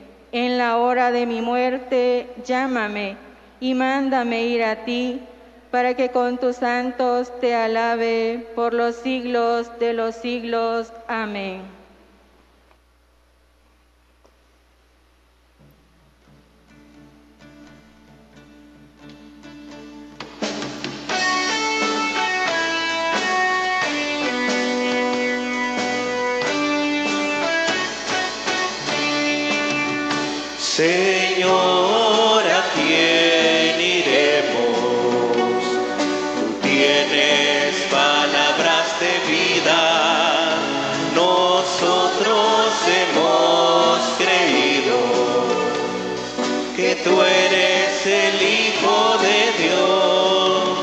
En 0.31 0.57
la 0.57 0.77
hora 0.77 1.11
de 1.11 1.25
mi 1.25 1.41
muerte, 1.41 2.29
llámame 2.45 3.17
y 3.59 3.73
mándame 3.73 4.43
ir 4.45 4.63
a 4.63 4.85
ti, 4.85 5.19
para 5.71 5.93
que 5.95 6.09
con 6.09 6.37
tus 6.37 6.57
santos 6.57 7.37
te 7.41 7.53
alabe 7.53 8.47
por 8.55 8.73
los 8.73 8.95
siglos 8.95 9.69
de 9.79 9.93
los 9.93 10.15
siglos. 10.15 10.93
Amén. 11.07 11.80
Señor, 30.81 32.43
¿a 32.59 32.63
quién 32.73 33.79
iremos? 33.99 35.61
Tú 36.39 36.67
tienes 36.67 37.75
palabras 37.91 38.87
de 38.99 39.13
vida. 39.31 40.57
Nosotros 41.13 42.73
hemos 42.99 43.99
creído 44.17 44.97
que 46.75 46.95
tú 47.03 47.21
eres 47.21 47.91
el 48.07 48.41
Hijo 48.41 48.97
de 49.27 49.39
Dios. 49.63 50.79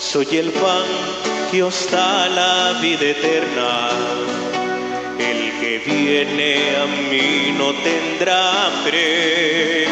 Soy 0.00 0.38
el 0.38 0.50
pan 0.50 0.88
que 1.52 1.62
os 1.62 1.88
da 1.88 2.28
la 2.28 2.80
vida 2.80 3.06
eterna. 3.10 4.43
Que 5.64 5.78
viene 5.78 6.76
a 6.76 6.84
mí 6.84 7.54
no 7.56 7.72
tendrá 7.72 8.66
hambre. 8.66 9.84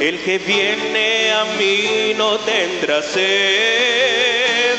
El 0.00 0.20
que 0.20 0.38
viene 0.38 1.32
a 1.32 1.44
mí 1.58 2.14
no 2.16 2.38
tendrá 2.38 3.02
sed. 3.02 4.78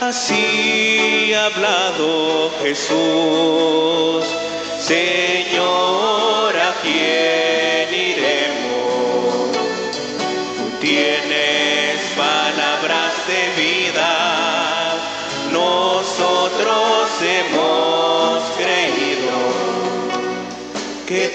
Así 0.00 1.32
ha 1.32 1.46
hablado 1.46 2.50
Jesús. 2.60 4.24
Señor, 4.80 6.56
¿a 6.58 6.74
quién 6.82 7.85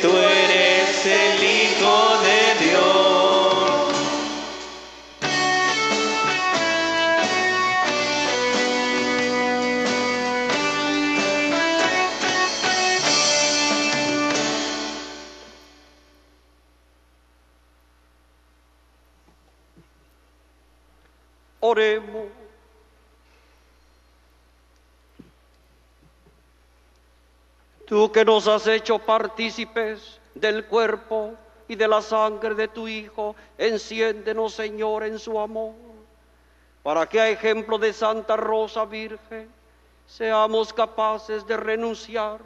Nosotros 0.04 0.41
Tú 27.92 28.10
que 28.10 28.24
nos 28.24 28.48
has 28.48 28.68
hecho 28.68 29.00
partícipes 29.00 30.18
del 30.34 30.64
cuerpo 30.64 31.34
y 31.68 31.76
de 31.76 31.90
la 31.90 32.02
sangre 32.02 32.56
de 32.56 32.70
tu 32.70 32.88
Hijo, 32.88 33.36
enciéndenos, 33.58 34.53
Señor, 34.53 35.03
en 35.03 35.20
su 35.20 35.38
amor, 35.38 35.74
para 36.84 37.06
que 37.06 37.20
a 37.20 37.30
ejemplo 37.30 37.78
de 37.78 37.92
Santa 37.92 38.38
Rosa 38.38 38.86
Virgen 38.86 39.52
seamos 40.08 40.72
capaces 40.72 41.45
de 41.45 41.58
renunciar 41.58 42.40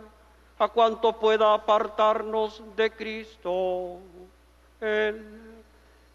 a 0.58 0.68
cuanto 0.68 1.14
pueda 1.14 1.54
apartarnos 1.54 2.64
de 2.76 2.90
Cristo, 2.90 4.00
Él 4.82 5.24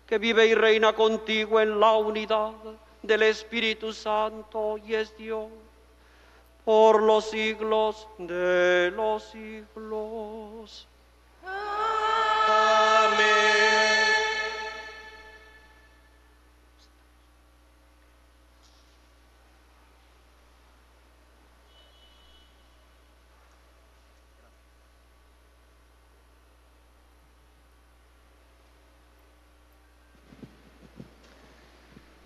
que 0.08 0.18
vive 0.18 0.44
y 0.48 0.54
reina 0.56 0.92
contigo 0.92 1.60
en 1.60 1.78
la 1.78 1.92
unidad 1.92 2.54
del 3.00 3.22
Espíritu 3.22 3.92
Santo 3.92 4.76
y 4.78 4.96
es 4.96 5.16
Dios 5.16 5.46
por 6.70 7.02
los 7.02 7.28
siglos 7.30 8.06
de 8.16 8.92
los 8.94 9.24
siglos. 9.24 10.86
Amén. 11.44 13.10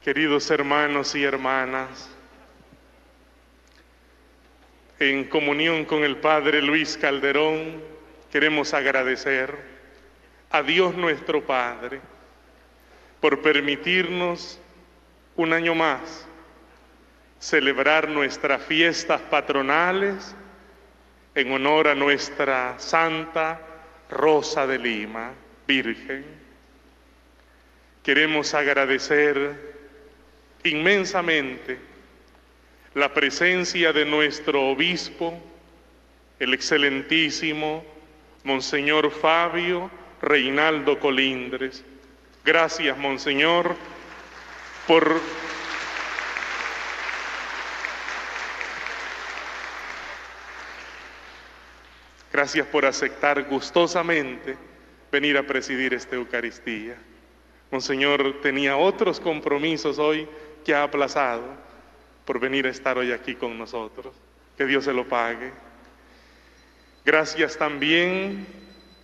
Queridos 0.03 0.51
hermanos 0.51 1.15
y 1.15 1.25
hermanas, 1.25 2.14
en 5.11 5.25
comunión 5.25 5.85
con 5.85 6.03
el 6.03 6.17
Padre 6.17 6.63
Luis 6.63 6.97
Calderón, 6.97 7.83
queremos 8.33 8.73
agradecer 8.73 9.55
a 10.51 10.63
Dios 10.63 10.95
nuestro 10.97 11.45
Padre 11.45 12.01
por 13.21 13.43
permitirnos 13.43 14.59
un 15.37 15.53
año 15.53 15.75
más 15.75 16.27
celebrar 17.39 18.09
nuestras 18.09 18.63
fiestas 18.63 19.21
patronales 19.21 20.35
en 21.35 21.53
honor 21.53 21.89
a 21.89 21.95
nuestra 21.95 22.79
Santa 22.79 23.61
Rosa 24.09 24.67
de 24.67 24.79
Lima, 24.79 25.33
Virgen. 25.67 26.25
Queremos 28.03 28.55
agradecer 28.55 29.75
inmensamente 30.65 31.94
la 32.95 33.13
presencia 33.13 33.93
de 33.93 34.05
nuestro 34.05 34.71
obispo, 34.71 35.39
el 36.39 36.55
excelentísimo 36.55 37.85
Monseñor 38.45 39.11
Fabio 39.11 39.91
Reinaldo 40.23 40.99
Colindres. 41.01 41.85
Gracias, 42.45 42.97
Monseñor, 42.97 43.77
por 44.87 45.21
Gracias 52.33 52.67
por 52.67 52.85
aceptar 52.85 53.45
gustosamente 53.45 54.57
venir 55.13 55.39
a 55.39 55.45
presidir 55.45 55.95
esta 55.95 56.17
Eucaristía. 56.17 56.97
Monseñor 57.71 58.41
tenía 58.43 58.77
otros 58.77 59.21
compromisos 59.21 60.01
hoy 60.01 60.29
que 60.65 60.75
ha 60.75 60.83
aplazado 60.83 61.45
por 62.25 62.39
venir 62.41 62.67
a 62.67 62.71
estar 62.71 62.97
hoy 62.99 63.13
aquí 63.13 63.35
con 63.35 63.59
nosotros. 63.59 64.15
Que 64.57 64.65
Dios 64.67 64.85
se 64.85 64.93
lo 64.93 65.07
pague. 65.09 65.53
Gracias 67.05 67.59
también 67.59 68.47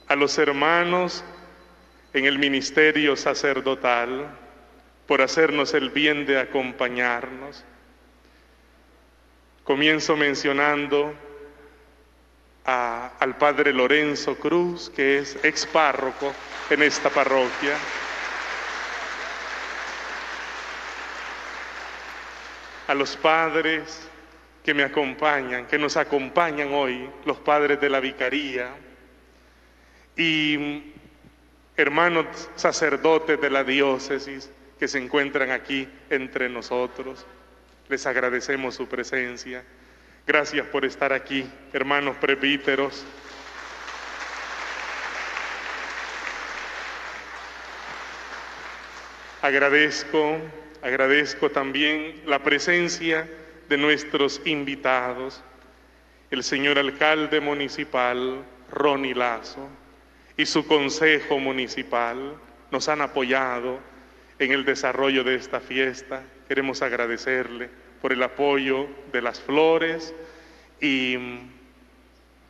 a 0.09 0.17
los 0.17 0.39
hermanos 0.39 1.23
en 2.13 2.25
el 2.25 2.39
ministerio 2.39 3.17
sacerdotal 3.17 4.27
por 5.07 5.23
hacernos 5.23 5.75
el 5.75 5.91
bien 5.91 6.25
de 6.25 6.39
acompañarnos. 6.41 7.65
Comienzo 9.65 10.17
mencionando 10.17 11.15
a- 12.65 13.13
al 13.19 13.37
padre 13.37 13.73
Lorenzo 13.73 14.37
Cruz, 14.37 14.91
que 14.91 15.19
es 15.19 15.37
ex 15.45 15.67
párroco 15.67 16.33
en 16.71 16.83
esta 16.83 17.11
parroquia. 17.11 17.77
A 22.91 22.95
los 22.95 23.17
padres 23.17 24.01
que 24.65 24.75
me 24.75 24.83
acompañan, 24.83 25.69
que 25.69 25.79
nos 25.79 25.97
acompañan 25.97 26.73
hoy, 26.73 27.09
los 27.25 27.39
padres 27.39 27.81
de 27.81 27.89
la 27.89 28.01
vicaría 28.01 28.75
y 30.17 30.57
mm, 30.59 30.93
hermanos 31.77 32.27
sacerdotes 32.57 33.41
de 33.41 33.49
la 33.49 33.63
diócesis 33.63 34.51
que 34.77 34.89
se 34.89 34.99
encuentran 34.99 35.53
aquí 35.53 35.89
entre 36.11 36.49
nosotros. 36.49 37.25
Les 37.89 38.05
agradecemos 38.07 38.75
su 38.75 38.89
presencia. 38.89 39.63
Gracias 40.27 40.67
por 40.67 40.85
estar 40.85 41.13
aquí, 41.13 41.49
hermanos 41.73 42.17
presbíteros. 42.17 43.07
Agradezco, 49.43 50.41
agradezco 50.83 51.51
también 51.51 52.23
la 52.27 52.43
presencia 52.43 53.29
de 53.69 53.77
nuestros 53.77 54.41
invitados, 54.45 55.43
el 56.31 56.43
señor 56.43 56.79
alcalde 56.79 57.41
municipal, 57.41 58.45
Ronnie 58.71 59.15
Lazo, 59.15 59.69
y 60.37 60.47
su 60.47 60.67
consejo 60.67 61.39
municipal 61.39 62.35
nos 62.71 62.89
han 62.89 63.01
apoyado 63.01 63.81
en 64.39 64.53
el 64.53 64.65
desarrollo 64.65 65.23
de 65.23 65.35
esta 65.35 65.61
fiesta. 65.61 66.23
Queremos 66.49 66.83
agradecerle 66.83 67.69
por 68.01 68.13
el 68.13 68.23
apoyo 68.23 68.89
de 69.13 69.23
las 69.23 69.41
flores 69.41 70.15
y 70.81 71.17
mm, 71.19 71.51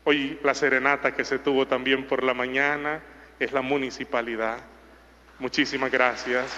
hoy 0.04 0.38
la 0.42 0.54
serenata 0.54 1.14
que 1.14 1.24
se 1.24 1.38
tuvo 1.38 1.66
también 1.66 2.06
por 2.06 2.22
la 2.22 2.32
mañana 2.32 3.02
es 3.40 3.52
la 3.52 3.62
municipalidad. 3.62 4.58
Muchísimas 5.38 5.90
gracias. 5.90 6.50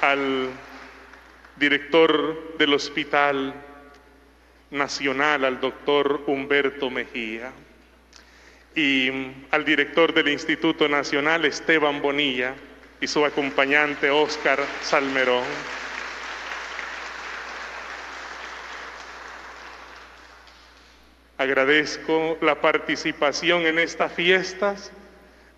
Al 0.00 0.50
director 1.56 2.56
del 2.56 2.74
Hospital 2.74 3.52
Nacional, 4.70 5.44
al 5.44 5.60
doctor 5.60 6.22
Humberto 6.26 6.88
Mejía, 6.88 7.50
y 8.76 9.10
al 9.50 9.64
director 9.64 10.14
del 10.14 10.28
Instituto 10.28 10.88
Nacional, 10.88 11.44
Esteban 11.44 12.00
Bonilla, 12.00 12.54
y 13.00 13.06
su 13.06 13.24
acompañante, 13.24 14.10
Óscar 14.10 14.60
Salmerón. 14.82 15.44
Agradezco 21.38 22.38
la 22.40 22.60
participación 22.60 23.66
en 23.66 23.78
estas 23.78 24.12
fiestas 24.12 24.92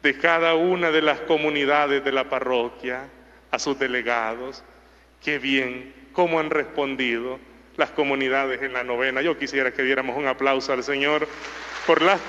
de 0.03 0.19
cada 0.19 0.55
una 0.55 0.91
de 0.91 1.03
las 1.03 1.21
comunidades 1.21 2.05
de 2.05 2.13
la 2.13 2.29
parroquia, 2.29 3.09
a 3.51 3.59
sus 3.59 3.79
delegados. 3.79 4.63
Qué 5.23 5.39
bien, 5.39 5.95
cómo 6.13 6.41
han 6.41 6.51
respondido 6.51 7.39
las 7.77 7.91
comunidades 7.91 8.63
en 8.63 8.73
la 8.73 8.85
novena. 8.85 9.23
Yo 9.23 9.39
quisiera 9.39 9.73
que 9.73 9.83
diéramos 9.83 10.17
un 10.17 10.27
aplauso 10.27 10.73
al 10.73 10.83
Señor 10.83 11.27
por 11.87 12.03
las 12.03 12.21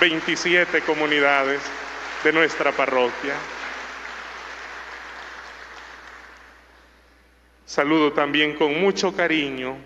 27 0.00 0.80
comunidades 0.82 1.60
de 2.22 2.32
nuestra 2.32 2.72
parroquia. 2.72 3.34
Saludo 7.66 8.12
también 8.12 8.54
con 8.54 8.80
mucho 8.80 9.16
cariño 9.16 9.76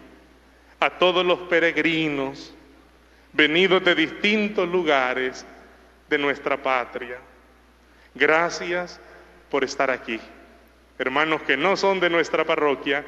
a 0.80 0.90
todos 0.90 1.24
los 1.24 1.38
peregrinos 1.48 2.54
venidos 3.32 3.84
de 3.84 3.94
distintos 3.94 4.68
lugares 4.68 5.44
de 6.08 6.18
nuestra 6.18 6.56
patria. 6.62 7.18
Gracias 8.14 9.00
por 9.50 9.64
estar 9.64 9.90
aquí. 9.90 10.20
Hermanos 10.98 11.42
que 11.42 11.56
no 11.56 11.76
son 11.76 12.00
de 12.00 12.10
nuestra 12.10 12.44
parroquia, 12.44 13.04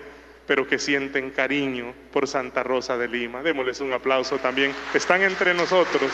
pero 0.47 0.67
que 0.67 0.79
sienten 0.79 1.31
cariño 1.31 1.93
por 2.13 2.27
Santa 2.27 2.63
Rosa 2.63 2.97
de 2.97 3.09
Lima. 3.09 3.43
Démosles 3.43 3.81
un 3.81 3.93
aplauso 3.93 4.39
también. 4.39 4.73
Están 4.95 5.23
entre 5.23 5.55
nosotros. 5.55 6.11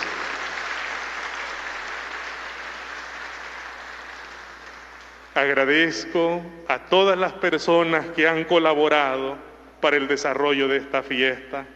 Agradezco 5.34 6.42
a 6.66 6.78
todas 6.78 7.18
las 7.18 7.34
personas 7.34 8.06
que 8.16 8.26
han 8.26 8.44
colaborado 8.44 9.36
para 9.80 9.98
el 9.98 10.08
desarrollo 10.08 10.68
de 10.68 10.78
esta 10.78 11.02
fiesta. 11.02 11.66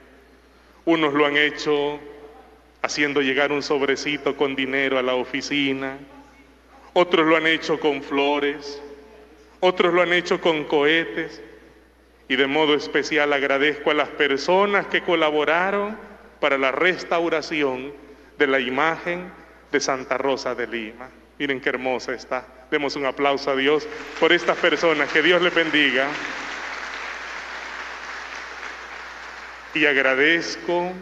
Unos 0.87 1.13
lo 1.13 1.27
han 1.27 1.37
hecho 1.37 2.01
haciendo 2.83 3.21
llegar 3.21 3.53
un 3.53 3.63
sobrecito 3.63 4.37
con 4.37 4.57
dinero 4.57 4.99
a 4.99 5.03
la 5.03 5.15
oficina, 5.15 5.99
otros 6.95 7.27
lo 7.27 7.37
han 7.37 7.47
hecho 7.47 7.79
con 7.79 8.03
flores, 8.03 8.83
otros 9.61 9.93
lo 9.93 10.03
han 10.03 10.13
hecho 10.13 10.41
con 10.41 10.65
cohetes 10.65 11.43
y 12.29 12.37
de 12.37 12.47
modo 12.47 12.75
especial 12.75 13.33
agradezco 13.33 13.91
a 13.91 13.95
las 13.95 14.09
personas 14.09 14.87
que 14.87 15.03
colaboraron 15.03 15.97
para 16.41 16.57
la 16.57 16.73
restauración 16.73 17.93
de 18.39 18.47
la 18.47 18.61
imagen 18.61 19.31
de 19.71 19.81
Santa 19.81 20.17
Rosa 20.17 20.55
de 20.55 20.67
Lima. 20.67 21.11
Miren 21.39 21.61
qué 21.61 21.71
hermosa 21.71 22.13
está. 22.13 22.47
Demos 22.71 22.97
un 22.97 23.07
aplauso 23.07 23.51
a 23.51 23.57
Dios 23.57 23.87
por 24.19 24.33
estas 24.33 24.57
personas. 24.59 25.11
Que 25.13 25.23
Dios 25.23 25.43
les 25.43 25.55
bendiga. 25.55 26.09
Y 29.75 29.87
agradezco 29.87 30.93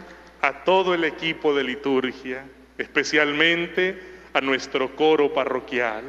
a 0.41 0.65
todo 0.65 0.95
el 0.95 1.05
equipo 1.05 1.55
de 1.55 1.65
liturgia, 1.65 2.45
especialmente 2.77 4.01
a 4.33 4.41
nuestro 4.41 4.95
coro 4.95 5.33
parroquial. 5.33 6.05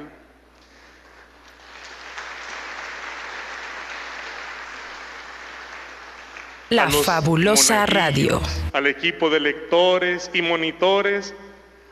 La 6.70 6.88
fabulosa 6.88 7.88
radio. 7.88 8.40
al 8.74 8.86
equipo 8.86 9.32
de 9.32 9.40
lectores 9.40 10.30
y 10.36 10.44
monitores, 10.44 11.34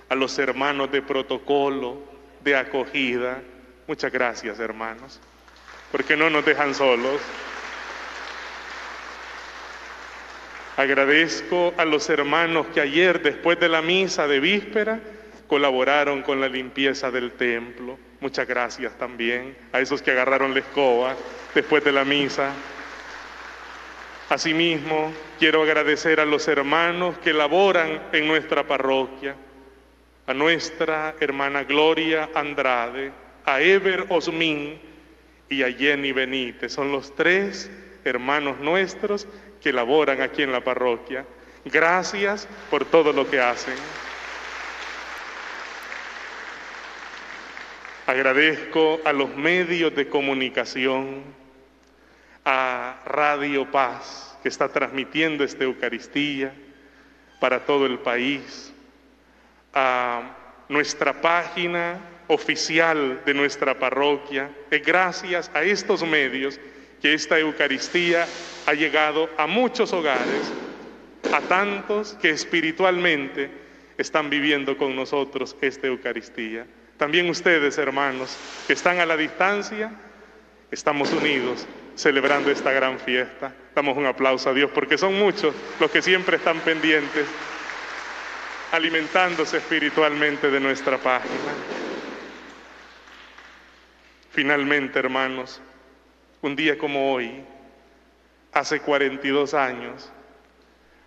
a 0.07 0.13
los 0.13 0.37
hermanos 0.37 0.91
de 0.91 1.01
protocolo, 1.01 2.03
de 2.43 2.55
acogida. 2.55 3.41
Muchas 3.87 4.11
gracias, 4.11 4.59
hermanos, 4.59 5.19
porque 5.91 6.15
no 6.15 6.29
nos 6.29 6.45
dejan 6.45 6.75
solos. 6.75 7.19
Agradezco 10.77 11.73
a 11.75 11.83
los 11.83 12.07
hermanos 12.11 12.67
que 12.71 12.79
ayer, 12.79 13.23
después 13.23 13.59
de 13.59 13.69
la 13.69 13.81
misa 13.81 14.27
de 14.27 14.39
víspera, 14.39 14.99
colaboraron 15.47 16.21
con 16.21 16.39
la 16.39 16.47
limpieza 16.47 17.09
del 17.09 17.31
templo. 17.31 17.97
Muchas 18.19 18.47
gracias 18.47 18.95
también 18.99 19.57
a 19.71 19.79
esos 19.79 20.03
que 20.03 20.11
agarraron 20.11 20.53
la 20.53 20.59
escoba 20.59 21.15
después 21.55 21.83
de 21.83 21.91
la 21.91 22.05
misa. 22.05 22.51
Asimismo, 24.29 25.13
quiero 25.39 25.63
agradecer 25.63 26.19
a 26.19 26.25
los 26.25 26.47
hermanos 26.49 27.17
que 27.19 27.31
laboran 27.31 28.09
en 28.11 28.27
nuestra 28.27 28.67
parroquia, 28.67 29.35
a 30.25 30.33
nuestra 30.33 31.15
hermana 31.19 31.63
Gloria 31.63 32.29
Andrade, 32.33 33.11
a 33.45 33.61
Ever 33.61 34.05
Osmin 34.09 34.77
y 35.49 35.63
a 35.63 35.71
Jenny 35.71 36.11
Benítez. 36.11 36.73
Son 36.73 36.91
los 36.91 37.15
tres 37.15 37.71
hermanos 38.03 38.59
nuestros 38.59 39.27
que 39.61 39.71
laboran 39.71 40.21
aquí 40.21 40.43
en 40.43 40.51
la 40.51 40.61
parroquia. 40.61 41.25
Gracias 41.63 42.49
por 42.69 42.83
todo 42.83 43.13
lo 43.13 43.29
que 43.29 43.39
hacen. 43.39 43.75
Agradezco 48.05 48.99
a 49.05 49.13
los 49.13 49.35
medios 49.35 49.95
de 49.95 50.07
comunicación, 50.07 51.23
a 52.49 53.01
Radio 53.05 53.69
Paz, 53.69 54.37
que 54.41 54.47
está 54.47 54.69
transmitiendo 54.69 55.43
esta 55.43 55.65
Eucaristía 55.65 56.53
para 57.41 57.65
todo 57.65 57.85
el 57.85 57.99
país, 57.99 58.71
a 59.73 60.21
nuestra 60.69 61.19
página 61.19 61.99
oficial 62.27 63.21
de 63.25 63.33
nuestra 63.33 63.77
parroquia. 63.77 64.49
Es 64.71 64.81
gracias 64.81 65.51
a 65.53 65.63
estos 65.63 66.07
medios 66.07 66.57
que 67.01 67.13
esta 67.13 67.37
Eucaristía 67.37 68.25
ha 68.65 68.73
llegado 68.73 69.29
a 69.37 69.45
muchos 69.45 69.91
hogares, 69.91 70.53
a 71.33 71.41
tantos 71.41 72.13
que 72.21 72.29
espiritualmente 72.29 73.51
están 73.97 74.29
viviendo 74.29 74.77
con 74.77 74.95
nosotros 74.95 75.53
esta 75.59 75.87
Eucaristía. 75.87 76.65
También 76.95 77.29
ustedes, 77.29 77.77
hermanos, 77.77 78.37
que 78.67 78.71
están 78.71 78.99
a 79.01 79.05
la 79.05 79.17
distancia, 79.17 79.91
estamos 80.71 81.11
unidos 81.11 81.67
celebrando 81.97 82.51
esta 82.51 82.71
gran 82.71 82.99
fiesta. 82.99 83.51
Damos 83.75 83.97
un 83.97 84.05
aplauso 84.05 84.49
a 84.49 84.53
Dios 84.53 84.71
porque 84.73 84.97
son 84.97 85.17
muchos 85.17 85.53
los 85.79 85.91
que 85.91 86.01
siempre 86.01 86.37
están 86.37 86.59
pendientes, 86.59 87.25
alimentándose 88.71 89.57
espiritualmente 89.57 90.49
de 90.49 90.59
nuestra 90.59 90.97
página. 90.97 91.33
Finalmente, 94.31 94.99
hermanos, 94.99 95.59
un 96.41 96.55
día 96.55 96.77
como 96.77 97.11
hoy, 97.11 97.43
hace 98.53 98.79
42 98.79 99.55
años, 99.55 100.11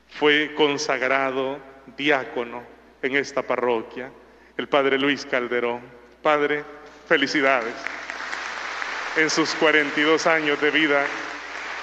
fue 0.08 0.52
consagrado 0.56 1.58
diácono 1.96 2.64
en 3.00 3.14
esta 3.14 3.42
parroquia 3.42 4.10
el 4.56 4.68
Padre 4.68 4.98
Luis 4.98 5.24
Calderón. 5.24 5.80
Padre, 6.22 6.64
felicidades 7.06 7.74
en 9.16 9.30
sus 9.30 9.54
42 9.54 10.26
años 10.26 10.60
de 10.60 10.70
vida 10.70 11.04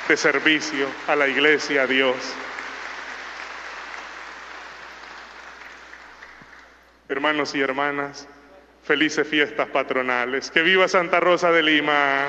de 0.07 0.17
servicio 0.17 0.87
a 1.07 1.15
la 1.15 1.27
iglesia, 1.27 1.83
a 1.83 1.87
Dios. 1.87 2.15
Hermanos 7.09 7.55
y 7.55 7.61
hermanas, 7.61 8.27
felices 8.83 9.27
fiestas 9.27 9.67
patronales. 9.69 10.49
Que 10.49 10.61
viva 10.61 10.87
Santa 10.87 11.19
Rosa 11.19 11.51
de 11.51 11.63
Lima. 11.63 12.25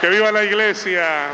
Que 0.00 0.08
viva 0.08 0.30
la 0.32 0.44
iglesia. 0.44 1.28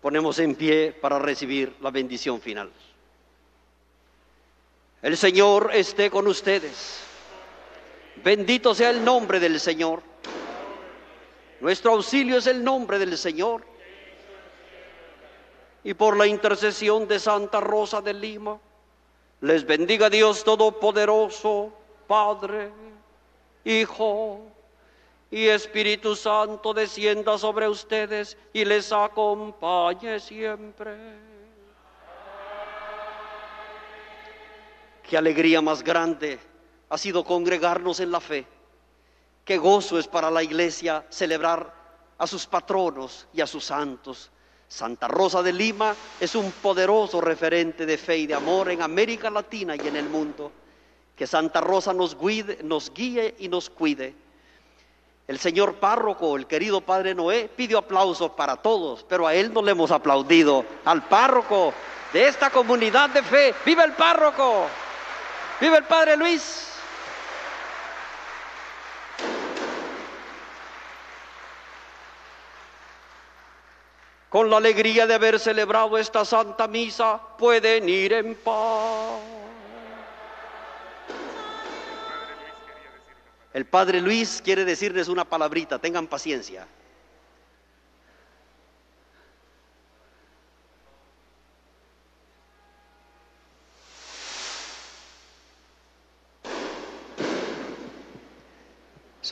Ponemos 0.00 0.40
en 0.40 0.56
pie 0.56 0.92
para 1.00 1.20
recibir 1.20 1.74
la 1.80 1.92
bendición 1.92 2.40
final. 2.40 2.72
El 5.02 5.16
Señor 5.16 5.70
esté 5.74 6.10
con 6.10 6.28
ustedes. 6.28 7.02
Bendito 8.22 8.72
sea 8.72 8.90
el 8.90 9.04
nombre 9.04 9.40
del 9.40 9.58
Señor. 9.58 10.00
Nuestro 11.60 11.92
auxilio 11.92 12.38
es 12.38 12.46
el 12.46 12.62
nombre 12.62 13.00
del 13.00 13.18
Señor. 13.18 13.64
Y 15.82 15.94
por 15.94 16.16
la 16.16 16.28
intercesión 16.28 17.08
de 17.08 17.18
Santa 17.18 17.58
Rosa 17.58 18.00
de 18.00 18.14
Lima, 18.14 18.60
les 19.40 19.66
bendiga 19.66 20.08
Dios 20.08 20.44
Todopoderoso, 20.44 21.72
Padre, 22.06 22.70
Hijo 23.64 24.42
y 25.32 25.48
Espíritu 25.48 26.14
Santo, 26.14 26.72
descienda 26.72 27.36
sobre 27.38 27.68
ustedes 27.68 28.36
y 28.52 28.64
les 28.64 28.92
acompañe 28.92 30.20
siempre. 30.20 31.31
Qué 35.12 35.18
alegría 35.18 35.60
más 35.60 35.84
grande 35.84 36.38
ha 36.88 36.96
sido 36.96 37.22
congregarnos 37.22 38.00
en 38.00 38.10
la 38.10 38.18
fe. 38.18 38.46
Qué 39.44 39.58
gozo 39.58 39.98
es 39.98 40.08
para 40.08 40.30
la 40.30 40.42
iglesia 40.42 41.04
celebrar 41.10 41.70
a 42.16 42.26
sus 42.26 42.46
patronos 42.46 43.26
y 43.34 43.42
a 43.42 43.46
sus 43.46 43.62
santos. 43.62 44.30
Santa 44.68 45.08
Rosa 45.08 45.42
de 45.42 45.52
Lima 45.52 45.94
es 46.18 46.34
un 46.34 46.50
poderoso 46.50 47.20
referente 47.20 47.84
de 47.84 47.98
fe 47.98 48.16
y 48.16 48.26
de 48.26 48.32
amor 48.32 48.70
en 48.70 48.80
América 48.80 49.28
Latina 49.28 49.76
y 49.76 49.86
en 49.86 49.96
el 49.96 50.08
mundo. 50.08 50.50
Que 51.14 51.26
Santa 51.26 51.60
Rosa 51.60 51.92
nos, 51.92 52.18
guide, 52.18 52.60
nos 52.62 52.90
guíe 52.90 53.34
y 53.38 53.48
nos 53.48 53.68
cuide. 53.68 54.14
El 55.28 55.38
señor 55.38 55.74
párroco, 55.74 56.36
el 56.36 56.46
querido 56.46 56.80
padre 56.80 57.14
Noé, 57.14 57.50
pidió 57.54 57.76
aplausos 57.76 58.30
para 58.30 58.56
todos, 58.56 59.04
pero 59.06 59.26
a 59.26 59.34
él 59.34 59.52
no 59.52 59.60
le 59.60 59.72
hemos 59.72 59.90
aplaudido. 59.90 60.64
Al 60.86 61.06
párroco 61.06 61.74
de 62.14 62.28
esta 62.28 62.48
comunidad 62.48 63.10
de 63.10 63.22
fe. 63.22 63.54
¡Viva 63.66 63.84
el 63.84 63.92
párroco! 63.92 64.68
¡Viva 65.62 65.78
el 65.78 65.84
padre 65.84 66.16
Luis! 66.16 66.66
Con 74.28 74.50
la 74.50 74.56
alegría 74.56 75.06
de 75.06 75.14
haber 75.14 75.38
celebrado 75.38 75.96
esta 75.98 76.24
santa 76.24 76.66
misa, 76.66 77.20
pueden 77.38 77.88
ir 77.88 78.12
en 78.12 78.34
paz. 78.34 79.20
El 83.54 83.64
padre 83.64 84.00
Luis 84.00 84.42
quiere 84.44 84.64
decirles 84.64 85.06
una 85.06 85.24
palabrita, 85.24 85.78
tengan 85.78 86.08
paciencia. 86.08 86.66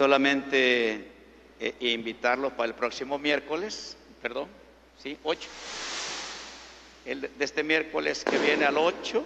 Solamente 0.00 1.08
eh, 1.60 1.74
invitarlos 1.80 2.54
para 2.54 2.68
el 2.68 2.74
próximo 2.74 3.18
miércoles, 3.18 3.98
perdón, 4.22 4.48
sí, 4.96 5.18
8. 5.22 5.46
El 7.04 7.20
de 7.20 7.44
este 7.44 7.62
miércoles 7.62 8.24
que 8.24 8.38
viene 8.38 8.64
al 8.64 8.78
8. 8.78 9.22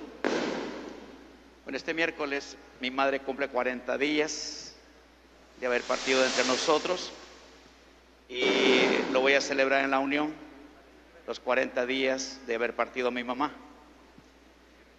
Bueno, 1.62 1.76
este 1.76 1.94
miércoles 1.94 2.56
mi 2.80 2.90
madre 2.90 3.20
cumple 3.20 3.46
40 3.46 3.96
días 3.98 4.74
de 5.60 5.66
haber 5.66 5.82
partido 5.82 6.24
entre 6.26 6.44
nosotros 6.44 7.12
y 8.28 8.42
lo 9.12 9.20
voy 9.20 9.34
a 9.34 9.40
celebrar 9.40 9.84
en 9.84 9.92
la 9.92 10.00
unión, 10.00 10.34
los 11.28 11.38
40 11.38 11.86
días 11.86 12.40
de 12.48 12.56
haber 12.56 12.74
partido 12.74 13.12
mi 13.12 13.22
mamá. 13.22 13.52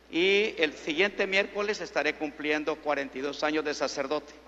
Y 0.09 0.55
el 0.57 0.71
siguiente 0.71 1.27
miércoles 1.27 1.81
estaré 1.81 2.15
cumpliendo 2.15 2.77
42 2.77 3.43
años 3.43 3.65
de 3.65 3.73
sacerdote, 3.73 4.44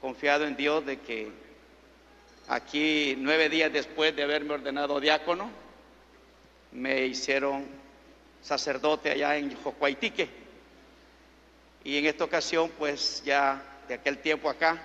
confiado 0.00 0.46
en 0.46 0.56
Dios 0.56 0.84
de 0.86 0.98
que 1.00 1.30
aquí 2.48 3.14
nueve 3.18 3.48
días 3.48 3.72
después 3.72 4.14
de 4.16 4.22
haberme 4.22 4.54
ordenado 4.54 4.98
diácono, 4.98 5.50
me 6.72 7.06
hicieron 7.06 7.66
sacerdote 8.42 9.10
allá 9.10 9.36
en 9.36 9.54
Jocuaitique. 9.62 10.28
Y 11.84 11.96
en 11.98 12.06
esta 12.06 12.24
ocasión, 12.24 12.70
pues 12.78 13.22
ya 13.24 13.62
de 13.88 13.94
aquel 13.94 14.18
tiempo 14.18 14.48
acá, 14.48 14.80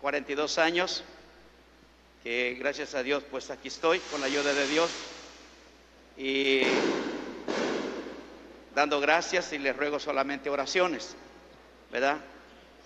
42 0.00 0.58
años, 0.58 1.04
que 2.22 2.56
gracias 2.58 2.94
a 2.94 3.02
Dios, 3.02 3.22
pues 3.30 3.50
aquí 3.50 3.68
estoy 3.68 3.98
con 4.10 4.20
la 4.20 4.26
ayuda 4.26 4.52
de 4.52 4.66
Dios. 4.68 4.90
Y 6.16 6.62
dando 8.74 9.00
gracias 9.00 9.52
y 9.52 9.58
les 9.58 9.76
ruego 9.76 9.98
solamente 9.98 10.50
oraciones, 10.50 11.16
¿verdad? 11.90 12.18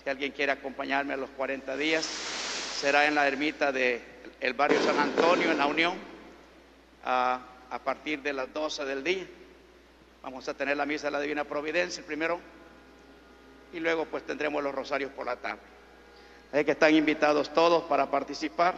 Si 0.03 0.11
alguien 0.11 0.33
quiere 0.33 0.53
acompañarme 0.53 1.15
a 1.15 1.17
los 1.17 1.31
40 1.31 1.77
días, 1.77 2.05
será 2.81 3.07
en 3.07 3.15
la 3.15 3.27
ermita 3.29 3.71
del 3.71 4.03
el 4.41 4.55
barrio 4.55 4.83
San 4.83 4.99
Antonio, 4.99 5.53
en 5.53 5.59
la 5.59 5.67
Unión, 5.67 5.95
a, 7.05 7.41
a 7.71 7.79
partir 7.79 8.21
de 8.21 8.33
las 8.33 8.53
12 8.53 8.85
del 8.85 9.05
día. 9.05 9.25
Vamos 10.23 10.49
a 10.49 10.55
tener 10.55 10.77
la 10.77 10.87
misa 10.87 11.07
de 11.07 11.13
la 11.13 11.21
Divina 11.21 11.45
Providencia 11.45 12.05
primero 12.05 12.41
y 13.73 13.81
luego 13.81 14.05
pues 14.07 14.25
tendremos 14.25 14.63
los 14.63 14.75
rosarios 14.75 15.13
por 15.13 15.27
la 15.27 15.37
tarde. 15.37 15.61
Así 16.53 16.65
que 16.65 16.73
están 16.73 16.95
invitados 16.95 17.55
todos 17.55 17.85
para 17.85 18.11
participar, 18.11 18.75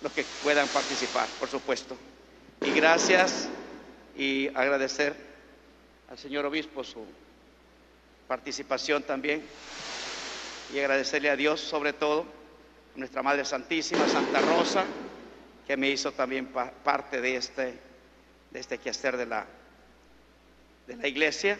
los 0.00 0.12
que 0.12 0.24
puedan 0.24 0.68
participar, 0.68 1.28
por 1.38 1.48
supuesto. 1.48 1.96
Y 2.60 2.72
gracias 2.72 3.48
y 4.16 4.48
agradecer 4.48 5.14
al 6.10 6.18
señor 6.18 6.44
obispo 6.44 6.82
su 6.82 7.04
participación 8.26 9.02
también 9.02 9.42
y 10.72 10.78
agradecerle 10.78 11.30
a 11.30 11.36
Dios 11.36 11.60
sobre 11.60 11.92
todo, 11.92 12.26
a 12.94 12.98
nuestra 12.98 13.22
Madre 13.22 13.44
Santísima, 13.44 14.06
Santa 14.08 14.40
Rosa, 14.40 14.84
que 15.66 15.76
me 15.76 15.88
hizo 15.88 16.12
también 16.12 16.46
parte 16.46 17.20
de 17.20 17.36
este, 17.36 17.78
de 18.50 18.60
este 18.60 18.78
quehacer 18.78 19.16
de 19.16 19.26
la, 19.26 19.46
de 20.86 20.96
la 20.96 21.08
iglesia 21.08 21.58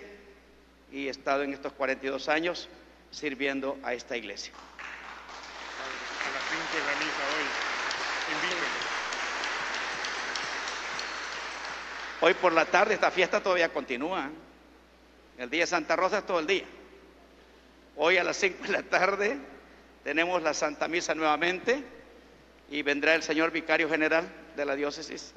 y 0.93 1.07
he 1.07 1.11
estado 1.11 1.43
en 1.43 1.53
estos 1.53 1.73
42 1.73 2.29
años 2.29 2.69
sirviendo 3.11 3.79
a 3.83 3.95
esta 3.95 4.17
iglesia. 4.17 4.53
A 4.55 6.31
las 6.33 6.43
5 6.51 6.63
de 6.73 6.93
la 6.93 6.99
misa 6.99 7.23
hoy. 7.37 7.47
Hoy 12.23 12.35
por 12.35 12.53
la 12.53 12.67
tarde 12.67 12.95
esta 12.95 13.11
fiesta 13.11 13.43
todavía 13.43 13.71
continúa. 13.71 14.31
El 15.39 15.49
día 15.49 15.63
de 15.63 15.67
Santa 15.67 15.97
Rosa 15.97 16.19
es 16.19 16.27
todo 16.27 16.39
el 16.39 16.47
día. 16.47 16.65
Hoy 18.03 18.17
a 18.17 18.25
las 18.25 18.39
5 18.39 18.62
de 18.62 18.73
la 18.73 18.83
tarde 18.83 19.37
tenemos 20.05 20.43
la 20.43 20.55
Santa 20.55 20.89
Misa 20.89 21.15
nuevamente 21.15 21.85
y 22.70 22.81
vendrá 22.81 23.15
el 23.15 23.23
señor 23.23 23.51
vicario 23.51 23.91
general 23.91 24.27
de 24.57 24.65
la 24.65 24.75
diócesis 24.75 25.35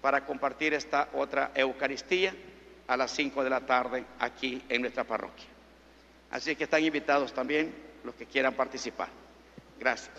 para 0.00 0.24
compartir 0.24 0.72
esta 0.72 1.08
otra 1.14 1.50
Eucaristía 1.52 2.32
a 2.86 2.96
las 2.96 3.10
5 3.10 3.42
de 3.42 3.50
la 3.50 3.66
tarde 3.66 4.04
aquí 4.20 4.62
en 4.68 4.82
nuestra 4.82 5.02
parroquia. 5.02 5.46
Así 6.30 6.54
que 6.54 6.62
están 6.62 6.84
invitados 6.84 7.32
también 7.32 7.74
los 8.04 8.14
que 8.14 8.24
quieran 8.24 8.54
participar. 8.54 9.08
Gracias. 9.80 10.12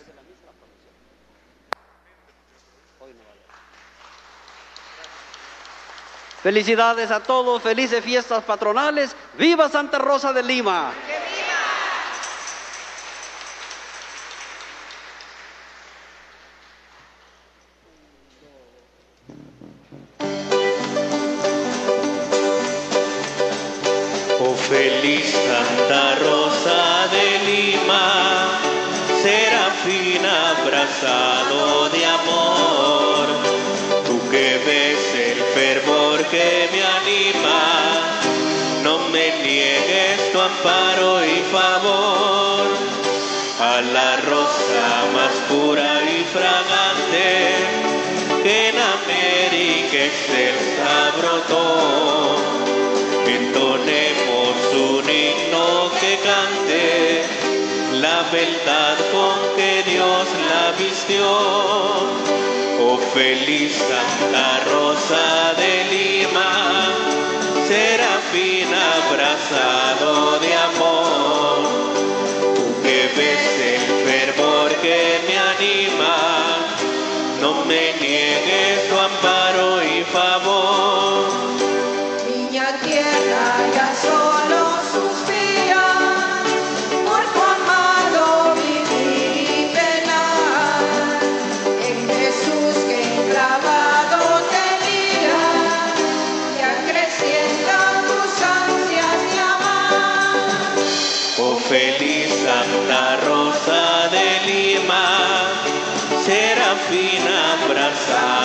Felicidades 6.43 7.11
a 7.11 7.23
todos, 7.23 7.61
felices 7.61 8.03
fiestas 8.03 8.43
patronales. 8.43 9.15
¡Viva 9.37 9.69
Santa 9.69 9.99
Rosa 9.99 10.33
de 10.33 10.43
Lima! 10.43 10.91
De 31.01 32.05
amor, 32.05 33.27
tú 34.05 34.19
que 34.29 34.59
ves 34.67 35.15
el 35.15 35.39
fervor 35.55 36.23
que 36.27 36.69
me 36.71 36.83
anima, 36.83 37.61
no 38.83 38.99
me 39.09 39.41
niegues 39.41 40.31
tu 40.31 40.39
amparo 40.39 41.25
y 41.25 41.41
favor 41.51 42.67
a 43.61 43.81
la 43.81 44.17
rosa 44.17 44.85
más 45.15 45.33
pura 45.49 46.03
y 46.03 46.23
fragante 46.35 47.25
que 48.43 48.69
en 48.69 48.75
América 48.77 50.05
excelsa 50.05 51.13
brotó. 51.17 52.37
Entonemos 53.25 54.55
un 54.75 55.09
himno 55.09 55.91
que 55.99 56.19
cante 56.19 57.50
la 58.01 58.23
verdad 58.31 58.97
con 59.13 59.37
que 59.55 59.83
Dios 59.83 60.27
la 60.49 60.71
vistió. 60.83 61.27
Oh 62.83 62.97
feliz 63.13 63.73
Santa 63.75 64.47
Rosa 64.71 65.53
de 65.61 65.73
Lima, 65.93 66.51
serafina 67.67 68.81
abrazado 69.01 70.39
de 70.39 70.51
amor. 70.69 71.59
Tú 72.55 72.81
que 72.83 72.99
ves 73.17 73.45
el 73.73 73.83
fervor 74.07 74.69
que 74.81 75.19
me 75.27 75.37
anima, 75.53 76.17
no 77.39 77.65
me 77.65 77.93
niegues 78.01 78.89
tu 78.89 78.97
amparo 78.97 79.83
y 79.83 80.03
favor. 80.05 81.29
Niña 82.27 82.67
tierra 82.83 83.45
ya 83.75 83.93
solo 84.01 84.30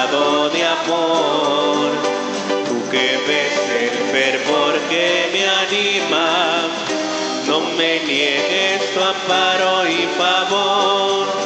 de 0.07 0.65
amor. 0.65 1.91
Tú 2.69 2.91
que 2.91 3.19
ves 3.27 3.59
el 3.83 3.91
fervor 4.13 4.75
que 4.89 5.31
me 5.33 5.49
anima, 5.49 6.69
no 7.47 7.61
me 7.77 8.01
niegues 8.01 8.95
tu 8.95 9.01
amparo 9.01 9.89
y 9.89 10.07
favor. 10.17 11.46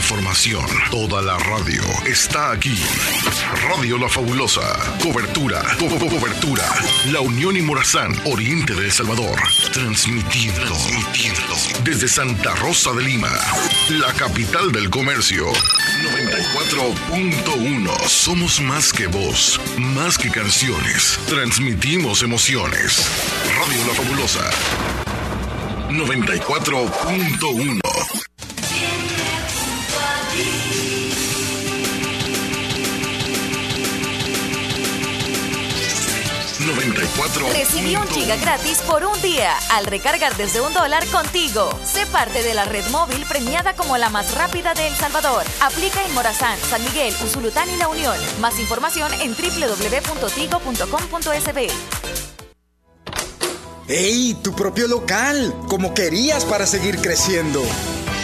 Información, 0.00 0.64
toda 0.90 1.20
la 1.20 1.36
radio 1.38 1.82
está 2.06 2.52
aquí. 2.52 2.74
Radio 3.68 3.98
La 3.98 4.08
Fabulosa. 4.08 4.62
Cobertura, 5.02 5.62
co- 5.78 5.88
co- 5.90 6.06
cobertura. 6.08 6.64
La 7.12 7.20
Unión 7.20 7.54
y 7.54 7.60
Morazán, 7.60 8.18
Oriente 8.24 8.74
de 8.74 8.86
El 8.86 8.92
Salvador. 8.92 9.38
Transmitiendo, 9.74 10.74
transmitiendo. 10.74 11.54
Desde 11.84 12.08
Santa 12.08 12.54
Rosa 12.54 12.92
de 12.92 13.02
Lima, 13.02 13.28
la 13.90 14.10
capital 14.14 14.72
del 14.72 14.88
comercio. 14.88 15.52
94.1. 15.52 18.08
Somos 18.08 18.58
más 18.62 18.94
que 18.94 19.06
voz, 19.06 19.60
más 19.76 20.16
que 20.16 20.30
canciones. 20.30 21.18
Transmitimos 21.28 22.22
emociones. 22.22 23.04
Radio 23.58 23.86
La 23.86 23.92
Fabulosa. 23.94 24.48
94.1. 25.90 27.89
Recibí 37.80 37.96
un 37.96 38.06
giga 38.08 38.36
gratis 38.36 38.82
por 38.82 39.02
un 39.06 39.22
día 39.22 39.56
al 39.70 39.86
recargar 39.86 40.36
desde 40.36 40.60
un 40.60 40.74
dólar 40.74 41.06
contigo. 41.06 41.70
Sé 41.82 42.04
parte 42.04 42.42
de 42.42 42.52
la 42.52 42.66
red 42.66 42.86
móvil 42.90 43.24
premiada 43.26 43.74
como 43.74 43.96
la 43.96 44.10
más 44.10 44.34
rápida 44.34 44.74
de 44.74 44.88
El 44.88 44.94
Salvador. 44.94 45.44
Aplica 45.62 46.04
en 46.04 46.12
Morazán, 46.12 46.58
San 46.58 46.84
Miguel, 46.84 47.14
Usulután 47.24 47.70
y 47.70 47.78
La 47.78 47.88
Unión. 47.88 48.14
Más 48.38 48.60
información 48.60 49.10
en 49.22 49.34
www.tigo.com.sb. 49.34 50.40
¡Ey! 53.88 54.34
Tu 54.42 54.54
propio 54.54 54.86
local, 54.86 55.54
como 55.66 55.94
querías 55.94 56.44
para 56.44 56.66
seguir 56.66 57.00
creciendo. 57.00 57.62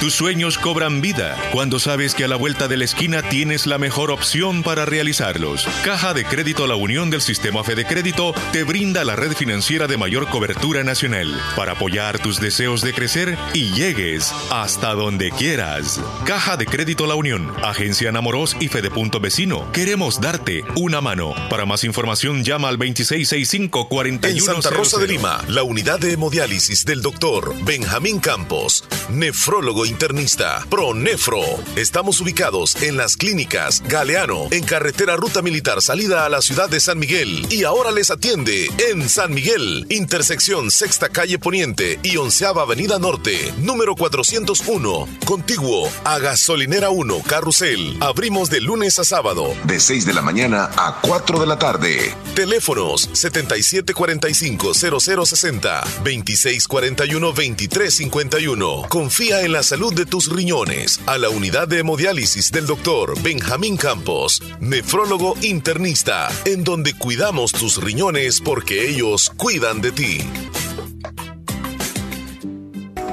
Tus 0.00 0.12
sueños 0.12 0.58
cobran 0.58 1.00
vida 1.00 1.36
cuando 1.52 1.78
sabes 1.78 2.15
que 2.15 2.25
a 2.25 2.28
la 2.28 2.36
vuelta 2.36 2.68
de 2.68 2.76
la 2.76 2.84
esquina 2.84 3.23
tienes 3.23 3.66
la 3.66 3.78
mejor 3.78 4.10
opción 4.10 4.62
para 4.62 4.84
realizarlos. 4.84 5.66
Caja 5.84 6.12
de 6.12 6.26
Crédito 6.26 6.66
La 6.66 6.76
Unión 6.76 7.08
del 7.08 7.23
Sistema 7.23 7.65
Fede 7.65 7.86
Crédito 7.86 8.34
te 8.52 8.62
brinda 8.62 9.05
la 9.05 9.16
red 9.16 9.33
financiera 9.33 9.86
de 9.86 9.97
mayor 9.97 10.28
cobertura 10.28 10.84
nacional 10.84 11.41
para 11.57 11.73
apoyar 11.73 12.18
tus 12.18 12.41
deseos 12.41 12.83
de 12.83 12.92
crecer 12.92 13.39
y 13.55 13.73
llegues 13.73 14.34
hasta 14.50 14.92
donde 14.92 15.31
quieras. 15.31 15.99
Caja 16.26 16.58
de 16.58 16.66
Crédito 16.66 17.07
La 17.07 17.15
Unión, 17.15 17.50
Agencia 17.62 18.12
Namoros 18.12 18.55
y 18.60 18.68
Fedepunto 18.68 19.18
Vecino. 19.18 19.73
Queremos 19.73 20.20
darte 20.20 20.62
una 20.76 21.00
mano. 21.00 21.34
Para 21.49 21.65
más 21.65 21.84
información 21.84 22.44
llama 22.44 22.68
al 22.68 22.76
2665 22.76 23.89
En 24.05 24.41
Santa 24.42 24.70
Rosa 24.70 24.99
de 24.99 25.08
Lima, 25.08 25.42
la 25.49 25.62
unidad 25.62 25.99
de 25.99 26.12
hemodiálisis 26.12 26.84
del 26.84 27.00
doctor 27.00 27.55
Benjamín 27.65 28.20
Campos, 28.20 28.84
nefrólogo 29.08 29.85
internista, 29.86 30.66
Pronefro. 30.68 31.40
Estamos 31.76 32.20
ubicados 32.20 32.76
en 32.82 32.97
las 32.97 33.16
clínicas 33.16 33.82
Galeano, 33.86 34.48
en 34.50 34.65
carretera 34.65 35.16
Ruta 35.16 35.42
Militar 35.42 35.81
salida 35.81 36.26
a 36.26 36.28
la 36.28 36.42
ciudad 36.42 36.68
de 36.68 36.81
San 36.81 36.98
Miguel. 36.98 37.47
Y 37.50 37.65
ahora 37.65 37.90
les 37.90 38.10
atiende 38.10 38.68
en 38.90 39.08
San 39.08 39.32
Miguel, 39.32 39.86
intersección 39.89 40.70
Sexta 40.70 41.08
Calle 41.08 41.39
Poniente 41.39 41.98
y 42.02 42.16
Onceava 42.16 42.62
Avenida 42.62 42.98
Norte, 42.98 43.55
número 43.58 43.94
401, 43.94 45.08
contiguo 45.24 45.89
a 46.05 46.18
Gasolinera 46.18 46.90
1, 46.90 47.23
Carrusel. 47.26 47.97
Abrimos 48.00 48.50
de 48.50 48.60
lunes 48.60 48.98
a 48.98 49.05
sábado. 49.05 49.55
De 49.65 49.81
6 49.81 50.06
de 50.06 50.15
la 50.15 50.23
mañana 50.23 50.70
a 50.76 51.00
4 51.00 51.39
de 51.39 51.47
la 51.47 51.58
tarde. 51.58 52.15
Teléfonos 52.34 53.08
7745-0060, 53.12 55.84
2641-2351. 56.05 58.89
Confía 58.89 59.42
en 59.42 59.52
la 59.52 59.62
salud 59.76 59.92
de 59.92 60.06
tus 60.06 60.34
riñones 60.34 61.02
a 61.06 61.18
la 61.18 61.28
unidad 61.28 61.68
de 61.68 61.80
hemodiálisis 61.80 62.50
del 62.50 62.64
doctor 62.64 63.12
Benjamín 63.20 63.76
Campos, 63.76 64.40
nefrólogo 64.58 65.34
internista, 65.42 66.28
en 66.46 66.64
donde 66.64 66.94
cuidamos 66.94 67.52
tus 67.52 67.76
riñones 67.84 68.40
porque 68.40 68.88
ellos 68.88 69.30
cuidan 69.36 69.82
de 69.82 69.92
ti. 69.92 70.18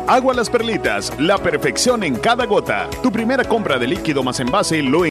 Agua 0.07 0.33
Las 0.33 0.49
Perlitas, 0.49 1.11
la 1.17 1.37
perfección 1.37 2.03
en 2.03 2.15
cada 2.15 2.45
gota. 2.45 2.89
Tu 3.01 3.11
primera 3.11 3.43
compra 3.43 3.77
de 3.77 3.87
líquido 3.87 4.21
más 4.21 4.39
envase 4.39 4.81
lo 4.81 5.01